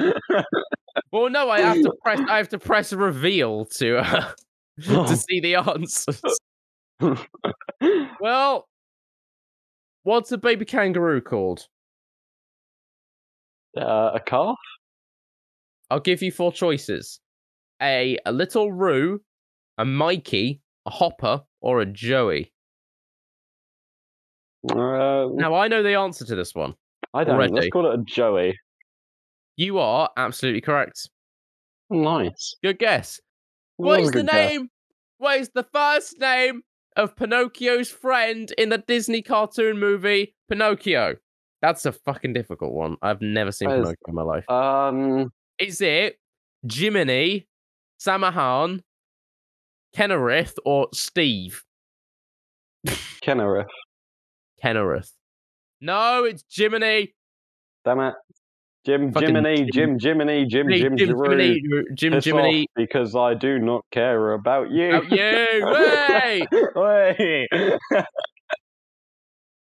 well, 1.12 1.30
no, 1.30 1.48
I 1.48 1.60
have 1.60 1.80
to 1.80 1.92
press. 2.02 2.20
I 2.28 2.36
have 2.36 2.50
to 2.50 2.58
press 2.58 2.92
reveal 2.92 3.64
to 3.76 3.98
uh, 3.98 4.32
to 4.82 5.16
see 5.16 5.40
the 5.40 5.54
answers. 5.54 6.20
Well, 8.20 8.68
what's 10.02 10.30
a 10.32 10.38
baby 10.38 10.66
kangaroo 10.66 11.22
called? 11.22 11.68
Uh, 13.76 14.12
a 14.14 14.20
calf? 14.20 14.56
I'll 15.90 16.00
give 16.00 16.22
you 16.22 16.30
four 16.30 16.52
choices: 16.52 17.20
a 17.80 18.18
a 18.26 18.32
little 18.32 18.72
Roo, 18.72 19.20
a 19.78 19.84
Mikey, 19.84 20.60
a 20.86 20.90
Hopper, 20.90 21.42
or 21.60 21.80
a 21.80 21.86
Joey. 21.86 22.52
Uh, 24.70 25.28
Now 25.32 25.54
I 25.54 25.68
know 25.68 25.82
the 25.82 25.94
answer 25.94 26.24
to 26.24 26.34
this 26.34 26.54
one. 26.54 26.74
I 27.14 27.24
don't. 27.24 27.36
already. 27.36 27.52
Let's 27.52 27.68
call 27.68 27.90
it 27.90 27.98
a 27.98 28.02
Joey. 28.04 28.58
You 29.56 29.78
are 29.78 30.10
absolutely 30.16 30.60
correct. 30.60 31.08
Nice. 31.90 32.54
Good 32.62 32.78
guess. 32.78 33.20
What 33.76 34.00
is 34.00 34.08
the 34.08 34.12
good 34.12 34.26
guess. 34.26 34.50
name? 34.50 34.68
What 35.18 35.40
is 35.40 35.50
the 35.54 35.66
first 35.72 36.20
name 36.20 36.62
of 36.96 37.16
Pinocchio's 37.16 37.90
friend 37.90 38.52
in 38.58 38.68
the 38.68 38.78
Disney 38.78 39.22
cartoon 39.22 39.78
movie 39.78 40.34
Pinocchio? 40.48 41.16
That's 41.60 41.86
a 41.86 41.92
fucking 41.92 42.32
difficult 42.34 42.72
one. 42.72 42.96
I've 43.02 43.20
never 43.20 43.50
seen 43.52 43.68
Pinocchio 43.68 43.94
in 44.06 44.14
my 44.14 44.22
life. 44.22 44.48
Um, 44.48 45.30
Is 45.58 45.80
it 45.80 46.18
Jiminy, 46.70 47.46
Samahan, 48.00 48.80
Kennerith, 49.96 50.54
or 50.64 50.88
Steve? 50.94 51.64
Kennerith. 52.86 53.66
Kennerith. 54.62 55.10
No, 55.80 56.24
it's 56.24 56.44
Jiminy. 56.48 57.14
Damn 57.84 58.00
it. 58.00 58.14
Jim, 58.86 59.12
Fucking 59.12 59.28
Jiminy, 59.34 59.56
Jim- 59.72 59.98
Jim, 59.98 60.18
Jiminy, 60.20 60.46
Jim, 60.46 60.68
Jim, 60.70 60.96
Jim 60.96 61.08
Jiminy. 61.08 61.60
Jim 61.94 62.12
Piss 62.12 62.24
Jiminy. 62.24 62.60
off 62.62 62.66
because 62.76 63.14
I 63.16 63.34
do 63.34 63.58
not 63.58 63.84
care 63.90 64.32
about 64.32 64.70
you. 64.70 64.94
About 64.96 65.10
you. 65.10 65.18
Hey! 66.08 67.46
Hey! 67.52 67.76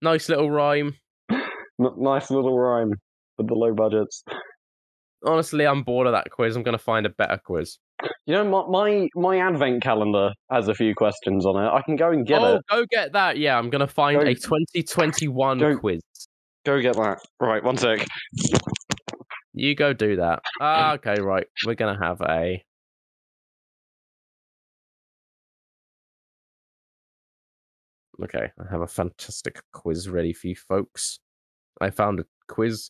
Nice 0.02 0.28
little 0.30 0.50
rhyme. 0.50 0.96
Nice 1.98 2.30
little 2.30 2.58
rhyme 2.60 2.92
with 3.38 3.48
the 3.48 3.56
low 3.56 3.74
budgets. 3.74 4.24
Honestly, 5.26 5.66
I'm 5.66 5.84
bored 5.84 6.08
of 6.08 6.14
that 6.14 6.32
quiz. 6.32 6.56
I'm 6.56 6.64
going 6.64 6.78
to 6.78 6.84
find 6.84 7.06
a 7.06 7.10
better 7.10 7.40
quiz. 7.44 7.78
You 8.26 8.34
know, 8.36 8.44
my, 8.44 8.66
my 8.68 9.10
my 9.16 9.38
advent 9.40 9.84
calendar 9.84 10.32
has 10.50 10.68
a 10.68 10.74
few 10.74 10.96
questions 10.96 11.46
on 11.46 11.64
it. 11.64 11.68
I 11.68 11.82
can 11.82 11.96
go 11.96 12.10
and 12.10 12.26
get 12.26 12.42
oh, 12.42 12.56
it. 12.56 12.62
go 12.70 12.86
get 12.90 13.14
that. 13.14 13.38
Yeah, 13.38 13.58
I'm 13.58 13.70
going 13.70 13.82
to 13.82 13.88
find 13.88 14.20
Go- 14.20 14.26
a 14.26 14.34
2021 14.34 15.60
go- 15.60 15.78
quiz. 15.78 16.02
Go 16.66 16.80
get 16.82 16.96
that. 16.96 17.20
Right, 17.40 17.64
one 17.64 17.78
sec. 17.78 18.06
You 19.54 19.76
go 19.76 19.94
do 19.94 20.18
that. 20.18 20.42
Ah, 20.60 20.94
okay, 20.94 21.20
right. 21.20 21.46
We're 21.66 21.76
going 21.76 21.98
to 21.98 22.04
have 22.04 22.22
a. 22.22 22.64
Okay, 28.24 28.52
I 28.60 28.72
have 28.72 28.82
a 28.82 28.88
fantastic 28.88 29.62
quiz 29.74 30.08
ready 30.08 30.34
for 30.34 30.48
you 30.48 30.56
folks. 30.56 31.20
I 31.82 31.90
found 31.90 32.20
a 32.20 32.26
quiz 32.48 32.90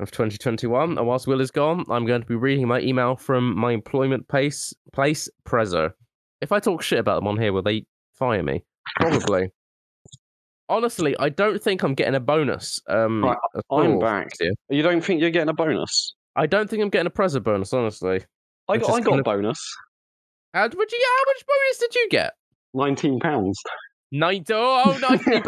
of 0.00 0.10
2021, 0.10 0.98
and 0.98 1.06
whilst 1.06 1.26
Will 1.26 1.40
is 1.40 1.50
gone, 1.50 1.84
I'm 1.90 2.06
going 2.06 2.22
to 2.22 2.26
be 2.26 2.34
reading 2.34 2.66
my 2.66 2.80
email 2.80 3.14
from 3.16 3.56
my 3.56 3.72
employment 3.72 4.26
place, 4.28 4.74
place 4.92 5.28
Prezzo. 5.46 5.92
If 6.40 6.50
I 6.50 6.58
talk 6.60 6.82
shit 6.82 6.98
about 6.98 7.16
them 7.16 7.28
on 7.28 7.38
here, 7.38 7.52
will 7.52 7.62
they 7.62 7.84
fire 8.14 8.42
me? 8.42 8.64
Probably. 8.96 9.50
Honestly, 10.68 11.14
I 11.18 11.28
don't 11.28 11.62
think 11.62 11.82
I'm 11.82 11.94
getting 11.94 12.14
a 12.14 12.20
bonus. 12.20 12.80
Um, 12.88 13.22
Right, 13.24 13.36
I'm 13.70 13.98
back. 13.98 14.30
year. 14.40 14.52
You 14.70 14.82
don't 14.82 15.02
think 15.04 15.20
you're 15.20 15.30
getting 15.30 15.50
a 15.50 15.54
bonus? 15.54 16.14
I 16.34 16.46
don't 16.46 16.68
think 16.70 16.82
I'm 16.82 16.88
getting 16.88 17.06
a 17.06 17.10
Prezzo 17.10 17.42
bonus, 17.42 17.72
honestly. 17.72 18.24
I 18.68 18.78
got, 18.78 18.90
I 18.90 19.00
got 19.00 19.16
a 19.16 19.18
of- 19.18 19.24
bonus. 19.24 19.60
How, 20.54 20.64
you, 20.64 20.68
how 20.70 20.76
much 20.78 21.44
bonus 21.46 21.78
did 21.78 21.94
you 21.94 22.08
get? 22.10 22.32
Nineteen 22.74 23.20
pounds. 23.20 23.58
90, 24.12 24.52
oh, 24.54 24.98
90, 25.00 25.40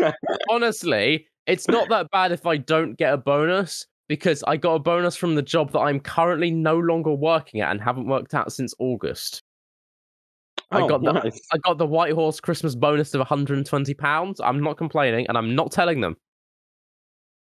but 0.00 0.14
honestly, 0.50 1.26
it's 1.46 1.68
not 1.68 1.88
that 1.90 2.10
bad 2.10 2.32
if 2.32 2.46
I 2.46 2.56
don't 2.56 2.96
get 2.96 3.12
a 3.12 3.16
bonus 3.18 3.86
because 4.08 4.42
I 4.46 4.56
got 4.56 4.74
a 4.74 4.78
bonus 4.78 5.16
from 5.16 5.34
the 5.34 5.42
job 5.42 5.72
that 5.72 5.80
I'm 5.80 6.00
currently 6.00 6.50
no 6.50 6.78
longer 6.78 7.12
working 7.12 7.60
at 7.60 7.70
and 7.70 7.80
haven't 7.80 8.06
worked 8.08 8.34
at 8.34 8.52
since 8.52 8.74
August. 8.78 9.42
I 10.70 10.82
Oh, 10.82 10.88
got 10.88 11.02
the 11.02 11.12
nice. 11.12 11.40
I 11.52 11.58
got 11.58 11.78
the 11.78 11.86
White 11.86 12.12
Horse 12.14 12.40
Christmas 12.40 12.74
bonus 12.74 13.12
of 13.14 13.18
120 13.20 13.94
pounds. 13.94 14.40
I'm 14.40 14.62
not 14.62 14.78
complaining, 14.78 15.26
and 15.28 15.36
I'm 15.36 15.54
not 15.54 15.72
telling 15.72 16.00
them. 16.00 16.16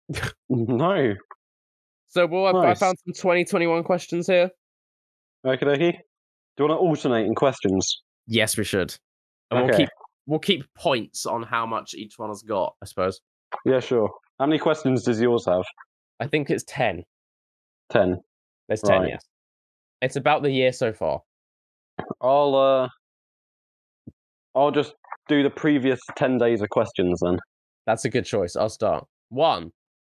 No. 0.48 1.14
So, 2.08 2.26
well, 2.26 2.54
I, 2.54 2.70
I 2.70 2.74
found 2.74 2.98
some 3.06 3.14
2021 3.14 3.84
questions 3.84 4.26
here. 4.26 4.50
Okay, 5.46 5.64
dokie. 5.64 5.92
Do 5.92 6.64
you 6.64 6.68
want 6.68 6.78
to 6.78 6.86
alternate 6.86 7.24
in 7.24 7.34
questions? 7.34 8.02
Yes, 8.26 8.58
we 8.58 8.64
should, 8.64 8.94
and 9.52 9.66
we'll 9.66 9.76
keep 9.76 9.88
we'll 10.26 10.38
keep 10.38 10.64
points 10.74 11.26
on 11.26 11.42
how 11.42 11.66
much 11.66 11.94
each 11.94 12.14
one 12.18 12.30
has 12.30 12.42
got. 12.42 12.74
I 12.82 12.86
suppose. 12.86 13.20
Yeah, 13.64 13.80
sure. 13.80 14.10
How 14.38 14.46
many 14.46 14.58
questions 14.58 15.04
does 15.04 15.20
yours 15.20 15.44
have? 15.46 15.62
I 16.20 16.26
think 16.26 16.50
it's 16.50 16.64
10. 16.66 17.02
Ten. 17.90 18.16
There's 18.68 18.80
10, 18.80 19.00
Right. 19.00 19.08
yes. 19.10 19.24
It's 20.00 20.16
about 20.16 20.42
the 20.42 20.50
year 20.50 20.72
so 20.72 20.92
far. 20.92 21.20
I'll 22.20 22.54
uh, 22.54 22.88
I'll 24.54 24.70
just 24.70 24.94
do 25.28 25.42
the 25.42 25.50
previous 25.50 26.00
ten 26.16 26.38
days 26.38 26.60
of 26.62 26.68
questions 26.70 27.20
then. 27.22 27.38
That's 27.86 28.04
a 28.04 28.10
good 28.10 28.24
choice. 28.24 28.56
I'll 28.56 28.68
start. 28.68 29.06
One, 29.28 29.70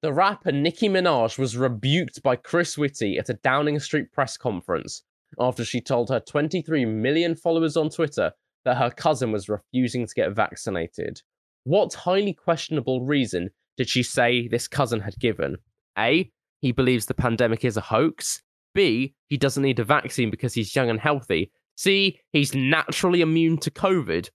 the 0.02 0.12
rapper 0.12 0.52
Nicki 0.52 0.88
Minaj 0.88 1.38
was 1.38 1.56
rebuked 1.56 2.22
by 2.22 2.36
Chris 2.36 2.76
Whitty 2.76 3.18
at 3.18 3.28
a 3.28 3.34
Downing 3.34 3.78
Street 3.80 4.12
press 4.12 4.36
conference 4.36 5.02
after 5.38 5.64
she 5.64 5.80
told 5.80 6.08
her 6.10 6.20
23 6.20 6.84
million 6.84 7.34
followers 7.34 7.76
on 7.76 7.90
Twitter 7.90 8.32
that 8.64 8.76
her 8.76 8.90
cousin 8.90 9.32
was 9.32 9.48
refusing 9.48 10.06
to 10.06 10.14
get 10.14 10.32
vaccinated. 10.32 11.20
What 11.64 11.94
highly 11.94 12.32
questionable 12.32 13.04
reason 13.04 13.50
did 13.76 13.88
she 13.88 14.02
say 14.02 14.48
this 14.48 14.68
cousin 14.68 15.00
had 15.00 15.18
given? 15.18 15.56
A, 15.98 16.30
he 16.60 16.72
believes 16.72 17.06
the 17.06 17.14
pandemic 17.14 17.64
is 17.64 17.76
a 17.76 17.82
hoax. 17.82 18.42
B, 18.74 19.14
he 19.28 19.36
doesn't 19.36 19.62
need 19.62 19.78
a 19.78 19.84
vaccine 19.84 20.30
because 20.30 20.54
he's 20.54 20.74
young 20.74 20.90
and 20.90 21.00
healthy. 21.00 21.52
C, 21.76 22.18
he's 22.32 22.54
naturally 22.54 23.20
immune 23.20 23.58
to 23.58 23.70
COVID. 23.70 24.28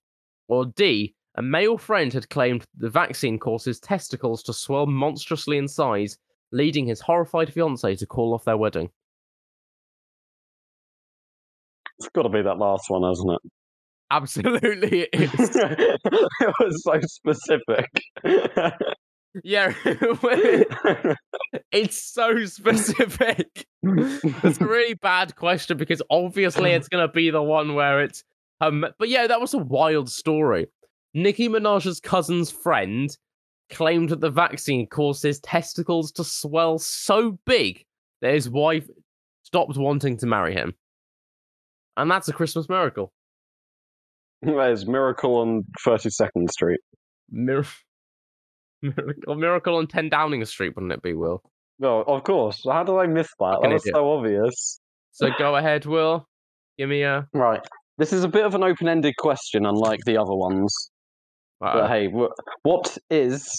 Or 0.47 0.65
D, 0.65 1.15
a 1.35 1.41
male 1.41 1.77
friend 1.77 2.11
had 2.11 2.29
claimed 2.29 2.65
the 2.77 2.89
vaccine 2.89 3.39
causes 3.39 3.79
testicles 3.79 4.43
to 4.43 4.53
swell 4.53 4.85
monstrously 4.85 5.57
in 5.57 5.67
size, 5.67 6.17
leading 6.51 6.85
his 6.85 7.01
horrified 7.01 7.53
fiancee 7.53 7.95
to 7.95 8.05
call 8.05 8.33
off 8.33 8.45
their 8.45 8.57
wedding. 8.57 8.89
It's 11.99 12.09
got 12.09 12.23
to 12.23 12.29
be 12.29 12.41
that 12.41 12.57
last 12.57 12.89
one, 12.89 13.03
hasn't 13.03 13.31
it? 13.31 13.51
Absolutely, 14.11 15.07
it 15.13 15.39
is. 15.39 15.55
it 15.55 16.53
was 16.59 16.83
so 16.83 16.99
specific. 17.01 17.89
yeah, 19.43 19.73
It's 21.71 22.01
so 22.11 22.45
specific. 22.45 23.67
It's 23.83 24.59
a 24.59 24.65
really 24.65 24.95
bad 24.95 25.35
question 25.35 25.77
because 25.77 26.01
obviously 26.09 26.71
it's 26.71 26.87
going 26.87 27.07
to 27.07 27.13
be 27.13 27.29
the 27.29 27.43
one 27.43 27.75
where 27.75 28.01
it's. 28.01 28.23
Um, 28.61 28.85
but 28.97 29.09
yeah, 29.09 29.27
that 29.27 29.39
was 29.39 29.53
a 29.53 29.59
wild 29.59 30.09
story. 30.09 30.67
Nicki 31.13 31.47
Minaj's 31.47 31.99
cousin's 31.99 32.51
friend 32.51 33.15
claimed 33.69 34.09
that 34.09 34.21
the 34.21 34.29
vaccine 34.29 34.87
caused 34.87 35.23
his 35.23 35.39
testicles 35.39 36.11
to 36.13 36.23
swell 36.23 36.79
so 36.79 37.37
big 37.45 37.85
that 38.21 38.33
his 38.33 38.49
wife 38.49 38.87
stopped 39.43 39.77
wanting 39.77 40.17
to 40.17 40.25
marry 40.25 40.53
him. 40.53 40.73
And 41.95 42.09
that's 42.09 42.27
a 42.27 42.33
Christmas 42.33 42.67
miracle. 42.67 43.13
There's 44.41 44.87
Miracle 44.87 45.35
on 45.37 45.63
32nd 45.85 46.49
Street. 46.49 46.79
Mir- 47.29 47.65
miracle, 48.81 49.35
miracle 49.35 49.75
on 49.75 49.87
10 49.87 50.09
Downing 50.09 50.43
Street, 50.45 50.73
wouldn't 50.75 50.93
it 50.93 51.01
be, 51.01 51.13
Will? 51.13 51.41
No, 51.79 52.01
of 52.01 52.23
course. 52.23 52.61
How 52.65 52.83
did 52.83 52.95
I 52.95 53.05
miss 53.07 53.27
that? 53.39 53.59
That 53.61 53.69
was 53.71 53.83
idiot. 53.83 53.95
so 53.95 54.11
obvious. 54.11 54.79
So 55.11 55.29
go 55.37 55.55
ahead, 55.55 55.85
Will. 55.85 56.25
Give 56.77 56.89
me 56.89 57.03
a. 57.03 57.27
Right. 57.33 57.61
This 57.97 58.13
is 58.13 58.23
a 58.23 58.27
bit 58.29 58.45
of 58.45 58.55
an 58.55 58.63
open-ended 58.63 59.15
question, 59.17 59.65
unlike 59.65 59.99
the 60.05 60.17
other 60.17 60.33
ones. 60.33 60.73
But 61.59 61.75
Uh, 61.77 61.87
hey, 61.89 62.07
wh- 62.09 62.31
what 62.63 62.97
is? 63.09 63.49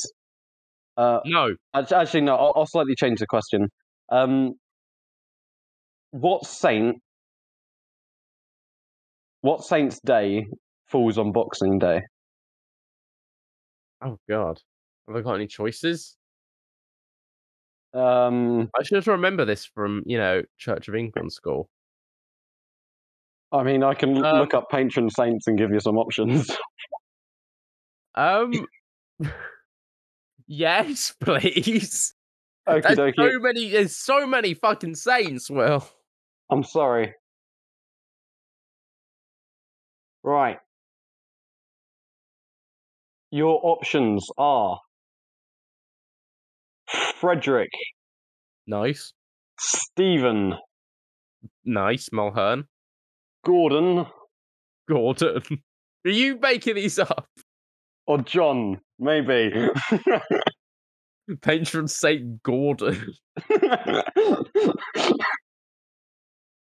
Uh, 0.97 1.21
no. 1.27 1.55
actually, 1.75 2.23
no. 2.23 2.37
I'll, 2.37 2.53
I'll 2.57 2.67
slightly 2.67 2.95
change 2.95 3.19
the 3.21 3.27
question. 3.27 3.69
Um, 4.11 4.53
what 6.13 6.47
saint? 6.47 6.97
What 9.43 9.65
saint's 9.65 10.01
day 10.01 10.47
falls 10.91 11.19
on 11.19 11.33
Boxing 11.33 11.79
Day? 11.79 12.03
Oh, 14.03 14.19
God. 14.29 14.59
Have 15.09 15.17
I 15.17 15.21
got 15.21 15.35
any 15.35 15.47
choices? 15.47 16.17
Um, 17.93 18.71
I 18.79 18.83
should 18.83 18.97
just 18.97 19.09
remember 19.09 19.45
this 19.45 19.65
from, 19.67 20.03
you 20.07 20.17
know, 20.17 20.43
Church 20.59 20.89
of 20.89 20.95
England 20.95 21.33
school. 21.33 21.69
I 23.53 23.65
mean, 23.65 23.83
I 23.83 23.95
can 23.95 24.25
Um, 24.25 24.39
look 24.39 24.55
up 24.55 24.71
patron 24.71 25.11
saints 25.11 25.47
and 25.49 25.59
give 25.59 25.71
you 25.73 25.81
some 25.81 25.97
options. 25.99 26.51
Um. 28.17 28.53
yes, 30.49 31.15
please. 31.21 32.13
Okie 32.69 32.83
There's 32.83 32.99
dokie. 32.99 33.15
so 33.33 33.39
many. 33.39 33.71
There's 33.71 33.97
so 33.97 34.27
many 34.27 34.53
fucking 34.55 34.97
saints. 34.97 35.49
Well, 35.49 35.89
I'm 36.51 36.65
sorry. 36.65 37.15
Right. 40.25 40.59
Your 43.31 43.61
options 43.63 44.27
are 44.39 44.81
Frederick, 47.17 47.71
Nice. 48.67 49.13
Stephen, 49.59 50.55
Nice. 51.65 52.09
Mulhern. 52.13 52.65
Gordon, 53.45 54.07
Gordon. 54.89 55.43
Are 56.07 56.11
you 56.11 56.39
making 56.39 56.77
these 56.77 56.99
up? 56.99 57.27
or 58.07 58.19
John, 58.19 58.81
maybe. 58.99 59.53
Patron 61.43 61.87
Saint 61.87 62.43
Gordon. 62.43 63.15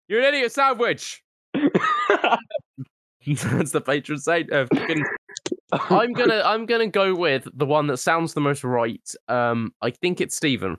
You're 0.07 0.21
an 0.21 0.33
idiot 0.33 0.53
sandwich. 0.53 1.21
That's 1.53 3.71
the 3.71 3.81
patron 3.85 4.19
saint 4.19 4.51
of 4.51 4.69
fucking 4.73 5.03
I'm 5.89 6.13
gonna 6.13 6.41
I'm 6.45 6.65
gonna 6.65 6.87
go 6.87 7.15
with 7.15 7.47
the 7.53 7.65
one 7.65 7.87
that 7.87 7.97
sounds 7.97 8.33
the 8.33 8.41
most 8.41 8.63
right. 8.63 9.07
Um, 9.27 9.71
I 9.81 9.89
think 9.91 10.21
it's 10.21 10.35
Stephen. 10.35 10.77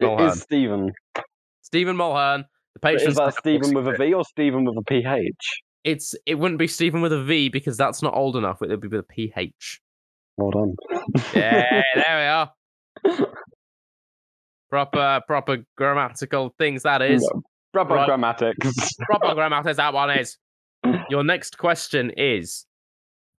It 0.00 0.04
Mulhern. 0.06 0.32
is 0.32 0.40
Stephen. 0.42 0.90
Stephen 1.62 1.96
Mulhern. 1.96 2.44
The 2.74 2.80
patron 2.80 3.08
Is 3.08 3.16
that 3.16 3.34
Stephen 3.34 3.72
with 3.74 3.86
a. 3.86 3.92
V 3.96 4.12
or 4.14 4.24
Stephen 4.24 4.64
with 4.64 4.76
a 4.76 4.82
PH? 4.82 5.30
It's 5.84 6.14
it 6.26 6.36
wouldn't 6.36 6.58
be 6.58 6.66
Stephen 6.66 7.00
with 7.02 7.12
a 7.12 7.22
V 7.22 7.48
because 7.48 7.76
that's 7.76 8.02
not 8.02 8.14
old 8.14 8.36
enough. 8.36 8.62
It 8.62 8.68
would 8.70 8.80
be 8.80 8.88
with 8.88 9.00
a 9.00 9.04
PH. 9.04 9.80
Hold 10.38 10.54
on. 10.56 10.74
Yeah, 11.34 11.82
there 11.94 12.52
we 13.06 13.12
are. 13.14 13.26
Proper 14.70 15.20
proper 15.28 15.58
grammatical 15.76 16.54
things 16.58 16.82
that 16.82 17.00
is. 17.02 17.28
Proper 17.72 17.94
Right. 17.94 18.08
grammatics. 18.08 18.72
proper 19.02 19.26
grammatics 19.40 19.76
that 19.76 19.94
one 19.94 20.10
is. 20.10 20.36
Your 21.10 21.22
next 21.24 21.58
question 21.58 22.10
is 22.16 22.66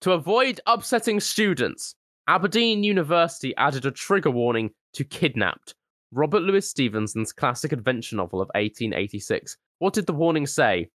To 0.02 0.12
avoid 0.12 0.62
upsetting 0.66 1.20
students, 1.20 1.96
Aberdeen 2.28 2.84
University 2.84 3.56
added 3.58 3.86
a 3.86 3.92
trigger 3.92 4.32
warning 4.32 4.72
to 4.94 5.04
Kidnapped, 5.04 5.74
Robert 6.12 6.42
Louis 6.42 6.68
Stevenson's 6.70 7.32
classic 7.34 7.72
adventure 7.72 8.16
novel 8.16 8.42
of 8.42 8.48
1886. 8.56 9.58
What 9.80 9.94
did 9.94 10.06
the 10.06 10.14
warning 10.14 10.48
say? 10.48 10.90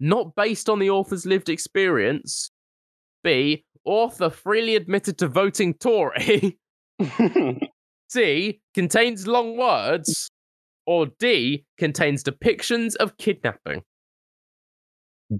Not 0.00 0.34
based 0.34 0.68
on 0.68 0.78
the 0.78 0.90
author's 0.90 1.26
lived 1.26 1.48
experience. 1.48 2.50
B. 3.22 3.64
Author 3.84 4.30
freely 4.30 4.76
admitted 4.76 5.18
to 5.18 5.28
voting 5.28 5.74
Tory. 5.74 6.58
C. 8.08 8.60
Contains 8.74 9.26
long 9.26 9.56
words. 9.56 10.30
Or 10.86 11.06
D. 11.18 11.64
Contains 11.78 12.22
depictions 12.22 12.94
of 12.96 13.16
kidnapping. 13.16 13.82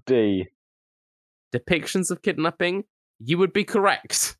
D. 0.06 0.46
depictions 1.54 2.10
of 2.10 2.22
kidnapping, 2.22 2.84
you 3.18 3.38
would 3.38 3.52
be 3.52 3.64
correct. 3.64 4.36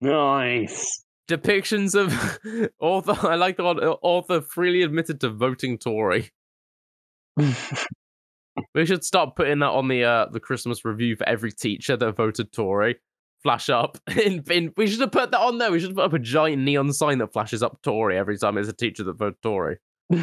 Nice. 0.00 1.04
Depictions 1.28 1.94
of 1.94 2.38
author, 2.80 3.28
I 3.28 3.34
like 3.34 3.56
the 3.56 3.64
one, 3.64 3.82
uh, 3.82 3.96
author 4.02 4.40
freely 4.40 4.82
admitted 4.82 5.20
to 5.20 5.30
voting 5.30 5.78
Tory. 5.78 6.30
We 8.74 8.86
should 8.86 9.04
stop 9.04 9.36
putting 9.36 9.60
that 9.60 9.70
on 9.70 9.88
the 9.88 10.04
uh, 10.04 10.26
the 10.30 10.40
Christmas 10.40 10.84
review 10.84 11.16
for 11.16 11.28
every 11.28 11.52
teacher 11.52 11.96
that 11.96 12.16
voted 12.16 12.52
Tory. 12.52 12.96
Flash 13.42 13.70
up. 13.70 13.98
In, 14.24 14.42
in, 14.50 14.72
we 14.76 14.88
should 14.88 15.00
have 15.00 15.12
put 15.12 15.30
that 15.30 15.40
on 15.40 15.58
there. 15.58 15.70
We 15.70 15.78
should 15.78 15.90
have 15.90 15.96
put 15.96 16.06
up 16.06 16.12
a 16.12 16.18
giant 16.18 16.62
neon 16.62 16.92
sign 16.92 17.18
that 17.18 17.32
flashes 17.32 17.62
up 17.62 17.80
Tory 17.82 18.18
every 18.18 18.36
time 18.36 18.56
there's 18.56 18.68
a 18.68 18.72
teacher 18.72 19.04
that 19.04 19.12
voted 19.16 19.40
Tory. 19.42 19.78
Probably 20.10 20.18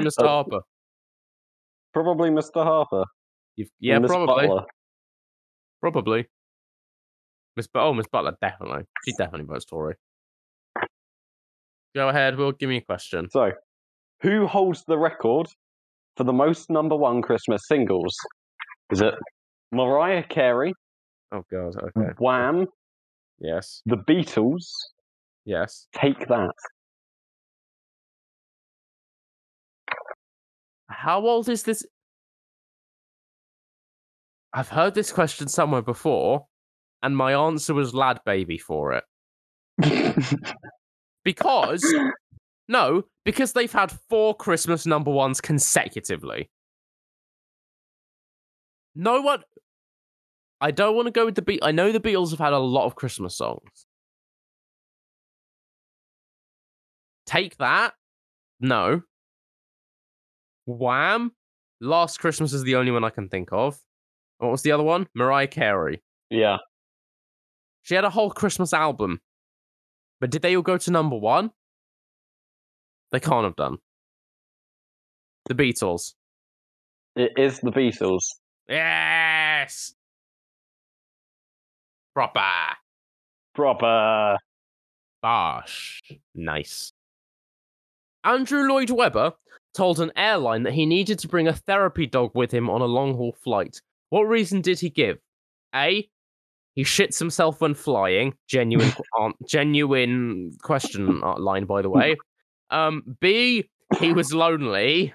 Mr. 0.00 0.20
Uh, 0.20 0.28
Harper. 0.28 0.60
Probably 1.92 2.30
Mr. 2.30 2.64
Harper. 2.64 3.04
You've, 3.56 3.68
yeah, 3.80 3.98
probably. 3.98 4.46
Butler. 4.46 4.64
Probably. 5.80 6.26
Miss 7.56 7.66
but 7.66 7.82
oh 7.82 7.94
Miss 7.94 8.06
Butler 8.06 8.36
definitely. 8.40 8.84
She 9.04 9.12
definitely 9.18 9.46
votes 9.46 9.64
Tory. 9.64 9.94
Go 11.94 12.08
ahead, 12.08 12.36
Will. 12.36 12.52
Give 12.52 12.68
me 12.68 12.76
a 12.76 12.80
question. 12.82 13.28
So, 13.30 13.50
who 14.20 14.46
holds 14.46 14.84
the 14.86 14.98
record 14.98 15.46
for 16.16 16.24
the 16.24 16.32
most 16.32 16.70
number 16.70 16.94
one 16.94 17.22
Christmas 17.22 17.62
singles? 17.66 18.14
Is 18.90 19.00
it 19.00 19.14
Mariah 19.72 20.22
Carey, 20.22 20.72
Oh 21.32 21.42
god. 21.50 21.74
Okay. 21.76 22.10
Wham, 22.18 22.66
Yes. 23.40 23.82
The 23.86 23.96
Beatles? 23.96 24.66
Yes. 25.44 25.86
Take 25.94 26.26
that. 26.28 26.54
How 30.88 31.20
old 31.26 31.48
is 31.48 31.62
this? 31.62 31.84
I've 34.52 34.68
heard 34.68 34.94
this 34.94 35.12
question 35.12 35.48
somewhere 35.48 35.82
before, 35.82 36.46
and 37.02 37.16
my 37.16 37.34
answer 37.34 37.74
was 37.74 37.92
LadBaby 37.92 38.60
for 38.60 38.94
it. 38.94 39.04
Because 41.28 41.84
no, 42.68 43.02
because 43.26 43.52
they've 43.52 43.70
had 43.70 43.92
four 44.08 44.34
Christmas 44.34 44.86
number 44.86 45.10
ones 45.10 45.42
consecutively. 45.42 46.48
No 48.94 49.20
one. 49.20 49.42
I 50.62 50.70
don't 50.70 50.96
want 50.96 51.04
to 51.04 51.12
go 51.12 51.26
with 51.26 51.34
the 51.34 51.42
Beat. 51.42 51.60
I 51.62 51.70
know 51.70 51.92
the 51.92 52.00
Beatles 52.00 52.30
have 52.30 52.38
had 52.38 52.54
a 52.54 52.58
lot 52.58 52.86
of 52.86 52.94
Christmas 52.94 53.36
songs. 53.36 53.86
Take 57.26 57.58
that. 57.58 57.92
No. 58.58 59.02
Wham. 60.64 61.32
Last 61.82 62.20
Christmas 62.20 62.54
is 62.54 62.62
the 62.62 62.76
only 62.76 62.90
one 62.90 63.04
I 63.04 63.10
can 63.10 63.28
think 63.28 63.50
of. 63.52 63.78
What 64.38 64.50
was 64.50 64.62
the 64.62 64.72
other 64.72 64.82
one? 64.82 65.06
Mariah 65.14 65.46
Carey. 65.48 66.02
yeah. 66.30 66.58
She 67.82 67.94
had 67.94 68.04
a 68.04 68.10
whole 68.10 68.30
Christmas 68.30 68.74
album. 68.74 69.20
But 70.20 70.30
did 70.30 70.42
they 70.42 70.54
all 70.56 70.62
go 70.62 70.76
to 70.76 70.90
number 70.90 71.16
one? 71.16 71.50
They 73.12 73.20
can't 73.20 73.44
have 73.44 73.56
done. 73.56 73.78
The 75.46 75.54
Beatles. 75.54 76.12
It 77.16 77.32
is 77.38 77.60
The 77.60 77.70
Beatles. 77.70 78.20
Yes! 78.68 79.94
Proper. 82.14 82.76
Proper. 83.54 84.36
Bosh. 85.22 86.02
Nice. 86.34 86.92
Andrew 88.22 88.68
Lloyd 88.68 88.90
Webber 88.90 89.32
told 89.72 89.98
an 90.00 90.12
airline 90.14 90.64
that 90.64 90.74
he 90.74 90.84
needed 90.84 91.18
to 91.20 91.28
bring 91.28 91.48
a 91.48 91.54
therapy 91.54 92.06
dog 92.06 92.32
with 92.34 92.52
him 92.52 92.68
on 92.68 92.82
a 92.82 92.86
long 92.86 93.14
haul 93.14 93.34
flight. 93.42 93.80
What 94.10 94.22
reason 94.22 94.60
did 94.60 94.80
he 94.80 94.90
give? 94.90 95.18
A. 95.74 96.08
he 96.74 96.84
shits 96.84 97.18
himself 97.18 97.60
when 97.60 97.74
flying. 97.74 98.34
Genuine, 98.48 98.92
genuine 99.48 100.56
question 100.62 101.22
uh, 101.22 101.38
line, 101.38 101.64
by 101.64 101.82
the 101.82 101.90
way. 101.90 102.16
Um, 102.70 103.16
B, 103.20 103.68
he 104.00 104.12
was 104.12 104.32
lonely. 104.32 105.12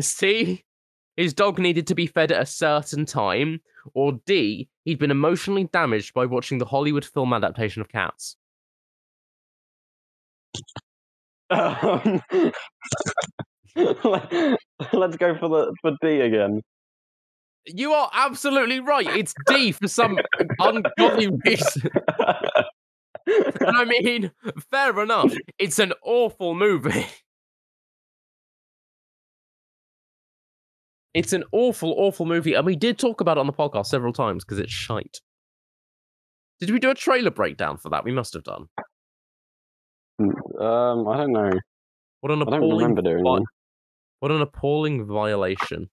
C, 0.00 0.64
his 1.16 1.34
dog 1.34 1.58
needed 1.58 1.86
to 1.88 1.94
be 1.94 2.06
fed 2.06 2.32
at 2.32 2.42
a 2.42 2.46
certain 2.46 3.04
time. 3.04 3.60
Or 3.94 4.18
D, 4.26 4.68
he'd 4.84 4.98
been 4.98 5.10
emotionally 5.10 5.64
damaged 5.64 6.14
by 6.14 6.26
watching 6.26 6.58
the 6.58 6.66
Hollywood 6.66 7.04
film 7.04 7.32
adaptation 7.32 7.80
of 7.80 7.88
Cats. 7.88 8.36
Um, 11.50 12.22
let's 13.76 15.16
go 15.16 15.36
for 15.38 15.48
the 15.48 15.74
for 15.82 15.92
D 16.00 16.20
again. 16.20 16.62
You 17.66 17.92
are 17.92 18.10
absolutely 18.14 18.80
right. 18.80 19.06
It's 19.06 19.34
D 19.46 19.72
for 19.72 19.86
some 19.88 20.18
ungodly 20.58 21.28
reason. 21.46 21.90
And 23.26 23.76
I 23.76 23.84
mean, 23.84 24.30
fair 24.70 24.98
enough. 25.00 25.32
It's 25.58 25.78
an 25.78 25.92
awful 26.02 26.54
movie. 26.54 27.06
It's 31.12 31.32
an 31.32 31.44
awful, 31.52 31.94
awful 31.98 32.24
movie, 32.24 32.54
and 32.54 32.64
we 32.64 32.76
did 32.76 32.98
talk 32.98 33.20
about 33.20 33.36
it 33.36 33.40
on 33.40 33.46
the 33.46 33.52
podcast 33.52 33.86
several 33.86 34.12
times 34.12 34.44
because 34.44 34.58
it's 34.58 34.72
shite. 34.72 35.20
Did 36.60 36.70
we 36.70 36.78
do 36.78 36.90
a 36.90 36.94
trailer 36.94 37.30
breakdown 37.32 37.78
for 37.78 37.88
that? 37.90 38.04
We 38.04 38.12
must 38.12 38.32
have 38.34 38.44
done. 38.44 38.66
Um, 40.20 41.08
I 41.08 41.16
don't 41.16 41.32
know. 41.32 41.50
What 42.20 42.30
an 42.32 42.42
I 42.42 42.44
don't 42.44 42.54
appalling, 42.54 42.78
remember 42.78 43.02
doing 43.02 43.24
vi- 43.24 43.44
what 44.20 44.30
an 44.30 44.40
appalling 44.42 45.06
violation. 45.06 45.88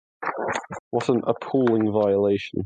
What 0.92 1.10
an 1.10 1.22
appalling 1.28 1.92
violation. 1.92 2.62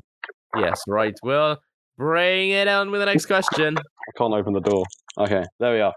Yes, 0.58 0.80
right. 0.88 1.14
Well, 1.24 1.58
bring 1.98 2.52
it 2.52 2.68
on 2.68 2.92
with 2.92 3.02
the 3.02 3.06
next 3.06 3.26
question. 3.26 3.78
I 3.78 4.18
can't 4.18 4.34
open 4.34 4.54
the 4.54 4.60
door. 4.62 4.84
Okay, 5.18 5.44
there 5.60 5.74
we 5.74 5.82
are. 5.82 5.94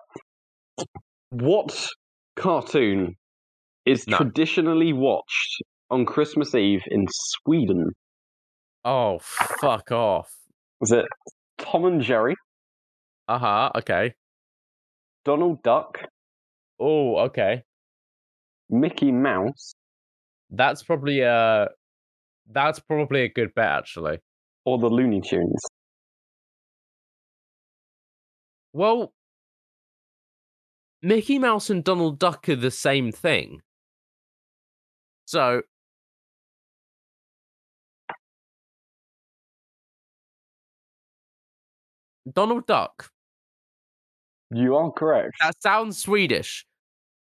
What 1.30 1.88
cartoon 2.36 3.16
is 3.84 4.06
No. 4.06 4.16
traditionally 4.16 4.92
watched 4.92 5.62
on 5.90 6.06
Christmas 6.06 6.55
Eve 6.55 6.82
in 6.86 7.06
Sweden? 7.10 7.90
Oh, 8.84 9.18
fuck 9.20 9.90
off. 9.92 10.30
Is 10.80 10.92
it 10.92 11.06
Tom 11.59 11.84
and 11.84 12.01
Jerry, 12.02 12.36
Uh 13.28 13.38
huh. 13.38 13.70
Okay. 13.76 14.14
Donald 15.24 15.62
Duck, 15.62 15.98
Oh, 16.78 17.16
okay. 17.26 17.62
Mickey 18.68 19.10
Mouse, 19.12 19.74
That's 20.51 20.82
probably 20.82 21.20
a 21.20 21.68
that's 22.51 22.79
probably 22.79 23.23
a 23.23 23.29
good 23.29 23.55
bet 23.55 23.66
actually. 23.71 24.19
or 24.65 24.79
the 24.79 24.89
Looney 24.89 25.21
Tunes? 25.21 25.62
Well, 28.73 29.12
Mickey 31.03 31.39
Mouse 31.39 31.71
and 31.71 31.85
Donald 31.85 32.19
Duck 32.19 32.49
are 32.49 32.57
the 32.57 32.71
same 32.71 33.12
thing. 33.12 33.61
So 35.27 35.62
Donald 42.33 42.66
Duck. 42.66 43.11
You 44.51 44.77
are 44.77 44.91
correct. 44.93 45.35
That 45.41 45.61
sounds 45.62 45.99
Swedish 45.99 46.65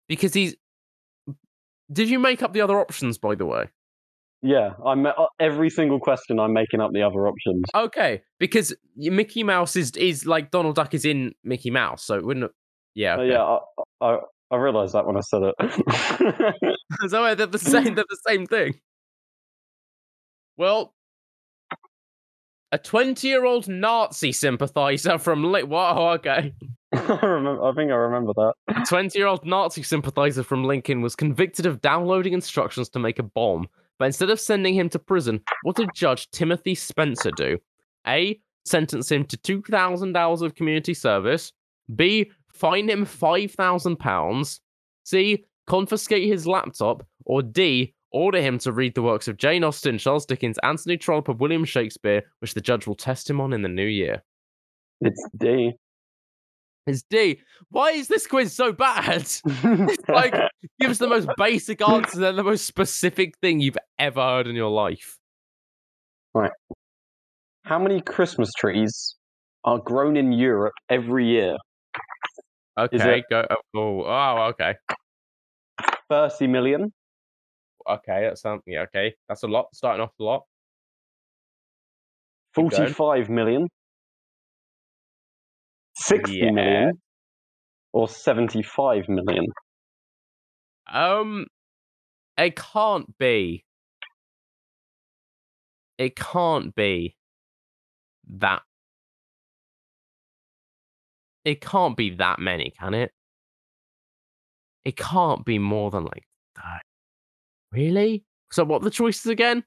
because 0.08 0.34
he's. 0.34 0.56
Did 1.92 2.08
you 2.08 2.18
make 2.18 2.42
up 2.42 2.52
the 2.52 2.60
other 2.60 2.78
options, 2.80 3.18
by 3.18 3.34
the 3.34 3.46
way? 3.46 3.68
Yeah, 4.46 4.74
I'm 4.84 5.06
uh, 5.06 5.12
every 5.40 5.70
single 5.70 5.98
question. 5.98 6.38
I'm 6.38 6.52
making 6.52 6.80
up 6.80 6.92
the 6.92 7.00
other 7.02 7.26
options. 7.26 7.64
Okay, 7.74 8.20
because 8.38 8.76
Mickey 8.94 9.42
Mouse 9.42 9.74
is 9.74 9.92
is 9.92 10.26
like 10.26 10.50
Donald 10.50 10.74
Duck 10.76 10.92
is 10.92 11.06
in 11.06 11.32
Mickey 11.44 11.70
Mouse, 11.70 12.04
so 12.04 12.14
it 12.16 12.24
wouldn't. 12.26 12.52
Yeah, 12.94 13.14
Uh, 13.14 13.20
okay. 13.20 13.30
yeah, 13.32 13.58
I, 14.02 14.06
I 14.06 14.18
I 14.50 14.56
realised 14.56 14.92
that 14.94 15.06
when 15.06 15.16
I 15.16 15.20
said 15.20 15.42
it. 15.44 16.76
so 17.08 17.34
they're 17.34 17.46
the 17.46 17.58
same. 17.58 17.94
They're 17.94 18.04
the 18.08 18.18
same 18.28 18.44
thing. 18.46 18.74
Well, 20.58 20.94
a 22.70 22.76
twenty-year-old 22.76 23.66
Nazi 23.66 24.30
sympathizer 24.32 25.16
from 25.16 25.52
Li- 25.52 25.62
Whoa, 25.62 26.12
okay. 26.16 26.52
I 26.92 27.18
remember. 27.26 27.64
I 27.64 27.72
think 27.74 27.90
I 27.90 27.94
remember 27.94 28.32
that. 28.36 28.52
A 28.68 28.84
twenty-year-old 28.86 29.46
Nazi 29.46 29.82
sympathizer 29.82 30.42
from 30.42 30.64
Lincoln 30.64 31.00
was 31.00 31.16
convicted 31.16 31.64
of 31.64 31.80
downloading 31.80 32.34
instructions 32.34 32.90
to 32.90 32.98
make 32.98 33.18
a 33.18 33.22
bomb. 33.22 33.68
But 33.98 34.06
instead 34.06 34.30
of 34.30 34.40
sending 34.40 34.74
him 34.74 34.88
to 34.90 34.98
prison, 34.98 35.40
what 35.62 35.76
did 35.76 35.90
Judge 35.94 36.30
Timothy 36.30 36.74
Spencer 36.74 37.30
do? 37.30 37.58
A. 38.06 38.40
Sentence 38.64 39.12
him 39.12 39.24
to 39.26 39.36
two 39.36 39.62
thousand 39.62 40.16
hours 40.16 40.42
of 40.42 40.54
community 40.54 40.94
service. 40.94 41.52
B. 41.94 42.30
Fine 42.48 42.88
him 42.88 43.04
five 43.04 43.52
thousand 43.52 43.96
pounds. 43.96 44.60
C. 45.04 45.44
Confiscate 45.66 46.28
his 46.28 46.46
laptop. 46.46 47.06
Or 47.26 47.42
D. 47.42 47.94
Order 48.10 48.40
him 48.40 48.58
to 48.60 48.72
read 48.72 48.94
the 48.94 49.02
works 49.02 49.26
of 49.26 49.36
Jane 49.36 49.64
Austen, 49.64 49.98
Charles 49.98 50.24
Dickens, 50.24 50.58
Anthony 50.62 50.96
Trollope, 50.96 51.28
and 51.28 51.40
William 51.40 51.64
Shakespeare, 51.64 52.22
which 52.38 52.54
the 52.54 52.60
judge 52.60 52.86
will 52.86 52.94
test 52.94 53.28
him 53.28 53.40
on 53.40 53.52
in 53.52 53.62
the 53.62 53.68
new 53.68 53.86
year. 53.86 54.22
It's 55.00 55.28
D. 55.36 55.72
It's 56.86 57.02
D. 57.02 57.40
Why 57.70 57.90
is 57.92 58.08
this 58.08 58.26
quiz 58.26 58.52
so 58.54 58.72
bad? 58.72 59.26
like- 60.08 60.34
Give 60.80 60.90
us 60.90 60.98
the 60.98 61.08
most 61.08 61.28
basic 61.36 61.80
answers 61.86 62.20
and 62.20 62.36
the 62.36 62.42
most 62.44 62.66
specific 62.66 63.38
thing 63.38 63.60
you've 63.60 63.78
ever 63.98 64.20
heard 64.20 64.46
in 64.46 64.54
your 64.54 64.70
life. 64.70 65.18
Right. 66.34 66.50
How 67.62 67.78
many 67.78 68.00
Christmas 68.02 68.50
trees 68.58 69.16
are 69.64 69.78
grown 69.78 70.16
in 70.16 70.32
Europe 70.32 70.74
every 70.90 71.26
year? 71.26 71.56
Okay, 72.76 73.18
it- 73.20 73.24
go. 73.30 73.46
Oh, 73.74 74.02
oh, 74.04 74.42
okay, 74.50 74.74
Thirty 76.10 76.46
million, 76.48 76.92
okay. 77.88 78.22
That's 78.24 78.42
something. 78.42 78.74
Yeah, 78.74 78.82
okay. 78.82 79.14
That's 79.28 79.42
a 79.42 79.46
lot. 79.48 79.66
Starting 79.72 80.02
off 80.02 80.12
a 80.20 80.22
lot. 80.22 80.42
Forty-five 82.52 83.30
million, 83.30 83.68
sixty 85.94 86.50
million, 86.50 86.72
Yeah. 86.86 86.90
or 87.92 88.08
seventy-five 88.08 89.08
million? 89.08 89.46
Um, 90.92 91.46
it 92.36 92.56
can't 92.56 93.16
be. 93.18 93.64
It 95.98 96.16
can't 96.16 96.74
be 96.74 97.16
that. 98.38 98.62
It 101.44 101.60
can't 101.60 101.96
be 101.96 102.10
that 102.16 102.38
many, 102.38 102.72
can 102.78 102.94
it? 102.94 103.10
It 104.84 104.96
can't 104.96 105.44
be 105.44 105.58
more 105.58 105.90
than 105.90 106.04
like 106.04 106.24
that. 106.56 106.82
Really? 107.72 108.24
So 108.50 108.64
what 108.64 108.82
are 108.82 108.84
the 108.84 108.90
choices 108.90 109.26
again? 109.26 109.64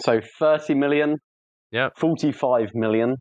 So 0.00 0.20
thirty 0.38 0.74
million, 0.74 1.18
Yeah. 1.70 1.90
forty-five 1.96 2.74
million, 2.74 3.16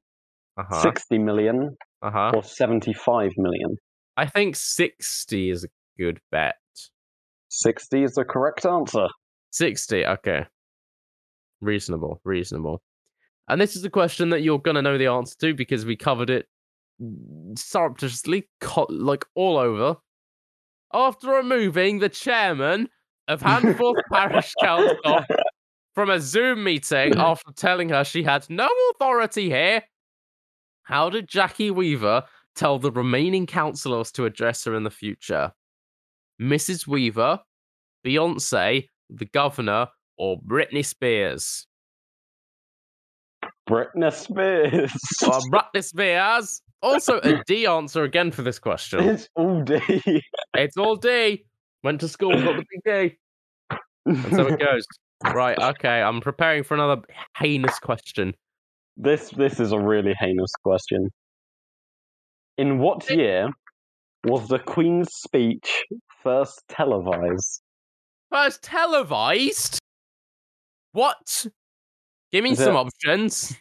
Uh 0.57 0.63
huh. 0.69 0.81
sixty 0.81 1.17
million, 1.17 1.75
Uh 2.01 2.11
huh. 2.11 2.31
or 2.35 2.43
seventy-five 2.43 3.31
million? 3.37 3.77
I 4.17 4.25
think 4.27 4.55
sixty 4.55 5.49
is 5.49 5.63
a 5.63 5.67
good 5.97 6.19
bet. 6.31 6.55
Sixty 7.49 8.03
is 8.03 8.13
the 8.13 8.23
correct 8.25 8.65
answer. 8.65 9.07
60, 9.53 10.05
okay. 10.05 10.45
Reasonable, 11.59 12.21
reasonable. 12.23 12.81
And 13.49 13.59
this 13.59 13.75
is 13.75 13.83
a 13.83 13.89
question 13.89 14.29
that 14.29 14.41
you're 14.41 14.59
going 14.59 14.75
to 14.75 14.81
know 14.81 14.97
the 14.97 15.07
answer 15.07 15.35
to 15.41 15.53
because 15.53 15.85
we 15.85 15.97
covered 15.97 16.29
it 16.29 16.47
surreptitiously, 17.57 18.47
co- 18.61 18.87
like 18.89 19.25
all 19.35 19.57
over. 19.57 19.97
After 20.93 21.29
removing 21.31 21.99
the 21.99 22.07
chairman 22.09 22.87
of 23.27 23.41
Handforth 23.41 24.01
Parish 24.13 24.53
Council 24.61 25.25
from 25.95 26.09
a 26.09 26.19
Zoom 26.21 26.63
meeting 26.63 27.15
after 27.17 27.51
telling 27.55 27.89
her 27.89 28.03
she 28.05 28.23
had 28.23 28.49
no 28.49 28.69
authority 28.95 29.49
here, 29.49 29.83
how 30.83 31.09
did 31.09 31.27
Jackie 31.27 31.71
Weaver 31.71 32.23
tell 32.55 32.79
the 32.79 32.91
remaining 32.91 33.45
councillors 33.45 34.11
to 34.13 34.25
address 34.25 34.65
her 34.65 34.75
in 34.75 34.83
the 34.83 34.89
future? 34.89 35.51
Mrs. 36.41 36.87
Weaver, 36.87 37.39
Beyonce, 38.05 38.87
the 39.09 39.25
governor, 39.25 39.87
or 40.17 40.39
Britney 40.41 40.85
Spears? 40.85 41.67
Britney 43.69 44.11
Spears. 44.13 44.91
Or 45.27 45.39
Britney 45.51 45.83
Spears. 45.83 46.61
Also, 46.81 47.19
a 47.19 47.43
D 47.45 47.67
answer 47.67 48.03
again 48.03 48.31
for 48.31 48.41
this 48.41 48.57
question. 48.57 49.01
it's 49.07 49.29
all 49.35 49.61
D. 49.61 49.79
It's 50.55 50.77
all 50.77 50.95
D. 50.95 51.45
Went 51.83 51.99
to 52.01 52.07
school, 52.07 52.31
got 52.31 52.55
the 52.57 52.65
big 52.83 53.11
D. 53.11 53.17
And 54.05 54.35
so 54.35 54.47
it 54.47 54.59
goes. 54.59 54.85
Right, 55.23 55.57
okay, 55.59 56.01
I'm 56.01 56.21
preparing 56.21 56.63
for 56.63 56.73
another 56.73 57.01
heinous 57.37 57.77
question. 57.77 58.33
This 58.97 59.29
this 59.31 59.59
is 59.59 59.71
a 59.71 59.79
really 59.79 60.13
heinous 60.19 60.51
question. 60.63 61.09
In 62.57 62.79
what 62.79 63.09
year 63.09 63.49
was 64.25 64.47
the 64.47 64.59
Queen's 64.59 65.09
speech 65.13 65.83
first 66.21 66.61
televised? 66.69 67.61
First 68.31 68.61
televised? 68.61 69.79
What? 70.91 71.47
Give 72.31 72.43
me 72.43 72.51
Is 72.51 72.59
some 72.59 72.75
it- 72.75 72.79
options. 72.79 73.57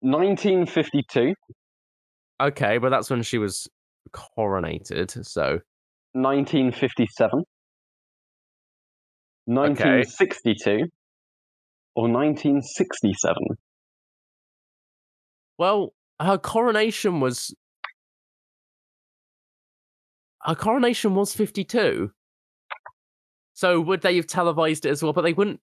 1952, 0.00 1.34
Okay, 2.40 2.78
but 2.78 2.90
that's 2.90 3.10
when 3.10 3.22
she 3.22 3.36
was 3.38 3.66
coronated. 4.12 5.10
So 5.26 5.58
1957, 6.12 7.42
1962, 9.46 10.86
or 11.94 12.04
1967. 12.04 13.36
Well, 15.58 15.92
her 16.20 16.38
coronation 16.38 17.20
was 17.20 17.54
her 20.42 20.54
coronation 20.54 21.14
was 21.14 21.34
52. 21.34 22.10
So 23.54 23.80
would 23.80 24.02
they 24.02 24.16
have 24.16 24.26
televised 24.26 24.86
it 24.86 24.90
as 24.90 25.02
well? 25.02 25.12
But 25.12 25.22
they 25.22 25.32
wouldn't. 25.32 25.60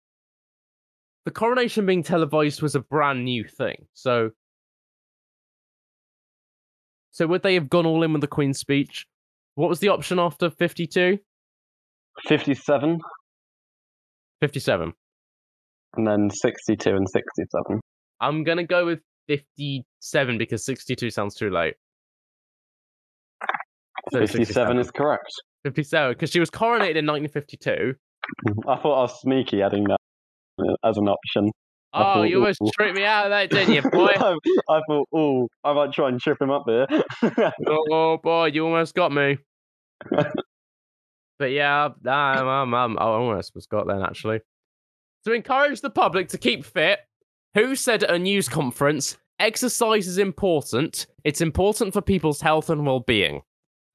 The 1.24 1.32
coronation 1.32 1.86
being 1.86 2.04
televised 2.04 2.62
was 2.62 2.76
a 2.76 2.82
brand 2.82 3.24
new 3.24 3.46
thing. 3.46 3.88
So 3.94 4.32
So 7.16 7.28
would 7.28 7.44
they 7.44 7.54
have 7.54 7.70
gone 7.70 7.86
all 7.86 8.04
in 8.04 8.12
with 8.12 8.20
the 8.20 8.28
Queen's 8.28 8.60
speech? 8.60 9.08
What 9.56 9.70
was 9.70 9.80
the 9.80 9.88
option 9.88 10.20
after 10.20 10.50
52? 10.50 11.18
57, 12.28 13.00
57. 14.42 14.94
And 15.98 16.08
then 16.08 16.30
62 16.30 16.90
and 16.90 17.08
67. 17.10 17.80
I'm 18.22 18.44
going 18.44 18.58
to 18.58 18.64
go 18.64 18.86
with 18.86 19.00
57 19.28 20.38
because 20.38 20.66
62 20.66 21.10
sounds 21.10 21.36
too 21.36 21.50
late. 21.50 21.76
So 24.12 24.20
57 24.20 24.78
is 24.78 24.92
correct. 24.92 25.32
57 25.64 26.12
because 26.12 26.30
she 26.30 26.40
was 26.40 26.50
coronated 26.50 26.96
in 26.96 27.06
1952. 27.08 27.96
Mm-hmm. 28.48 28.70
I 28.70 28.76
thought 28.78 28.98
I 28.98 29.02
was 29.02 29.20
sneaky 29.22 29.62
adding 29.62 29.86
that 29.86 30.78
as 30.84 30.98
an 30.98 31.08
option. 31.08 31.52
Oh, 31.94 32.00
thought, 32.00 32.24
you 32.24 32.40
almost 32.40 32.62
ooh. 32.62 32.70
tricked 32.78 32.96
me 32.96 33.06
out 33.06 33.26
of 33.26 33.32
that, 33.32 33.50
didn't 33.50 33.74
you, 33.74 33.82
boy? 33.90 34.12
I, 34.16 34.36
I 34.70 34.82
thought, 34.88 35.08
oh, 35.14 35.48
I 35.64 35.74
might 35.74 35.94
try 35.94 36.10
and 36.10 36.20
trip 36.20 36.42
him 36.42 36.52
up 36.52 36.66
there. 36.68 36.88
oh 37.68 38.18
boy, 38.22 38.48
you 38.48 38.66
almost 38.66 38.96
got 38.96 39.12
me. 39.12 39.38
but 41.40 41.52
yeah, 41.52 41.90
I'm, 42.06 42.48
I'm, 42.48 42.74
I'm, 42.74 43.00
I 43.00 43.04
almost 43.04 43.56
was 43.56 43.66
got 43.66 43.88
then 43.88 44.02
actually. 44.02 44.42
To 45.26 45.34
encourage 45.34 45.82
the 45.82 45.90
public 45.90 46.30
to 46.30 46.38
keep 46.38 46.64
fit, 46.64 47.00
who 47.56 47.76
said 47.76 48.04
at 48.04 48.14
a 48.14 48.20
news 48.20 48.48
conference, 48.48 49.18
exercise 49.40 50.08
is 50.08 50.20
important. 50.20 51.08
It's 51.24 51.42
important 51.42 51.94
for 51.94 52.02
people's 52.02 52.42
health 52.42 52.70
and 52.70 52.86
well-being, 52.86 53.42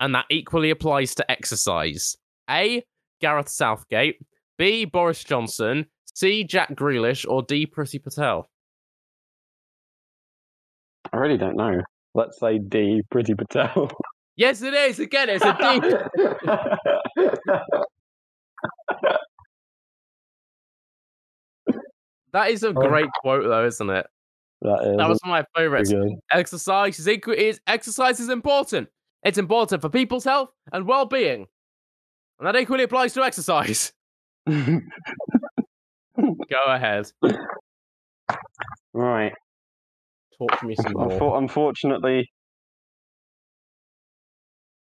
and 0.00 0.12
that 0.14 0.24
equally 0.28 0.70
applies 0.70 1.14
to 1.14 1.30
exercise. 1.30 2.16
A. 2.48 2.82
Gareth 3.20 3.48
Southgate. 3.48 4.16
B. 4.58 4.84
Boris 4.84 5.22
Johnson. 5.22 5.86
C. 6.14 6.42
Jack 6.42 6.74
Grealish. 6.74 7.24
Or 7.28 7.42
D. 7.42 7.64
Priti 7.64 8.02
Patel. 8.02 8.50
I 11.12 11.16
really 11.16 11.38
don't 11.38 11.56
know. 11.56 11.80
Let's 12.12 12.40
say 12.40 12.58
D, 12.58 13.02
Priti 13.12 13.38
Patel. 13.38 13.88
Yes, 14.36 14.62
it 14.62 14.74
is. 14.74 14.98
Again, 14.98 15.28
it's 15.28 15.44
a 15.44 15.54
D. 15.60 15.80
That 22.32 22.50
is 22.50 22.62
a 22.62 22.72
great 22.72 23.10
quote, 23.22 23.44
though, 23.44 23.66
isn't 23.66 23.90
it? 23.90 24.06
that 24.62 24.82
is 24.82 24.96
That 24.98 25.08
was 25.08 25.18
one 25.24 25.38
of 25.40 25.46
my 25.54 25.60
favorites. 25.60 25.92
Exercise 26.30 26.98
is, 26.98 27.06
equ- 27.06 27.34
is 27.34 27.60
exercise 27.66 28.20
is 28.20 28.28
important. 28.28 28.88
It's 29.22 29.38
important 29.38 29.82
for 29.82 29.88
people's 29.88 30.24
health 30.24 30.50
and 30.72 30.86
well-being, 30.86 31.46
and 32.38 32.46
that 32.46 32.56
equally 32.56 32.84
applies 32.84 33.12
to 33.14 33.22
exercise. 33.22 33.92
Go 34.48 34.80
ahead, 36.66 37.10
right. 38.92 39.32
talk 40.38 40.60
to 40.60 40.66
me 40.66 40.74
some 40.76 40.92
more. 40.92 41.08
Unfor- 41.08 41.38
unfortunately, 41.38 42.30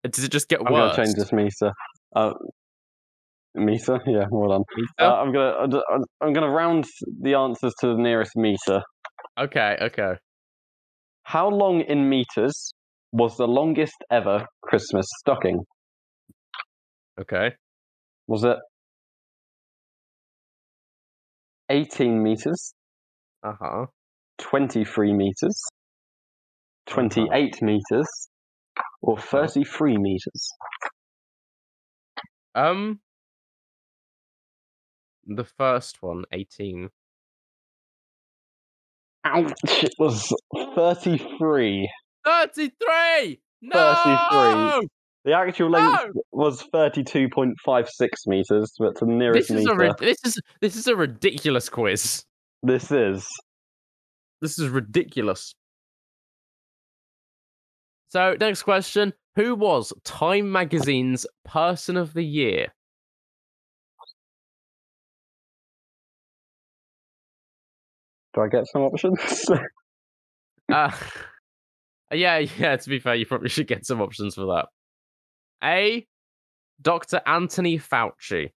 Does 0.09 0.23
it 0.23 0.31
just 0.31 0.47
get 0.49 0.59
I'm 0.59 0.65
going 0.67 0.81
worse? 0.81 0.95
to 0.95 1.03
change 1.03 1.15
this 1.15 1.31
Misa. 1.31 1.71
Uh, 2.15 2.33
Misa? 3.57 3.99
Yeah, 4.07 4.25
well 4.31 4.49
done. 4.49 4.63
Uh, 4.99 5.13
I'm 5.15 5.31
going 5.31 5.71
to 5.71 5.81
I'm 6.21 6.33
going 6.33 6.45
to 6.45 6.49
round 6.49 6.85
the 7.21 7.33
answers 7.35 7.73
to 7.81 7.87
the 7.87 7.97
nearest 7.97 8.31
meter. 8.35 8.81
okay, 9.39 9.77
okay. 9.81 10.13
How 11.23 11.47
long 11.49 11.81
in 11.81 12.09
meters 12.09 12.73
was 13.11 13.37
the 13.37 13.47
longest 13.47 13.95
ever 14.11 14.45
Christmas 14.61 15.05
stocking? 15.19 15.59
Okay. 17.19 17.51
Was 18.27 18.43
it 18.43 18.57
18 21.69 22.23
meters, 22.23 22.73
Uh 23.43 23.53
huh. 23.59 23.85
23 24.39 25.13
meters, 25.13 25.61
28 26.87 27.61
meters, 27.61 28.07
or 29.01 29.17
33 29.19 29.97
meters? 29.97 30.49
Um, 32.55 32.99
the 35.35 35.43
first 35.43 36.01
one, 36.01 36.23
18. 36.31 36.89
Ouch! 39.25 39.53
It 39.83 39.93
was 39.99 40.33
33. 40.75 41.89
33! 42.25 43.39
No! 43.61 43.95
33. 44.71 44.87
The 45.25 45.33
actual 45.33 45.69
length 45.69 46.13
No! 46.15 46.21
was 46.31 46.63
32.56 46.73 48.07
meters, 48.27 48.73
but 48.79 48.97
the 48.99 49.05
nearest 49.05 49.49
This 49.49 49.57
is, 49.59 49.65
a 49.67 49.75
meter, 49.75 49.95
this 49.99 50.17
is 50.23 50.39
this 50.61 50.75
is 50.77 50.87
a 50.87 50.95
ridiculous 50.95 51.67
quiz. 51.69 52.23
this 52.63 52.91
is. 52.91 53.27
This 54.41 54.57
is 54.57 54.69
ridiculous. 54.69 55.53
So, 58.07 58.35
next 58.39 58.63
question. 58.63 59.13
Who 59.35 59.53
was 59.55 59.93
Time 60.05 60.51
Magazine's 60.51 61.27
Person 61.45 61.97
of 61.97 62.13
the 62.13 62.23
Year? 62.23 62.73
Do 68.33 68.41
I 68.41 68.47
get 68.47 68.67
some 68.67 68.83
options? 68.83 69.45
Uh, 70.71 70.91
yeah, 72.11 72.37
yeah, 72.37 72.75
to 72.75 72.89
be 72.89 72.99
fair, 72.99 73.15
you 73.15 73.25
probably 73.25 73.49
should 73.49 73.67
get 73.67 73.85
some 73.85 74.01
options 74.01 74.35
for 74.35 74.45
that. 74.45 74.67
A. 75.63 76.05
Dr. 76.81 77.21
Anthony 77.25 77.77
Fauci. 77.77 78.51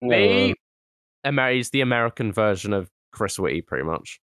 B. 0.00 0.54
Amer- 1.24 1.62
the 1.72 1.80
American 1.80 2.32
version 2.32 2.72
of 2.72 2.88
Chris 3.12 3.38
Whitty, 3.38 3.62
pretty 3.62 3.84
much. 3.84 4.20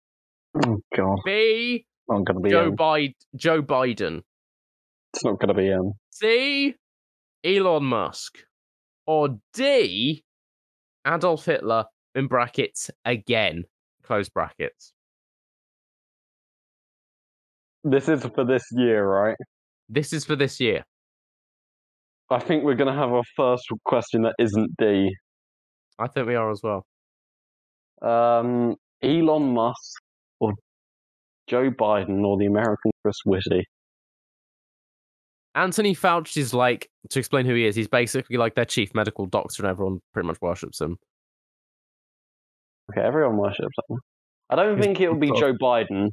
Oh, 0.65 0.79
God. 0.95 1.19
B. 1.25 1.85
I'm 2.09 2.23
going 2.23 2.37
to 2.37 2.41
be 2.41 2.49
Joe, 2.49 2.71
Biden. 2.71 3.13
Joe 3.35 3.61
Biden. 3.61 4.21
It's 5.13 5.23
not 5.23 5.39
going 5.39 5.49
to 5.49 5.53
be 5.53 5.67
him. 5.67 5.93
C. 6.09 6.75
Elon 7.43 7.83
Musk. 7.83 8.39
Or 9.05 9.37
D. 9.53 10.23
Adolf 11.05 11.45
Hitler, 11.45 11.85
in 12.15 12.27
brackets, 12.27 12.91
again. 13.05 13.63
Close 14.07 14.29
brackets. 14.29 14.93
This 17.83 18.07
is 18.07 18.23
for 18.23 18.45
this 18.45 18.63
year, 18.71 19.05
right? 19.05 19.35
This 19.89 20.13
is 20.13 20.23
for 20.23 20.37
this 20.37 20.61
year. 20.61 20.83
I 22.29 22.39
think 22.39 22.63
we're 22.63 22.75
going 22.75 22.93
to 22.93 22.97
have 22.97 23.11
our 23.11 23.23
first 23.35 23.65
question 23.85 24.21
that 24.23 24.35
isn't 24.39 24.71
D. 24.77 25.13
I 25.99 26.07
think 26.07 26.27
we 26.27 26.35
are 26.35 26.49
as 26.51 26.61
well. 26.63 26.85
Um, 28.01 28.75
Elon 29.03 29.53
Musk 29.53 30.01
or 30.39 30.53
Joe 31.47 31.69
Biden 31.69 32.23
or 32.23 32.37
the 32.37 32.45
American 32.45 32.91
Chris 33.03 33.17
Whitty. 33.25 33.65
Anthony 35.55 35.95
Fauci 35.95 36.37
is 36.37 36.53
like, 36.53 36.89
to 37.09 37.19
explain 37.19 37.45
who 37.45 37.55
he 37.55 37.65
is, 37.65 37.75
he's 37.75 37.87
basically 37.87 38.37
like 38.37 38.55
their 38.55 38.65
chief 38.65 38.93
medical 38.93 39.25
doctor 39.25 39.63
and 39.63 39.69
everyone 39.69 39.99
pretty 40.13 40.27
much 40.27 40.37
worships 40.41 40.79
him. 40.79 40.97
Okay, 42.91 43.05
everyone 43.05 43.37
worships 43.37 43.75
him. 43.89 43.97
I 44.49 44.55
don't 44.55 44.81
think 44.81 45.01
it'll 45.01 45.19
be 45.19 45.27
tough. 45.27 45.39
Joe 45.39 45.53
Biden. 45.53 46.09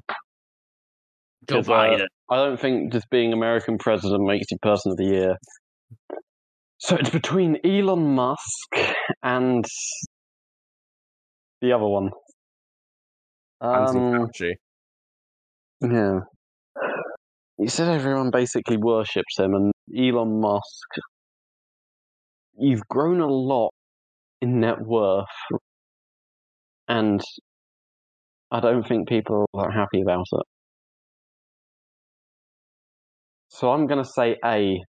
Joe 1.48 1.59
uh, 1.59 1.62
Biden. 1.62 2.06
I 2.30 2.36
don't 2.36 2.59
think 2.59 2.92
just 2.92 3.09
being 3.10 3.32
American 3.32 3.78
president 3.78 4.24
makes 4.26 4.46
you 4.51 4.59
person 4.62 4.92
of 4.92 4.96
the 4.96 5.05
year. 5.05 5.36
So 6.78 6.96
it's 6.96 7.10
between 7.10 7.59
Elon 7.64 8.14
Musk 8.14 8.40
and 9.22 9.64
the 11.60 11.72
other 11.72 11.86
one. 11.86 12.10
Um, 13.60 13.94
Fauci. 13.96 14.52
yeah. 15.82 16.20
You 17.59 17.68
said 17.68 17.88
everyone 17.88 18.30
basically 18.30 18.76
worships 18.76 19.38
him, 19.38 19.55
and 19.55 19.72
Elon 19.96 20.40
Musk. 20.40 20.88
You've 22.59 22.86
grown 22.88 23.20
a 23.20 23.28
lot 23.28 23.70
in 24.42 24.60
net 24.60 24.80
worth, 24.80 25.24
and 26.89 27.20
I 28.51 28.61
don't 28.61 28.86
think 28.86 29.09
people 29.09 29.47
are 29.55 29.70
happy 29.70 30.01
about 30.02 30.27
it. 30.32 30.47
So 33.48 33.70
I'm 33.70 33.86
going 33.86 34.02
to 34.02 34.09
say 34.09 34.36
A. 34.44 34.81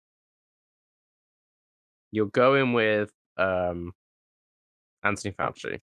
You're 2.12 2.26
going 2.26 2.72
with 2.72 3.10
um, 3.36 3.92
Anthony 5.02 5.34
Fauci. 5.38 5.80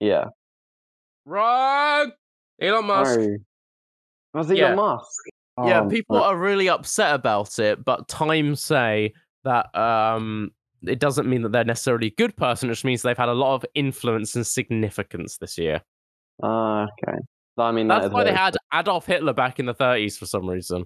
Yeah. 0.00 0.24
Wrong! 1.24 2.12
Elon 2.60 2.86
Musk. 2.86 3.20
No. 3.20 3.36
Was 4.34 4.46
Elon 4.48 4.56
Yeah. 4.56 4.74
Musk? 4.74 5.22
yeah, 5.64 5.80
Oh, 5.84 5.88
people 5.88 6.16
are 6.16 6.36
really 6.36 6.68
upset 6.68 7.14
about 7.14 7.58
it, 7.58 7.84
but 7.84 8.08
Times 8.08 8.62
say 8.62 9.12
that 9.44 9.74
um, 9.78 10.50
it 10.86 10.98
doesn't 10.98 11.28
mean 11.28 11.42
that 11.42 11.52
they're 11.52 11.64
necessarily 11.64 12.08
a 12.08 12.14
good 12.16 12.36
person. 12.36 12.68
It 12.68 12.72
just 12.72 12.84
means 12.84 13.02
they've 13.02 13.16
had 13.16 13.28
a 13.28 13.34
lot 13.34 13.54
of 13.54 13.64
influence 13.74 14.34
and 14.36 14.46
significance 14.46 15.38
this 15.38 15.58
year. 15.58 15.82
Ah, 16.42 16.86
okay. 17.04 17.18
I 17.58 17.72
mean, 17.72 17.88
That's 17.88 18.06
is 18.06 18.12
why 18.12 18.24
they 18.24 18.32
had 18.32 18.56
Adolf 18.72 19.06
Hitler 19.06 19.34
back 19.34 19.58
in 19.58 19.66
the 19.66 19.74
30s 19.74 20.16
for 20.18 20.26
some 20.26 20.48
reason. 20.48 20.84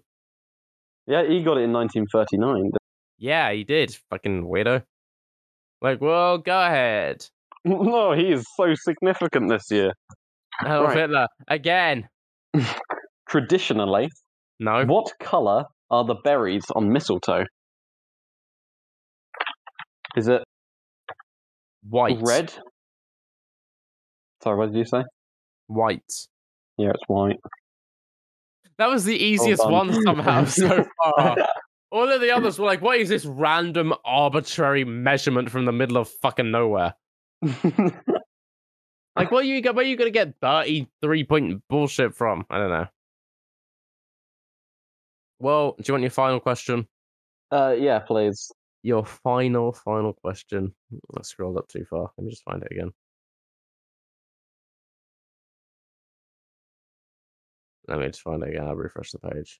Yeah, 1.07 1.23
he 1.23 1.43
got 1.43 1.59
it 1.59 1.65
in 1.65 1.73
1939. 1.73 2.73
Yeah, 3.19 3.53
he 3.53 3.63
did. 3.63 3.97
Fucking 4.11 4.45
weirdo. 4.45 4.83
Like, 5.81 6.01
well, 6.01 6.39
go 6.39 6.59
ahead. 6.61 7.27
no, 7.65 8.13
he 8.13 8.33
is 8.33 8.45
so 8.57 8.75
significant 8.75 9.49
this 9.51 9.71
year. 9.71 9.93
Adolf 10.65 10.89
Right. 10.89 10.97
Hitler 10.99 11.27
again. 11.49 12.09
Traditionally, 13.29 14.09
No, 14.61 14.85
what 14.85 15.13
color 15.21 15.65
are 15.91 16.05
the 16.05 16.15
berries 16.15 16.65
on 16.75 16.93
mistletoe? 16.93 17.45
Is 20.17 20.29
it 20.29 20.43
white. 21.89 22.19
red? 22.21 22.53
Sorry, 24.43 24.57
what 24.57 24.73
did 24.73 24.79
you 24.79 24.85
say? 24.85 25.03
White. 25.67 26.03
Yeah, 26.77 26.91
it's 26.91 27.03
white. 27.07 27.41
That 28.79 28.89
was 28.89 29.05
the 29.05 29.17
easiest 29.17 29.69
one 29.69 29.93
somehow 30.03 30.45
so 30.47 30.85
far. 31.03 31.37
All 31.91 32.11
of 32.11 32.21
the 32.21 32.31
others 32.31 32.59
were 32.59 32.67
like, 32.67 32.83
what 32.83 32.99
is 32.99 33.09
this 33.09 33.25
random 33.25 33.95
arbitrary 34.05 34.85
measurement 34.85 35.51
from 35.51 35.65
the 35.65 35.73
middle 35.73 35.97
of 35.97 36.09
fucking 36.09 36.51
nowhere? 36.51 36.95
Like, 39.17 39.31
what 39.31 39.45
are 39.45 39.47
you, 39.47 39.63
where 39.63 39.77
are 39.77 39.83
you 39.83 39.97
going 39.97 40.09
to 40.09 40.13
get 40.13 40.35
33 40.41 41.25
point 41.25 41.63
bullshit 41.69 42.15
from? 42.15 42.45
I 42.51 42.59
don't 42.59 42.71
know. 42.71 42.87
Well, 45.39 45.77
do 45.79 45.85
you 45.87 45.95
want 45.95 46.03
your 46.03 46.11
final 46.11 46.41
question? 46.41 46.89
uh, 47.53 47.77
yeah, 47.79 48.01
please. 48.01 48.51
Your 48.85 49.03
final, 49.07 49.73
final 49.73 50.13
question. 50.13 50.75
I 51.19 51.23
scrolled 51.23 51.57
up 51.57 51.69
too 51.69 51.87
far. 51.89 52.11
Let 52.19 52.25
me 52.25 52.31
just 52.31 52.45
find 52.45 52.63
it 52.63 52.69
again. 52.71 52.91
Let 57.89 57.99
me 57.99 58.07
just 58.09 58.21
find 58.21 58.43
it 58.43 58.51
again. 58.51 58.67
I'll 58.67 58.77
refresh 58.77 59.11
the 59.13 59.21
page. 59.21 59.59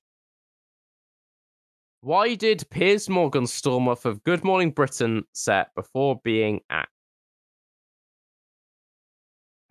Why 2.01 2.35
did 2.35 2.69
Piers 2.69 3.09
Morgan 3.09 3.47
storm 3.47 3.87
off 3.87 4.05
of 4.05 4.23
Good 4.23 4.43
Morning 4.43 4.69
Britain 4.69 5.23
set 5.33 5.73
before 5.73 6.21
being 6.23 6.61
axed? 6.69 6.91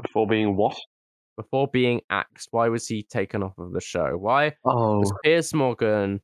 Before 0.03 0.27
being 0.27 0.57
what? 0.57 0.77
Before 1.37 1.69
being 1.69 2.01
axed, 2.11 2.49
why 2.51 2.69
was 2.71 2.89
he 2.89 3.05
taken 3.05 3.45
off 3.45 3.57
of 3.59 3.73
the 3.73 3.81
show? 3.81 4.17
Why 4.17 4.57
Oh, 4.65 4.99
was 4.99 5.13
Piers 5.23 5.55
Morgan 5.55 6.21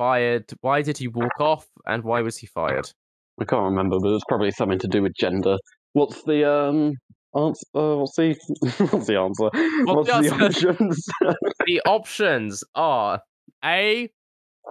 fired? 0.00 0.50
Why 0.62 0.80
did 0.80 0.96
he 0.96 1.08
walk 1.08 1.38
off? 1.38 1.68
And 1.86 2.02
why 2.04 2.22
was 2.22 2.38
he 2.38 2.46
fired? 2.46 2.90
I 3.38 3.44
can't 3.44 3.64
remember, 3.64 3.98
but 4.00 4.08
it 4.08 4.12
was 4.12 4.24
probably 4.26 4.50
something 4.50 4.78
to 4.78 4.88
do 4.88 5.02
with 5.02 5.12
gender. 5.14 5.58
What's 5.92 6.22
the 6.22 6.50
um 6.50 6.94
answer? 7.36 7.66
Uh, 7.74 7.96
what's 7.96 8.16
the 8.16 8.34
what's 8.90 9.06
the 9.06 9.18
answer? 9.18 9.50
What's 9.84 10.10
the 10.10 10.22
the 10.22 10.34
answer? 10.34 10.70
options? 10.70 11.06
the 11.66 11.82
options 11.84 12.64
are 12.74 13.20
A, 13.62 14.10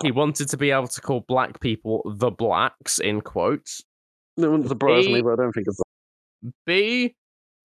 he 0.01 0.11
wanted 0.11 0.49
to 0.49 0.57
be 0.57 0.71
able 0.71 0.87
to 0.87 1.01
call 1.01 1.23
black 1.27 1.59
people 1.59 2.01
the 2.17 2.31
blacks, 2.31 2.97
in 2.97 3.21
quotes. 3.21 3.83
no 4.35 4.49
one 4.49 4.67
surprised 4.67 5.11
me, 5.11 5.21
but 5.21 5.33
I 5.33 5.35
don't 5.35 5.51
think 5.51 5.67
it's. 5.67 5.79
B, 6.65 7.15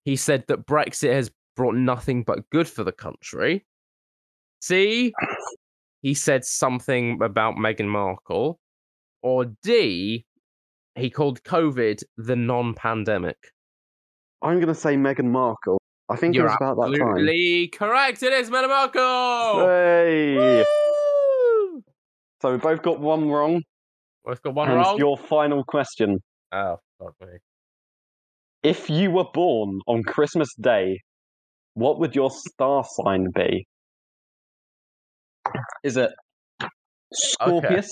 he 0.04 0.16
said 0.16 0.44
that 0.48 0.66
Brexit 0.66 1.12
has 1.14 1.30
brought 1.56 1.76
nothing 1.76 2.24
but 2.24 2.50
good 2.50 2.68
for 2.68 2.84
the 2.84 2.92
country. 2.92 3.64
C, 4.60 5.14
he 6.04 6.12
said 6.12 6.44
something 6.44 7.18
about 7.22 7.54
Meghan 7.54 7.88
Markle. 7.88 8.60
Or 9.22 9.46
D, 9.62 10.26
he 10.96 11.08
called 11.08 11.42
COVID 11.44 12.02
the 12.18 12.36
non 12.36 12.74
pandemic. 12.74 13.38
I'm 14.42 14.60
gonna 14.60 14.74
say 14.74 14.96
Meghan 14.96 15.30
Markle. 15.30 15.80
I 16.10 16.16
think 16.16 16.34
You're 16.34 16.44
it 16.44 16.48
was 16.50 16.56
about 16.60 16.76
that 16.76 16.98
time. 16.98 17.08
Absolutely 17.08 17.68
correct. 17.68 18.22
It 18.22 18.34
is 18.34 18.50
Meghan 18.50 18.68
Markle. 18.68 19.66
Hey! 19.66 20.62
Woo! 20.62 21.82
So 22.42 22.52
we 22.52 22.58
both 22.58 22.82
got 22.82 23.00
one 23.00 23.30
wrong. 23.30 23.62
We've 24.26 24.42
got 24.42 24.54
one 24.54 24.68
and 24.68 24.80
wrong. 24.80 24.98
your 24.98 25.16
final 25.16 25.64
question: 25.64 26.18
Oh, 26.52 26.76
fuck 26.98 27.14
me. 27.22 27.38
If 28.62 28.90
you 28.90 29.10
were 29.10 29.28
born 29.32 29.80
on 29.86 30.02
Christmas 30.02 30.54
Day, 30.60 31.00
what 31.72 31.98
would 31.98 32.14
your 32.14 32.30
star 32.30 32.84
sign 32.84 33.30
be? 33.34 33.66
Is 35.82 35.96
it 35.96 36.10
Scorpius, 37.12 37.90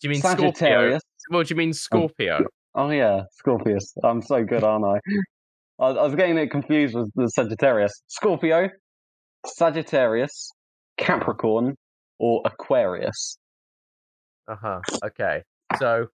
Do 0.00 0.08
you 0.08 0.10
mean 0.10 0.20
Scorpio? 0.20 0.50
Sagittarius? 0.52 1.02
What 1.30 1.46
do 1.46 1.54
you 1.54 1.58
mean 1.58 1.72
Scorpio? 1.72 2.40
Oh 2.74 2.90
yeah, 2.90 3.22
Scorpius. 3.32 3.92
I'm 4.04 4.22
so 4.22 4.44
good, 4.44 4.62
aren't 4.62 4.84
I? 4.84 4.98
I, 5.84 5.88
I 5.88 6.02
was 6.04 6.14
getting 6.14 6.38
it 6.38 6.50
confused 6.50 6.94
with 6.94 7.10
the 7.14 7.28
Sagittarius. 7.28 7.92
Scorpio, 8.08 8.68
Sagittarius, 9.46 10.50
Capricorn, 10.96 11.74
or 12.18 12.42
Aquarius. 12.44 13.38
Uh 14.46 14.56
huh. 14.60 14.80
Okay. 15.04 15.42
So, 15.78 16.06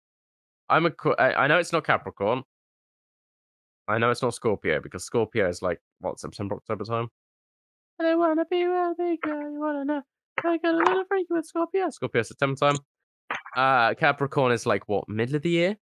I'm 0.69 0.87
a. 0.87 0.93
I 1.19 1.47
know 1.47 1.59
it's 1.59 1.73
not 1.73 1.85
Capricorn. 1.85 2.43
I 3.87 3.99
know 3.99 4.11
it's 4.11 4.23
not 4.23 4.35
Scorpio 4.35 4.81
because 4.81 5.05
Scorpio 5.05 5.49
is 5.49 5.61
like 5.61 5.79
what 6.01 6.19
September 6.19 6.57
October 6.57 6.85
time. 6.85 7.09
I 8.01 8.05
don't 8.05 8.19
wanna 8.19 8.45
be 8.51 8.67
where 8.67 8.95
they 8.97 9.19
go. 9.23 9.39
You 9.39 9.61
wanna 9.61 9.85
know? 9.85 10.03
I 10.43 10.59
got 10.59 10.75
a 10.75 10.77
little 10.77 11.05
freaky 11.09 11.29
with 11.31 11.47
Scorpio. 11.47 11.91
Scorpio 11.91 12.23
September 12.23 12.57
time. 12.57 12.77
Uh, 13.57 13.95
Capricorn 13.95 14.53
is 14.53 14.67
like 14.67 14.89
what 14.89 15.09
middle 15.09 15.37
of 15.37 15.43
the 15.43 15.51
year. 15.51 15.77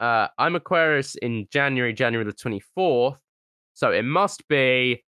Uh, 0.00 0.28
I'm 0.38 0.56
Aquarius 0.56 1.14
in 1.16 1.46
January, 1.50 1.92
January 1.92 2.24
the 2.24 2.32
twenty 2.32 2.60
fourth. 2.74 3.18
So 3.74 3.90
it 3.90 4.02
must 4.02 4.46
be 4.48 5.04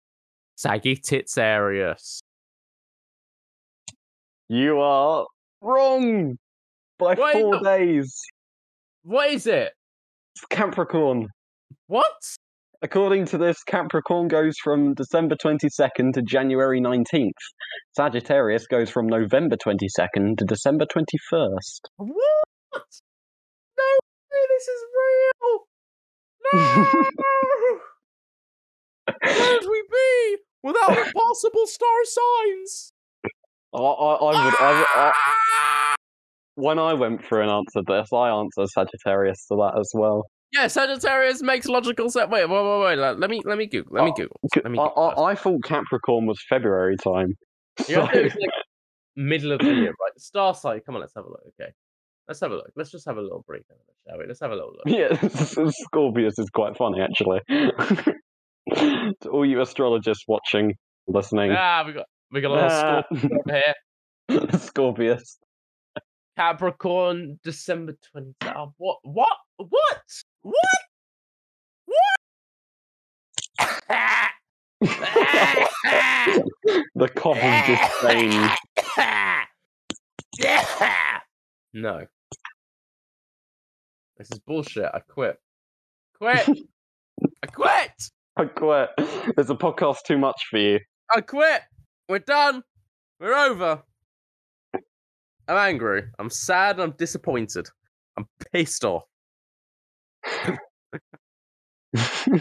Sagittarius. 0.56 2.20
You 4.48 4.80
are 4.80 5.26
wrong 5.60 6.36
by 6.98 7.14
Wait, 7.14 7.32
four 7.34 7.60
no. 7.60 7.62
days. 7.62 8.20
What 9.02 9.30
is 9.30 9.46
it? 9.46 9.72
It's 10.34 10.44
Capricorn. 10.46 11.28
What? 11.86 12.12
According 12.82 13.26
to 13.26 13.38
this, 13.38 13.62
Capricorn 13.62 14.28
goes 14.28 14.54
from 14.64 14.94
December 14.94 15.36
22nd 15.36 16.14
to 16.14 16.22
January 16.22 16.80
19th. 16.80 17.32
Sagittarius 17.94 18.66
goes 18.66 18.88
from 18.88 19.06
November 19.06 19.56
22nd 19.56 20.38
to 20.38 20.44
December 20.46 20.86
21st. 20.86 21.80
What? 21.98 22.86
No, 23.76 23.84
way, 24.32 24.46
this 24.48 24.68
is 24.68 24.84
real. 24.96 25.66
No. 26.54 26.60
Where'd 29.24 29.66
we 29.68 29.82
be 29.90 30.36
without 30.62 30.96
impossible 31.06 31.66
star 31.66 32.04
signs? 32.04 32.92
I, 33.74 33.78
I, 33.78 34.14
I 34.14 34.44
would, 34.44 34.54
I, 34.58 34.84
I, 34.96 35.12
Ah! 35.14 35.94
when 36.54 36.78
I 36.78 36.94
went 36.94 37.24
through 37.24 37.42
and 37.42 37.50
answered 37.50 37.84
this, 37.86 38.08
I 38.12 38.30
answered 38.30 38.68
Sagittarius 38.70 39.46
to 39.48 39.56
that 39.56 39.78
as 39.78 39.90
well. 39.94 40.24
Yeah, 40.52 40.66
Sagittarius 40.66 41.42
makes 41.42 41.66
logical 41.66 42.10
sense. 42.10 42.28
Wait, 42.30 42.48
wait, 42.48 42.64
wait, 42.64 42.80
wait. 42.84 42.96
Let, 42.96 43.20
let 43.20 43.30
me 43.30 43.40
let 43.44 43.56
me 43.56 43.66
Google. 43.66 43.92
Let 43.94 44.04
me 44.04 44.10
Oh, 44.10 44.14
Google. 44.16 44.40
Let 44.56 44.70
me 44.72 44.78
I, 44.78 44.88
Google 44.88 45.10
this. 45.10 45.18
I, 45.18 45.22
I 45.22 45.34
thought 45.36 45.62
Capricorn 45.64 46.26
was 46.26 46.40
February 46.48 46.96
time. 46.96 47.36
So- 47.80 48.00
was 48.00 48.08
like 48.14 48.34
middle 49.16 49.52
of 49.52 49.60
the 49.60 49.72
year, 49.72 49.90
right? 49.90 50.18
Star 50.20 50.54
sign. 50.54 50.80
Come 50.84 50.96
on, 50.96 51.00
let's 51.02 51.14
have 51.14 51.24
a 51.24 51.28
look. 51.28 51.42
Okay, 51.60 51.70
let's 52.28 52.40
have 52.40 52.50
a 52.50 52.56
look. 52.56 52.70
Let's 52.76 52.90
just 52.90 53.06
have 53.06 53.16
a 53.16 53.20
little 53.20 53.44
break, 53.46 53.62
shall 54.08 54.18
we? 54.18 54.26
Let's 54.26 54.40
have 54.40 54.50
a 54.50 54.54
little 54.54 54.72
look. 54.72 54.86
yeah, 54.86 55.68
Scorpius 55.70 56.38
is 56.38 56.50
quite 56.50 56.76
funny 56.76 57.00
actually. 57.00 57.40
to 58.74 59.28
all 59.30 59.46
you 59.46 59.60
astrologists 59.60 60.24
watching, 60.28 60.74
listening, 61.06 61.52
Ah, 61.52 61.84
we 61.86 61.92
got 61.92 62.06
we 62.32 62.40
got 62.40 62.50
a 62.50 62.54
little 62.54 62.68
Ah. 62.70 63.02
Scorpio 63.14 63.38
over 63.48 63.62
here. 64.48 64.58
Scorpius. 64.58 65.38
Capricorn, 66.36 67.38
December 67.44 67.96
20th. 68.16 68.34
Oh, 68.56 68.72
what? 68.78 68.98
What? 69.02 69.36
What? 69.56 70.00
What? 70.42 70.54
What? 71.86 71.96
the 76.94 77.08
cough 77.14 77.36
of 77.36 77.66
disdain. 77.66 78.50
no. 81.74 82.06
This 84.16 84.30
is 84.32 84.38
bullshit. 84.40 84.90
I 84.92 85.00
quit. 85.00 85.36
Quit. 86.18 86.46
I 87.42 87.46
quit. 87.46 87.92
I 88.36 88.44
quit. 88.44 88.90
There's 89.36 89.50
a 89.50 89.54
podcast 89.54 89.98
too 90.06 90.18
much 90.18 90.46
for 90.50 90.58
you. 90.58 90.80
I 91.14 91.20
quit. 91.20 91.62
We're 92.08 92.18
done. 92.18 92.62
We're 93.18 93.34
over. 93.34 93.82
I'm 94.74 95.56
angry. 95.56 96.02
I'm 96.18 96.30
sad. 96.30 96.80
I'm 96.80 96.92
disappointed. 96.92 97.68
I'm 98.16 98.26
pissed 98.52 98.84
off. 98.84 99.04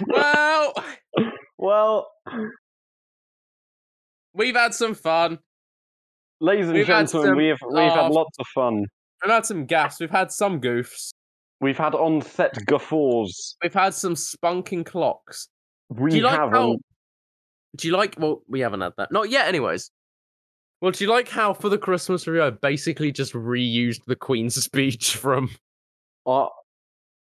Well, 0.08 0.74
well, 1.58 2.12
we've 4.34 4.56
had 4.56 4.74
some 4.74 4.96
fun. 4.96 5.40
Ladies 6.42 6.68
and 6.68 6.76
We've 6.76 6.88
gentlemen, 6.88 7.30
some 7.30 7.38
we've 7.38 7.58
we've 7.70 7.92
had 7.92 8.12
oh, 8.12 8.14
lots 8.14 8.38
of 8.40 8.48
fun. 8.48 8.86
We've 9.24 9.32
had 9.32 9.46
some 9.46 9.66
gaffs. 9.66 10.00
We've 10.00 10.10
had 10.10 10.32
some 10.32 10.62
goofs. 10.62 11.10
We've 11.62 11.78
had 11.78 11.94
on-set 11.94 12.66
guffaws. 12.66 13.58
We've 13.62 13.74
had 13.74 13.94
some 13.94 14.16
spunking 14.16 14.86
clocks. 14.86 15.50
We 15.90 16.12
Do 16.12 16.18
you 16.18 16.24
like 16.24 16.40
have 16.40 16.52
how? 16.52 16.78
Do 17.76 17.88
you 17.88 17.94
like? 17.94 18.16
Well, 18.18 18.42
we 18.48 18.62
haven't 18.62 18.82
had 18.82 18.94
that. 18.98 19.12
Not 19.12 19.30
yet, 19.30 19.48
anyways. 19.48 19.92
Well, 20.82 20.92
do 20.92 21.04
you 21.04 21.10
like 21.10 21.28
how 21.28 21.54
for 21.54 21.68
the 21.68 21.78
Christmas 21.78 22.26
review 22.26 22.44
I 22.44 22.52
basically 22.52 23.12
just 23.12 23.34
reused 23.34 24.06
the 24.08 24.16
Queen's 24.16 24.56
speech 24.64 25.18
from 25.18 25.50
I, 26.26 26.48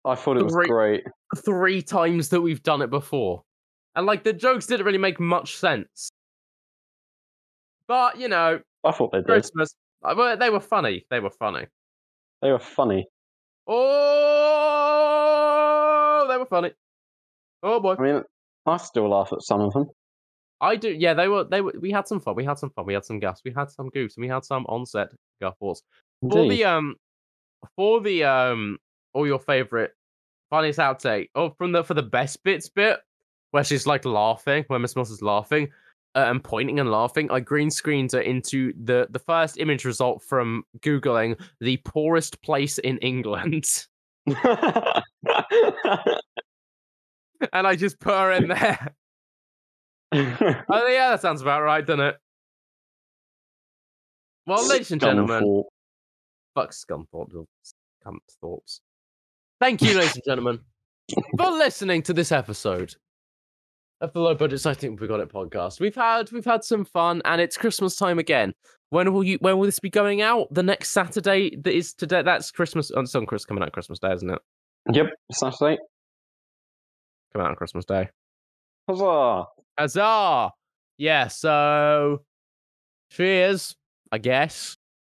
I 0.05 0.15
thought 0.15 0.37
it 0.37 0.43
was 0.43 0.53
Great. 0.53 0.69
great. 0.69 1.03
three 1.37 1.81
times 1.81 2.29
that 2.29 2.41
we've 2.41 2.63
done 2.63 2.81
it 2.81 2.89
before, 2.89 3.43
and 3.95 4.05
like 4.05 4.23
the 4.23 4.33
jokes 4.33 4.65
didn't 4.65 4.85
really 4.85 4.97
make 4.97 5.19
much 5.19 5.55
sense. 5.57 6.09
But 7.87 8.17
you 8.19 8.27
know, 8.29 8.59
I 8.83 8.91
thought 8.91 9.11
they 9.11 9.17
did. 9.19 9.25
Christmas. 9.27 9.73
uh, 10.03 10.35
They 10.37 10.49
were 10.49 10.59
funny. 10.61 11.05
They 11.09 11.19
were 11.19 11.29
funny. 11.29 11.65
They 12.41 12.51
were 12.51 12.59
funny. 12.59 13.05
Oh, 14.61 16.25
they 16.29 16.37
were 16.37 16.45
funny. 16.45 16.71
Oh 17.61 17.79
boy, 17.81 17.95
I 17.99 18.01
mean, 18.01 18.23
I 18.65 18.77
still 18.77 19.09
laugh 19.09 19.33
at 19.33 19.41
some 19.41 19.61
of 19.61 19.73
them. 19.73 19.87
I 20.61 20.75
do. 20.75 20.89
Yeah, 20.91 21.13
they 21.13 21.27
were. 21.27 21.43
They 21.43 21.61
were. 21.61 21.73
We 21.79 21.91
had 21.91 22.07
some 22.07 22.19
fun. 22.19 22.35
We 22.35 22.45
had 22.45 22.57
some 22.57 22.69
fun. 22.71 22.85
We 22.85 22.93
had 22.93 23.05
some 23.05 23.19
gas. 23.19 23.41
We 23.43 23.51
had 23.55 23.69
some 23.69 23.89
goofs. 23.89 24.15
And 24.17 24.23
we 24.23 24.27
had 24.29 24.43
some 24.45 24.65
on-set 24.67 25.09
guffaws. 25.41 25.81
For 26.21 26.47
the 26.49 26.63
um, 26.65 26.95
for 27.75 28.01
the 28.01 28.23
um, 28.25 28.77
all 29.13 29.27
your 29.27 29.39
favorite 29.39 29.93
funniest 30.49 30.79
outtake. 30.79 31.29
Oh, 31.35 31.51
from 31.51 31.71
the 31.71 31.83
for 31.83 31.93
the 31.93 32.03
best 32.03 32.43
bits 32.43 32.69
bit 32.69 32.99
where 33.51 33.63
she's 33.63 33.87
like 33.87 34.05
laughing, 34.05 34.63
where 34.67 34.79
Miss 34.79 34.95
Moss 34.95 35.09
is 35.09 35.21
laughing 35.21 35.69
uh, 36.15 36.25
and 36.27 36.43
pointing 36.43 36.79
and 36.79 36.91
laughing. 36.91 37.29
I 37.31 37.39
green 37.39 37.69
screened 37.71 38.11
her 38.13 38.21
into 38.21 38.73
the 38.83 39.07
the 39.09 39.19
first 39.19 39.57
image 39.57 39.85
result 39.85 40.23
from 40.23 40.63
googling 40.79 41.39
the 41.59 41.77
poorest 41.77 42.41
place 42.41 42.77
in 42.79 42.97
England, 42.99 43.87
and 44.27 44.35
I 47.53 47.75
just 47.75 47.99
put 47.99 48.13
her 48.13 48.31
in 48.31 48.49
there. 48.49 48.93
Oh 50.11 50.87
yeah, 50.87 51.11
that 51.11 51.21
sounds 51.21 51.41
about 51.41 51.61
right, 51.61 51.85
doesn't 51.85 51.99
it? 51.99 52.17
Well, 54.47 54.67
ladies 54.67 54.91
and 54.91 54.99
gentlemen, 54.99 55.63
fuck 56.55 56.71
Scunthorpe, 56.71 57.45
thoughts. 58.41 58.81
Thank 59.59 59.81
you, 59.81 59.93
ladies 59.93 60.15
and 60.15 60.23
gentlemen, 60.25 60.59
for 61.37 61.51
listening 61.51 62.01
to 62.03 62.13
this 62.13 62.31
episode 62.31 62.95
of 63.99 64.13
the 64.13 64.21
Low 64.21 64.33
Budget 64.33 64.65
I 64.65 64.73
Think 64.73 65.01
We 65.01 65.07
Got 65.07 65.19
It 65.19 65.33
podcast. 65.33 65.81
We've 65.81 65.95
had 65.95 66.31
we've 66.31 66.45
had 66.45 66.63
some 66.63 66.85
fun, 66.85 67.21
and 67.25 67.41
it's 67.41 67.57
Christmas 67.57 67.97
time 67.97 68.19
again. 68.19 68.53
When 68.89 69.11
will 69.11 69.23
you? 69.23 69.37
When 69.41 69.57
will 69.57 69.65
this 69.65 69.79
be 69.79 69.89
going 69.89 70.21
out? 70.21 70.47
The 70.53 70.63
next 70.63 70.91
Saturday 70.91 71.57
that 71.57 71.75
is 71.75 71.93
today. 71.93 72.21
That's 72.21 72.51
Christmas. 72.51 72.89
Oh, 72.95 73.01
it's 73.01 73.13
on 73.15 73.25
Chris 73.25 73.43
coming 73.43 73.61
out 73.61 73.73
Christmas 73.73 73.99
Day, 73.99 74.13
isn't 74.13 74.29
it? 74.29 74.39
Yep, 74.93 75.07
Saturday. 75.33 75.77
Coming 77.33 77.45
out 77.45 77.51
on 77.51 77.55
Christmas 77.55 77.83
Day. 77.83 78.07
Huzzah! 78.87 79.43
Huzzah! 79.77 80.51
Yeah. 80.97 81.27
So, 81.27 82.23
cheers. 83.11 83.75
I 84.09 84.19
guess. 84.19 84.77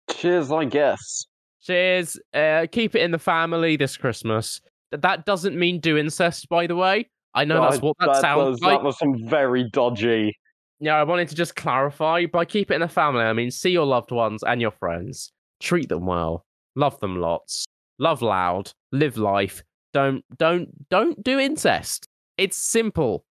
Cheers, 0.10 0.52
I 0.52 0.66
guess. 0.66 1.26
Cheers. 1.64 2.20
Uh, 2.34 2.66
keep 2.72 2.96
it 2.96 3.02
in 3.02 3.12
the 3.12 3.20
family 3.20 3.76
this 3.78 3.98
Christmas. 3.98 4.62
That 4.92 5.26
doesn't 5.26 5.58
mean 5.58 5.80
do 5.80 5.98
incest, 5.98 6.50
by 6.50 6.68
the 6.68 6.76
way. 6.76 7.10
I 7.34 7.46
know 7.46 7.62
that's 7.62 7.82
what 7.82 7.96
that, 8.00 8.18
sounds 8.18 8.52
was, 8.52 8.62
like. 8.62 8.80
That 8.80 8.84
was 8.84 8.98
some 8.98 9.28
very 9.28 9.70
dodgy. 9.70 10.38
Yeah, 10.80 10.96
I 10.96 11.04
wanted 11.04 11.30
to 11.30 11.36
just 11.36 11.56
clarify. 11.56 12.26
By 12.26 12.44
keep 12.44 12.72
it 12.72 12.76
in 12.76 12.82
the 12.82 12.88
family, 12.88 13.22
I 13.22 13.34
mean 13.34 13.52
see 13.52 13.70
your 13.70 13.86
loved 13.86 14.12
ones 14.12 14.44
and 14.44 14.60
your 14.60 14.72
friends. 14.72 15.32
Treat 15.60 15.90
them 15.90 16.06
well. 16.06 16.44
Love 16.76 17.00
them 17.00 17.18
lots. 17.18 17.66
Love 18.00 18.22
loud. 18.22 18.72
Live 18.92 19.18
life. 19.18 19.64
Don't 19.94 20.26
don't 20.38 20.90
don't 20.90 21.22
do 21.24 21.40
incest. 21.40 22.08
It's 22.38 22.58
simple. 22.58 23.24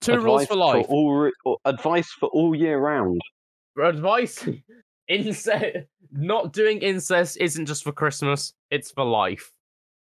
Two 0.00 0.18
rules 0.18 0.46
for 0.46 0.56
life. 0.56 0.86
all 0.88 1.14
re- 1.14 1.56
advice 1.64 2.10
for 2.10 2.28
all 2.28 2.54
year 2.54 2.78
round. 2.78 3.20
Advice: 3.82 4.46
incest. 5.10 5.86
Not 6.12 6.52
doing 6.52 6.78
incest 6.78 7.36
isn't 7.38 7.66
just 7.66 7.84
for 7.84 7.92
Christmas. 7.92 8.54
It's 8.70 8.90
for 8.90 9.04
life. 9.04 9.52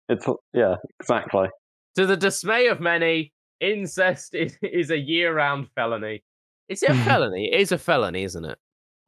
It's 0.10 0.27
yeah, 0.53 0.76
exactly. 0.99 1.48
To 1.95 2.06
the 2.06 2.18
dismay 2.18 2.68
of 2.68 2.80
many, 2.80 3.32
incest 3.60 4.36
is, 4.36 4.57
is 4.61 4.91
a 4.91 4.98
year-round 4.98 5.69
felony. 5.76 6.23
Is 6.69 6.84
it 6.84 6.91
a 6.91 6.95
felony? 7.06 7.49
It 7.52 7.61
is 7.61 7.72
a 7.72 7.77
felony, 7.77 8.23
isn't 8.23 8.45
it? 8.45 8.57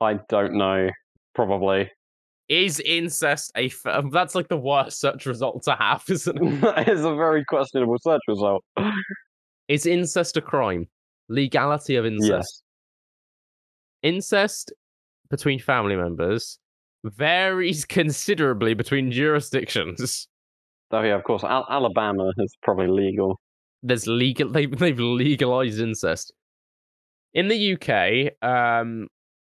I 0.02 0.20
don't 0.30 0.54
know. 0.54 0.90
Probably. 1.36 1.92
Is 2.50 2.80
incest 2.80 3.52
a? 3.56 3.70
Fe- 3.70 3.92
um, 3.92 4.10
that's 4.10 4.34
like 4.34 4.48
the 4.48 4.58
worst 4.58 5.00
search 5.00 5.26
result 5.26 5.64
to 5.64 5.76
have, 5.76 6.04
isn't 6.10 6.42
it? 6.42 6.62
that 6.76 6.88
is 6.88 7.04
a 7.04 7.14
very 7.16 7.44
questionable 7.46 7.98
search 8.02 8.22
result. 8.28 8.64
Is 9.68 9.86
incest 9.86 10.38
a 10.38 10.42
crime? 10.42 10.88
Legality 11.30 11.98
of 11.98 12.06
incest. 12.06 12.32
Yes. 12.32 12.62
Incest 14.02 14.72
between 15.30 15.60
family 15.60 15.96
members 15.96 16.60
varies 17.04 17.86
considerably 18.00 18.74
between 18.74 19.12
jurisdictions. 19.12 20.28
Oh 20.92 21.02
yeah, 21.02 21.16
of 21.16 21.24
course. 21.24 21.44
Al- 21.44 21.68
Alabama 21.70 22.32
is 22.38 22.56
probably 22.64 22.88
legal. 22.88 23.40
there's 23.84 24.08
legal 24.08 24.50
they, 24.50 24.66
they've 24.66 25.00
legalized 25.00 25.80
incest 25.80 26.34
in 27.34 27.48
the 27.50 27.74
uk 27.74 27.90
um 28.50 29.08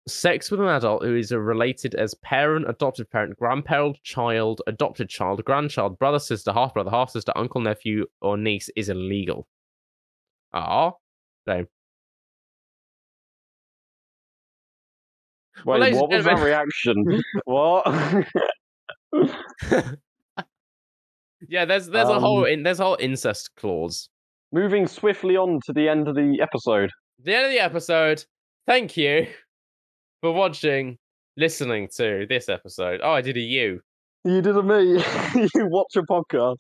sex 0.07 0.49
with 0.51 0.59
an 0.59 0.67
adult 0.67 1.03
who 1.03 1.15
is 1.15 1.31
a 1.31 1.39
related 1.39 1.93
as 1.95 2.13
parent 2.23 2.67
adopted 2.69 3.09
parent 3.09 3.37
grandparent 3.37 3.97
child 4.03 4.61
adopted 4.67 5.07
child 5.09 5.43
grandchild 5.45 5.97
brother 5.99 6.19
sister 6.19 6.51
half 6.51 6.73
brother 6.73 6.89
half 6.91 7.09
sister 7.09 7.31
uncle 7.35 7.61
nephew 7.61 8.05
or 8.21 8.35
niece 8.37 8.69
is 8.75 8.89
illegal 8.89 9.47
ah 10.53 10.91
same 11.47 11.67
Wait, 15.65 15.81
and 15.83 15.95
what 15.97 16.09
was 16.09 16.25
that 16.25 16.39
reaction? 16.39 17.21
what? 17.45 17.85
yeah 21.49 21.65
there's 21.65 21.87
there's 21.87 22.09
a 22.09 22.19
whole 22.19 22.41
Um, 22.41 22.47
in 22.47 22.63
there's 22.63 22.79
a 22.79 22.83
whole 22.83 22.97
incest 22.99 23.51
clause 23.57 24.09
Moving 24.51 24.87
swiftly 24.87 25.35
on 25.37 25.59
to 25.65 25.73
the 25.73 25.87
end 25.89 26.07
of 26.07 26.15
the 26.15 26.39
episode. 26.41 26.89
the 27.19 27.35
end 27.35 27.45
of 27.45 27.51
the 27.51 27.59
episode 27.59 28.23
thank 28.65 28.97
you 28.97 29.27
for 30.21 30.31
watching 30.31 30.97
listening 31.37 31.87
to 31.97 32.25
this 32.29 32.49
episode 32.49 33.01
oh 33.03 33.11
i 33.11 33.21
did 33.21 33.37
a 33.37 33.39
you 33.39 33.79
You 34.25 34.41
did 34.41 34.57
a 34.57 34.63
me. 34.63 34.93
you 35.55 35.67
watch 35.67 35.95
a 35.95 36.01
podcast. 36.01 36.55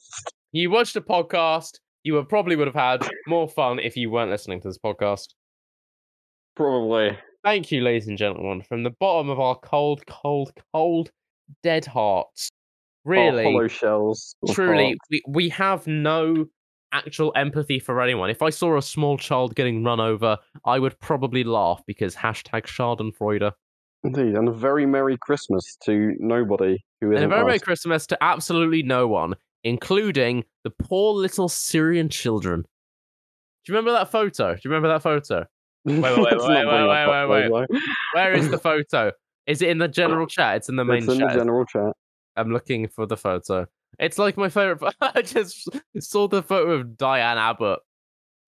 you 0.51 0.69
watched 0.69 0.95
a 0.95 1.01
podcast, 1.01 1.79
you 2.03 2.13
would 2.13 2.29
probably 2.29 2.55
would 2.55 2.67
have 2.67 2.75
had 2.75 3.05
more 3.27 3.47
fun 3.49 3.79
if 3.79 3.97
you 3.97 4.09
weren't 4.09 4.31
listening 4.31 4.61
to 4.61 4.69
this 4.69 4.77
podcast. 4.77 5.27
Probably. 6.55 7.17
Thank 7.43 7.71
you, 7.71 7.81
ladies 7.81 8.07
and 8.07 8.17
gentlemen, 8.17 8.61
from 8.61 8.83
the 8.83 8.89
bottom 8.99 9.29
of 9.29 9.39
our 9.39 9.55
cold, 9.55 10.05
cold, 10.07 10.51
cold, 10.73 11.11
dead 11.63 11.85
hearts. 11.85 12.49
Our 13.05 13.11
Really, 13.11 13.43
hollow 13.43 13.67
shells. 13.67 14.35
truly, 14.51 14.97
we, 15.09 15.23
we 15.27 15.49
have 15.49 15.87
no 15.87 16.45
actual 16.91 17.31
empathy 17.35 17.79
for 17.79 18.01
anyone. 18.01 18.29
If 18.29 18.41
I 18.41 18.49
saw 18.49 18.77
a 18.77 18.81
small 18.81 19.17
child 19.17 19.55
getting 19.55 19.83
run 19.83 19.99
over, 19.99 20.37
I 20.65 20.79
would 20.79 20.99
probably 20.99 21.43
laugh 21.43 21.81
because 21.87 22.15
hashtag 22.15 22.63
Schadenfreude. 22.63 23.51
Indeed, 24.03 24.35
and 24.35 24.47
a 24.47 24.51
very 24.51 24.85
Merry 24.85 25.17
Christmas 25.17 25.77
to 25.85 26.15
nobody 26.19 26.83
who 27.01 27.11
is. 27.11 27.21
And 27.21 27.25
a 27.31 27.35
very 27.35 27.45
Merry. 27.45 27.59
Christmas 27.59 28.05
to 28.07 28.17
absolutely 28.21 28.83
no 28.83 29.07
one, 29.07 29.35
including 29.63 30.43
the 30.63 30.69
poor 30.69 31.13
little 31.13 31.49
Syrian 31.49 32.09
children. 32.09 32.61
Do 32.61 33.71
you 33.71 33.77
remember 33.77 33.97
that 33.97 34.11
photo? 34.11 34.53
Do 34.53 34.61
you 34.63 34.69
remember 34.69 34.89
that 34.89 35.01
photo? 35.01 35.45
Wait, 35.87 36.01
wait, 36.01 36.17
Let's 36.31 36.47
wait, 36.47 36.65
wait, 36.65 37.27
wait, 37.27 37.51
wait. 37.51 37.81
Where 38.13 38.33
is 38.33 38.49
the 38.49 38.57
photo? 38.69 39.11
Is 39.45 39.61
it 39.61 39.69
in 39.69 39.77
the 39.77 39.87
general 39.87 40.27
chat? 40.27 40.57
It's 40.57 40.69
in 40.69 40.75
the 40.75 40.85
main 40.85 41.03
It's 41.03 41.07
in 41.13 41.19
chat. 41.19 41.33
the 41.33 41.39
general 41.39 41.65
chat. 41.65 41.93
I'm 42.35 42.51
looking 42.51 42.87
for 42.87 43.05
the 43.05 43.17
photo. 43.17 43.65
It's 43.99 44.17
like 44.17 44.37
my 44.37 44.49
favorite. 44.49 44.93
I 45.01 45.21
just 45.21 45.69
saw 45.99 46.27
the 46.27 46.43
photo 46.43 46.73
of 46.73 46.97
Diane 46.97 47.37
Abbott. 47.37 47.79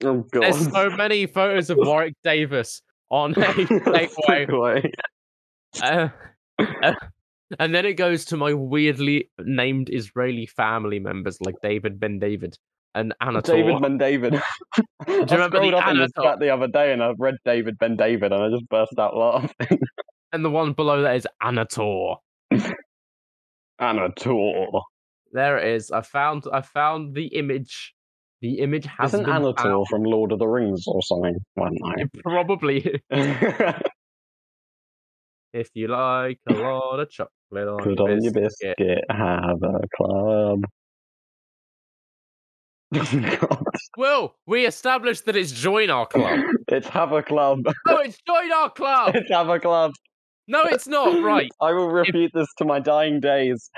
Oh 0.04 0.26
god. 0.32 0.44
There's 0.44 0.72
so 0.72 0.90
many 0.92 1.26
photos 1.26 1.70
of 1.70 1.78
Warwick 1.78 2.16
Davis 2.24 2.82
on 3.10 3.32
a. 3.32 3.36
Segway. 3.36 4.92
Uh, 5.82 6.10
uh, 6.60 6.94
and 7.60 7.74
then 7.74 7.86
it 7.86 7.94
goes 7.94 8.26
to 8.26 8.38
my 8.38 8.54
weirdly 8.54 9.30
named 9.40 9.90
Israeli 9.92 10.46
family 10.46 11.00
members 11.00 11.40
like 11.42 11.56
David 11.64 12.00
Ben 12.00 12.20
David 12.20 12.58
and 12.96 13.14
Anatol. 13.22 13.44
David 13.44 13.82
Ben 13.82 13.98
David. 13.98 14.34
Do 15.06 15.14
you 15.14 15.26
remember 15.32 15.60
the 15.60 15.76
up 15.76 15.90
in 15.92 15.98
the 15.98 16.10
Anatol? 16.18 16.40
the 16.40 16.50
other 16.50 16.68
day 16.68 16.94
and 16.94 17.04
I 17.04 17.14
read 17.18 17.36
David 17.46 17.78
Ben 17.78 17.96
David 17.96 18.32
and 18.32 18.42
I 18.44 18.50
just 18.50 18.68
burst 18.70 18.98
out 19.00 19.16
laughing. 19.16 19.80
and 20.34 20.44
the 20.44 20.50
one 20.50 20.74
below 20.74 21.02
that 21.04 21.16
is 21.16 21.28
Anator. 21.42 22.18
Anator. 23.80 24.82
There 25.32 25.58
it 25.58 25.76
is. 25.76 25.92
I 25.92 26.02
found 26.02 26.46
I 26.52 26.62
found 26.62 27.16
the 27.16 27.28
image 27.28 27.94
The 28.42 28.60
image 28.60 28.86
has 28.98 29.14
Isn't 29.14 29.28
Anator 29.28 29.58
found. 29.60 29.88
from 29.88 30.04
Lord 30.04 30.32
of 30.32 30.40
the 30.40 30.48
Rings 30.48 30.86
or 30.88 31.02
something? 31.04 31.36
Well, 31.56 31.70
no. 31.72 32.06
Probably 32.24 33.00
if 35.54 35.70
you 35.74 35.88
like 35.88 36.40
a 36.48 36.54
lot 36.54 37.00
of 37.00 37.10
chocolate 37.10 37.68
on, 37.68 37.78
Put 37.80 37.98
your 38.00 38.12
on 38.12 38.24
your 38.24 38.34
biscuit. 38.34 38.76
biscuit, 38.78 39.04
have 39.10 39.62
a 39.64 39.80
club. 39.96 40.64
God. 43.40 43.64
Well, 43.98 44.36
we 44.48 44.66
established 44.66 45.26
that 45.26 45.36
it's 45.36 45.52
join 45.52 45.90
our 45.90 46.06
club. 46.08 46.40
It's 46.72 46.88
have 46.90 47.12
a 47.12 47.24
club. 47.24 47.60
no, 47.88 47.98
it's 47.98 48.18
join 48.28 48.52
our 48.52 48.70
club. 48.70 49.16
It's 49.16 49.32
have 49.32 49.50
a 49.50 49.60
club. 49.60 49.92
No, 50.48 50.64
it's 50.64 50.88
not. 50.88 51.24
Right. 51.24 51.50
I 51.62 51.74
will 51.74 51.90
repeat 51.90 52.32
this 52.34 52.48
to 52.60 52.66
my 52.66 52.80
dying 52.80 53.20
days. 53.20 53.70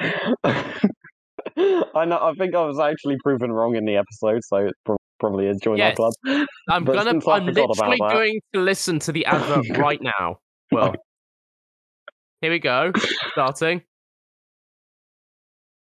I 0.43 2.05
know. 2.05 2.19
I 2.21 2.33
think 2.37 2.53
I 2.55 2.65
was 2.65 2.79
actually 2.79 3.15
proven 3.23 3.51
wrong 3.51 3.75
in 3.75 3.85
the 3.85 3.95
episode, 3.97 4.41
so 4.43 4.57
it 4.57 4.73
pro- 4.85 4.97
probably 5.19 5.47
is 5.47 5.59
join 5.61 5.77
Yes. 5.77 5.91
our 5.99 6.11
club. 6.11 6.47
I'm 6.69 6.83
But 6.83 6.93
gonna. 6.95 7.11
I'm 7.29 7.45
literally 7.45 7.97
going 7.97 8.39
to 8.53 8.59
listen 8.61 8.99
to 8.99 9.11
the 9.11 9.25
advert 9.25 9.77
right 9.77 10.01
now. 10.01 10.37
Well, 10.71 10.93
here 12.41 12.51
we 12.51 12.59
go. 12.59 12.91
Starting. 13.31 13.83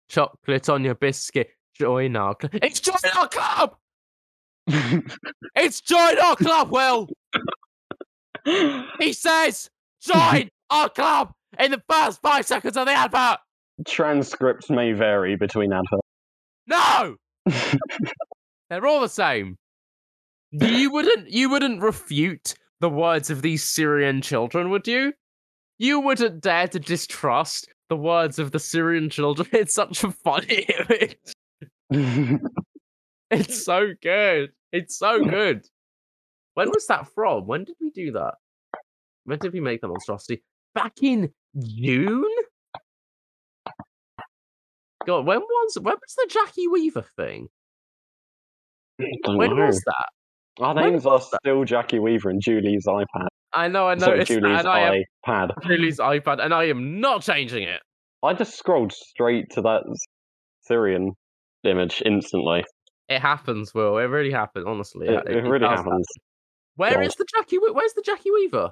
Chocolate 0.09 0.69
on 0.69 0.83
your 0.83 0.95
biscuit. 0.95 1.49
Join 1.79 2.15
our 2.15 2.35
club. 2.35 2.51
It's 2.61 2.79
join 2.79 2.95
our 3.17 3.27
club. 3.27 3.75
It's 5.55 5.81
join 5.81 6.17
our 6.19 6.35
club. 6.35 6.71
Will 6.71 7.09
he 8.99 9.13
says 9.13 9.69
join 10.01 10.49
our 10.69 10.89
club 10.89 11.31
in 11.57 11.71
the 11.71 11.81
first 11.89 12.21
five 12.21 12.45
seconds 12.45 12.77
of 12.77 12.85
the 12.85 12.91
advert? 12.91 13.39
Transcripts 13.87 14.69
may 14.69 14.93
vary 14.93 15.35
between 15.35 15.73
adverts. 15.73 16.01
No, 16.67 17.15
they're 18.69 18.85
all 18.85 19.01
the 19.01 19.09
same. 19.09 19.55
You 20.51 20.91
wouldn't. 20.91 21.29
You 21.29 21.49
wouldn't 21.49 21.81
refute 21.81 22.53
the 22.79 22.89
words 22.89 23.29
of 23.29 23.41
these 23.41 23.63
Syrian 23.63 24.21
children, 24.21 24.69
would 24.69 24.87
you? 24.87 25.13
You 25.77 25.99
wouldn't 25.99 26.41
dare 26.41 26.67
to 26.67 26.79
distrust 26.79 27.69
the 27.89 27.95
words 27.95 28.37
of 28.37 28.51
the 28.51 28.59
Syrian 28.59 29.09
children. 29.09 29.47
It's 29.51 29.73
such 29.73 30.03
a 30.03 30.11
funny 30.11 30.67
image. 30.79 31.17
It's 33.31 33.63
so 33.63 33.93
good. 34.01 34.51
It's 34.71 34.97
so 34.97 35.19
good. 35.23 35.65
When 36.55 36.69
was 36.69 36.87
that 36.87 37.07
from? 37.13 37.45
When 37.47 37.63
did 37.63 37.75
we 37.79 37.91
do 37.91 38.11
that? 38.13 38.35
When 39.25 39.39
did 39.39 39.53
we 39.53 39.59
make 39.59 39.81
the 39.81 39.87
monstrosity? 39.87 40.43
Back 40.73 40.93
in 41.01 41.31
June? 41.57 42.25
God, 45.05 45.25
when 45.25 45.39
was 45.39 45.77
when 45.81 45.95
was 45.95 46.15
the 46.17 46.27
Jackie 46.29 46.67
Weaver 46.67 47.05
thing? 47.15 47.47
When 49.25 49.55
know. 49.55 49.65
was 49.67 49.81
that? 49.85 50.63
Our 50.63 50.75
when 50.75 50.91
names 50.91 51.05
are 51.05 51.19
that? 51.19 51.39
still 51.41 51.63
Jackie 51.63 51.99
Weaver 51.99 52.29
and 52.29 52.41
Julie's 52.41 52.85
iPad. 52.85 53.27
I 53.53 53.67
know, 53.67 53.87
I 53.87 53.95
noticed 53.95 54.27
Julie's 54.27 54.59
and 54.59 54.67
I 54.67 55.03
iPad. 55.25 55.51
Julie's 55.65 55.99
iPad, 55.99 56.43
and 56.43 56.53
I 56.53 56.65
am 56.65 56.99
not 56.99 57.21
changing 57.21 57.63
it. 57.63 57.81
I 58.21 58.33
just 58.33 58.57
scrolled 58.57 58.91
straight 58.91 59.51
to 59.51 59.61
that 59.61 59.83
Syrian 60.61 61.13
image 61.63 62.01
instantly. 62.05 62.63
It 63.07 63.19
happens, 63.21 63.73
Will. 63.73 63.97
It 63.97 64.03
really 64.03 64.31
happens. 64.31 64.65
Honestly, 64.67 65.07
It, 65.07 65.23
it 65.27 65.41
really 65.43 65.59
does 65.59 65.79
happens. 65.79 66.07
Where 66.75 66.93
God. 66.93 67.05
is 67.05 67.15
the 67.15 67.25
Jackie? 67.35 67.57
Where's 67.57 67.93
the 67.93 68.03
Jackie 68.03 68.31
Weaver? 68.31 68.69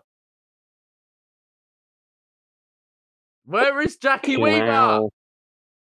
Where 3.46 3.82
is 3.82 3.98
Jackie 3.98 4.38
Weaver? 4.38 5.02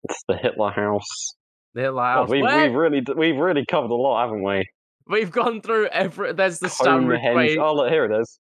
It's 0.03 0.23
the 0.27 0.35
Hitler 0.35 0.71
House. 0.71 1.35
They're 1.73 1.91
God, 1.91 2.29
like, 2.29 2.29
we've, 2.29 2.43
we've 2.43 2.73
really 2.73 3.03
we've 3.15 3.37
really 3.37 3.65
covered 3.65 3.91
a 3.91 3.95
lot, 3.95 4.25
haven't 4.25 4.43
we? 4.43 4.67
We've 5.07 5.31
gone 5.31 5.61
through 5.61 5.87
every. 5.87 6.33
There's 6.33 6.59
the 6.59 6.69
standard. 6.69 7.19
Oh, 7.59 7.73
look, 7.75 7.89
here 7.89 8.05
it 8.05 8.21
is. 8.21 8.39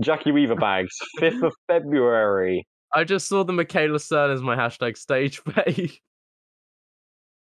Jackie 0.00 0.32
Weaver 0.32 0.56
bags, 0.56 0.96
fifth 1.18 1.42
of 1.42 1.52
February. 1.68 2.66
I 2.92 3.04
just 3.04 3.28
saw 3.28 3.44
the 3.44 3.52
Michaela 3.52 3.98
Cern 3.98 4.32
as 4.32 4.42
my 4.42 4.56
hashtag 4.56 4.96
stage 4.96 5.42
page. 5.64 6.00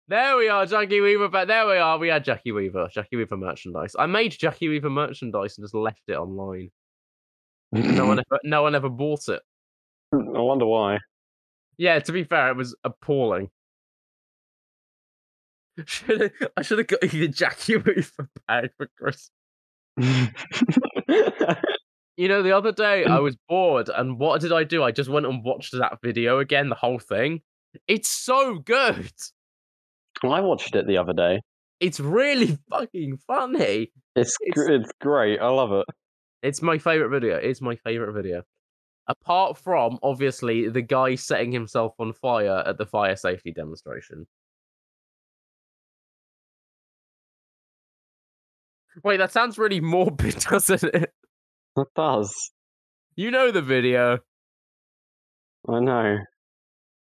There 0.07 0.38
we 0.38 0.49
are, 0.49 0.65
Jackie 0.65 1.02
Weaver. 1.02 1.30
But 1.30 1.48
there 1.48 1.65
we 1.65 1.77
are. 1.77 1.98
We 1.98 2.10
had 2.10 2.23
Jackie 2.23 2.52
Weaver, 2.52 2.90
Jackie 2.91 3.15
Weaver 3.15 3.38
merchandise. 3.38 3.95
I 3.98 4.06
made 4.06 4.32
Jackie 4.38 4.69
Weaver 4.69 4.90
merchandise 4.90 5.57
and 5.57 5.64
just 5.65 5.73
left 5.73 6.02
it 6.07 6.14
online. 6.14 6.69
No 7.72 8.06
one 8.06 8.19
ever, 8.19 8.40
no 8.44 8.61
one 8.61 8.76
ever 8.76 8.90
bought 8.90 9.27
it. 9.27 9.41
I 10.14 10.18
wonder 10.40 10.65
why. 10.65 10.99
Yeah, 11.77 11.99
to 11.99 12.11
be 12.11 12.23
fair, 12.23 12.49
it 12.49 12.56
was 12.56 12.76
appalling. 12.84 13.49
Should 15.86 16.32
I 16.56 16.61
should 16.61 16.77
have 16.77 16.88
got 16.88 17.03
you 17.11 17.27
the 17.27 17.27
Jackie 17.27 17.77
Weaver 17.77 18.30
bag 18.48 18.69
for 18.77 18.88
Christmas. 18.98 19.32
You 22.15 22.30
know, 22.30 22.44
the 22.44 22.56
other 22.56 22.72
day 22.72 23.03
I 23.03 23.19
was 23.19 23.36
bored, 23.49 23.90
and 23.90 24.18
what 24.18 24.40
did 24.40 24.53
I 24.53 24.64
do? 24.64 24.84
I 24.84 24.91
just 24.91 25.10
went 25.10 25.26
and 25.26 25.44
watched 25.44 25.73
that 25.73 25.98
video 26.02 26.40
again, 26.40 26.69
the 26.69 26.76
whole 26.76 26.99
thing. 26.99 27.41
It's 27.90 28.07
so 28.07 28.60
good. 28.60 29.11
I 30.24 30.42
watched 30.42 30.76
it 30.76 30.88
the 30.88 30.98
other 30.98 31.14
day. 31.14 31.42
It's 31.80 32.00
really 32.00 32.58
fucking 32.70 33.18
funny. 33.28 33.92
It's 34.16 34.36
It's- 34.42 34.54
gr- 34.54 34.72
it's 34.72 34.92
great. 35.02 35.40
I 35.40 35.48
love 35.50 35.72
it. 35.74 35.86
It's 36.42 36.62
my 36.62 36.78
favorite 36.78 37.10
video. 37.10 37.36
It's 37.38 37.62
my 37.62 37.76
favorite 37.78 38.14
video. 38.14 38.44
Apart 39.08 39.58
from 39.58 40.00
obviously 40.02 40.68
the 40.70 40.82
guy 40.82 41.16
setting 41.16 41.52
himself 41.52 41.94
on 42.00 42.14
fire 42.14 42.64
at 42.66 42.78
the 42.78 42.86
fire 42.86 43.16
safety 43.16 43.52
demonstration. 43.52 44.26
Wait, 49.04 49.18
that 49.18 49.32
sounds 49.32 49.58
really 49.58 49.82
morbid, 49.82 50.36
doesn't 50.50 50.84
it? 50.84 51.12
It 51.78 51.88
does. 51.96 52.34
You 53.16 53.32
know 53.32 53.52
the 53.52 53.62
video. 53.62 54.20
I 55.68 55.80
know. 55.80 56.18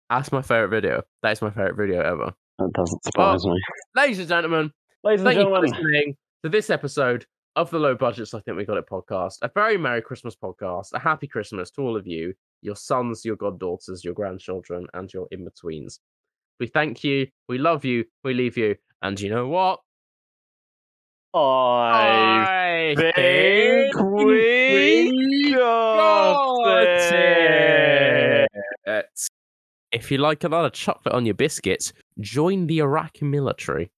That's 0.08 0.32
my 0.32 0.42
favorite 0.42 0.68
video. 0.68 1.02
That 1.22 1.32
is 1.32 1.42
my 1.42 1.50
favorite 1.50 1.76
video 1.76 2.00
ever. 2.02 2.32
That 2.60 2.72
doesn't 2.74 3.02
surprise 3.04 3.46
me. 3.46 3.58
Ladies 3.96 4.18
and 4.18 4.28
gentlemen, 4.28 4.70
Ladies 5.02 5.22
and 5.22 5.28
thank 5.28 5.38
you 5.38 5.46
for 5.46 5.60
listening 5.60 6.14
to 6.42 6.50
this 6.50 6.68
episode 6.68 7.24
of 7.56 7.70
the 7.70 7.78
Low 7.78 7.94
Budgets 7.94 8.34
I 8.34 8.40
Think 8.40 8.58
We 8.58 8.66
Got 8.66 8.76
It 8.76 8.86
podcast. 8.86 9.38
A 9.40 9.50
very 9.54 9.78
Merry 9.78 10.02
Christmas 10.02 10.36
podcast. 10.36 10.88
A 10.92 10.98
happy 10.98 11.26
Christmas 11.26 11.70
to 11.70 11.80
all 11.80 11.96
of 11.96 12.06
you, 12.06 12.34
your 12.60 12.76
sons, 12.76 13.24
your 13.24 13.36
goddaughters, 13.36 14.04
your 14.04 14.12
grandchildren, 14.12 14.86
and 14.92 15.10
your 15.10 15.26
in 15.30 15.42
betweens. 15.42 16.00
We 16.58 16.66
thank 16.66 17.02
you. 17.02 17.28
We 17.48 17.56
love 17.56 17.86
you. 17.86 18.04
We 18.24 18.34
leave 18.34 18.58
you. 18.58 18.76
And 19.00 19.18
you 19.18 19.30
know 19.30 19.48
what? 19.48 19.80
I 21.32 22.94
I 22.94 23.12
think 23.14 23.96
we 23.96 25.54
got 25.54 26.72
it. 26.74 28.48
it. 28.84 29.06
If 29.92 30.10
you 30.10 30.18
like 30.18 30.44
a 30.44 30.48
lot 30.48 30.66
of 30.66 30.72
chocolate 30.72 31.14
on 31.14 31.24
your 31.24 31.34
biscuits, 31.34 31.94
join 32.20 32.66
the 32.66 32.78
Iraqi 32.78 33.24
military. 33.24 33.90